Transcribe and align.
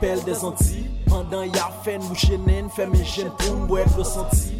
des 0.00 0.44
Antilles. 0.44 0.90
Pendant 1.08 1.42
y'a 1.42 1.70
fait 1.82 1.98
bouche 1.98 2.30
nen, 2.46 2.68
fait 2.70 2.86
mes 2.86 3.04
jeunes 3.04 3.30
pour 3.38 3.56
m'boire 3.56 3.84
le 3.96 4.04
senti. 4.04 4.54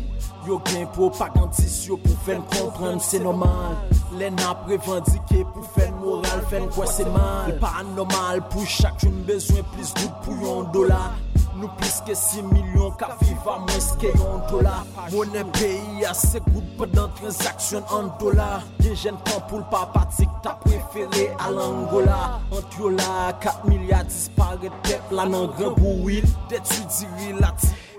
Yo 0.46 0.60
gen 0.64 0.86
propagandis 0.86 1.86
yo 1.86 1.98
pour 1.98 2.16
faire 2.24 2.40
comprendre 2.46 3.02
c'est 3.02 3.18
normal. 3.18 3.76
Les 4.18 4.30
n'a 4.30 4.56
revendiqué 4.66 5.44
pour 5.52 5.64
faire 5.72 5.92
moral, 5.92 6.42
faire 6.48 6.68
quoi 6.70 6.86
c'est 6.86 7.04
mal. 7.04 7.58
Pas 7.60 7.82
normal 7.94 8.42
pour 8.48 8.66
chacune 8.66 9.22
besoin 9.26 9.62
plus 9.74 9.92
de 9.94 10.08
pour 10.24 10.60
un 10.60 10.72
dollar. 10.72 11.12
Nous 11.27 11.27
plus 11.66 12.02
que 12.06 12.14
6 12.14 12.42
millions 12.42 12.90
qu'à 12.92 13.16
vivre 13.22 13.50
à 13.50 13.58
moins 13.58 13.66
que 13.66 14.06
un 14.06 14.50
dollar. 14.50 14.86
Monnaie 15.10 15.44
pays 15.52 16.04
assez 16.08 16.40
good 16.52 16.64
pendant 16.76 17.08
transaction 17.08 17.82
en 17.90 18.16
dollars. 18.22 18.62
Des 18.78 18.94
jeunes 18.94 19.16
temps 19.24 19.40
pour 19.48 19.58
le 19.58 19.64
papa 19.70 20.08
t'as 20.42 20.54
préféré 20.54 21.30
à 21.38 21.50
l'Angola. 21.50 22.40
Entre 22.50 22.90
là, 22.90 23.32
4 23.40 23.66
milliards 23.66 24.04
disparaît 24.04 24.70
là 25.10 25.26
dans 25.26 25.48
grand 25.48 25.72
bruit. 25.72 26.22
D'étudier 26.48 27.34
la 27.40 27.54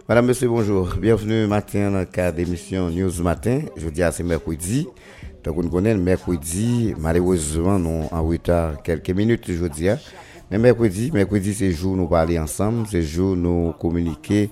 Madame, 0.08 0.26
Monsieur, 0.26 0.48
bonjour. 0.48 0.96
Bienvenue 1.00 1.46
matin 1.46 1.92
dans 1.92 2.00
le 2.00 2.06
cadre 2.06 2.38
d'émission 2.38 2.90
News 2.90 3.22
Matin. 3.22 3.62
Je 3.78 3.90
dis 3.90 4.02
à 4.02 4.12
c'est 4.12 4.24
mercredi. 4.24 4.88
Donc, 5.44 5.58
on 5.58 5.70
connaît 5.70 5.94
le 5.94 6.00
mercredi. 6.00 6.94
Malheureusement, 6.98 7.78
nous 7.78 8.08
en 8.12 8.24
retard 8.24 8.82
quelques 8.82 9.12
minutes, 9.12 9.46
je 9.48 9.68
Men 10.50 10.64
mekwedi, 10.66 11.12
mekwedi 11.14 11.54
se 11.54 11.68
jou 11.70 11.94
nou 11.94 12.10
pale 12.10 12.40
ansam, 12.42 12.82
se 12.90 13.04
jou 13.04 13.36
nou 13.38 13.70
komunike, 13.78 14.48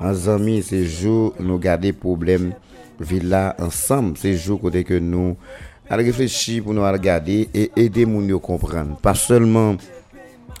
anzami 0.00 0.62
se 0.64 0.80
jou 0.80 1.34
nou 1.36 1.60
gade 1.60 1.92
problem 1.92 2.54
villa 2.96 3.50
ansam, 3.60 4.14
se 4.16 4.32
jou 4.32 4.56
kote 4.62 4.80
ke 4.88 4.96
nou 5.02 5.36
al 5.92 6.00
reflechi 6.06 6.62
pou 6.64 6.72
nou 6.72 6.88
al 6.88 6.96
gade 7.02 7.42
e 7.52 7.66
ede 7.76 8.06
moun 8.08 8.30
yo 8.32 8.40
kompran. 8.40 8.94
Pa 9.04 9.12
solman 9.18 9.76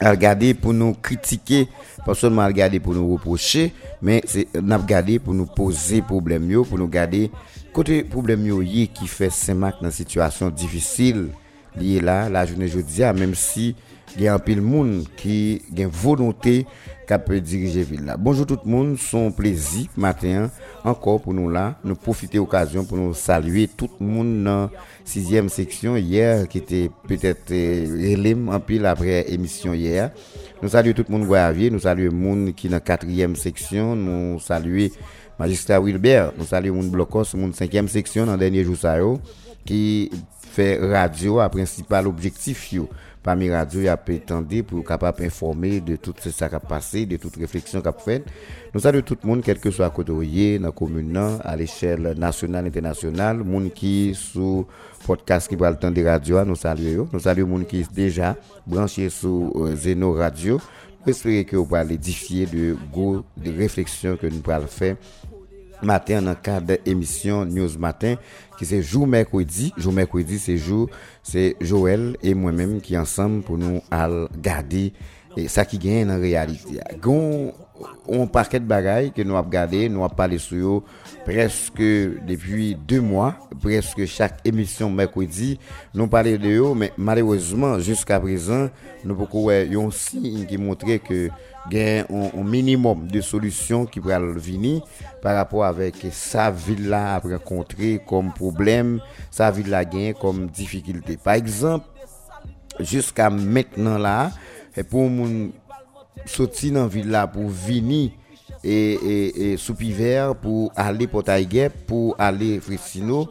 al 0.02 0.18
gade 0.20 0.50
pou 0.60 0.76
nou 0.76 0.92
kritike, 1.00 1.64
pa 2.04 2.12
solman 2.18 2.44
al 2.44 2.56
gade 2.56 2.82
pou 2.84 2.92
nou 2.92 3.16
reproche, 3.16 3.70
men 4.04 4.20
se 4.28 4.44
nap 4.60 4.84
gade 4.90 5.16
pou 5.24 5.32
nou 5.32 5.48
pose 5.56 6.02
problem 6.04 6.50
yo, 6.52 6.66
pou 6.68 6.76
nou 6.76 6.92
gade 6.92 7.30
kote 7.72 8.02
problem 8.12 8.44
yo 8.50 8.60
ye 8.60 8.84
ki 8.92 9.08
fe 9.08 9.32
semak 9.32 9.80
nan 9.80 9.94
situasyon 9.94 10.52
difisil 10.52 11.30
liye 11.80 12.04
la, 12.04 12.26
la 12.28 12.44
jounen 12.44 12.68
joudia, 12.68 13.14
menm 13.16 13.32
si 13.38 13.70
gen 14.16 14.32
apil 14.34 14.60
moun 14.64 15.02
ki 15.18 15.62
gen 15.74 15.90
volonté 15.92 16.62
kap 17.08 17.28
dirije 17.32 17.82
vil 17.86 18.04
la. 18.06 18.16
Bonjour 18.16 18.46
tout 18.46 18.64
moun, 18.64 18.96
son 18.96 19.32
plezi 19.34 19.88
matin 19.96 20.48
ankor 20.86 21.20
pou 21.24 21.34
nou 21.36 21.50
la, 21.52 21.72
nou 21.84 21.98
profite 21.98 22.40
okasyon 22.40 22.86
pou 22.88 22.98
nou 22.98 23.16
salue 23.16 23.66
tout 23.68 24.00
moun 24.00 24.30
nan 24.46 24.72
6e 25.08 25.44
seksyon 25.52 25.98
yer 26.00 26.46
ki 26.50 26.62
te 26.66 26.82
petet 27.08 27.52
relem 27.52 28.48
anpil 28.54 28.88
apre 28.90 29.22
emisyon 29.32 29.76
yer. 29.78 30.12
Nou 30.62 30.70
salue 30.72 30.94
tout 30.96 31.08
moun 31.12 31.26
Goyavye, 31.28 31.72
nou 31.72 31.82
salue 31.82 32.12
moun 32.14 32.50
ki 32.56 32.70
nan 32.72 32.82
4e 32.84 33.32
seksyon, 33.40 33.96
nou 33.98 34.42
salue 34.42 34.90
Magistra 35.40 35.80
Wilbert, 35.82 36.36
nou 36.38 36.46
salue 36.46 36.74
moun 36.74 36.92
Blokos, 36.92 37.34
moun 37.38 37.56
5e 37.56 37.88
seksyon 37.96 38.30
nan 38.30 38.40
denye 38.40 38.62
jou 38.64 38.78
sa 38.78 38.98
yo 39.00 39.16
ki 39.66 40.10
fe 40.52 40.74
radio 40.84 41.40
a 41.40 41.48
prinsipal 41.52 42.08
objektif 42.10 42.68
yo. 42.74 42.88
Pami 43.22 43.50
Radio 43.50 43.88
a 43.88 43.96
pu 43.96 44.18
tendre 44.20 44.62
pour 44.62 44.84
capable 44.84 45.22
informer 45.24 45.80
de 45.80 45.94
tout 45.96 46.12
ce 46.18 46.28
qui 46.28 46.44
a 46.44 46.58
passé, 46.60 47.06
de 47.06 47.16
toute 47.16 47.36
réflexion 47.36 47.80
qu'a 47.80 47.92
fait. 47.92 48.24
Nous 48.74 48.80
saluons 48.80 49.02
tout 49.02 49.16
le 49.22 49.28
monde, 49.28 49.42
quel 49.44 49.60
que 49.60 49.70
soit 49.70 49.88
côté 49.90 50.12
dans 50.58 50.66
la 50.66 50.72
commune, 50.72 51.12
non, 51.12 51.38
à 51.44 51.54
l'échelle 51.54 52.14
nationale, 52.18 52.66
internationale, 52.66 53.38
monde 53.44 53.72
qui 53.72 54.12
sous 54.14 54.66
podcast 55.06 55.48
qui 55.48 55.54
va 55.56 55.70
le 55.70 55.76
temps 55.76 55.90
de 55.90 56.04
radio, 56.04 56.44
nous 56.44 56.56
saluons. 56.56 57.08
Nous 57.12 57.20
saluons 57.20 57.46
monde 57.46 57.66
qui 57.66 57.80
est 57.80 57.92
déjà 57.92 58.36
branché 58.66 59.08
sur 59.08 59.52
euh, 59.56 59.76
Zeno 59.76 60.12
Radio. 60.14 60.60
Espérez 61.06 61.44
que 61.44 61.56
vous 61.56 61.74
allez 61.74 61.94
édifier 61.94 62.46
de 62.46 62.76
gros 62.92 63.22
de 63.36 63.50
réflexions 63.56 64.16
que 64.16 64.26
nous 64.28 64.40
allons 64.48 64.66
faire 64.68 64.96
matin 65.82 66.22
dans 66.22 66.30
le 66.30 66.36
cadre 66.36 66.66
de 66.66 66.78
l'émission 66.86 67.44
News 67.44 67.78
Matin, 67.78 68.16
qui 68.58 68.66
c'est 68.66 68.82
jour 68.82 69.06
mercredi. 69.06 69.72
Jour 69.76 69.92
mercredi, 69.92 70.38
c'est 70.38 70.56
jour, 70.56 70.88
c'est 71.22 71.56
Joël 71.60 72.16
et 72.22 72.34
moi-même 72.34 72.80
qui 72.80 72.96
ensemble 72.96 73.42
pour 73.42 73.58
nous 73.58 73.80
regarder 73.90 74.92
ça 75.46 75.64
qui 75.64 75.78
gagne 75.78 76.10
en 76.10 76.20
réalité. 76.20 76.80
Gon, 77.00 77.52
on 78.06 78.26
paquet 78.26 78.60
de 78.60 78.64
bagailles 78.64 79.12
que 79.12 79.22
nous 79.22 79.34
avons 79.34 79.46
regardé, 79.46 79.88
nous 79.88 80.04
avons 80.04 80.14
parlé 80.14 80.38
sur 80.38 80.76
eux 80.78 80.82
presque 81.24 81.80
depuis 81.80 82.74
deux 82.74 83.00
mois, 83.00 83.36
presque 83.60 84.04
chaque 84.06 84.40
émission 84.44 84.90
mercredi, 84.90 85.58
nous 85.94 86.06
parlons 86.06 86.36
de 86.36 86.48
eux, 86.48 86.74
mais 86.74 86.92
malheureusement, 86.96 87.78
jusqu'à 87.78 88.20
présent, 88.20 88.68
nous 89.04 89.14
avons 89.14 89.48
un 89.50 89.90
signe 89.90 90.46
qui 90.46 90.58
montrait 90.58 90.98
que 90.98 91.28
gen 91.70 92.08
un 92.10 92.46
minimum 92.48 93.04
de 93.10 93.22
solusyon 93.24 93.86
ki 93.90 94.02
pral 94.02 94.26
vini 94.42 94.78
par 95.22 95.36
rapport 95.38 95.66
avek 95.66 96.00
sa 96.16 96.48
vil 96.50 96.88
la 96.92 97.16
ap 97.16 97.28
rekontre 97.30 97.96
kom 98.08 98.32
problem, 98.34 98.96
sa 99.30 99.52
vil 99.54 99.70
la 99.72 99.84
gen 99.88 100.16
kom 100.18 100.46
difikilte. 100.50 101.18
Par 101.22 101.38
ekzamp, 101.38 101.86
jiska 102.80 103.28
metnen 103.30 104.00
la, 104.02 104.32
e 104.74 104.82
pou 104.82 105.10
moun 105.12 105.52
soti 106.28 106.72
nan 106.74 106.90
vil 106.90 107.12
la 107.12 107.26
pou 107.30 107.52
vini 107.52 108.08
e, 108.62 108.74
e, 108.74 109.14
e 109.32 109.54
soupiver 109.60 110.34
pou 110.42 110.70
ale 110.78 111.08
potayge, 111.10 111.68
pou 111.86 112.16
ale 112.18 112.56
frisino, 112.64 113.26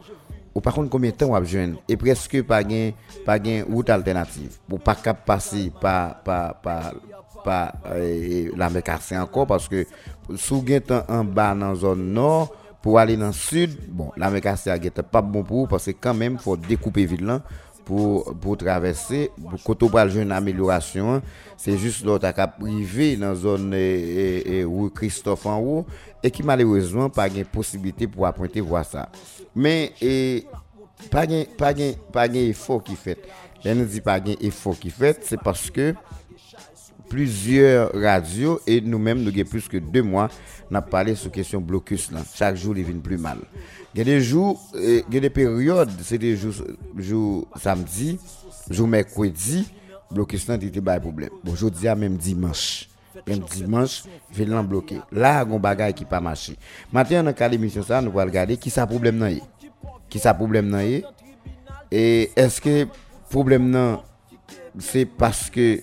ou 0.53 0.61
par 0.61 0.73
contre 0.73 0.89
combien 0.89 1.11
de 1.11 1.15
temps 1.15 1.29
on 1.29 1.35
a 1.35 1.39
besoin 1.39 1.73
et 1.87 1.97
presque 1.97 2.41
pas 2.43 2.63
gain 2.63 2.91
pas 3.25 3.39
gain 3.39 3.63
route 3.69 3.89
alternative 3.89 4.57
pour 4.67 4.79
pas 4.79 4.95
cap 4.95 5.25
passer 5.25 5.71
par 5.79 6.21
par 6.23 6.59
par 6.61 6.93
pa 7.45 7.71
eh, 7.95 8.01
eh 8.01 8.55
la 8.59 8.69
mekase 8.73 9.17
anko, 9.19 9.45
paske 9.49 9.85
sou 10.35 10.61
gen 10.67 10.83
tan 10.87 11.07
an 11.11 11.27
ba 11.27 11.51
nan 11.57 11.75
zon 11.79 12.01
nor, 12.15 12.51
pou 12.81 12.97
ale 12.97 13.17
nan 13.19 13.33
sud, 13.35 13.73
bon, 13.93 14.09
la 14.19 14.31
mekase 14.33 14.71
a 14.73 14.77
gen 14.81 14.93
tan 14.95 15.07
pa 15.07 15.21
bon 15.25 15.45
pou, 15.47 15.69
paske 15.69 15.93
kanmen 15.97 16.39
fò 16.41 16.55
dekoupe 16.59 17.05
vil 17.09 17.27
lan, 17.29 17.43
pou, 17.85 18.23
pou 18.41 18.57
travesse, 18.59 19.27
pou 19.37 19.59
koto 19.65 19.89
pral 19.91 20.11
jen 20.13 20.33
ameliorasyon, 20.35 21.21
se 21.61 21.75
jist 21.75 22.05
lò 22.07 22.17
tak 22.21 22.39
ap 22.41 22.57
prive 22.61 23.13
nan 23.21 23.35
zon 23.37 23.69
e, 23.77 23.83
e, 23.83 24.25
e, 24.41 24.63
ou 24.65 24.89
Christophe 24.95 25.49
an 25.51 25.61
ou, 25.61 25.85
e 26.21 26.31
ki 26.33 26.45
malewezman 26.47 27.11
pa 27.13 27.27
gen 27.31 27.47
posibilite 27.53 28.09
pou 28.11 28.27
apwente 28.29 28.63
vwa 28.65 28.83
sa. 28.87 29.07
Men, 29.53 29.91
e, 30.01 30.43
pa 31.13 31.25
gen, 31.29 31.45
pa 31.59 31.73
gen, 31.77 31.95
pa 32.13 32.27
gen 32.29 32.49
efo 32.49 32.79
ki 32.85 32.97
fet. 32.99 33.29
Ben 33.61 33.77
nou 33.77 33.89
di 33.89 34.01
pa 34.01 34.17
gen 34.23 34.39
efo 34.41 34.73
ki 34.77 34.89
fet, 34.93 35.25
se 35.29 35.37
paske, 35.41 35.91
plusieurs 37.11 37.91
radios 37.93 38.61
et 38.65 38.79
nous-mêmes, 38.79 39.21
nous 39.21 39.29
avons 39.29 39.43
plus 39.43 39.67
que 39.67 39.75
deux 39.75 40.01
mois, 40.01 40.29
n'a 40.69 40.81
parlé 40.81 41.13
sur 41.13 41.29
question 41.29 41.59
blocus. 41.59 42.09
Là. 42.09 42.21
Chaque 42.33 42.55
jour, 42.55 42.77
il 42.77 42.85
vient 42.85 42.99
plus 42.99 43.17
mal. 43.17 43.39
Il 43.93 43.97
y 43.97 44.01
a 44.01 44.05
des 44.05 44.21
jours, 44.21 44.61
euh, 44.75 45.01
il 45.09 45.13
y 45.13 45.17
a 45.17 45.19
des 45.19 45.29
périodes, 45.29 45.89
c'est 46.01 46.17
des 46.17 46.37
jours, 46.37 46.53
jours 46.97 47.47
samedi, 47.59 48.17
jour 48.69 48.87
mercredi, 48.87 49.67
blocus 50.09 50.47
là, 50.47 50.57
il 50.61 50.81
pas 50.81 50.97
de 50.97 51.03
problème. 51.03 51.31
Bon, 51.43 51.51
aujourd'hui, 51.51 51.89
même 51.97 52.15
dimanche. 52.15 52.87
Même 53.27 53.39
dimanche, 53.39 54.03
je 54.31 54.43
vais 54.43 54.63
bloquer. 54.63 54.99
Là, 55.11 55.43
il 55.43 55.49
y 55.49 55.51
a 55.51 55.55
un 55.55 55.59
bagage 55.59 55.95
qui 55.95 56.05
pas 56.05 56.21
marché. 56.21 56.55
Maintenant, 56.93 57.23
dans 57.23 57.35
le 57.37 57.47
l'émission, 57.49 57.83
ça, 57.83 58.01
nous 58.01 58.09
allons 58.11 58.29
regarder 58.29 58.55
qui 58.55 58.69
ça 58.69 58.87
problème 58.87 59.19
là. 59.19 59.31
Qui 60.09 60.17
ça 60.17 60.33
problème 60.33 60.71
là. 60.71 60.81
Et 61.91 62.31
est-ce 62.37 62.61
que 62.61 62.87
problème 63.29 63.73
là, 63.73 64.01
c'est 64.79 65.05
parce 65.05 65.49
que 65.49 65.81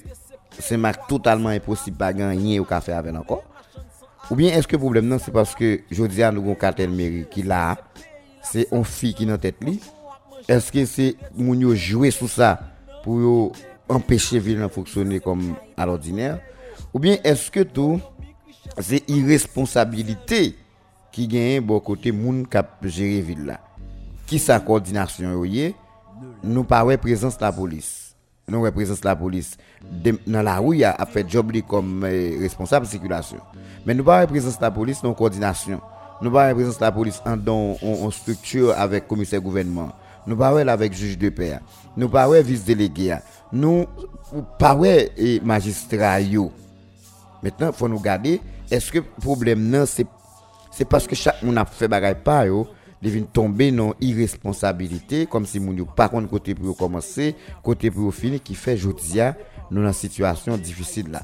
c'est 0.59 0.77
match 0.77 0.97
totalement 1.09 1.49
impossible 1.51 1.97
pas 1.97 2.13
gagner 2.13 2.61
au 2.61 2.65
café 2.65 2.93
avec 2.93 3.15
encore 3.15 3.45
ou 4.31 4.35
bien 4.35 4.55
est-ce 4.55 4.69
que 4.69 4.77
le 4.77 4.81
problème 4.81 5.07
non 5.07 5.19
c'est 5.19 5.33
parce 5.33 5.55
que 5.55 5.81
jodi 5.91 6.23
a 6.23 6.31
nous 6.31 6.43
gon 6.43 6.55
cartel 6.55 6.91
mairie 6.91 7.27
qui 7.31 7.43
là 7.43 7.77
c'est 8.43 8.69
on 8.71 8.85
fille 8.85 9.15
qui 9.15 9.27
dans 9.27 9.39
tête 9.39 9.63
li 9.63 9.81
est-ce 10.49 10.73
que 10.73 10.85
c'est 10.87 11.17
moun 11.37 11.61
yo 11.61 11.75
jouer 11.75 12.11
sous 12.11 12.29
ça 12.29 12.59
pour 13.03 13.53
empêcher 13.89 14.39
ville 14.39 14.61
de 14.61 14.69
fonctionner 14.69 15.21
comme 15.21 15.57
à 15.77 15.85
l'ordinaire? 15.85 16.41
Ou 16.95 16.99
bien 16.99 17.19
est-ce 17.23 17.51
que 17.51 17.61
tout 17.61 18.01
c'est 18.79 19.09
irresponsabilité 19.11 20.57
qui 21.13 21.29
gagne 21.29 21.61
bon 21.61 21.81
côté 21.81 22.13
moun 22.13 22.47
cap 22.47 22.79
gérer 22.83 23.21
ville 23.21 23.45
là? 23.45 23.61
Qui 24.27 24.39
sa 24.39 24.61
coordination 24.61 25.45
yo 25.45 25.73
nous 26.43 26.65
pas 26.65 26.85
présence 26.97 27.41
la 27.41 27.53
police. 27.53 28.08
nou 28.49 28.65
wè 28.65 28.73
prezans 28.75 29.01
la 29.05 29.15
polis 29.19 29.55
nan 30.27 30.43
la 30.47 30.59
rou 30.59 30.75
ya 30.77 30.95
ap 30.99 31.13
fè 31.15 31.25
job 31.29 31.53
li 31.55 31.63
kom 31.67 32.05
eh, 32.09 32.37
responsable 32.43 32.89
sikulasyon. 32.91 33.43
Men 33.87 34.01
nou 34.01 34.09
ba 34.09 34.23
wè 34.23 34.29
prezans 34.31 34.59
la 34.63 34.73
polis 34.75 35.03
nan 35.05 35.17
koordinasyon. 35.19 35.83
Nou 36.23 36.35
ba 36.35 36.49
wè 36.49 36.57
prezans 36.59 36.81
la 36.83 36.93
polis 36.95 37.21
an 37.29 37.41
don 37.45 37.77
an 37.79 38.15
struktur 38.15 38.73
avèk 38.77 39.09
komise 39.11 39.41
gouvenman. 39.43 39.93
Nou 40.29 40.37
ba 40.39 40.51
wè 40.57 40.65
la 40.67 40.77
vek 40.81 40.97
juj 40.97 41.17
de 41.21 41.33
pe 41.35 41.53
ya. 41.53 41.61
Nou 41.97 42.11
ba 42.13 42.27
wè 42.31 42.43
eh, 42.43 42.47
vis 42.47 42.65
delege 42.67 43.11
ya. 43.11 43.21
Nou 43.53 43.87
ba 44.61 44.75
wè 44.79 44.95
magistra 45.47 46.17
yo. 46.25 46.49
Mètnen 47.45 47.77
fò 47.77 47.87
nou 47.87 48.03
gade, 48.03 48.39
eske 48.73 49.05
problem 49.23 49.69
nan 49.71 49.87
se 49.87 50.05
paske 50.89 51.17
chak 51.19 51.45
moun 51.45 51.61
ap 51.61 51.71
fè 51.77 51.87
bagay 51.91 52.17
pa 52.25 52.43
yo, 52.49 52.65
li 53.03 53.13
vin 53.15 53.27
tombe 53.35 53.71
nan 53.75 53.95
irresponsabilite, 54.03 55.25
kom 55.31 55.47
si 55.49 55.63
moun 55.63 55.79
yo 55.79 55.87
pa 55.99 56.09
kon 56.11 56.27
kote 56.31 56.57
pou 56.59 56.71
yo 56.71 56.77
komanse, 56.79 57.33
kote 57.65 57.93
pou 57.95 58.09
yo 58.09 58.15
fini 58.15 58.43
ki 58.43 58.57
fe 58.59 58.75
joutia 58.79 59.33
nou 59.71 59.85
nan 59.85 59.95
situasyon 59.97 60.63
difisil 60.63 61.13
la. 61.15 61.23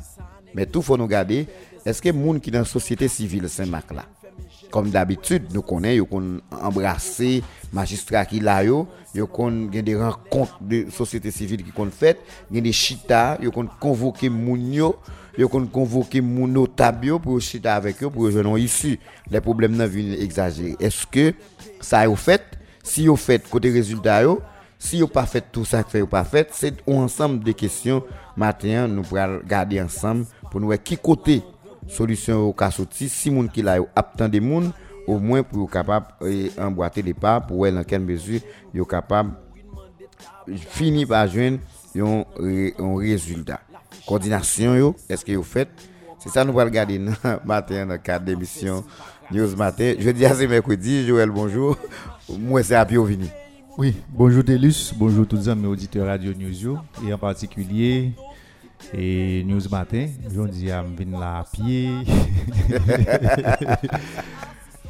Men 0.55 0.71
tou 0.71 0.87
fò 0.87 0.99
nou 1.01 1.11
gade, 1.11 1.45
eske 1.85 2.15
moun 2.15 2.39
ki 2.43 2.55
nan 2.55 2.69
sosyete 2.69 3.09
sivil 3.11 3.49
Saint-Marc 3.51 3.91
la. 3.97 4.07
Kom 4.75 4.89
d'abitud 4.91 5.51
nou 5.55 5.63
konen, 5.67 5.97
yo 5.99 6.07
kon 6.11 6.37
embrase 6.59 7.41
magistra 7.75 8.25
ki 8.27 8.41
la 8.43 8.61
yo, 8.67 8.85
yo 9.15 9.27
kon 9.31 9.65
gen 9.71 9.87
de 9.87 9.99
renkont 9.99 10.55
de 10.63 10.85
sosyete 10.95 11.31
sivil 11.35 11.63
ki 11.67 11.75
kon 11.75 11.91
fèt, 11.95 12.23
gen 12.51 12.67
de 12.67 12.73
chita, 12.75 13.37
yo 13.43 13.55
kon 13.55 13.71
konvoke 13.83 14.31
moun 14.31 14.71
yo, 14.75 14.93
yo 15.39 15.51
kon 15.51 15.67
konvoke 15.71 16.23
moun 16.23 16.55
yo 16.59 16.67
tabyo 16.71 17.19
pou 17.23 17.39
yo 17.39 17.43
chita 17.43 17.75
avek 17.79 18.05
yo 18.07 18.11
pou 18.15 18.27
yo 18.29 18.35
jenon 18.39 18.59
isi. 18.63 18.97
Le 19.31 19.43
problem 19.43 19.75
nan 19.79 19.91
vin 19.91 20.15
exagere. 20.23 20.77
Eske... 20.79 21.33
ça 21.85 22.07
est 22.07 22.17
fait. 22.17 22.43
Si 22.83 23.07
vous 23.07 23.17
faites 23.17 23.49
côté 23.49 23.71
résultat, 23.71 24.23
si 24.79 25.01
vous 25.01 25.09
pas 25.09 25.27
fait 25.27 25.45
tout 25.53 25.65
ça 25.65 25.83
que 25.83 25.99
vous 25.99 26.07
pas 26.07 26.25
fait, 26.25 26.49
c'est 26.53 26.75
un 26.89 26.95
ensemble 26.95 27.45
de 27.45 27.53
questions. 27.53 28.03
Matin, 28.37 28.89
nous 28.89 29.03
pourrons 29.03 29.39
regarder 29.39 29.81
ensemble 29.81 30.27
pour 30.51 30.61
nous 30.61 30.67
voir 30.67 30.83
qui 30.83 30.97
côté 30.97 31.43
solution 31.87 32.49
au 32.49 32.53
cas 32.53 32.71
sorti, 32.71 33.09
si 33.09 33.31
moun 33.31 33.49
qui 33.49 33.63
là 33.63 33.79
attend 33.95 34.29
des 34.29 34.41
moun 34.41 34.73
au 35.07 35.19
moins 35.19 35.43
pour 35.43 35.71
capable 35.71 36.07
emboîter 36.59 37.03
les 37.03 37.15
pas 37.15 37.41
pour 37.41 37.59
voir 37.59 37.73
dans 37.73 37.85
quelle 37.85 38.01
mesure 38.01 38.41
yo 38.73 38.85
capable 38.85 39.35
finir 40.71 41.09
par 41.09 41.29
joindre 41.29 41.59
un 41.97 42.97
résultat. 42.97 43.61
Coordination 44.07 44.95
est-ce 45.09 45.25
que 45.25 45.33
vous 45.33 45.43
faites 45.43 45.71
c'est 46.19 46.29
ça 46.29 46.45
nous 46.45 46.59
allons 46.59 46.71
regarder 46.71 46.99
matin 47.45 47.87
dans 47.87 47.93
le 47.93 47.99
cadre 47.99 48.25
d'émission 48.25 48.85
News 49.31 49.57
Matin. 49.57 49.95
Jeudi 49.99 50.25
à 50.27 50.35
c'est 50.35 50.47
mercredi 50.47 51.07
Joël 51.07 51.31
bonjour. 51.31 51.77
Moi 52.39 52.63
c'est 52.63 52.75
Apio 52.75 53.05
Vini. 53.05 53.31
Oui 53.77 53.97
bonjour 54.09 54.45
Delus 54.45 54.93
bonjour 54.97 55.27
tous 55.27 55.37
les 55.37 55.49
amis 55.49 55.67
auditeurs 55.67 56.07
Radio 56.07 56.33
News 56.35 56.79
et 57.07 57.13
en 57.13 57.19
particulier 57.19 58.13
et 58.93 59.43
News 59.45 59.63
Matin, 59.71 60.09
je 60.29 60.41
dis 60.49 60.71
à 60.71 60.83
venir 60.83 61.19
là 61.19 61.39
à 61.39 61.45
pied. 61.45 61.91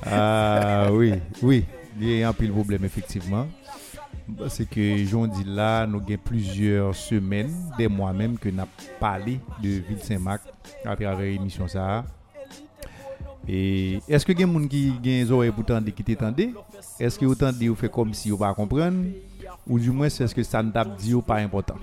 ah 0.06 0.88
oui, 0.92 1.14
oui, 1.42 1.64
il 2.00 2.18
y 2.18 2.22
a 2.22 2.28
un 2.28 2.32
de 2.32 2.50
problème 2.50 2.84
effectivement. 2.84 3.46
C'est 4.48 4.68
que 4.68 5.04
j'en 5.04 5.26
dis 5.26 5.44
là, 5.44 5.86
nous 5.86 5.98
avons 5.98 6.16
plusieurs 6.24 6.94
semaines, 6.94 7.54
des 7.76 7.88
mois 7.88 8.12
même, 8.12 8.38
que 8.38 8.48
nous 8.48 8.60
avons 8.60 8.70
parlé 8.98 9.38
de 9.62 9.68
Ville 9.68 10.02
Saint-Marc 10.02 10.42
à 10.84 10.96
travers 10.96 11.18
l'émission 11.18 11.66
ça. 11.68 12.04
Et 13.46 14.00
est-ce 14.08 14.24
que 14.24 14.32
y 14.32 14.42
a 14.42 14.46
des 14.46 14.52
gens 14.52 14.66
qui 14.68 14.92
ont 14.96 15.00
des 15.00 15.30
oreilles 15.30 15.50
pour 15.52 15.64
tendre 15.64 15.90
qui 15.90 16.02
t'entendent 16.02 16.54
Est-ce 16.98 17.18
que 17.18 17.26
vous 17.26 17.34
tendez 17.34 17.68
ou 17.68 17.74
fait 17.74 17.90
comme 17.90 18.14
si 18.14 18.30
vous 18.30 18.44
ne 18.44 18.52
comprenez 18.52 19.10
pas 19.44 19.56
Ou 19.66 19.78
du 19.78 19.90
moins, 19.90 20.08
c'est 20.08 20.26
ce 20.26 20.34
que 20.34 20.42
ça 20.42 20.62
ne 20.62 20.70
t'a 20.70 20.84
dit 20.84 21.14
ou 21.14 21.20
pas 21.20 21.36
important 21.36 21.76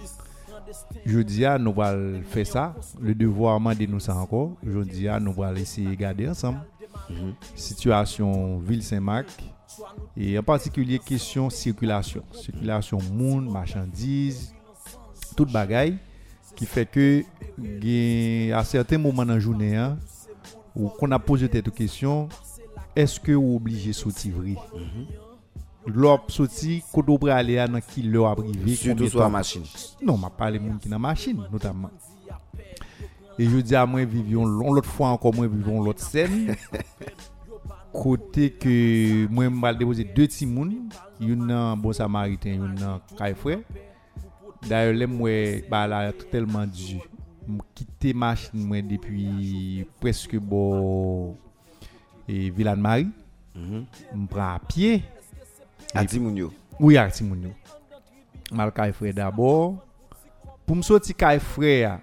Je 1.05 1.19
dis 1.19 1.45
à 1.45 1.57
nous 1.59 1.79
allons 1.81 2.21
faire 2.23 2.47
ça. 2.47 2.75
Le 2.99 3.13
devoir 3.13 3.59
m'a 3.59 3.75
dit 3.75 3.87
nous 3.87 3.99
ça 3.99 4.15
encore. 4.15 4.53
Je 4.65 4.79
dis 4.79 5.07
à 5.07 5.19
nous 5.19 5.43
allons 5.43 5.57
essayer 5.57 5.89
de 5.89 5.95
garder 5.95 6.27
ensemble. 6.29 6.59
Mm 7.09 7.13
-hmm. 7.15 7.33
Situation 7.55 8.59
Ville-Saint-Marc. 8.59 9.27
Et 10.17 10.37
en 10.39 10.43
particulier, 10.43 10.99
question 10.99 11.49
circulation. 11.49 12.23
Circulation 12.31 12.97
monde, 13.13 13.49
marchandises, 13.49 14.53
tout 15.35 15.45
bagaille. 15.45 15.97
Ki 16.61 16.67
fè 16.69 16.83
ke 16.85 17.03
gen 17.81 18.51
a 18.53 18.59
certain 18.69 19.01
mouman 19.01 19.25
nan 19.31 19.39
jounè 19.41 19.71
an, 19.81 19.95
ou 20.75 20.91
kon 20.99 21.17
ap 21.17 21.23
pose 21.25 21.47
tèt 21.49 21.65
ou 21.65 21.73
kesyon, 21.73 22.27
eske 22.93 23.33
ou 23.33 23.55
oblije 23.55 23.95
soti 23.97 24.29
vri? 24.29 24.53
Mm 24.53 24.85
-hmm. 24.85 25.07
Lop 25.97 26.29
soti, 26.29 26.83
kodo 26.93 27.17
bre 27.17 27.33
ale 27.33 27.57
an 27.63 27.73
nan 27.73 27.81
ki 27.81 28.03
lor 28.13 28.29
ap 28.29 28.43
rive. 28.45 28.75
Soutou 28.77 29.09
sou 29.09 29.23
an 29.25 29.33
machin. 29.33 29.65
Non, 30.05 30.17
ma 30.21 30.29
pale 30.29 30.59
moun 30.61 30.77
ki 30.77 30.89
nan 30.89 31.01
machin, 31.01 31.41
notamman. 31.51 31.89
E 33.39 33.47
je 33.49 33.63
di 33.65 33.75
a 33.75 33.85
mwen 33.89 34.05
vivyon 34.05 34.45
lon, 34.45 34.75
lot 34.77 34.85
fwa 34.85 35.15
anko 35.15 35.31
mwen 35.33 35.49
vivyon 35.49 35.81
lot 35.83 35.97
sen. 35.97 36.55
Kote 37.91 38.51
ke 38.61 38.75
mwen 39.33 39.49
mbal 39.57 39.81
depoze 39.81 40.05
2 40.05 40.27
timoun, 40.27 40.75
yon 41.19 41.47
nan 41.49 41.81
bon 41.81 41.97
samariten, 41.97 42.53
yon 42.53 42.77
nan 42.77 43.01
kaifre. 43.17 43.63
D'ailleurs, 44.67 44.93
les 44.93 45.07
moi, 45.07 45.61
bah 45.69 45.87
là, 45.87 46.11
tellement 46.31 46.65
dû. 46.65 46.99
Je 47.47 47.53
quitté 47.73 48.13
machine 48.13 48.65
moi 48.65 48.81
depuis 48.81 49.85
presque 49.99 50.37
bon 50.37 51.35
et 52.27 52.49
Villa 52.49 52.75
de 52.75 52.81
Marie. 52.81 53.09
Je 53.55 54.25
prends 54.29 54.55
à 54.55 54.59
pied 54.59 55.03
Atimounio. 55.93 56.53
Oui, 56.79 56.97
Atimounio. 56.97 57.49
Mal 58.51 58.71
kay 58.71 58.91
frère 58.91 59.13
d'abord. 59.13 59.77
Pour 60.65 60.75
me 60.75 60.81
sortir 60.81 61.15
frère 61.41 61.99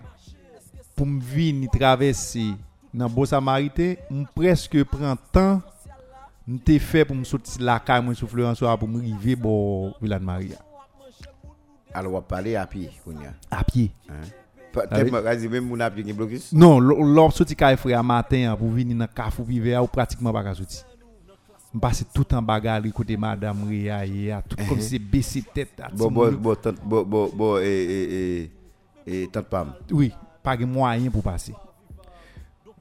pour 0.95 1.07
me 1.07 1.21
venir 1.21 1.71
traverser 1.71 2.53
dans 2.93 3.09
Beau 3.09 3.25
Samaritain, 3.25 3.95
me 4.11 4.25
presque 4.35 4.83
prend 4.85 5.17
temps 5.33 5.63
m'te 6.47 6.79
fait 6.79 7.05
pour 7.05 7.15
me 7.15 7.25
sortir 7.25 7.63
la 7.63 7.79
caille 7.79 8.03
moi 8.03 8.15
sur 8.15 8.29
Florence 8.29 8.59
pour 8.59 8.89
me 8.89 8.99
arriver 8.99 9.37
bon 9.37 9.95
Villa 10.01 10.19
de 10.19 10.25
Maria. 10.25 10.57
Alors, 11.95 12.13
on 12.13 12.17
va 12.17 12.23
parler 12.23 12.57
à 12.57 12.67
pied. 12.67 12.91
À 13.51 13.65
pied. 13.65 13.91
Non, 16.53 16.79
lor 16.81 17.33
soti 17.35 17.57
ka 17.59 17.71
e 17.73 17.79
fre 17.81 17.95
a 17.97 18.03
maten 18.05 18.53
pou 18.61 18.71
vini 18.75 18.95
nan 18.97 19.09
kafou 19.11 19.47
pive 19.49 19.73
a 19.75 19.81
ou 19.83 19.91
pratikman 19.91 20.35
baka 20.35 20.55
soti. 20.59 20.83
Mpase 21.75 22.07
tout 22.15 22.33
an 22.37 22.45
baga 22.45 22.77
li 22.81 22.93
kote 22.95 23.17
madame 23.21 23.67
re 23.69 23.81
a 23.93 24.03
ye 24.07 24.29
a, 24.35 24.41
tout 24.45 24.61
kom 24.69 24.81
se 24.85 25.01
besi 25.01 25.43
tet 25.43 25.83
a. 25.83 25.91
Bo, 25.91 26.11
bo, 26.13 26.29
bo, 26.33 26.55
tant, 26.61 26.79
bo, 26.85 27.03
bo, 27.05 27.27
bo, 27.33 27.51
e, 27.61 27.73
e, 27.73 27.99
e, 28.21 28.23
e, 29.07 29.23
tant 29.33 29.49
pam. 29.49 29.73
Oui, 29.91 30.13
pa 30.45 30.57
gen 30.61 30.71
mwayen 30.73 31.13
pou 31.13 31.25
pase. 31.25 31.57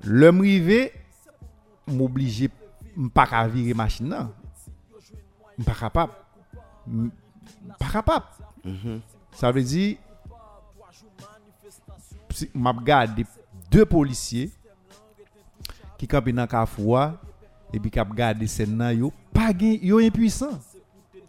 Le 0.04 0.32
mrive, 0.36 0.92
m'oblige 1.88 2.52
mpaka 2.98 3.46
vire 3.52 3.76
machin 3.78 4.12
nan. 4.12 4.34
Mpaka 5.58 5.92
pap. 5.94 6.20
Mpaka 6.86 8.04
pap. 8.06 8.37
Ça 9.32 9.52
veut 9.52 9.64
dire 9.64 9.98
m'a 12.54 12.72
regardé 12.72 13.26
deux 13.72 13.86
policiers 13.86 14.52
qui 15.98 16.08
campent 16.08 16.30
dans 16.30 16.48
Carrefour 16.48 17.12
et 17.74 17.80
puis 17.80 17.92
garder 18.16 18.48
scène 18.48 18.78
là 18.78 18.94
yo 18.94 19.12
pas 19.34 19.52
yo 19.60 20.00
impuissant. 20.00 20.60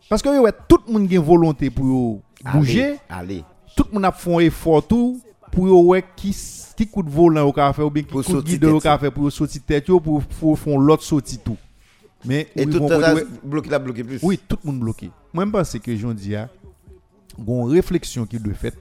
Parce 0.08 0.23
que 0.23 0.29
yo 0.29 0.46
tout 0.69 0.81
le 0.87 0.93
monde 0.93 1.12
a 1.12 1.20
volonté 1.20 1.70
pour 1.70 2.20
bouger. 2.52 2.96
allez 3.08 3.44
tout 3.76 3.85
le 3.88 3.94
monde 3.94 4.05
a 4.05 4.12
fait 4.12 4.35
un 4.35 4.38
effort 4.40 4.87
tout 4.87 5.20
pour 5.50 5.67
yo 5.67 5.96
qui 6.14 6.37
qui 6.76 6.87
coup 6.87 7.02
de 7.02 7.11
volant 7.11 7.46
au 7.46 7.52
café 7.52 7.82
ou 7.82 7.90
bien 7.90 8.02
qui 8.02 8.11
coup 8.11 8.23
de 8.23 8.40
guide 8.43 8.64
au 8.67 8.81
café 8.81 9.11
pour 9.11 9.32
sortir 9.32 9.62
tête 9.67 9.87
pour 9.87 10.23
pour 10.23 10.59
faire 10.59 10.78
l'autre 10.78 11.02
sortie 11.02 11.38
tout. 11.38 11.57
Mais 12.25 12.49
et 12.54 12.66
tout 12.66 12.73
le 12.73 12.80
monde 12.80 13.26
bloqué 13.45 13.71
la 13.71 13.78
bloqué 13.78 14.04
plus. 14.04 14.18
Oui 14.23 14.38
tout 14.47 14.59
le 14.64 14.71
monde 14.71 14.80
bloqué. 14.80 15.11
Moi 15.33 15.45
je 15.45 15.50
pense 15.50 15.78
que 15.78 15.97
j'en 15.97 16.12
dis 16.12 16.37
a 16.37 16.49
une 17.37 17.70
réflexion 17.70 18.26
qui 18.26 18.38
doit 18.38 18.54
faire 18.54 18.73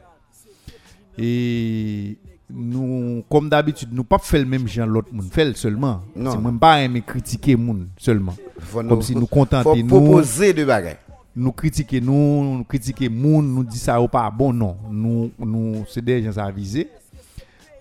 et 1.17 2.17
nous, 2.49 3.23
comme 3.29 3.49
d'habitude, 3.49 3.89
nous 3.91 4.03
pas 4.03 4.19
faire 4.19 4.39
le 4.39 4.45
même 4.45 4.67
genre 4.67 4.87
l'autre 4.87 5.09
monde, 5.11 5.29
fait 5.31 5.55
seulement. 5.57 6.01
C'est 6.15 6.39
même 6.39 6.59
pas 6.59 6.81
aimer 6.81 7.01
critiquer 7.01 7.55
monde 7.55 7.87
seulement. 7.97 8.35
comme 8.73 9.01
si 9.01 9.15
nous 9.15 9.25
contenter 9.27 9.83
nous. 9.83 9.87
proposer 9.87 10.53
de 10.53 10.63
bagages. 10.63 10.97
Nous 11.35 11.51
critiquer 11.51 12.01
nous, 12.01 12.57
nous 12.57 12.63
critiquer 12.63 13.09
monde, 13.09 13.47
nous 13.47 13.63
dit 13.63 13.77
ça 13.77 14.01
ou 14.01 14.07
pas 14.07 14.29
bon 14.31 14.53
non. 14.53 14.77
Nous 14.89 15.31
nous 15.39 15.85
c'est 15.89 16.03
des 16.03 16.23
gens 16.23 16.37
à 16.41 16.51
viser. 16.51 16.87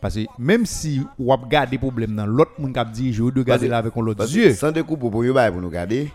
Parce 0.01 0.17
que 0.17 0.21
même 0.39 0.67
si 0.67 1.01
on 1.19 1.33
a 1.35 1.67
des 1.67 1.79
problèmes 1.79 2.15
dans 2.17 2.27
l'autre 2.27 2.53
monde 2.59 2.75
qui 2.75 2.93
dit 2.93 3.13
je 3.13 3.23
dois 3.23 3.45
garder 3.45 3.69
là 3.69 3.79
avec 3.79 3.95
l'autre 3.97 4.31
yeux. 4.35 4.53
Sans 4.55 4.73
de 4.73 4.83
coup 4.83 4.97
pour 4.97 5.11
pour 5.11 5.23
nous 5.23 5.71
garder. 5.71 6.11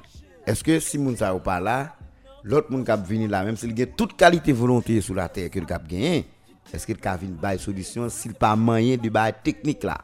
Est-ce 0.46 0.63
que 0.63 0.79
si 0.79 0.98
monde 0.98 1.17
ça 1.17 1.34
ou 1.36 1.39
pas 1.39 1.60
là, 1.60 1.96
l'autre 2.43 2.71
monde 2.71 2.86
qui 2.86 3.10
venir 3.13 3.29
là 3.29 3.43
même 3.43 3.55
s'il 3.55 3.79
a 3.81 3.86
toute 3.86 4.15
qualité 4.15 4.51
volonté 4.51 5.01
sur 5.01 5.15
la 5.15 5.29
terre 5.29 5.50
que 5.50 5.60
le 5.60 5.65
cap 5.65 5.88
gagné 5.88 6.25
est-ce 6.74 6.86
qu'il 6.86 6.98
a 7.03 7.17
une 7.53 7.60
solution 7.60 8.07
s'il 8.10 8.33
pas 8.33 8.55
moyen 8.55 8.98
de 8.98 9.10
bail 9.10 9.33
technique 9.43 9.83
là? 9.83 9.98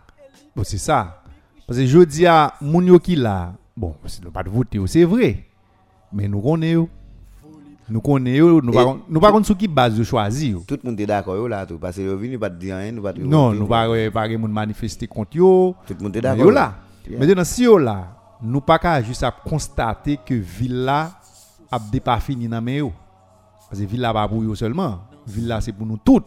Bon, 0.55 0.63
c'est 0.65 0.77
ça. 0.77 1.21
Parce 1.65 1.79
que 1.79 1.85
je 1.85 1.99
dis 1.99 2.25
à 2.25 2.53
mon 2.61 2.97
qui 2.99 3.15
là, 3.15 3.53
bon, 3.75 3.95
c'est 4.05 4.23
pas 4.29 4.43
de 4.43 4.49
voter, 4.49 4.79
c'est 4.87 5.03
vrai. 5.03 5.45
Mais 6.11 6.27
nous 6.27 6.41
connaissons. 6.41 6.89
Nous 7.89 8.01
connaissons, 8.01 8.59
nous 8.61 8.73
pas 8.73 8.97
nous 9.07 9.19
pas 9.21 9.43
sur 9.43 9.57
qui 9.57 9.67
base 9.67 9.95
de 9.97 10.03
choisir. 10.03 10.59
Tout 10.67 10.77
le 10.83 10.89
monde 10.89 10.99
est 10.99 11.05
d'accord 11.05 11.47
là 11.47 11.65
tout 11.65 11.77
parce 11.77 11.95
que 11.95 12.01
venu 12.01 12.37
pas 12.37 12.49
dire 12.49 12.75
rien, 12.75 12.91
nous 12.91 13.01
pas 13.01 13.13
Non, 13.13 13.53
nous 13.53 13.65
pas 13.65 13.87
pas 14.11 14.27
manifester 14.27 15.07
contre 15.07 15.37
yo. 15.37 15.73
Tout 15.87 15.95
le 15.97 16.03
monde 16.03 16.15
est 16.17 16.21
d'accord. 16.21 16.51
là. 16.51 16.75
Maintenant 17.17 17.45
si 17.45 17.63
là, 17.63 18.07
nous 18.41 18.59
pas 18.59 18.77
qu'à 18.77 19.01
juste 19.01 19.23
à 19.23 19.31
constater 19.31 20.17
que 20.25 20.33
villa 20.33 21.16
a 21.71 21.79
pas 22.03 22.19
fini 22.19 22.47
dans. 22.47 22.91
Parce 23.69 23.81
que 23.81 23.85
villa 23.85 24.13
pas 24.13 24.27
pour 24.27 24.43
yo 24.43 24.55
seulement. 24.55 25.01
Villa 25.25 25.61
c'est 25.61 25.73
pour 25.73 25.85
nous 25.85 25.97
toutes. 25.97 26.25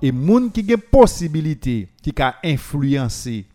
Et 0.00 0.12
moun 0.12 0.50
qui 0.50 0.72
a 0.72 0.76
possibilité, 0.78 1.88
qui 2.02 2.12
a 2.22 2.36
influencé 2.44 3.46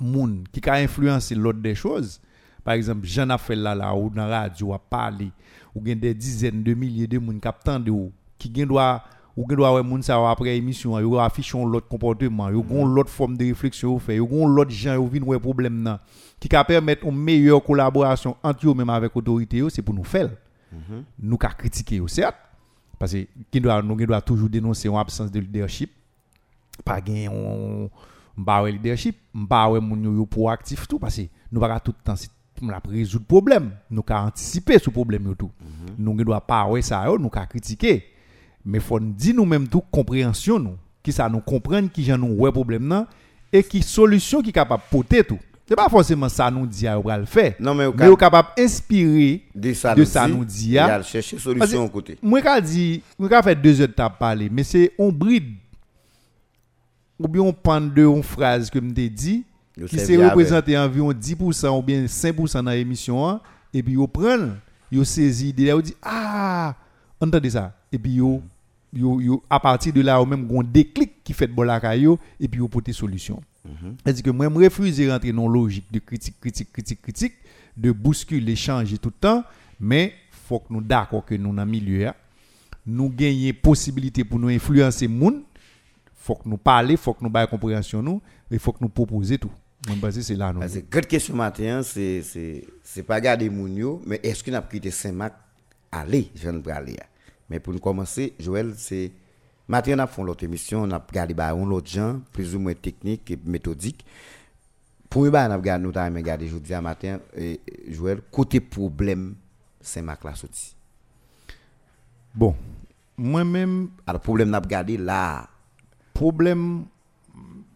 moun, 0.00 0.44
qui 0.52 0.68
a 0.68 0.74
influencé 0.74 1.34
l'autre 1.34 1.60
des 1.60 1.74
choses. 1.74 2.20
Par 2.64 2.74
exemple, 2.74 3.06
j'en 3.06 3.30
ai 3.30 3.38
fait 3.38 3.56
là, 3.56 3.74
là, 3.74 3.94
ou 3.94 4.10
dans 4.10 4.28
radio, 4.28 4.72
a 4.72 4.78
parlé, 4.78 5.30
ou 5.74 5.84
gen 5.84 5.98
des 5.98 6.14
dizaines 6.14 6.62
de 6.62 6.74
milliers 6.74 7.06
de 7.06 7.18
moun 7.18 7.40
qui 7.40 7.48
attendent 7.48 7.88
ou, 7.88 8.12
qui 8.38 8.52
gen 8.54 8.68
doit 8.68 9.02
ou 9.36 9.46
gen 9.48 9.56
doit 9.56 9.82
moun 9.82 10.02
ça 10.02 10.18
après 10.30 10.56
émission 10.56 10.98
yo 11.00 11.18
affiche 11.18 11.54
l'autre 11.54 11.88
comportement 11.88 12.50
yo 12.50 12.62
gon 12.62 12.86
l'autre 12.86 13.10
forme 13.10 13.36
de 13.36 13.44
réflexion 13.44 13.98
fait 13.98 14.16
yo 14.16 14.26
gon 14.26 14.46
l'autre 14.46 14.70
gens 14.70 14.94
yo 14.94 15.06
vinn 15.06 15.24
ouais 15.24 15.38
problème 15.38 15.82
nan 15.82 15.98
qui 16.38 16.48
ka 16.48 16.64
permettre 16.64 17.06
une 17.06 17.16
meilleure 17.16 17.62
collaboration 17.62 18.36
entre 18.42 18.68
eux 18.68 18.74
même 18.74 18.90
avec 18.90 19.16
autorité 19.16 19.62
c'est 19.70 19.82
pour 19.82 19.94
nous 19.94 20.04
faire 20.04 20.30
nous 21.18 21.36
ka 21.36 21.48
critiquer 21.48 21.96
yo 21.96 22.08
certes 22.08 22.36
parce 22.98 23.14
que 23.14 23.26
qui 23.50 23.60
doit 23.60 23.82
nous 23.82 23.96
doit 24.06 24.20
toujours 24.20 24.48
dénoncer 24.48 24.88
une 24.88 24.96
absence 24.96 25.30
de 25.30 25.40
leadership. 25.40 25.90
Pas 26.84 27.00
gain 27.00 27.30
on 27.32 27.90
leadership 28.64 29.16
pas 29.48 29.68
ouais 29.68 29.80
moun 29.80 30.04
yo 30.04 30.24
proactif 30.24 30.86
tout. 30.86 31.00
Parce 31.00 31.16
que 31.16 31.22
nous 31.50 31.60
pas 31.60 31.80
tout 31.80 31.92
le 31.98 32.04
temps 32.04 32.14
la 32.62 32.80
résoudre 32.88 33.26
problème 33.26 33.72
nous 33.90 34.04
ka 34.04 34.22
anticiper 34.22 34.78
ce 34.78 34.88
problème 34.88 35.24
yo 35.24 35.34
tout. 35.34 35.50
Nous 35.98 36.14
doit 36.22 36.40
pas 36.40 36.64
ouais 36.66 36.80
ça 36.80 37.04
yo 37.06 37.18
nous 37.18 37.28
ka 37.28 37.44
critiquer 37.46 38.04
mais 38.64 38.80
faut 38.80 39.00
nous 39.00 39.12
dire 39.12 39.34
nous 39.34 39.44
même 39.44 39.68
tout 39.68 39.82
compréhension 39.90 40.58
nous 40.58 40.76
qui 41.02 41.12
ça 41.12 41.28
nous 41.28 41.40
comprendre 41.40 41.90
qui 41.90 42.04
j'en 42.04 42.18
nous 42.18 42.34
ouais 42.34 42.52
problème 42.52 42.86
nan 42.86 43.06
et 43.52 43.62
qui 43.62 43.82
solution 43.82 44.40
qui 44.40 44.52
capable 44.52 44.82
porter 44.90 45.24
tout. 45.24 45.38
C'est 45.66 45.76
pas 45.76 45.88
forcément 45.88 46.28
ça 46.28 46.50
nous 46.50 46.66
dit 46.66 46.86
à 46.86 46.98
le 47.18 47.24
faire. 47.24 47.54
Non, 47.60 47.74
mais 47.74 47.86
mais 47.96 48.16
capable 48.16 48.48
inspirer 48.58 49.42
de 49.54 49.72
ça, 49.72 49.94
de 49.94 50.04
ça 50.04 50.26
nous 50.26 50.44
dit 50.44 50.76
à 50.76 50.96
a 50.96 51.02
chercher 51.02 51.38
solution 51.38 51.88
côté. 51.88 52.18
moi 52.22 52.42
ka 52.42 52.60
dit 52.60 53.02
moi 53.18 53.28
ka 53.28 53.42
fait 53.42 53.54
deux 53.54 53.80
heures 53.80 53.88
de 53.88 54.18
parler 54.18 54.48
mais 54.50 54.64
c'est 54.64 54.92
on 54.98 55.10
bride. 55.10 55.54
Ou 57.18 57.28
bien 57.28 57.42
on 57.42 57.52
prend 57.52 57.80
de 57.80 58.02
une 58.02 58.22
phrase 58.22 58.68
que 58.68 58.78
me 58.78 58.90
dit 58.90 59.44
qui 59.86 59.98
s'est 59.98 60.16
représenté 60.16 60.76
environ 60.76 61.12
10% 61.12 61.78
ou 61.78 61.82
bien 61.82 62.04
5% 62.04 62.64
dans 62.64 62.70
l'émission 62.70 63.28
hein, 63.28 63.40
et 63.72 63.82
puis 63.82 63.94
yo 63.94 64.06
prend 64.06 64.50
yo 64.90 65.04
saisi 65.04 65.50
idée 65.50 65.64
yo 65.64 65.80
dit 65.80 65.94
ah 66.02 66.74
entendez 67.20 67.50
ça. 67.50 67.72
Et 67.90 67.98
puis 67.98 68.14
yo 68.14 68.42
yo, 68.92 69.20
yo 69.20 69.42
à 69.48 69.60
partir 69.60 69.92
de 69.92 70.00
là 70.00 70.20
ou 70.20 70.26
même 70.26 70.46
gon 70.46 70.62
déclic 70.62 71.22
qui 71.24 71.32
fait 71.32 71.46
bon 71.46 71.62
la 71.62 71.80
caillou 71.80 72.18
et 72.38 72.48
puis 72.48 72.58
yo 72.58 72.68
porter 72.68 72.92
solution. 72.92 73.40
C'est-à-dire 74.04 74.24
que 74.24 74.30
moi 74.30 74.48
je 74.52 74.64
refuse 74.64 74.96
de 74.96 75.08
rentrer 75.08 75.32
dans 75.32 75.48
logique 75.48 75.90
de 75.92 76.00
critique 76.00 76.40
critique 76.40 76.72
critique 76.72 77.00
critique 77.00 77.34
de 77.76 77.92
bousculer 77.92 78.56
changer 78.56 78.98
tout 78.98 79.10
le 79.10 79.20
temps 79.20 79.44
mais 79.78 80.14
faut 80.30 80.58
que 80.58 80.72
nous 80.72 80.80
d'accord 80.80 81.24
que 81.24 81.34
nous 81.34 81.54
dans 81.54 81.64
le 81.64 81.70
milieu 81.70 82.08
hein, 82.08 82.14
nous 82.84 83.08
gagner 83.08 83.52
possibilité 83.52 84.24
pour 84.24 84.38
nous 84.38 84.48
influencer 84.48 85.06
moun 85.06 85.42
faut 86.14 86.34
que 86.34 86.48
nous 86.48 86.56
parler 86.56 86.96
faut 86.96 87.14
que 87.14 87.22
nous 87.22 87.30
bailler 87.30 87.48
compréhension 87.48 88.02
nous 88.02 88.20
il 88.50 88.58
faut 88.58 88.72
que 88.72 88.78
nous 88.80 88.88
proposer 88.88 89.38
tout. 89.38 89.50
C'est 90.10 90.36
là 90.36 90.52
Parce 90.52 90.74
que 90.74 90.78
grande 90.88 91.06
question 91.06 91.34
matin, 91.34 91.82
c'est 91.82 93.02
pas 93.04 93.20
garder 93.20 93.50
moun 93.50 93.74
yo, 93.76 94.00
mais 94.06 94.20
est-ce 94.22 94.44
qu'on 94.44 94.52
a 94.52 94.62
quitté 94.62 94.90
Saint-Marc? 94.90 95.34
Aller, 95.90 96.30
je 96.34 96.42
viens 96.42 96.52
de 96.52 96.70
aller. 96.70 96.96
Mais 97.52 97.60
pour 97.60 97.74
nous 97.74 97.80
commencer, 97.80 98.32
Joël, 98.40 98.72
c'est 98.78 99.12
matin 99.68 99.92
on 99.94 99.98
a 99.98 100.06
fait 100.06 100.22
l'autre 100.22 100.42
émission, 100.42 100.84
on 100.84 100.90
a 100.90 100.96
regardé 100.96 101.34
bah 101.34 101.54
on 101.54 101.66
l'autre 101.66 101.90
gens, 101.90 102.22
plus 102.32 102.56
ou 102.56 102.58
moins 102.58 102.72
technique 102.72 103.30
et 103.30 103.38
méthodique. 103.44 104.06
Pour 105.10 105.30
bah 105.30 105.48
on 105.48 105.50
a 105.50 105.56
regardé 105.58 105.84
nous 105.84 105.92
t'as 105.92 106.08
regardé 106.08 106.50
à 106.72 106.80
matin 106.80 107.20
et 107.36 107.60
Joël 107.90 108.22
côté 108.30 108.58
problème 108.58 109.34
Saint-Marc 109.82 110.24
là 110.24 110.34
sorti. 110.34 110.74
bon 112.34 112.56
moi-même 113.18 113.90
Alors 114.06 114.22
problème 114.22 114.48
n'a 114.48 114.58
regardé 114.60 114.96
là. 114.96 115.46
problème 116.14 116.86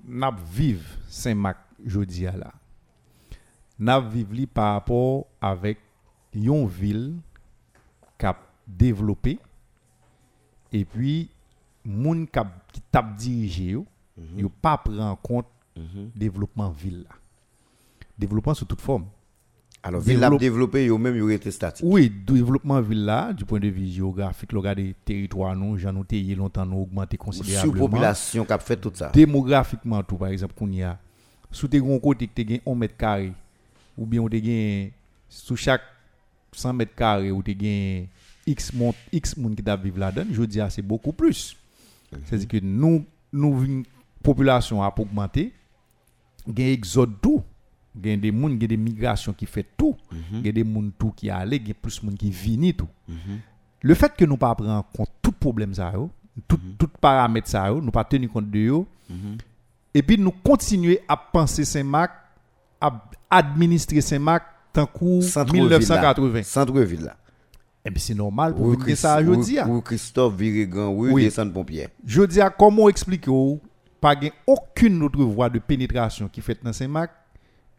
n'a 0.08 0.34
vive 0.54 0.88
Saint-Marc 1.06 1.58
jodi 1.84 2.26
a 2.26 2.34
là 3.78 4.00
vive 4.00 4.32
li 4.32 4.46
par 4.46 4.72
rapport 4.72 5.26
avec 5.38 5.76
yon 6.32 6.64
ville 6.64 7.16
cap 8.16 8.38
développé 8.66 9.38
et 10.72 10.84
puis 10.84 11.28
moun 11.84 12.26
kap 12.26 12.48
qui 12.72 12.80
tap 12.90 13.16
dirigé 13.16 13.70
yo 13.72 13.86
yo 14.36 14.48
pas 14.48 14.78
prend 14.78 15.10
en 15.10 15.16
compte 15.16 15.46
développement 16.14 16.70
ville 16.70 17.04
développement 18.18 18.54
sous 18.54 18.64
toute 18.64 18.80
forme 18.80 19.06
Alors 19.82 20.00
ville 20.00 20.18
l'a 20.18 20.26
Développe- 20.30 20.40
développé 20.40 20.84
yo 20.86 20.98
même 20.98 21.16
yo 21.16 21.28
été 21.28 21.50
statique. 21.50 21.84
oui, 21.86 22.10
développement 22.10 22.80
ville 22.80 23.04
là, 23.04 23.32
du 23.32 23.44
point 23.44 23.60
de 23.60 23.68
vue 23.68 23.86
géographique, 23.86 24.52
le 24.52 24.74
des 24.74 24.94
territoires, 25.04 25.54
nous, 25.54 25.76
j'en 25.78 25.94
ai 26.10 26.34
longtemps, 26.34 26.66
nous 26.66 26.78
augmenté 26.78 27.16
considérablement. 27.16 27.74
Surpopulation 27.76 28.44
qui 28.44 28.52
a 28.52 28.58
fait 28.58 28.76
tout 28.78 28.90
ça. 28.94 29.10
Démographiquement, 29.10 30.02
tout, 30.02 30.16
par 30.16 30.28
exemple, 30.28 30.54
qu'on 30.54 30.72
y 30.72 30.82
a, 30.82 30.98
sous 31.52 31.68
tes 31.68 31.78
gros 31.78 32.00
côtés, 32.00 32.26
que 32.26 32.42
tu 32.42 32.54
as 32.66 32.68
1 32.70 32.74
mètre 32.74 32.96
carré, 32.96 33.32
ou 33.96 34.06
bien 34.06 34.22
on 34.22 34.28
te 34.28 34.88
sous 35.28 35.56
chaque 35.56 35.82
100 36.52 36.72
mètres 36.72 36.94
carrés, 36.96 37.30
ou 37.30 37.42
tu 37.42 37.52
as 37.52 38.06
X 38.46 38.72
moun, 38.72 38.92
X 39.12 39.36
moun 39.36 39.54
qui 39.54 39.62
t'a 39.62 39.76
vivre 39.76 39.98
là-dedans, 39.98 40.26
je 40.30 40.42
dis, 40.44 40.60
c'est 40.70 40.82
beaucoup 40.82 41.12
plus. 41.12 41.56
C'est-à-dire 42.24 42.48
que 42.48 42.58
nous, 42.62 43.04
nous, 43.32 43.82
population 44.22 44.82
a 44.82 44.94
augmenté, 44.96 45.52
il 46.46 46.60
y 46.60 46.62
a 46.62 46.72
exode 46.72 47.20
tout. 47.20 47.42
Il 48.02 48.10
y 48.10 48.12
a 48.12 48.16
des 48.16 48.30
gens, 48.30 48.48
il 48.48 48.60
y 48.60 48.64
a 48.64 48.68
des 48.68 48.76
migrations 48.76 49.32
qui 49.32 49.46
fait 49.46 49.66
tout. 49.76 49.96
Il 50.32 50.46
y 50.46 50.48
a 50.48 50.52
des 50.52 50.64
gens 50.64 50.90
tout 50.98 51.12
qui 51.16 51.30
allent, 51.30 51.54
il 51.54 51.66
y 51.66 51.70
a 51.70 51.74
plus 51.74 52.00
de 52.00 52.10
gens 52.10 52.16
qui 52.16 52.30
viennent 52.30 52.72
tout. 52.72 52.88
Le 53.82 53.94
fait 53.94 54.14
que 54.16 54.24
nous 54.24 54.36
pas 54.36 54.54
prendre 54.54 54.70
en 54.70 54.82
compte 54.82 55.10
tout 55.22 55.32
problème 55.32 55.74
ça, 55.74 55.92
tout, 56.46 56.60
tout 56.78 56.88
paramètre 57.00 57.48
ça, 57.48 57.70
nous 57.70 57.90
pas 57.90 58.04
tenir 58.04 58.30
compte 58.30 58.50
de 58.50 58.58
yo, 58.58 58.86
et 59.94 60.02
puis 60.02 60.18
nous 60.18 60.30
continuer 60.30 61.00
à 61.08 61.16
penser 61.16 61.64
Saint-Marc, 61.64 62.12
à 62.80 62.92
administrer 63.30 64.00
Saint-Marc 64.00 64.44
tant 64.72 64.86
là. 64.86 65.20
1980. 65.52 66.42
Centre-ville 66.42 67.04
là. 67.04 67.16
Et 67.86 67.90
puis 67.92 68.00
c'est 68.00 68.14
normal 68.14 68.52
pour 68.52 68.66
Ou 68.66 68.70
nous 68.74 68.84
dire 68.84 68.98
ça 68.98 69.20
aujourd'hui. 69.20 69.60
Ou 69.60 69.80
Christophe 69.80 70.34
Virigan, 70.36 70.88
oui, 70.88 71.10
Oui. 71.12 71.22
descendre 71.24 71.52
pompier. 71.52 71.86
Je 72.04 72.22
dis 72.22 72.40
à 72.40 72.50
comment 72.50 72.88
expliquer 72.88 73.30
pas 74.00 74.16
aucune 74.44 75.02
autre 75.04 75.22
voie 75.22 75.48
de 75.48 75.60
pénétration 75.60 76.28
qui 76.28 76.40
fait 76.40 76.58
dans 76.62 76.72
Saint-Marc. 76.72 77.12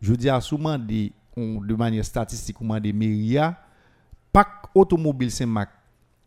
Je 0.01 0.13
dis 0.13 0.29
à 0.29 0.39
souvent 0.39 0.77
de 0.79 1.75
manière 1.75 2.05
statistique 2.05 2.59
ou 2.61 2.79
des 2.79 2.93
mairies 2.93 3.37
parc 4.31 4.67
automobile 4.73 5.29
Saint-Marc. 5.29 5.69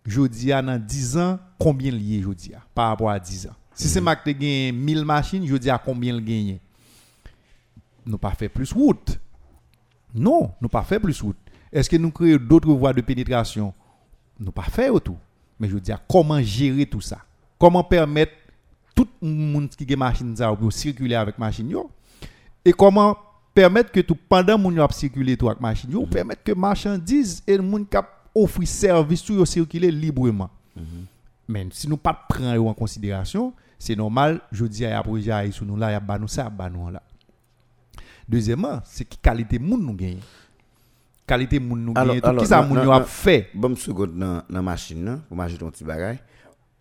Je 0.05 0.27
dis 0.27 0.53
à 0.53 0.61
dans 0.61 0.79
10 0.79 1.17
ans 1.17 1.39
combien 1.59 1.91
lié 1.91 2.23
je 2.23 2.33
dis 2.33 2.55
à, 2.55 2.61
par 2.75 2.89
rapport 2.89 3.11
à 3.11 3.19
10 3.19 3.47
ans. 3.47 3.55
Si 3.75 3.89
Saint-Marc 3.89 4.25
te 4.25 4.31
gagne 4.31 4.75
1000 4.75 5.05
machines, 5.07 5.47
je 5.47 5.57
dis 5.57 5.71
à 5.71 5.79
combien 5.79 6.13
le 6.13 6.21
gagne. 6.21 6.59
Nous 8.05 8.19
pas 8.19 8.33
fait 8.33 8.49
plus 8.49 8.73
route. 8.73 9.19
Non, 10.15 10.53
nous 10.61 10.69
pas 10.69 10.83
fait 10.83 10.99
plus 11.01 11.21
route. 11.23 11.37
Est-ce 11.73 11.89
que 11.89 11.97
nous 11.97 12.11
créons 12.11 12.39
d'autres 12.39 12.73
voies 12.73 12.93
de 12.93 13.01
pénétration? 13.01 13.73
Nous 14.39 14.51
pas 14.51 14.63
fait 14.63 14.91
tout. 15.01 15.17
Mais 15.59 15.69
je 15.69 15.75
veux 15.75 15.81
dire, 15.81 16.01
comment 16.09 16.41
gérer 16.43 16.87
tout 16.87 17.01
ça? 17.01 17.19
Comment 17.59 17.85
permettre 17.85 18.33
tout 18.95 19.07
le 19.23 19.29
monde 19.29 19.69
qui 19.69 19.93
a 19.93 19.97
machine 19.97 20.35
ça 20.37 20.53
pour 20.55 20.73
circuler 20.73 21.15
avec 21.15 21.39
machine 21.39 21.75
Et 22.65 22.73
comment 22.73 23.17
permettre 23.55 23.93
que 23.93 24.01
tout 24.01 24.17
pendant 24.29 24.59
mon 24.59 24.73
yo 24.73 24.83
a 24.83 24.91
circuler 24.91 25.37
tout 25.37 25.49
avec 25.49 25.61
machine 25.61 25.91
yo, 25.91 26.07
permettre 26.07 26.43
que 26.43 26.53
marchandises 26.53 27.43
et 27.47 27.57
le 27.57 27.63
monde 27.63 27.89
qui 27.89 27.97
offre 28.35 28.65
service 28.65 29.23
tout 29.23 29.45
circuler 29.45 29.91
librement? 29.91 30.51
Mais 31.47 31.67
si 31.73 31.89
nous 31.89 31.97
pas 31.97 32.15
prendre 32.29 32.55
yo 32.55 32.69
en 32.69 32.75
considération, 32.75 33.53
c'est 33.79 33.97
normal, 33.97 34.41
je 34.53 34.65
dis 34.65 34.85
à 34.85 35.03
projet 35.03 35.51
sur 35.51 35.67
nous 35.67 35.77
là, 35.77 35.93
y 35.93 35.95
a 35.95 36.27
ça, 36.27 36.49
ba 36.49 36.71
nous 36.71 36.91
là. 36.91 37.03
Deuxièmement, 38.29 38.81
c'est 38.85 39.05
qui 39.05 39.19
qualité 39.19 39.59
moun 39.59 39.85
nous 39.85 39.95
gagne. 39.95 40.21
Qualité 41.31 41.61
moun. 41.61 41.87
Tout 41.87 41.93
alors, 41.95 42.43
qui 42.43 42.47
ça 42.47 42.61
non, 42.61 42.67
moun 42.67 42.79
non, 42.79 42.85
yo 42.87 42.91
a 42.91 42.99
non. 42.99 43.05
fait? 43.05 43.51
Bon 43.55 43.77
seconde 43.77 44.19
dans 44.19 44.43
la 44.51 44.63
machine 44.63 45.05
là, 45.05 45.21
pour 45.29 45.37
m'ajouter 45.37 45.65
un 45.65 45.71
petit 45.71 45.85
bagage. 45.85 46.19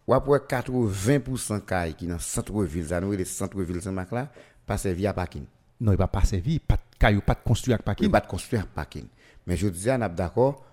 Ou 0.08 0.14
après 0.16 0.40
80% 0.40 1.62
caille 1.66 1.94
qui 1.94 2.08
dans 2.08 2.18
centre-ville, 2.18 2.88
ça 2.88 3.00
nous 3.00 3.12
le 3.12 3.26
centre-ville 3.26 3.80
Saint-Marc 3.80 4.12
là, 4.12 4.28
passe 4.66 4.88
via 4.88 5.14
parking. 5.14 5.44
Non, 5.80 5.92
il 5.92 6.00
va 6.00 6.08
pas 6.08 6.24
pas 6.68 6.78
caillou, 6.98 7.22
pas 7.22 7.38
Il 7.46 7.78
parking. 7.78 8.10
pas 8.10 8.22
de 8.22 8.26
construire 8.26 8.66
parking. 8.66 9.06
Mais 9.46 9.56
je 9.56 9.68
disais, 9.68 9.94
on 9.94 10.10
d'accord, 10.10 10.66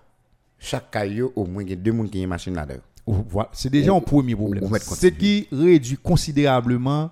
chaque 0.57 0.89
caillou 0.89 1.31
au 1.35 1.45
moins 1.45 1.61
il 1.61 1.69
y 1.69 1.73
a 1.73 1.75
deux 1.75 1.93
qui 2.05 2.23
une 2.23 2.29
machine 2.29 2.59
voilà, 3.05 3.49
C'est 3.53 3.69
déjà 3.69 3.93
un 3.93 4.01
premier 4.01 4.35
problème. 4.35 4.67
C'est 4.79 5.11
qui 5.11 5.47
réduit 5.51 5.97
considérablement 5.97 7.11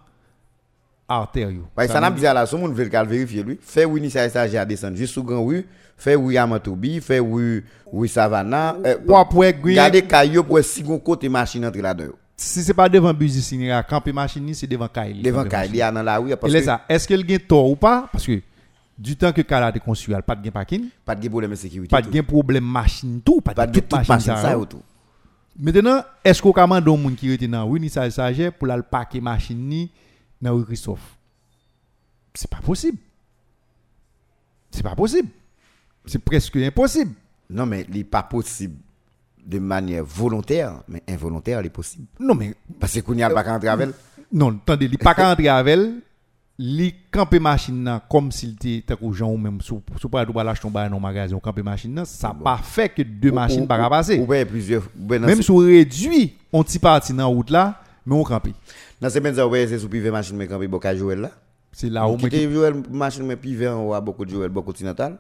yo. 1.10 1.68
Ouais, 1.78 1.88
ça 1.88 2.00
n'a 2.00 2.10
pas 2.10 2.18
dit 2.18 2.26
à 2.26 2.34
la 2.34 2.46
somme, 2.46 2.64
on 2.64 2.68
veut 2.70 2.84
le 2.86 3.06
vérifier 3.08 3.44
lui. 3.44 3.60
Fait 3.62 3.86
oui, 3.86 4.10
ça 4.10 4.28
ça 4.30 4.42
à 4.42 4.66
descendre 4.66 4.96
juste 4.98 5.14
sous 5.14 5.24
grand 5.24 5.46
rue, 5.46 5.66
fait 5.98 6.16
oui 6.16 6.38
Amatoubi, 6.38 7.00
fait 7.00 7.20
oui 7.20 7.64
oui 7.92 8.10
Savannah. 8.10 8.76
euh, 8.86 8.98
Ou 9.08 9.16
après, 9.16 9.54
gagner- 9.54 9.76
Gardez 9.76 10.02
caillou 10.02 10.44
pour 10.44 10.60
si 10.64 10.82
gon 10.82 10.98
côté 11.00 11.30
machine 11.30 11.66
entre 11.66 11.80
là-dedans. 11.80 12.14
si 12.36 12.64
c'est 12.64 12.74
pas 12.74 12.90
devant 12.90 13.14
bus 13.14 13.36
ici, 13.36 13.70
camper 13.88 14.12
machine, 14.14 14.54
c'est 14.54 14.68
devant 14.68 14.88
caille. 14.88 15.22
Devant 15.22 15.46
il 15.72 15.82
a 15.82 15.92
dans 15.92 16.04
la 16.04 16.18
rue 16.18 16.36
parce 16.36 16.52
que 16.52 16.62
ça, 16.64 16.82
est-ce 16.90 17.08
qu'elle 17.08 17.26
gagne 17.26 17.40
tort 17.40 17.70
ou 17.70 17.76
pas? 17.76 18.10
Parce 18.12 18.26
que 18.26 18.42
du 18.98 19.16
temps 19.16 19.32
que 19.32 19.42
Kala 19.42 19.68
a 19.68 19.80
construit, 19.80 20.16
elle 20.16 20.24
pas 20.24 20.36
de 20.36 20.42
gain 20.44 20.52
parking, 20.52 20.86
pas 21.04 21.16
de 21.16 21.28
problème 21.30 21.52
de 21.52 21.56
sécurité. 21.56 21.90
pas 21.92 22.02
de 22.02 22.10
tout. 22.10 22.24
problème 22.24 22.64
machine 22.64 23.22
tout, 23.24 23.42
pas 23.42 23.54
de 23.68 23.80
toute 23.80 23.92
machine 23.92 24.20
ça. 24.36 24.52
yo. 24.54 24.62
autour. 24.62 24.82
Maintenant, 25.58 26.02
est-ce 26.24 26.42
qu'on 26.42 26.52
commande 26.52 26.88
un 26.88 26.98
monde 26.98 27.16
qui 27.16 27.32
était 27.32 27.48
dans 27.48 27.66
oui, 27.66 27.80
ni 27.80 27.90
ça 27.90 28.08
pour 28.58 28.68
la 28.68 28.82
parquer 28.84 29.22
machine 29.22 29.58
ni 29.58 29.92
dans 30.52 30.64
Christophe? 30.64 31.18
C'est 32.34 32.50
pas 32.50 32.62
possible. 32.62 32.98
C'est 34.72 34.84
pas 34.84 34.96
possible. 34.96 35.30
C'est 36.06 36.20
presque 36.20 36.58
impossible. 36.58 37.14
Non 37.50 37.66
mais 37.66 37.86
il 37.90 37.98
n'est 37.98 38.04
pas 38.04 38.24
possible 38.24 38.76
de 39.46 39.60
manière 39.60 40.04
volontaire, 40.04 40.82
mais 40.88 41.04
involontaire, 41.08 41.60
elle 41.60 41.68
est 41.68 41.70
possible. 41.70 42.06
Non, 42.20 42.34
mais 42.34 42.56
Parce 42.80 42.94
que 42.94 43.00
Kounia 43.02 43.30
pas 43.30 43.44
qu'à 43.44 43.56
entrer 43.56 43.68
avec 43.68 43.90
non, 44.34 44.50
attendez, 44.50 44.86
il 44.86 44.98
pas 44.98 45.14
qu'à 45.14 45.32
entrer 45.32 45.48
avec 45.48 45.80
li 46.58 46.96
camper 47.12 47.40
machine 47.40 48.00
comme 48.10 48.32
s'il 48.32 48.54
était 48.54 48.96
que 48.96 49.12
gens 49.12 49.30
ou 49.30 49.38
même 49.38 49.60
sous 49.62 49.84
sous 50.00 50.10
pas 50.10 50.26
doit 50.26 50.44
l'acheter 50.44 50.70
dans 50.70 50.80
un 50.80 51.00
magasin 51.00 51.36
ou 51.36 51.40
camper 51.40 51.62
machine 51.62 52.04
ça 52.06 52.34
pas 52.34 52.58
fait 52.58 52.90
que 52.90 53.02
deux 53.02 53.32
machines 53.32 53.68
pas 53.68 53.90
passer. 53.90 54.18
Ou 54.20 54.26
bien 54.26 54.46
plusieurs. 54.46 54.84
dans 54.96 55.20
Même 55.20 55.42
si 55.42 55.52
on 55.52 55.58
réduit 55.58 56.36
on 56.52 56.64
petit 56.64 56.80
parti 56.80 57.12
dans 57.12 57.18
la 57.20 57.26
route 57.26 57.50
là, 57.50 57.82
mais 58.06 58.16
on 58.16 58.24
campe. 58.24 58.48
Dans 59.02 59.10
ces 59.10 59.20
mêmes 59.20 59.38
ouais, 59.38 59.68
c'est 59.68 59.80
sous 59.80 59.90
pivet 59.90 60.12
machine, 60.12 60.38
mais 60.38 60.48
quand 60.48 60.62
il 60.62 60.70
y 60.70 60.88
a 60.88 60.96
Joël 60.96 61.20
là. 61.20 61.32
C'est 61.72 61.90
là 61.90 62.08
où 62.08 62.18
Joël 62.18 62.76
machine, 62.90 63.26
mais 63.26 63.36
pivet, 63.36 63.70
beaucoup 64.02 64.28
Joël, 64.28 64.50
beaucoup 64.50 64.68
continental. 64.68 65.18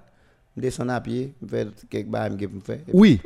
À 0.88 1.02
pied, 1.02 1.34
je 1.42 1.48
fais 1.48 1.68
quelques 1.90 2.08
barres, 2.08 2.30
je 2.40 2.48
fais. 2.64 2.82
Oui. 2.94 3.20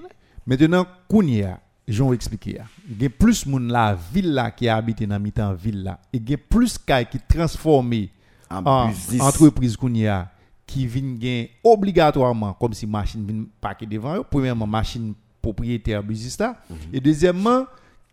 Maintenant, 0.48 0.88
Kounia, 1.08 1.60
j'en 1.88 2.12
expliqué. 2.12 2.60
Il 2.90 3.02
y 3.02 3.06
a 3.06 3.10
plus 3.10 3.46
de 3.46 3.52
monde 3.52 3.70
la 3.70 3.96
ville 4.14 4.34
là 4.34 4.50
qui 4.50 4.68
habite 4.68 5.04
dans 5.04 5.20
mi-temps 5.20 5.54
ville 5.54 5.84
là. 5.84 6.00
Et 6.12 6.18
il 6.18 6.28
y 6.28 6.34
a 6.34 6.38
plus 6.38 6.74
de 6.74 7.04
qui 7.04 7.20
transformé 7.28 8.10
En 8.50 8.64
en 8.66 8.92
entreprise 9.20 9.78
Kounia 9.78 10.32
qui 10.66 10.88
viennent 10.88 11.18
gagner 11.18 11.52
obligatoirement 11.64 12.54
comme 12.54 12.74
si 12.74 12.88
machine 12.88 13.26
vient 13.26 13.46
parquer 13.62 13.86
devant 13.86 14.16
eux. 14.18 14.24
Premièrement, 14.30 14.66
machine 14.68 15.14
propriétaire 15.42 16.04
business 16.04 16.40
là. 16.40 16.56
Mhm. 16.70 16.78
Et 16.94 17.00
deuxièmement, 17.00 17.66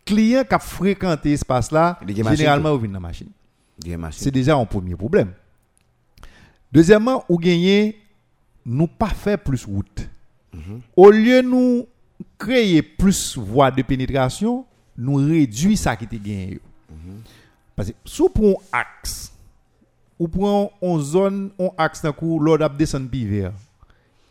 client 0.07 0.43
qui 0.43 0.55
a 0.55 0.59
fréquenté 0.59 1.33
espace 1.33 1.71
là, 1.71 1.99
généralement, 2.07 2.73
ils 2.73 2.79
viennent 2.79 2.93
dans 2.93 2.99
la 2.99 3.07
machine. 3.07 3.29
C'est 4.11 4.31
déjà 4.31 4.55
un 4.55 4.65
premier 4.65 4.95
problème. 4.95 5.33
Deuxièmement, 6.71 7.23
ou 7.29 7.37
gagner, 7.37 7.99
nous 8.65 8.87
pas 8.87 9.09
faire 9.09 9.37
plus 9.37 9.65
route. 9.65 10.09
Au 10.95 11.11
lieu 11.11 11.43
de 11.43 11.47
nous 11.47 11.85
créer 12.37 12.81
plus 12.81 13.37
voies 13.37 13.69
de 13.71 13.83
pénétration, 13.83 14.65
nous 14.97 15.15
réduisons 15.15 15.75
ça 15.75 15.95
qui 15.95 16.05
était 16.05 16.17
gagné. 16.17 16.59
Parce 17.75 17.89
que 17.89 17.95
si 18.05 18.21
on 18.21 18.29
prend 18.29 18.59
un 18.73 18.79
axe, 18.79 19.31
ou 20.17 20.27
prend 20.27 20.71
une 20.81 20.99
zone, 20.99 21.51
un 21.59 21.69
axe 21.77 22.01
d'un 22.01 22.11
coup, 22.11 22.39
l'ordre 22.39 22.67
piver. 23.09 23.49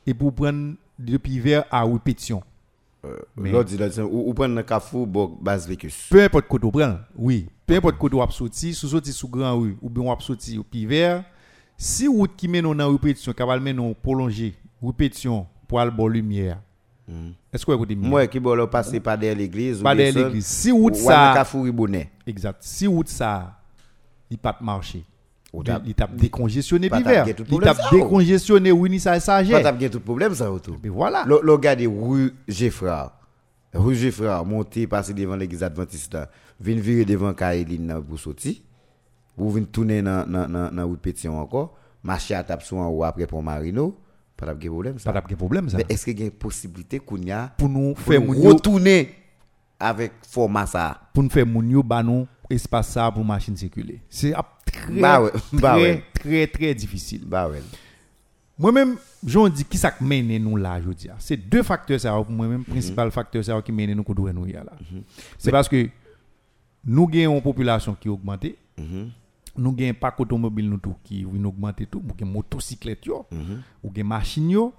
Et 0.04 0.14
pour 0.14 0.34
prendre 0.34 0.74
de 0.98 1.16
piver 1.16 1.62
à 1.70 1.84
répétition. 1.84 2.42
Mais- 3.36 3.52
L'autre 3.52 3.70
dit, 3.70 4.00
ou 4.00 4.30
ou 4.30 4.34
prendre 4.34 4.58
un 4.58 4.62
cafou, 4.62 5.06
bon, 5.06 5.38
base 5.40 5.68
vécus. 5.68 6.08
Peu 6.10 6.22
importe 6.24 6.48
côté 6.48 6.66
on 6.66 6.70
prend, 6.70 6.96
oui. 7.16 7.48
Peu 7.66 7.74
importe 7.76 7.98
côté 7.98 8.16
on 8.16 8.22
a 8.22 8.30
sorti, 8.30 8.74
sous 8.74 8.88
sorti 8.88 9.12
sous 9.12 9.28
grand 9.28 9.58
rue 9.58 9.76
ou 9.80 9.88
bien 9.88 10.02
on 10.04 10.12
a 10.12 10.18
sorti 10.20 10.58
au 10.58 10.64
piver. 10.64 11.20
Si 11.76 12.08
route 12.08 12.34
qui 12.36 12.48
mène 12.48 12.74
dans 12.74 12.90
répétition, 12.90 13.32
capable 13.32 13.62
mène 13.62 13.76
nous 13.76 13.94
prolonger 13.94 14.54
répétition 14.82 15.46
pour 15.68 15.78
aller 15.78 15.90
bon 15.90 16.08
lumière. 16.08 16.58
Est-ce 17.52 17.64
que 17.64 17.72
vous 17.72 17.84
mieux? 17.86 18.08
Moi, 18.08 18.26
qui 18.26 18.40
là, 18.40 18.66
passer 18.66 18.98
par 18.98 19.16
derrière 19.16 19.38
l'église. 19.38 19.80
Pas 19.82 19.94
derrière 19.94 20.26
l'église. 20.26 20.46
Si 20.46 20.72
route 20.72 20.96
ça, 20.96 21.44
exact. 22.26 22.62
Si 22.62 22.86
route 22.86 23.08
ça, 23.08 23.60
il 24.30 24.38
pas 24.38 24.56
marcher. 24.60 25.04
Il 25.54 25.80
il 25.86 25.94
tape 25.94 26.16
décongestionné 26.16 26.90
tout 26.90 27.44
Il 27.48 27.54
ou? 27.54 27.60
décongestionné 27.92 28.72
oui 28.72 28.98
ça 28.98 29.18
ça 29.20 29.42
Pas 29.44 29.72
bien 29.72 29.88
tout 29.88 30.00
problème, 30.00 30.34
ça, 30.34 30.50
autour. 30.50 30.76
Mais 30.82 30.88
voilà. 30.88 31.24
Le, 31.26 31.56
gars 31.58 31.76
de 31.76 31.86
rue 31.86 32.34
Geffra, 32.48 33.18
rue 33.72 33.94
Geffra, 33.94 34.42
monter, 34.44 34.86
passer 34.86 35.14
devant 35.14 35.36
l'église 35.36 35.62
adventiste, 35.62 36.16
vient 36.60 36.76
virer 36.76 37.04
devant 37.04 37.32
Kaeline 37.32 38.02
pour 38.06 38.18
sortir, 38.18 38.56
ou 39.38 39.50
vient 39.50 39.64
tourner 39.64 40.02
dans 40.02 40.28
dans 40.28 40.72
dans 40.72 40.86
route 40.86 41.00
Pétion 41.00 41.38
encore, 41.38 41.76
marcher 42.02 42.34
à 42.34 42.42
tape 42.42 42.62
sur 42.62 42.78
en 42.78 42.88
haut 42.88 43.04
après 43.04 43.26
pour 43.26 43.42
Marino, 43.42 43.96
pas 44.36 44.52
de 44.52 44.68
problème 44.68 44.98
ça. 44.98 45.12
Pas 45.12 45.20
de 45.20 45.34
problème 45.34 45.68
ça. 45.68 45.78
Mais 45.78 45.86
est-ce 45.88 46.04
qu'il 46.04 46.18
y 46.20 46.22
a 46.22 46.26
une 46.26 46.30
possibilité 46.32 46.98
qu'on 46.98 47.16
y 47.18 47.30
a 47.30 47.52
Pour 47.56 47.68
nous 47.68 47.94
faire 47.94 48.20
retourner 48.20 49.14
avec 49.78 50.12
format 50.28 50.66
ça? 50.66 51.00
Pour 51.14 51.22
nous 51.22 51.30
faire 51.30 51.46
moun 51.46 51.70
yo 51.70 51.82
ba 51.82 52.02
nou 52.02 52.26
espace 52.50 52.88
ça 52.88 53.10
pour 53.10 53.24
machine 53.24 53.56
circuler. 53.56 54.00
C'est 54.10 54.34
très 54.82 55.00
Bah 55.00 55.22
ouais, 55.22 55.30
bah 55.52 55.72
très, 55.72 55.82
ouais. 55.82 56.04
très 56.12 56.46
très 56.46 56.74
difficile. 56.74 57.22
Bah 57.26 57.48
ouais. 57.48 57.62
Moi-même, 58.58 58.96
j'en 59.24 59.48
dis 59.48 59.64
qui 59.64 59.76
ça 59.76 59.90
qui 59.90 60.02
mène 60.04 60.42
nous 60.42 60.56
là, 60.56 60.80
je 60.80 60.90
dis. 60.90 61.08
C'est 61.18 61.36
deux 61.36 61.62
facteurs 61.62 62.00
ça 62.00 62.12
pour 62.12 62.30
moi-même, 62.30 62.64
principal 62.64 63.10
facteur 63.10 63.44
ça 63.44 63.60
qui 63.62 63.72
mène 63.72 63.92
nous 63.94 64.02
qu'on 64.02 64.14
doit 64.14 64.32
nous 64.32 64.46
là. 64.46 64.64
C'est 65.38 65.50
parce 65.50 65.68
que 65.68 65.88
nous 66.84 67.06
gagnons 67.06 67.36
une 67.36 67.42
population 67.42 67.94
qui 68.00 68.08
augmente. 68.08 68.46
Nous 69.58 69.72
gagnons 69.72 69.94
pas 69.94 70.14
automobile 70.18 70.68
nous 70.70 70.78
tout 70.78 70.94
qui 71.02 71.24
vient 71.24 71.44
augmenter 71.44 71.86
tout, 71.86 72.02
nous 72.06 72.14
gagnons 72.14 72.32
motocyclette 72.32 73.04
yo, 73.06 73.26
ou 73.82 73.90
gagnons 73.90 74.08
machine. 74.08 74.70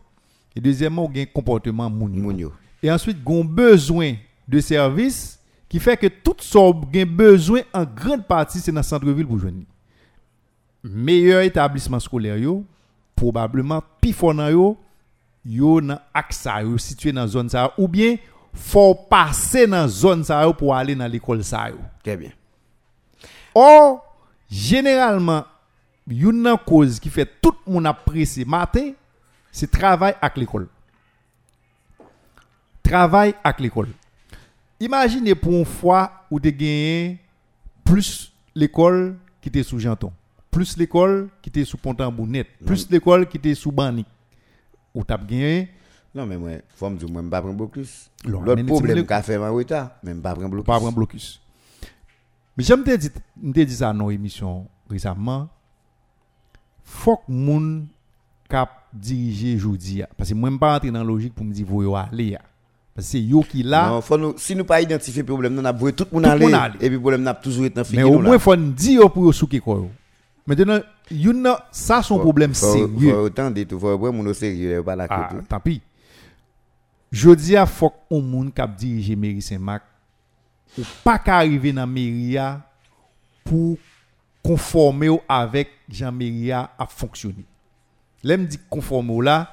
Et 0.55 0.59
deuxièmement, 0.59 1.11
nous 1.13 1.25
comportement 1.33 1.87
yo. 1.89 1.95
Moun 1.95 2.37
yo. 2.39 2.53
Et 2.81 2.91
ensuite, 2.91 3.17
nous 3.25 3.33
avons 3.33 3.45
besoin 3.45 4.13
de 4.47 4.59
services 4.59 5.39
qui 5.69 5.79
fait 5.79 5.97
que 5.97 6.07
tout 6.07 6.35
ça 6.39 6.59
a 6.59 7.05
besoin 7.05 7.61
en 7.73 7.83
grande 7.85 8.25
partie 8.25 8.59
c'est 8.59 8.71
dans 8.71 8.79
le 8.79 8.83
centre-ville 8.83 9.27
pour 9.27 9.37
joindre. 9.37 9.63
Meilleur 10.83 11.41
établissement 11.41 11.99
scolaire 11.99 12.37
yo, 12.37 12.63
probablement 13.15 13.83
fort 14.13 14.33
nan 14.33 14.51
yo, 14.51 14.77
yo 15.45 15.81
ça 16.29 16.61
yo 16.61 16.77
situé 16.77 17.11
dans 17.11 17.27
zone 17.27 17.49
ça 17.49 17.73
ou 17.77 17.87
bien 17.87 18.15
faut 18.53 18.95
passer 18.95 19.67
dans 19.67 19.87
zone 19.87 20.23
ça 20.23 20.43
yo 20.43 20.53
pour 20.53 20.75
aller 20.75 20.95
dans 20.95 21.07
l'école 21.07 21.43
ça 21.43 21.69
yo. 21.69 21.77
Très 22.03 22.15
bien. 22.15 22.31
Or, 23.53 24.05
généralement, 24.49 25.43
une 26.07 26.43
nan 26.43 26.57
cause 26.65 26.99
qui 26.99 27.09
fait 27.09 27.29
tout 27.41 27.53
le 27.65 27.73
monde 27.73 27.87
apprécier 27.87 28.45
matin, 28.45 28.91
c'est 29.51 29.69
travail 29.69 30.15
avec 30.21 30.37
l'école. 30.37 30.67
Travail 32.83 33.33
avec 33.43 33.59
l'école. 33.59 33.89
Imaginez 34.79 35.33
pour 35.33 35.53
une 35.53 35.65
fois 35.65 36.23
où 36.29 36.39
tu 36.39 36.51
gagné 36.51 37.17
plus 37.83 38.31
l'école 38.53 39.17
qui 39.41 39.49
était 39.49 39.63
sous 39.63 39.79
Janton, 39.79 40.13
plus 40.57 40.75
l'école 40.75 41.29
qui 41.39 41.49
était 41.49 41.63
sous 41.65 41.77
Pontambournet, 41.77 42.43
plus 42.65 42.89
l'école 42.89 43.27
qui 43.27 43.37
était 43.37 43.53
sous 43.53 43.71
Bani. 43.71 44.03
Ou 44.95 45.03
tu 45.03 45.13
as 45.13 45.17
gagné, 45.17 45.69
Non, 46.15 46.25
mais 46.25 46.35
moi, 46.35 46.49
faut 46.75 46.89
me 46.89 46.97
dire, 46.97 47.07
moi, 47.07 47.21
je 47.21 47.25
ne 47.27 47.29
pas 47.29 47.41
prendre 47.41 47.55
blocus. 47.55 48.09
L'autre 48.25 48.63
problème 48.63 49.05
qu'a 49.05 49.21
fait 49.21 49.37
Marita, 49.37 49.99
même 50.01 50.19
pas 50.19 50.33
prendre 50.33 50.49
blocus. 50.49 50.65
pas 50.65 50.79
prendre 50.79 50.95
blocus. 50.95 51.39
Mais 52.57 52.63
j'aime 52.63 52.83
te 52.83 52.95
dire, 52.95 53.11
te 53.11 53.59
dit 53.59 53.75
ça 53.75 53.93
dans 53.93 54.07
l'émission 54.07 54.65
récemment. 54.89 55.47
Faut 56.83 57.17
que 57.17 57.31
moun 57.31 57.85
cap 58.49 58.87
diriger 58.91 59.59
jodi 59.59 60.01
parce 60.17 60.29
que 60.29 60.33
moi 60.33 60.49
même 60.49 60.57
pas 60.57 60.77
entrer 60.77 60.89
dans 60.89 60.99
la 60.99 61.05
logique 61.05 61.35
pour 61.35 61.45
me 61.45 61.53
dire 61.53 61.67
voyo 61.67 61.95
aller 61.95 62.37
parce 62.95 63.05
que 63.07 63.11
c'est 63.11 63.21
yo 63.21 63.41
qui 63.41 63.61
là 63.61 63.89
Non, 63.89 64.01
faut 64.01 64.17
nous, 64.17 64.33
si 64.37 64.55
nous 64.55 64.63
pas 64.63 64.81
identifier 64.81 65.21
le 65.21 65.27
problème, 65.27 65.53
nous 65.53 65.63
avons 65.65 65.77
voué 65.77 65.91
tout 65.93 66.07
le 66.09 66.15
monde 66.15 66.25
aller. 66.25 66.47
Et 66.79 66.87
puis 66.87 66.91
le 66.91 66.99
problème 66.99 67.23
n'a 67.23 67.33
toujours 67.35 67.65
été 67.65 67.75
dans 67.75 67.83
mais 67.93 68.03
au 68.03 68.19
moins 68.19 68.39
faut 68.39 68.55
nous 68.55 68.71
dire 68.71 69.11
pour 69.11 69.25
yo 69.25 69.31
souke 69.33 69.59
quoi. 69.59 69.85
Maintenant, 70.47 70.79
you 71.11 71.33
know, 71.33 71.55
ça, 71.71 72.01
son 72.01 72.19
problème 72.19 72.53
sérieux. 72.53 73.11
Faut 73.11 73.19
Autant 73.25 73.51
de 73.51 73.63
tout, 73.63 73.77
faut 73.79 74.11
mon 74.13 74.33
sérieux, 74.33 74.77
eh, 74.79 74.83
pas 74.83 74.95
la 74.95 75.05
ah, 75.09 75.29
Tant 75.47 75.59
pis. 75.59 75.81
Je 77.11 77.29
dis 77.31 77.55
à 77.57 77.65
faut 77.65 77.91
qu'on 78.09 78.21
monde 78.21 78.53
qui 78.53 78.61
dirige 78.77 79.15
mairie 79.17 79.41
Saint-Marc 79.41 79.83
ou 80.77 80.81
pas 81.03 81.19
qu'arriver 81.19 81.73
dans 81.73 81.87
mairie 81.87 82.37
pour 83.43 83.77
conformer 84.43 85.09
avec 85.27 85.69
Jean 85.89 86.11
mairie 86.11 86.51
à 86.51 86.69
fonctionner. 86.87 87.45
L'aime 88.23 88.45
dit 88.45 88.59
conformer 88.69 89.23
là 89.23 89.51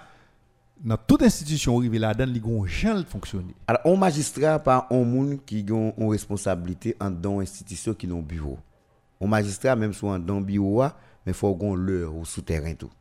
dans 0.85 0.99
toute 0.99 1.23
institution 1.23 1.79
arrivée 1.79 1.99
là-dedans, 1.99 2.33
ils 2.35 2.43
vont 2.43 2.67
jamais 2.67 3.05
fonctionner. 3.05 3.55
Alors, 3.67 3.81
un 3.87 3.97
magistrat, 3.97 4.59
pas 4.59 4.87
un 4.91 5.03
monde 5.03 5.39
qui 5.47 5.65
a 5.71 5.73
une 5.73 6.11
responsabilité 6.11 6.95
en 7.01 7.11
dans 7.11 7.41
institution 7.41 7.95
qui 7.95 8.07
ont 8.13 8.21
bureau. 8.21 8.59
Ou 9.21 9.31
magistrat, 9.31 9.79
menm 9.79 9.95
sou 9.97 10.13
an 10.13 10.23
dan 10.25 10.43
biyo 10.45 10.77
wa, 10.81 10.91
men 11.25 11.37
fò 11.37 11.53
gon 11.57 11.79
lèr 11.87 12.09
ou 12.11 12.27
sou 12.29 12.45
teren 12.47 12.77
tou. 12.79 12.93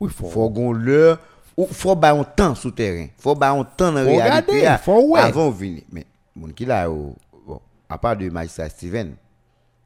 Oui, 0.00 0.10
fò. 0.10 0.30
Fò 0.32 0.48
gon 0.52 0.76
lèr, 0.86 1.16
ou 1.56 1.68
fò 1.70 1.96
ba 1.98 2.12
yon 2.16 2.28
tan 2.36 2.56
sou 2.58 2.74
teren. 2.74 3.12
Fò 3.22 3.36
ba 3.38 3.52
yon 3.56 3.68
tan 3.78 3.96
nan 3.96 4.08
realite 4.10 4.58
ya. 4.60 4.76
Fò 4.82 4.98
wè. 5.00 5.26
Avon 5.28 5.52
vini. 5.56 5.86
Men, 5.92 6.08
moun 6.36 6.52
ki 6.56 6.68
la 6.68 6.84
ou, 6.90 7.14
bon, 7.46 7.62
a 7.88 8.00
pa 8.00 8.16
de 8.18 8.30
magistrat 8.34 8.74
Steven. 8.74 9.14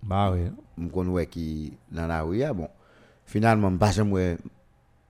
Ba 0.07 0.29
wè. 0.35 0.51
Moun 0.77 0.93
kon 0.95 1.15
wè 1.17 1.29
ki 1.31 1.47
nan 1.95 2.11
la 2.12 2.25
wè 2.27 2.45
ya, 2.45 2.53
bon. 2.57 2.73
Finalman, 3.27 3.75
mba 3.77 3.93
jèm 3.95 4.12
wè 4.15 4.37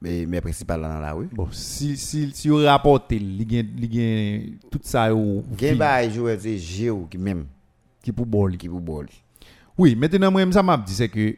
mes 0.00 0.40
principales 0.40 0.82
dans 0.82 1.00
la 1.00 1.12
rue. 1.12 1.28
Bon, 1.32 1.48
si 1.50 1.96
si 1.96 2.30
si 2.34 2.48
vous 2.48 2.64
rapportez, 2.64 3.16
il 3.16 4.58
tout 4.70 4.80
ça 4.82 5.14
au 5.14 5.42
Gain 5.56 5.74
ba 5.76 6.08
joueur 6.08 6.38
c'est 6.40 6.58
Géo 6.58 7.06
qui 7.10 7.18
même 7.18 7.46
qui 8.02 8.12
pour 8.12 8.26
bol, 8.26 8.56
qui 8.56 8.68
pour 8.68 8.80
bol. 8.80 9.06
Oui, 9.78 9.94
maintenant, 9.94 10.30
moi, 10.30 10.50
ça 10.52 10.62
m'a 10.62 10.76
dit, 10.76 10.94
c'est 10.94 11.08
que 11.08 11.36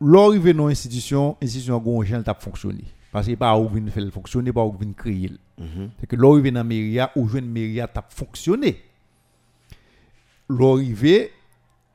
l'arrivée 0.00 0.52
dans 0.52 0.66
l'institution, 0.66 1.36
l'institution 1.40 1.76
a 1.76 2.16
un 2.16 2.22
t'a 2.22 2.34
fonctionné. 2.34 2.84
Parce 3.12 3.26
que 3.26 3.34
pas 3.34 3.56
où 3.58 3.68
vient 3.68 3.86
faire 3.90 4.08
fonctionner, 4.12 4.52
pas 4.52 4.64
où 4.64 4.76
vient 4.76 4.92
créer. 4.92 5.32
C'est 6.00 6.06
que 6.06 6.16
l'arrivée 6.16 6.50
dans 6.50 6.60
la 6.60 6.64
mairie, 6.64 6.98
où 7.16 7.28
jeune 7.28 7.46
mairie 7.46 7.80
t'a 7.92 8.04
fonctionné. 8.08 8.82
L'arrivée, 10.48 11.32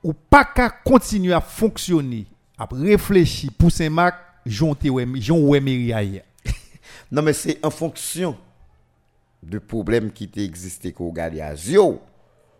ou 0.03 0.13
pas 0.13 0.45
qu'à 0.45 0.69
continuer 0.69 1.33
à 1.33 1.41
fonctionner, 1.41 2.25
à 2.57 2.67
réfléchir 2.71 3.51
pour 3.57 3.71
Saint-Marc, 3.71 4.15
jonter 4.45 4.89
ouais, 4.89 5.05
mairie. 5.05 6.21
Non 7.11 7.21
mais 7.21 7.33
c'est 7.33 7.63
en 7.65 7.69
fonction 7.69 8.37
de 9.43 9.59
problèmes 9.59 10.11
qui 10.11 10.29
regardez 10.97 11.41
à 11.41 11.55
zéro, 11.55 12.01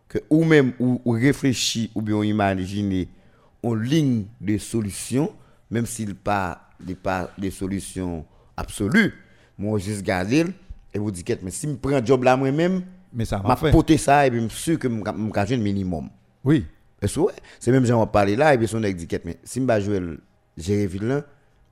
que 0.07 0.19
ou 0.29 0.43
même 0.43 0.73
ou, 0.79 1.01
ou 1.05 1.11
réfléchit 1.11 1.91
ou 1.95 2.01
bien 2.01 2.23
imaginer 2.23 3.07
en 3.63 3.73
ligne 3.73 4.25
de 4.39 4.57
solutions, 4.57 5.31
même 5.69 5.85
s'il 5.85 6.15
pas 6.15 6.61
pas 7.01 7.31
des 7.37 7.51
solutions 7.51 8.25
absolues, 8.57 9.13
moi 9.57 9.79
juste 9.79 10.03
garder 10.03 10.45
et 10.93 10.99
vous 10.99 11.11
dites 11.11 11.41
mais 11.41 11.51
si 11.51 11.67
me 11.67 11.75
prends 11.75 12.03
job 12.05 12.23
là 12.23 12.37
moi-même, 12.37 12.83
Mais 13.13 13.25
ça 13.25 13.39
m'a 13.39 13.55
poté 13.55 13.97
ça 13.97 14.27
et 14.27 14.31
puis 14.31 14.41
me 14.41 14.49
sûr 14.49 14.77
que 14.77 14.87
me 14.87 14.97
me 14.97 15.53
un 15.53 15.57
minimum. 15.57 16.09
Oui. 16.43 16.65
C'est 17.59 17.71
même 17.71 17.85
gens 17.85 18.05
parler 18.07 18.35
là 18.35 18.53
et 18.53 18.57
puis 18.57 18.67
son 18.67 18.79
dit 18.79 19.07
mais 19.23 19.37
si 19.43 19.59
me 19.61 19.79
jouer 19.79 20.01
gérer 20.57 20.87
vilain, 20.87 21.23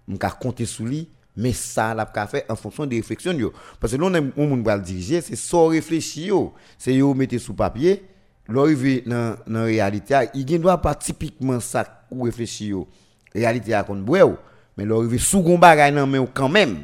me 0.08 0.18
ka 0.18 0.30
compter 0.30 0.66
sous 0.66 0.86
lui 0.86 1.10
mais 1.36 1.52
ça 1.52 1.96
l'a 1.96 2.06
ka 2.06 2.28
fait 2.28 2.46
en 2.50 2.56
fonction 2.56 2.86
des 2.86 2.98
réflexions 2.98 3.34
yo. 3.34 3.52
Parce 3.80 3.94
que 3.94 3.98
là 3.98 4.22
on 4.38 4.58
va 4.58 4.78
le 4.78 4.84
diriger 4.84 5.22
c'est 5.22 5.36
sans 5.36 5.68
réfléchir 5.68 6.52
c'est 6.78 6.94
yo 6.94 7.14
mettez 7.14 7.40
sous 7.40 7.54
papier 7.54 8.04
l'arrivé 8.48 9.04
dans 9.06 9.36
dans 9.48 9.64
réalité. 9.64 10.16
Il 10.34 10.46
ne 10.52 10.58
doit 10.58 10.82
pas 10.82 10.96
typiquement 10.96 11.60
ça 11.60 12.06
ou 12.12 12.24
réfléchir 12.24 12.86
réalité 13.34 13.74
a 13.74 13.84
kon 13.84 13.96
boire 13.96 14.30
mais 14.78 14.86
l'arrivé 14.86 15.18
sous 15.18 15.42
gon 15.42 15.58
bagay 15.58 15.92
nan 15.92 16.10
mais 16.10 16.20
quand 16.34 16.50
même. 16.50 16.80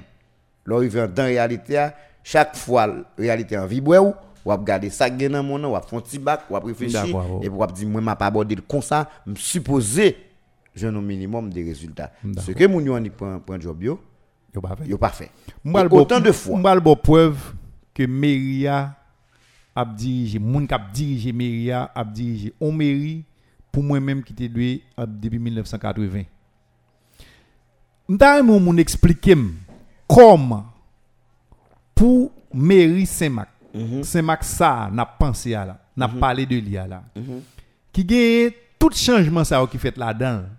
L'arrivé 0.65 1.08
dans 1.08 1.24
réalité 1.26 1.88
chaque 2.24 2.56
fois 2.56 2.88
réalité 3.17 3.58
en 3.58 3.65
vie 3.65 3.82
ou. 3.82 4.13
Ap 4.52 4.63
garder 4.63 4.89
ça 4.89 5.08
gen 5.15 5.34
dans 5.34 5.43
mon 5.43 5.63
ou 5.63 5.76
ap 5.76 5.88
font 5.88 6.02
petit 6.02 6.17
bac 6.17 6.41
ou 6.50 6.56
ap 6.56 6.63
réfléchir 6.63 7.06
et 7.43 7.48
ap 7.48 7.72
dire 7.74 7.88
moi 7.88 8.02
m'a 8.02 8.15
pas 8.15 8.26
abordé 8.28 8.56
comme 8.67 8.82
ça 8.82 9.08
me 9.26 9.36
supposer 9.36 10.17
j'ai 10.76 10.88
un 10.88 11.02
minimum 11.02 11.52
de 11.52 11.63
résultats. 11.63 12.12
Ce 12.43 12.52
que 12.52 12.65
mon 12.65 12.80
yo 12.80 12.95
an 12.95 13.04
prend 13.15 13.39
prend 13.39 13.60
job 13.60 13.84
yo 13.84 14.00
Yo 14.54 14.62
pas 14.62 14.76
fait. 14.76 14.88
yo 14.88 14.98
pas 14.98 15.10
fait. 15.10 15.30
Autant 15.91 16.19
de 16.19 16.32
fois. 16.32 16.74
le 16.74 16.80
bon 16.82 16.95
preuve 16.95 17.38
que 17.93 18.04
Meria 18.04 18.95
ap 19.79 19.95
dirije, 19.97 20.39
moun 20.39 20.67
kap 20.69 20.89
dirije 20.95 21.33
Meria, 21.35 21.87
ap 21.95 22.11
dirije 22.15 22.51
on 22.61 22.75
Meri, 22.75 23.19
pou 23.71 23.85
mwen 23.85 24.03
menm 24.03 24.25
ki 24.25 24.35
te 24.35 24.49
dwe 24.51 24.79
ap 24.99 25.11
debi 25.21 25.39
1980. 25.39 26.27
Mta 28.09 28.33
yon 28.39 28.47
moun 28.49 28.65
moun 28.65 28.81
eksplikem 28.81 29.45
kom 30.09 30.51
pou 31.97 32.29
Meri 32.53 33.05
Semak. 33.05 33.49
Mm 33.69 33.85
-hmm. 33.85 34.03
Semak 34.03 34.43
sa 34.43 34.89
na 34.89 35.05
panse 35.05 35.49
ya 35.49 35.65
la, 35.65 35.77
na 35.95 36.07
mm 36.07 36.13
-hmm. 36.13 36.19
pale 36.19 36.45
de 36.45 36.61
li 36.61 36.73
ya 36.73 36.87
la. 36.87 37.03
Mm 37.15 37.23
-hmm. 37.23 37.41
Ki 37.91 38.03
genye 38.03 38.51
tout 38.79 38.93
chanjman 38.93 39.45
sa 39.45 39.59
yo 39.59 39.67
ki 39.67 39.77
fet 39.77 39.97
la 39.97 40.13
dan. 40.13 40.49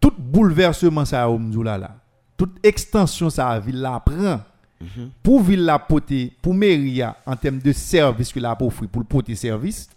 Tout 0.00 0.14
bouleverseman 0.18 1.06
sa 1.06 1.22
yo 1.22 1.38
mdou 1.38 1.62
la 1.62 1.78
la. 1.78 1.90
Tout 2.36 2.50
ekstansyon 2.62 3.30
sa 3.30 3.54
yo 3.56 3.62
vil 3.62 3.80
la 3.80 4.00
pran. 4.00 4.40
Prend. 4.84 5.08
Pour 5.22 5.42
ville 5.42 5.64
la 5.64 5.78
poter, 5.78 6.32
pour 6.40 6.54
Meria 6.54 7.16
en 7.26 7.36
termes 7.36 7.58
de 7.58 7.72
service 7.72 8.32
que 8.32 8.40
la 8.40 8.54
pour 8.56 8.72
pour 8.72 9.00
le 9.00 9.06
poter 9.06 9.34
service. 9.34 9.88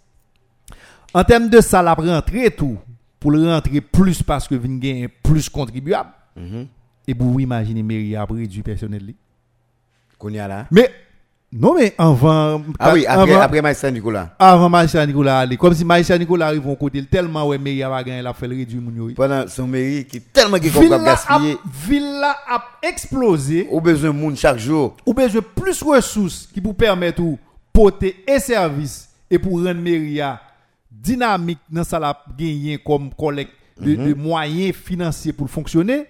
En 1.14 1.24
termes 1.24 1.48
de 1.48 1.60
ça 1.60 1.82
la 1.82 1.94
rentrer 1.94 2.50
tout 2.50 2.78
pour 3.18 3.30
le 3.30 3.46
rentrer 3.48 3.80
plus 3.80 4.22
parce 4.22 4.46
que 4.46 4.54
vinn 4.54 4.78
gagne 4.78 5.08
plus 5.22 5.48
contribuable. 5.48 6.10
Et 7.06 7.14
vous 7.14 7.40
imaginez 7.40 7.82
Meria 7.82 8.22
a 8.22 8.26
réduit 8.26 8.62
personnel. 8.62 9.06
li. 9.06 9.16
qu'on 10.18 10.28
y 10.30 10.38
a 10.38 10.46
là 10.46 10.66
Mais 10.70 10.90
non 11.50 11.74
mais 11.74 11.94
avant 11.96 12.62
ah 12.78 12.92
oui 12.92 13.06
après 13.06 13.32
avant- 13.32 13.40
après 13.40 13.62
Maïssa 13.62 13.90
Nicolas. 13.90 14.34
Avant 14.38 14.68
Maïssa 14.68 15.06
Nicolas 15.06 15.46
comme 15.58 15.72
si 15.72 15.82
Maïssa 15.84 16.18
Nicolas 16.18 16.48
arrive 16.48 16.66
au 16.66 16.76
côté 16.76 17.02
tellement 17.04 17.46
ouais 17.48 17.56
Meria 17.56 17.88
va 17.88 18.02
gagner 18.04 18.20
la 18.20 18.34
fait 18.34 18.46
le 18.46 18.54
réduire 18.56 18.82
moun 18.82 18.94
yo. 18.94 19.14
pendant 19.14 19.48
son 19.48 19.66
mairie 19.66 20.04
qui 20.04 20.20
tellement 20.20 20.58
qui 20.58 20.68
là 20.68 20.98
gaspiller 20.98 21.52
a- 21.54 21.86
ville 21.88 22.20
là 22.20 22.36
a 22.48 22.62
explosé. 22.82 23.66
au 23.70 23.80
besoin 23.80 24.10
de 24.12 24.18
monde 24.18 24.36
chaque 24.36 24.58
jour. 24.58 24.94
Ou 25.06 25.14
besoin 25.14 25.40
plus 25.54 25.82
ressources 25.82 26.48
qui 26.52 26.60
vous 26.60 26.74
permettent 26.74 27.18
ou 27.20 27.38
porter 27.72 28.16
et 28.26 28.40
service 28.40 29.08
et 29.30 29.38
pour 29.38 29.54
rendre 29.64 29.80
Meria 29.80 30.40
dynamique 30.90 31.60
dans 31.70 31.84
ça 31.84 31.98
la 31.98 32.14
gagner 32.38 32.76
comme 32.84 33.10
collecte 33.14 33.52
de, 33.80 33.94
de 33.94 34.12
moyens 34.12 34.74
financiers 34.76 35.32
pour 35.32 35.48
fonctionner 35.48 36.04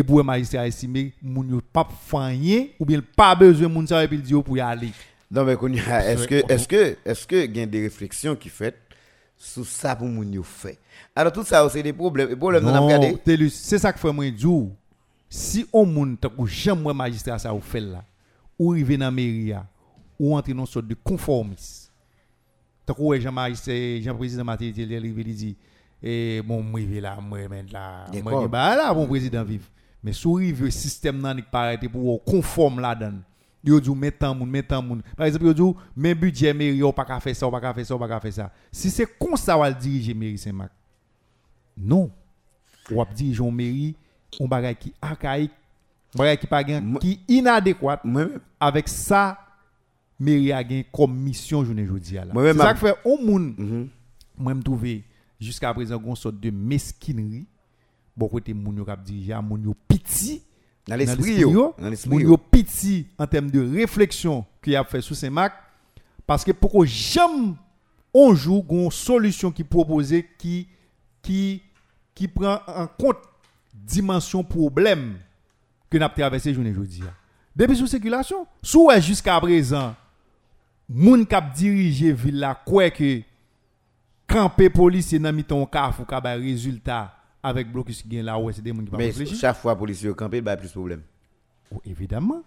et 0.00 0.02
pour 0.02 0.20
un 0.20 0.22
magistrat 0.22 0.66
estimer 0.66 1.12
moun 1.22 1.50
yo 1.50 1.60
pas 1.72 1.86
fanyen 2.06 2.68
ou 2.78 2.86
bien 2.86 3.02
pas 3.16 3.34
besoin 3.34 3.68
moun 3.68 3.86
ça 3.86 4.02
et 4.02 4.08
puis 4.08 4.18
dire 4.18 4.42
pour 4.42 4.56
y 4.56 4.60
aller. 4.60 4.92
Non 5.30 5.44
mais 5.44 5.52
a 5.88 6.12
est-ce 6.12 6.26
que 6.26 6.42
est-ce 6.50 6.66
que 6.66 6.96
est-ce 7.04 7.26
que 7.26 7.44
il 7.44 7.56
y 7.56 7.60
a 7.60 7.66
des 7.66 7.82
réflexions 7.82 8.34
qui 8.34 8.48
fait 8.48 8.74
sur 9.36 9.66
ça 9.66 9.94
pour 9.94 10.08
moun 10.08 10.32
yo 10.32 10.42
fait? 10.42 10.78
Alors 11.14 11.32
tout 11.32 11.44
ça 11.44 11.68
c'est 11.68 11.82
des 11.82 11.92
problèmes. 11.92 12.30
Les 12.30 12.36
problèmes 12.36 12.64
on 12.64 12.68
a 12.68 12.80
non 12.80 12.86
regardé. 12.86 13.16
Telus, 13.24 13.50
c'est 13.50 13.78
ça 13.78 13.92
que 13.92 13.98
fait 13.98 14.12
moi 14.12 14.30
dire 14.30 14.68
si 15.28 15.66
on 15.72 15.84
moun 15.84 16.16
tant 16.16 16.30
que 16.30 16.46
jamais 16.46 16.94
magistrat 16.94 17.38
ça 17.38 17.52
ou 17.52 17.60
fait 17.60 17.80
là 17.80 18.02
ou 18.58 18.68
rive 18.70 18.96
dans 18.96 19.12
Meria 19.12 19.66
ou 20.18 20.34
entrer 20.34 20.54
dans 20.54 20.60
une 20.60 20.66
sorte 20.66 20.86
de 20.86 20.94
conformisme 20.94 21.90
tant 22.86 22.94
que 22.94 23.20
Jean 23.20 23.32
magistrat 23.32 24.00
Jean 24.00 24.16
président 24.16 24.44
Mathieu 24.44 24.72
il 24.74 25.34
dit 25.34 25.56
et 26.02 26.40
bon 26.42 26.62
moi 26.62 26.80
là 26.80 27.18
moi 27.20 27.40
là 27.70 28.06
moi 28.22 28.48
bah 28.48 28.74
là 28.74 28.94
bon 28.94 29.06
président 29.06 29.44
vive 29.44 29.68
mais 30.02 30.12
sous 30.12 30.34
rive 30.34 30.70
système 30.70 31.20
nan 31.20 31.36
qui 31.36 31.42
paraît 31.50 31.78
pour 31.78 32.24
conforme 32.24 32.80
là-dedans 32.80 33.18
yo 33.62 33.78
dit 33.78 33.94
mettant 33.94 34.34
moun 34.34 34.48
mettant 34.48 34.82
moun. 34.82 35.02
Par 35.16 35.26
exemple 35.26 35.44
yo 35.44 35.52
dit 35.52 35.78
mais 35.94 36.14
budget 36.14 36.54
mairie 36.54 36.82
ou 36.82 36.92
pas 36.92 37.04
qu'à 37.04 37.20
faire 37.20 37.36
ça 37.36 37.46
ou 37.46 37.50
pas 37.50 37.60
qu'à 37.60 37.74
faire 37.74 37.84
ça 37.86 37.94
ou 37.94 37.98
pas 37.98 38.08
qu'à 38.08 38.18
faire 38.20 38.32
ça 38.32 38.52
si 38.72 38.90
c'est 38.90 39.06
comme 39.18 39.36
ça 39.36 39.56
va 39.56 39.70
diriger 39.72 40.14
mairie 40.14 40.38
Saint-Marc 40.38 40.72
non. 41.76 42.10
Ou 42.90 43.04
diriger 43.14 43.42
une 43.44 43.54
mairie 43.54 43.96
on 44.40 44.48
bagay 44.48 44.74
qui 44.74 44.94
archaïque 45.02 45.52
bagay 46.14 46.36
qui 46.38 46.46
pas 46.46 46.64
qui 46.64 47.20
inadéquat 47.28 48.00
moi-même 48.04 48.40
avec 48.58 48.88
ça 48.88 49.38
mairie 50.18 50.52
a 50.52 50.66
gen 50.66 50.84
comme 50.92 51.14
mission 51.18 51.64
journée 51.64 51.84
jodi 51.84 52.14
là 52.14 52.24
c'est 52.34 52.54
ça 52.54 52.72
que 52.72 52.78
fait 52.78 52.96
au 53.04 53.18
moun 53.18 53.54
Mhm. 53.58 53.88
moi 54.38 54.54
me 54.54 54.62
trouver 54.62 55.04
jusqu'à 55.38 55.72
présent 55.74 56.00
une 56.02 56.16
sorte 56.16 56.40
de 56.40 56.50
mesquinerie 56.50 57.46
bon 58.20 58.28
côté 58.28 58.54
moun 58.54 58.76
yo 58.76 58.84
kap 58.84 59.02
dirija, 59.04 59.40
moun 59.40 59.64
yo 59.64 59.74
piti 59.88 60.42
dans 60.88 60.96
l'esprit 61.00 61.40
yo, 61.40 61.50
yo. 61.54 61.66
Nan 61.78 61.94
l'esprit 61.94 62.12
moun 62.12 62.26
yo. 62.28 62.36
piti 62.36 63.06
en 63.18 63.26
termes 63.26 63.50
de 63.50 63.64
réflexion 63.78 64.44
qu'il 64.62 64.76
a 64.76 64.84
fait 64.84 65.00
sous 65.00 65.14
Saint-Marc 65.14 65.54
parce 66.26 66.44
que 66.44 66.52
pourquoi 66.52 66.84
jamais 66.86 67.54
on 68.12 68.34
joue 68.34 68.64
une 68.70 68.90
solution 68.90 69.50
qui 69.50 69.64
proposée 69.64 70.28
qui 70.38 70.68
qui 71.22 71.62
qui 72.14 72.28
prend 72.28 72.60
en 72.66 72.86
compte 72.86 73.18
dimension 73.72 74.44
problème 74.44 75.16
que 75.88 75.98
n'a 75.98 76.08
traversé 76.08 76.52
journée 76.52 76.70
aujourd'hui. 76.70 77.02
Depuis 77.56 77.76
sous 77.76 77.86
circulation, 77.86 78.46
sous 78.62 78.88
jusqu'à 79.00 79.40
présent 79.40 79.94
moun 80.90 81.24
kap 81.24 81.52
dirige 81.54 82.12
ville 82.18 82.40
la 82.40 82.54
quoi 82.54 82.90
que 82.90 83.22
camper 84.26 84.70
policier 84.70 85.18
dans 85.18 85.32
miton 85.32 85.64
kaf 85.66 86.00
ou 86.00 86.04
ka 86.04 86.20
résultat. 86.20 87.19
Avec 87.42 87.72
blocus 87.72 88.02
qui 88.02 88.10
gen 88.10 88.24
là 88.24 88.38
ouais 88.38 88.52
c'est 88.52 88.62
des 88.62 88.72
moun 88.72 88.84
qui 88.84 88.90
pas 88.90 88.98
mais 88.98 89.12
chaque 89.12 89.56
fois 89.56 89.76
policier 89.76 90.08
au 90.08 90.14
campé 90.14 90.40
bah 90.40 90.56
plus 90.56 90.68
de 90.68 90.72
problème. 90.72 91.02
Oh, 91.74 91.80
évidemment, 91.84 92.42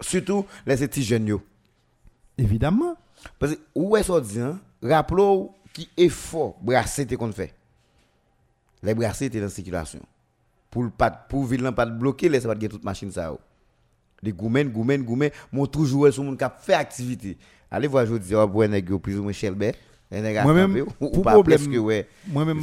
surtout 0.00 0.44
les 0.66 0.76
petits 0.76 1.04
jeunes 1.04 1.38
évidemment. 2.36 2.96
parce 3.38 3.54
que 3.54 3.60
où 3.74 3.96
est 3.96 4.02
ce 4.02 4.20
dit 4.20 4.40
hein? 4.40 4.58
Rappelons 4.82 5.52
qui 5.72 5.88
effort 5.96 6.56
brasser 6.60 7.06
qu'on 7.06 7.32
fait. 7.32 7.54
Les 8.82 8.94
brasser 8.94 9.26
étaient 9.26 9.38
dans 9.38 9.44
la 9.44 9.50
circulation. 9.50 10.00
Pour 10.70 10.82
le 10.82 10.90
pas 10.90 11.10
pour 11.10 11.50
là 11.52 11.72
pas 11.72 11.86
de 11.86 11.98
bloquer 11.98 12.28
laisse 12.28 12.44
pas 12.44 12.54
de 12.54 12.66
toute 12.66 12.84
machine 12.84 13.10
ça 13.10 13.28
yo. 13.28 13.38
les 14.22 14.32
goumen 14.32 14.68
goumen 14.68 15.02
goumen 15.02 15.30
mon 15.52 15.66
toujours 15.66 16.12
sur 16.12 16.24
monde 16.24 16.38
qui 16.38 16.44
fait 16.60 16.74
activité. 16.74 17.38
Allez 17.70 17.88
voir 17.88 18.04
je 18.06 18.16
dis 18.16 18.34
oh 18.34 18.62
yo 18.62 18.98
plus 18.98 19.18
ou 19.18 19.22
moins 19.22 19.32
a 19.32 19.72
Moi-même, 20.44 20.84
pour 20.98 21.10
problème- 21.32 21.58
Moi-même, 22.28 22.60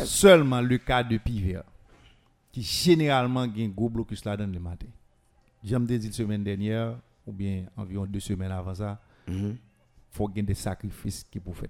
seulement 0.00 0.60
le 0.60 0.78
cas 0.78 1.02
de 1.02 1.18
Piver, 1.18 1.60
qui 2.52 2.62
généralement 2.62 3.40
a 3.40 3.44
un 3.44 3.68
gros 3.68 3.88
blocus 3.90 4.24
là 4.24 4.36
dans 4.36 4.50
le 4.50 4.58
matin. 4.58 4.86
J'aime 5.62 5.84
dit 5.86 5.98
la 5.98 6.12
semaine 6.12 6.42
dernière, 6.44 6.96
ou 7.26 7.32
bien 7.32 7.64
environ 7.76 8.06
deux 8.06 8.20
semaines 8.20 8.52
avant 8.52 8.74
ça, 8.74 9.00
Mhm. 9.28 9.56
faut 10.10 10.28
qu'il 10.28 10.36
y 10.38 10.40
ait 10.40 10.42
des 10.44 10.54
sacrifices 10.54 11.24
qui 11.30 11.38
pour 11.40 11.56
faire. 11.56 11.68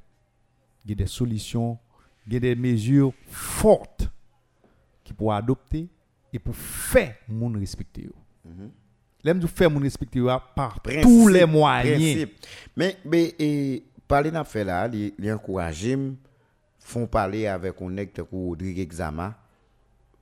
Il 0.85 0.91
y 0.91 0.93
a 0.93 0.97
des 0.97 1.07
solutions, 1.07 1.79
il 2.27 2.35
y 2.35 2.37
a 2.37 2.41
des 2.41 2.55
mesures 2.55 3.13
fortes 3.29 4.09
qui 5.03 5.13
pour 5.13 5.33
adopter 5.33 5.89
et 6.33 6.39
pour 6.39 6.55
faire 6.55 7.15
moun 7.29 7.57
respecter. 7.57 8.09
L'aime 9.25 9.41
de 9.41 9.47
faire 9.49 9.71
moun 9.71 9.83
respecter 9.83 10.21
par 10.55 10.81
Principe, 10.81 11.03
tous 11.03 11.27
les 11.29 11.45
moyens. 11.47 11.97
principe. 12.01 12.33
Mais, 12.77 12.97
mais 13.05 13.35
et, 13.39 13.83
parler 14.09 14.31
n'a 14.31 14.45
fait 14.45 14.65
là, 14.65 14.89
les 14.89 15.15
les 15.19 15.33
encourager, 15.33 15.97
font 16.79 17.07
parler 17.07 17.47
avec 17.47 17.81
un 17.81 17.91
nèg 17.91 18.13
comme 18.13 18.27
Rodrigue 18.31 18.79
Exama, 18.79 19.39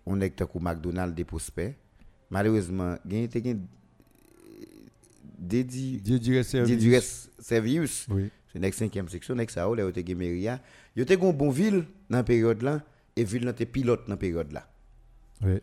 un 0.06 0.16
nèg 0.16 0.34
comme 0.34 0.62
McDonald 0.62 1.14
des 1.14 1.24
prospects. 1.24 1.74
Malheureusement, 2.30 2.96
il 3.04 3.20
y 3.20 3.24
a 3.24 3.26
des 3.26 3.56
dédi 5.38 6.00
Dieu 6.00 6.18
dirait 6.18 6.42
service. 6.42 6.76
Didier 6.76 7.00
Servius. 7.38 8.06
Oui. 8.10 8.30
C'est 8.52 8.58
une 8.64 8.72
cinquième 8.72 9.08
section, 9.08 9.34
nek 9.34 9.50
ça 9.50 9.68
ou 9.68 9.74
là 9.74 9.90
te 9.90 10.00
gen 10.00 10.16
Meria. 10.16 10.60
Yo 10.96 11.04
te 11.04 11.14
gon 11.14 11.32
bon 11.32 11.50
ville 11.50 11.84
dans 12.08 12.22
période 12.22 12.62
là 12.62 12.80
et 13.16 13.24
ville 13.24 13.44
nan 13.44 13.54
te 13.54 13.64
pilote 13.64 14.08
dans 14.08 14.16
période 14.16 14.52
là. 14.52 14.68
Oui. 15.42 15.60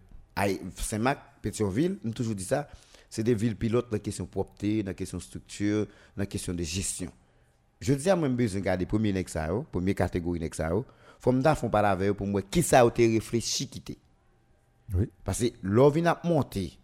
Saint-Marc, 0.75 1.19
Pétionville, 1.41 1.97
nous 2.03 2.13
toujours 2.13 2.35
dit 2.35 2.43
ça, 2.43 2.67
c'est 3.09 3.23
des 3.23 3.33
villes 3.33 3.55
pilotes 3.55 3.89
dans 3.89 3.95
la 3.95 3.99
question 3.99 4.25
de 4.25 4.29
propreté, 4.29 4.83
dans 4.83 4.89
la 4.89 4.93
question 4.93 5.17
de 5.19 5.23
structure, 5.23 5.85
dans 6.15 6.23
la 6.23 6.25
question 6.25 6.53
de 6.53 6.63
gestion. 6.63 7.11
Je 7.81 7.95
dis 7.95 8.09
à 8.11 8.15
moi, 8.15 8.29
besoin 8.29 8.59
de 8.59 8.65
garder 8.65 8.85
premier 8.85 9.11
nek 9.11 9.27
ça, 9.27 9.53
oh, 9.53 9.65
premier 9.71 9.95
catégorie 9.95 10.39
nek 10.39 10.53
ça. 10.53 10.73
Oh. 10.73 10.85
Faut 11.19 11.31
me 11.31 11.41
font 11.55 11.69
pas 11.69 11.81
la 11.81 11.95
veille 11.95 12.13
pour 12.13 12.27
moi 12.27 12.41
qui 12.43 12.61
ça 12.61 12.85
oh, 12.85 12.87
a 12.87 12.91
été 12.91 13.07
réfléchi 13.07 13.67
quitter. 13.67 13.97
Oui. 14.93 15.09
Parce 15.23 15.39
que 15.39 15.45
l'ovin 15.63 16.05
a 16.05 16.21
monté 16.23 16.77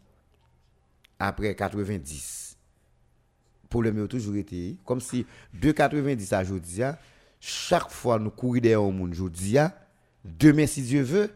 après 1.19 1.53
90. 1.55 2.57
Pour 3.69 3.83
le 3.83 3.91
mieux 3.91 4.07
toujours 4.07 4.35
été 4.37 4.77
comme 4.85 4.99
si 4.99 5.25
de 5.53 5.71
90 5.71 6.33
à 6.33 6.41
aujourd'hui, 6.41 6.81
chaque 7.39 7.91
fois 7.91 8.17
nous 8.17 8.31
courir 8.31 8.61
derrière 8.63 8.83
au 8.83 8.91
monde 8.91 9.11
aujourd'hui, 9.11 9.57
demain 10.25 10.65
si 10.65 10.81
Dieu 10.81 11.03
veut, 11.03 11.29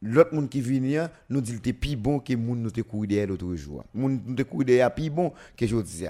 l'autre 0.00 0.32
monde 0.32 0.48
qui 0.48 0.62
vient 0.62 1.10
nous 1.28 1.42
dit 1.42 1.56
était 1.56 1.74
plus 1.74 1.96
bon 1.96 2.18
que 2.20 2.34
monde 2.34 2.60
nous 2.60 2.70
te 2.70 2.80
courir 2.80 3.08
derrière 3.08 3.28
l'autre 3.28 3.54
jour. 3.56 3.84
Monde 3.92 4.20
nous 4.24 4.34
te 4.36 4.42
courir 4.42 4.66
derrière 4.66 4.94
plus 4.94 5.10
bon 5.10 5.34
que 5.54 5.64
aujourd'hui. 5.66 6.06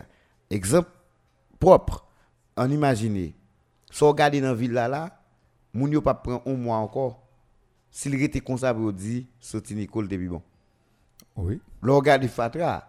Exemple 0.50 0.90
propre 1.59 2.09
on 2.60 2.70
imagine, 2.70 3.32
si 3.90 4.02
on 4.02 4.08
regarde 4.08 4.36
dans 4.36 4.48
la 4.48 4.54
ville 4.54 4.72
là, 4.72 4.86
là 4.86 5.22
moun 5.72 5.90
yo 5.90 6.02
pas 6.02 6.14
prend 6.14 6.42
un 6.46 6.54
mois 6.54 6.76
encore. 6.76 7.26
S'il 7.90 8.14
était 8.22 8.40
comme 8.40 8.58
ça 8.58 8.72
pour 8.72 8.92
dire, 8.92 9.24
sorti 9.40 9.74
Nicole 9.74 10.06
depuis 10.06 10.28
bon. 10.28 10.42
Oui. 11.36 11.60
Le 11.82 11.92
regarde 11.92 12.26
Fatra. 12.26 12.86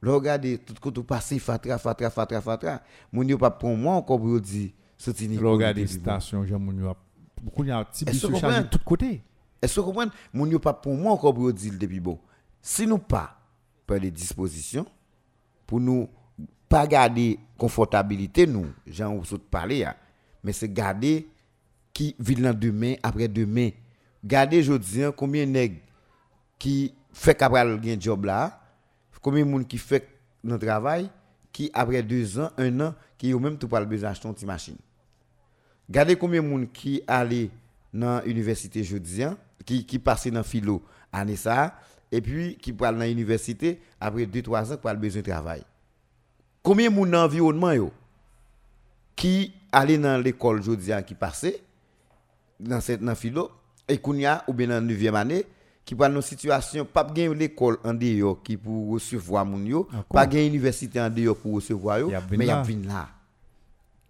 Le 0.00 0.12
regarde 0.12 0.46
tout 0.64 0.74
côté 0.80 1.02
passé 1.02 1.38
Fatra, 1.38 1.78
Fatra, 1.78 2.10
Fatra, 2.10 2.40
Fatra. 2.40 2.82
Moun 3.12 3.28
yo 3.28 3.38
pas 3.38 3.50
prend 3.50 3.70
un 3.70 3.76
mois 3.76 3.94
encore 3.94 4.18
pour 4.18 4.40
dire, 4.40 4.70
sorti 4.98 5.28
Nicole. 5.28 5.44
Le 5.44 5.50
regarde 5.50 5.86
station, 5.86 6.44
Jean 6.44 6.58
Mounio. 6.58 6.94
Beaucoup 7.40 7.64
de 7.64 7.84
petits 7.84 8.04
Est-ce 8.08 8.26
bus 8.26 8.34
que 8.34 8.40
chargés 8.40 8.62
de 8.62 8.68
tous 8.68 8.78
côtés. 8.78 9.22
Est-ce 9.62 9.76
que 9.76 9.80
vous 9.80 9.86
comprenez? 9.86 10.10
Moun 10.32 10.50
yo 10.50 10.58
pas 10.58 10.74
pour 10.74 10.94
moi 10.94 11.12
encore 11.12 11.32
pour 11.32 11.52
dire 11.52 11.72
depuis 11.78 12.00
bon. 12.00 12.18
Si 12.60 12.86
nous 12.86 12.98
pas 12.98 13.38
prendre 13.86 14.02
des 14.02 14.10
dispositions 14.10 14.86
pour 15.66 15.80
nous 15.80 16.08
pa 16.70 16.82
gade 16.90 17.36
konfortabilite 17.60 18.46
nou, 18.50 18.70
jan 18.86 19.14
ou 19.14 19.26
sot 19.26 19.42
pale 19.52 19.80
ya, 19.82 19.94
men 20.44 20.54
se 20.56 20.68
gade 20.70 21.20
ki 21.96 22.12
vide 22.18 22.44
lan 22.44 22.56
demen 22.58 23.00
apre 23.06 23.28
demen. 23.32 23.72
Gade 24.26 24.60
jodi 24.62 25.04
an, 25.06 25.14
koumyen 25.16 25.52
neg 25.54 25.78
ki 26.62 26.92
fek 27.16 27.46
apre 27.46 27.62
al 27.62 27.76
gen 27.82 28.00
job 28.02 28.26
la, 28.28 28.50
koumyen 29.26 29.48
moun 29.48 29.64
ki 29.66 29.78
fek 29.82 30.06
nan 30.46 30.60
travay, 30.62 31.08
ki 31.56 31.70
apre 31.74 32.02
2 32.04 32.36
an, 32.44 32.50
1 32.60 32.82
an, 32.84 32.96
ki 33.18 33.32
yo 33.32 33.40
menm 33.42 33.56
tou 33.58 33.70
pal 33.72 33.86
bezaj 33.88 34.20
ton 34.22 34.36
ti 34.36 34.46
machin. 34.48 34.76
Gade 35.90 36.14
koumyen 36.18 36.44
moun 36.46 36.66
ki 36.70 37.00
ale 37.10 37.46
nan 37.94 38.26
universite 38.28 38.82
jodi 38.86 39.24
an, 39.26 39.38
ki, 39.66 39.80
ki 39.88 39.98
pase 40.02 40.30
nan 40.34 40.46
filo 40.46 40.80
ane 41.14 41.38
sa, 41.40 41.72
e 42.12 42.20
pi 42.22 42.52
ki 42.62 42.74
pal 42.78 42.98
nan 42.98 43.10
universite 43.10 43.76
apre 43.98 44.28
2-3 44.30 44.76
an 44.76 44.82
pal 44.82 45.00
bezaj 45.00 45.26
travay. 45.26 45.64
Combien 46.66 46.90
de 46.90 46.96
monde 46.96 47.12
dans 47.12 47.22
l'environnement 47.22 47.70
qui 49.14 49.52
allait 49.70 49.98
dans 49.98 50.20
l'école 50.20 50.60
jeudi 50.64 50.92
hein, 50.92 51.00
qui 51.00 51.14
passait 51.14 51.62
dans 52.58 52.80
cette 52.80 53.00
dans 53.00 53.14
philo 53.14 53.52
et 53.86 53.98
kounya 53.98 54.42
ou 54.48 54.52
bien 54.52 54.66
dans 54.66 54.84
9e 54.84 55.14
année 55.14 55.46
qui 55.84 55.94
prend 55.94 56.10
une 56.10 56.20
situation 56.20 56.84
pas 56.84 57.04
gain 57.04 57.32
l'école 57.32 57.78
en 57.84 57.94
dehors 57.94 58.42
qui 58.42 58.56
pour 58.56 58.94
recevoir 58.94 59.46
moun 59.46 59.64
yo, 59.64 59.86
Encore. 59.90 60.04
pas 60.06 60.26
gain 60.26 60.44
université 60.44 61.00
en 61.00 61.08
dehors 61.08 61.36
pour 61.36 61.54
recevoir 61.54 62.00
yo, 62.00 62.10
Y 62.10 62.14
a 62.16 62.22
mais 62.32 62.46
y 62.46 62.50
a 62.50 62.56
là. 62.56 62.62
vinn 62.62 62.84
là. 62.88 63.08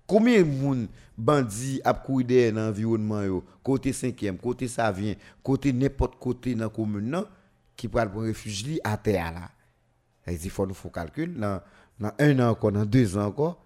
Combien 0.06 0.38
de 0.38 0.44
moun 0.44 0.88
bandi 1.18 1.82
ap 1.84 2.06
courir 2.06 2.54
dans 2.54 2.68
l'environnement 2.68 3.22
yo, 3.22 3.44
côté 3.62 3.90
5e, 3.90 4.38
côté 4.38 4.66
ça 4.66 4.90
vient, 4.90 5.14
côté 5.42 5.74
n'importe 5.74 6.18
côté 6.18 6.54
dans 6.54 6.64
la 6.64 6.70
commune 6.70 7.22
qui 7.76 7.86
pral 7.86 8.10
pour 8.10 8.22
réfugier 8.22 8.74
li 8.76 8.80
à 8.82 8.96
terre 8.96 9.32
là? 9.34 9.50
Il 10.32 10.50
faut 10.50 10.66
nous 10.66 10.74
faut 10.74 10.88
calcul 10.88 11.34
dans 11.38 11.60
dans 11.98 12.12
un 12.18 12.38
an 12.40 12.50
encore, 12.50 12.72
dans 12.72 12.84
deux 12.84 13.16
ans 13.16 13.26
encore, 13.26 13.62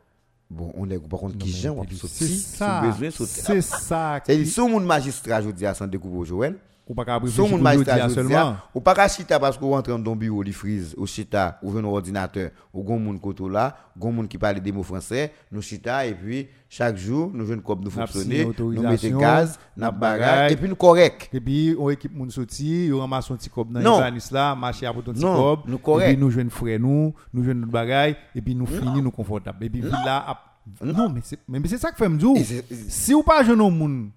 bon, 0.51 0.73
on 0.77 0.89
est 0.91 0.99
par 0.99 1.21
contre 1.21 1.35
non, 1.35 1.45
qui 1.45 1.51
gens, 1.51 1.73
on 1.73 1.83
va 1.83 1.91
sauter, 1.91 2.27
si 2.27 2.59
besoin 2.83 3.11
sauter. 3.11 3.41
C'est 3.43 3.61
ça. 3.61 4.21
C'est-à-dire, 4.25 4.47
si 4.47 4.61
on 4.61 4.81
magistrat, 4.81 5.43
je 5.43 5.51
dis 5.51 5.67
à 5.67 5.75
Sandé 5.75 5.99
Koubo 5.99 6.25
Joël, 6.25 6.57
Ou 6.91 6.95
pas 6.95 7.05
qu'à 7.05 7.21
je 7.23 7.27
dis 7.27 8.15
seulement. 8.15 8.57
ou 8.75 8.81
pas 8.81 8.97
qu'à 8.97 9.07
chita 9.07 9.39
parce 9.39 9.57
qu'on 9.57 9.71
rentre 9.71 9.97
dans 9.97 10.13
un 10.13 10.17
bureau 10.17 10.43
li 10.43 10.53
frise 10.53 10.93
ou 10.99 11.07
chita 11.07 11.57
ou 11.63 11.71
un 11.79 11.85
ordinateur 11.85 12.51
ou 12.75 12.83
gon 12.83 12.99
moun 12.99 13.17
koto 13.21 13.49
là, 13.49 13.77
gon 13.97 14.11
moun 14.11 14.27
qui 14.27 14.37
parle 14.37 14.59
des 14.59 14.73
mots 14.73 14.83
français, 14.83 15.33
nous 15.53 15.63
chita 15.63 16.05
et 16.05 16.15
puis 16.15 16.49
chaque 16.69 16.97
jour 16.97 17.31
nous 17.33 17.47
jeune 17.47 17.63
comme 17.63 17.85
nous 17.85 17.91
fonctionner, 17.91 18.45
nous 18.45 18.83
mettons 18.83 19.19
gaz, 19.21 19.57
n'a 19.77 19.93
bagage 19.93 20.21
bagage. 20.21 20.53
et 20.53 20.57
puis 20.57 20.69
nous 20.69 20.75
correct. 20.75 21.29
Et 21.33 21.41
puis, 21.41 21.77
on 21.79 21.91
équipe 21.91 22.13
moun 22.13 22.29
sorti, 22.29 22.91
on 22.93 22.99
ramasse 22.99 23.31
un 23.31 23.37
petit 23.37 23.51
cop 23.51 23.71
dans 23.71 23.79
l'Ivanis 23.79 24.29
là, 24.33 24.57
marcher 24.57 24.87
à 24.87 24.93
ton 24.93 25.01
petit 25.01 25.23
cop. 25.23 25.69
nous 25.69 25.77
Et 25.77 25.79
correct. 25.79 26.09
puis, 26.09 26.17
nous 26.17 26.31
jouons 26.33 26.51
frère 26.51 26.81
nous, 26.81 27.15
nous 27.33 27.45
jouons 27.45 27.55
notre 27.55 27.71
bagaille, 27.71 28.17
et 28.35 28.41
puis 28.41 28.57
nous 28.57 28.67
finissons 28.67 29.01
nous 29.01 29.13
confortable. 29.13 29.65
Et 29.65 29.71
puis, 29.71 29.81
là, 29.83 30.37
non, 30.83 31.09
mais 31.09 31.21
c'est 31.23 31.39
mais 31.49 31.61
c'est 31.67 31.79
ça 31.79 31.93
que 31.93 31.97
fait 31.97 32.09
me 32.09 32.19
dire. 32.19 32.37
Et 32.37 32.75
Si 32.89 33.15
ou 33.15 33.23
pas 33.23 33.45
jeune 33.45 33.59
moun, 33.59 34.11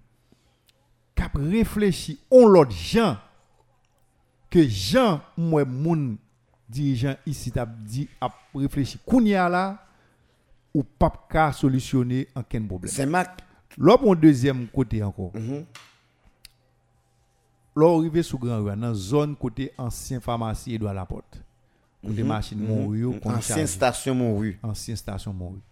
cap 1.14 1.32
réfléchi, 1.36 2.20
on 2.30 2.46
l'autre 2.46 2.72
gens, 2.72 3.16
que 4.50 4.62
Jean, 4.66 5.20
moi, 5.36 5.64
moun, 5.64 6.16
dirigeant 6.68 7.14
ici, 7.26 7.50
t'a 7.50 7.66
dit, 7.66 8.08
a 8.20 8.28
réfléchi, 8.54 8.98
kounya 9.04 9.48
là, 9.48 9.86
ou 10.72 10.82
pas 10.82 11.12
qu'à 11.30 11.52
solutionner 11.52 12.28
aucun 12.34 12.64
problème. 12.66 12.90
C'est 12.90 13.06
Mac. 13.06 13.42
Là, 13.78 13.96
mon 14.00 14.14
deuxième 14.14 14.66
côté 14.68 15.02
encore. 15.02 15.32
Là, 17.76 17.86
arrivé 17.98 18.22
sous 18.22 18.38
Grand 18.38 18.62
Rue, 18.62 18.76
dans 18.76 18.94
zone 18.94 19.34
côté 19.36 19.72
ancien 19.76 20.20
pharmacie 20.20 20.74
Edouard 20.74 20.94
Laporte. 20.94 21.42
Côté 22.04 22.22
machine 22.22 22.58
Montrouge, 22.58 23.18
qu'on 23.20 23.30
Mhm. 23.30 23.36
Ancienne 23.36 23.58
charge. 23.58 23.70
station 23.70 24.14
Montrue. 24.14 24.58
ancien 24.62 24.94
station 24.94 25.32
Montrouge. 25.32 25.62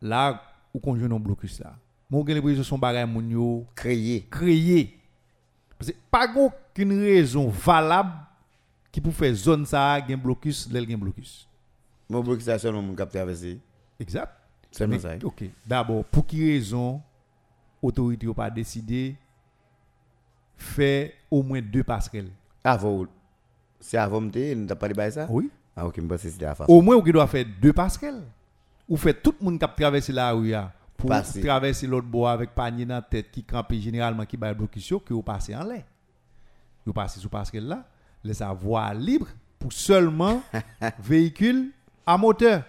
Là, 0.00 0.40
où 0.72 0.96
joue 0.96 1.08
dans 1.08 1.18
blocus 1.18 1.58
là. 1.60 1.74
Mon 2.08 2.24
gen 2.24 2.36
l'impression 2.36 2.62
son 2.62 2.78
bagay 2.78 3.04
moun 3.06 3.30
yo 3.30 3.66
Créé. 3.74 4.26
créé. 4.30 4.98
Parce 5.78 5.90
que 5.90 5.96
pas 6.10 6.28
aucune 6.34 7.00
raison 7.00 7.48
valable 7.48 8.12
qui 8.92 9.00
pour 9.00 9.12
faire 9.12 9.34
zone 9.34 9.66
ça 9.66 9.98
gen 10.06 10.20
blocus, 10.20 10.68
l'el 10.70 10.88
gen 10.88 10.98
blocus. 10.98 11.48
Mon 12.08 12.22
bloc 12.22 12.40
station 12.40 12.80
mon 12.80 12.94
cap 12.94 13.10
traverser. 13.10 13.58
Exact. 13.98 14.32
C'est 14.70 14.98
ça. 14.98 15.14
OK. 15.22 15.44
D'abord, 15.66 16.04
pour 16.04 16.26
qui 16.26 16.52
raison 16.52 17.00
autorité 17.82 18.26
n'a 18.26 18.34
pas 18.34 18.50
décidé 18.50 19.16
faire 20.56 21.10
au 21.30 21.42
moins 21.42 21.62
deux 21.62 21.82
passerelles? 21.82 22.30
Avant 22.62 23.06
c'est 23.80 23.96
avant 23.96 24.20
m'te, 24.20 24.54
nous 24.54 24.66
t'a 24.66 24.74
pas 24.74 24.88
dit 24.88 25.12
ça? 25.12 25.26
Oui. 25.30 25.50
Ah 25.76 25.86
OK, 25.86 25.98
me 25.98 26.08
pense 26.08 26.24
à 26.24 26.54
faire. 26.54 26.70
Au 26.70 26.80
moins, 26.80 26.96
on 26.96 27.02
doit 27.02 27.26
faire 27.26 27.44
deux 27.60 27.72
passerelles? 27.72 28.22
Ou 28.88 28.96
fait 28.96 29.14
tout 29.14 29.34
le 29.38 29.44
monde 29.44 29.58
qui 29.58 29.64
a 29.64 29.68
traversé 29.68 30.12
la 30.12 30.32
rue 30.32 30.50
là, 30.50 30.72
pour 30.96 31.10
Passer. 31.10 31.40
traverser 31.40 31.86
l'autre 31.86 32.06
bois 32.06 32.32
avec 32.32 32.54
panier 32.54 32.86
dans 32.86 32.94
la 32.94 33.02
tête 33.02 33.30
qui 33.30 33.44
campe 33.44 33.72
généralement 33.74 34.24
qui 34.24 34.36
bat 34.36 34.54
blocus 34.54 34.94
que 35.04 35.12
vous 35.12 35.22
passez 35.22 35.54
en 35.54 35.64
l'air. 35.64 35.84
Vous 36.84 36.92
passez 36.92 37.20
sous 37.20 37.28
passerelle 37.28 37.66
là, 37.66 37.84
laissez 38.22 38.44
la 38.44 38.52
voie 38.52 38.94
libre 38.94 39.26
pour 39.58 39.72
seulement 39.72 40.42
véhicule 41.00 41.72
à 42.06 42.16
moteur. 42.16 42.62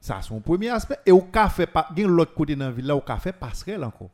Ça 0.00 0.18
c'est 0.20 0.28
son 0.28 0.40
premier 0.40 0.70
aspect 0.70 0.98
et 1.06 1.12
au 1.12 1.22
café 1.22 1.66
gen 1.96 2.08
l'autre 2.08 2.34
côté 2.34 2.56
dans 2.56 2.66
la 2.66 2.70
ville 2.70 2.86
là 2.86 2.96
au 2.96 3.00
café 3.00 3.32
passerelle 3.32 3.84
encore. 3.84 4.10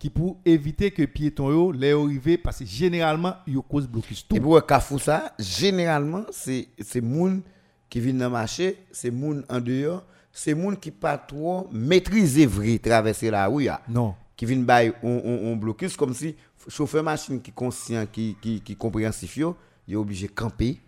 Qui 0.00 0.10
pour 0.10 0.38
éviter 0.44 0.90
que 0.90 1.04
piétons 1.04 1.50
yo 1.50 1.70
les 1.70 1.92
arriver 1.92 2.36
parce 2.36 2.58
que 2.58 2.64
généralement 2.64 3.34
yo 3.46 3.62
cause 3.62 3.86
blocus 3.86 4.26
tout. 4.26 4.34
Et 4.34 4.40
pour 4.40 4.64
Kafou 4.66 4.98
ça, 4.98 5.34
généralement, 5.38 6.24
c'est 6.32 6.66
c'est 6.80 7.00
moun 7.00 7.42
qui 7.88 8.00
viennent 8.00 8.18
dans 8.18 8.24
le 8.24 8.32
marché, 8.32 8.84
c'est 8.90 9.12
moun 9.12 9.44
en 9.48 9.60
dehors, 9.60 10.02
c'est 10.32 10.54
moun 10.54 10.76
qui 10.76 10.90
pas 10.90 11.18
trop 11.18 11.68
maîtriser 11.70 12.46
vrai 12.46 12.78
traverser 12.78 13.30
la 13.30 13.46
rue. 13.46 13.68
Non. 13.88 14.14
Qui 14.34 14.46
viennent 14.46 14.64
bailler 14.64 14.92
on, 15.02 15.22
on, 15.24 15.52
on 15.52 15.56
blocus 15.56 15.96
comme 15.96 16.14
si 16.14 16.34
chauffeur 16.68 17.04
machine 17.04 17.40
qui 17.40 17.52
conscient 17.52 18.06
qui 18.06 18.36
qui 18.40 18.60
qui 18.60 18.74
compréhensif 18.74 19.36
yo, 19.36 19.56
il 19.86 19.94
est 19.94 19.96
obligé 19.96 20.26
de 20.26 20.32
camper 20.32 20.80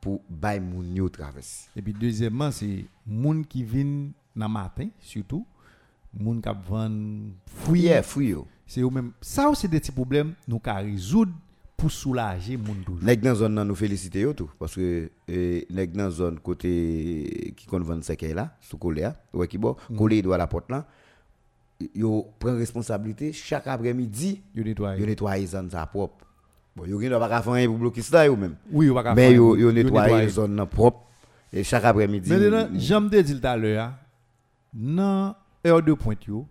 pour 0.00 0.20
bailler 0.28 0.60
moun 0.60 0.94
yo 0.94 1.08
traverser. 1.08 1.68
Et 1.74 1.82
puis 1.82 1.94
deuxièmement, 1.94 2.50
c'est 2.50 2.84
moun 3.06 3.44
qui 3.46 3.64
viennent 3.64 4.12
dans 4.36 4.48
matin 4.48 4.88
surtout, 5.00 5.46
moun 6.12 6.42
qui 6.42 6.48
vendent 6.68 7.32
fruits. 7.46 7.82
Yeah, 7.82 8.02
fouille 8.02 8.28
yo. 8.28 8.46
C'est 8.66 8.80
eux 8.80 8.90
même 8.90 9.12
ça 9.20 9.48
aussi 9.48 9.68
des 9.68 9.80
petits 9.80 9.92
problèmes 9.92 10.34
nous 10.46 10.58
ka 10.58 10.76
résoudre 10.76 11.32
pour 11.84 11.92
soulager 11.92 12.56
moun 12.56 12.78
toujours. 12.82 13.04
Nèg 13.04 13.20
dans 13.20 13.34
zone 13.34 13.62
nous 13.62 13.74
féliciter 13.74 14.20
yo 14.20 14.32
tout 14.32 14.50
parce 14.58 14.74
que 14.74 15.10
eh, 15.28 15.66
nèg 15.68 15.92
dans 15.92 16.08
zone 16.10 16.38
côté 16.40 17.52
qui 17.54 17.66
kon 17.66 17.80
vendre 17.80 18.02
sekay 18.02 18.32
là 18.32 18.56
sous 18.58 18.78
colé 18.78 19.02
là 19.02 19.14
ouais 19.34 19.46
qui 19.46 19.58
bon 19.58 19.76
colé 19.94 20.22
doit 20.22 20.38
la 20.38 20.46
porte 20.46 20.70
là. 20.70 20.86
Yo 21.94 22.30
prend 22.38 22.56
responsabilité 22.56 23.34
chaque 23.34 23.66
après-midi. 23.66 24.40
Yo 24.54 24.64
nettoyer. 24.64 24.98
yo 24.98 25.06
nettoyer 25.06 25.46
zone 25.46 25.68
ça 25.68 25.84
propre. 25.84 26.24
Bon 26.74 26.86
yo 26.86 26.98
gen 26.98 27.18
pas 27.18 27.42
faire 27.42 27.66
pour 27.68 27.76
bloquer 27.76 28.00
ça 28.00 28.24
yo 28.24 28.34
même. 28.34 28.56
Oui, 28.72 28.88
va 28.88 29.02
ka 29.02 29.14
mais 29.14 29.34
yo 29.34 29.54
yo 29.54 29.70
nettoyer. 29.70 30.30
zone 30.30 30.64
propre. 30.66 31.02
Et 31.52 31.62
chaque 31.64 31.84
après-midi 31.84 32.30
Maintenant, 32.30 32.68
j'aime 32.74 33.10
te 33.10 33.20
dire 33.20 33.40
tout 33.40 33.46
à 33.46 33.56
l'heure, 33.58 33.92
dans 34.72 35.36
heure 35.66 35.82
de 35.82 35.92
pointe 35.92 36.24
yo, 36.24 36.46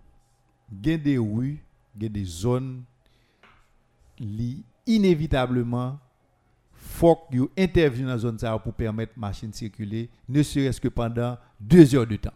gen 0.71 1.01
des 1.01 1.17
rues, 1.17 1.57
gen 1.99 2.09
des 2.09 2.23
zones 2.23 2.83
li 4.19 4.63
inévitablement 4.85 5.99
faut 6.93 7.17
qu'ils 7.29 7.47
interviennent 7.57 8.07
dans 8.07 8.13
la 8.13 8.17
zone 8.17 8.39
ça 8.39 8.57
pour 8.59 8.73
permettre 8.73 9.13
machine 9.17 9.49
de 9.49 9.55
circuler, 9.55 10.09
ne 10.27 10.43
serait-ce 10.43 10.79
que 10.79 10.89
pendant 10.89 11.37
deux 11.59 11.95
heures 11.95 12.07
de 12.07 12.17
temps. 12.17 12.33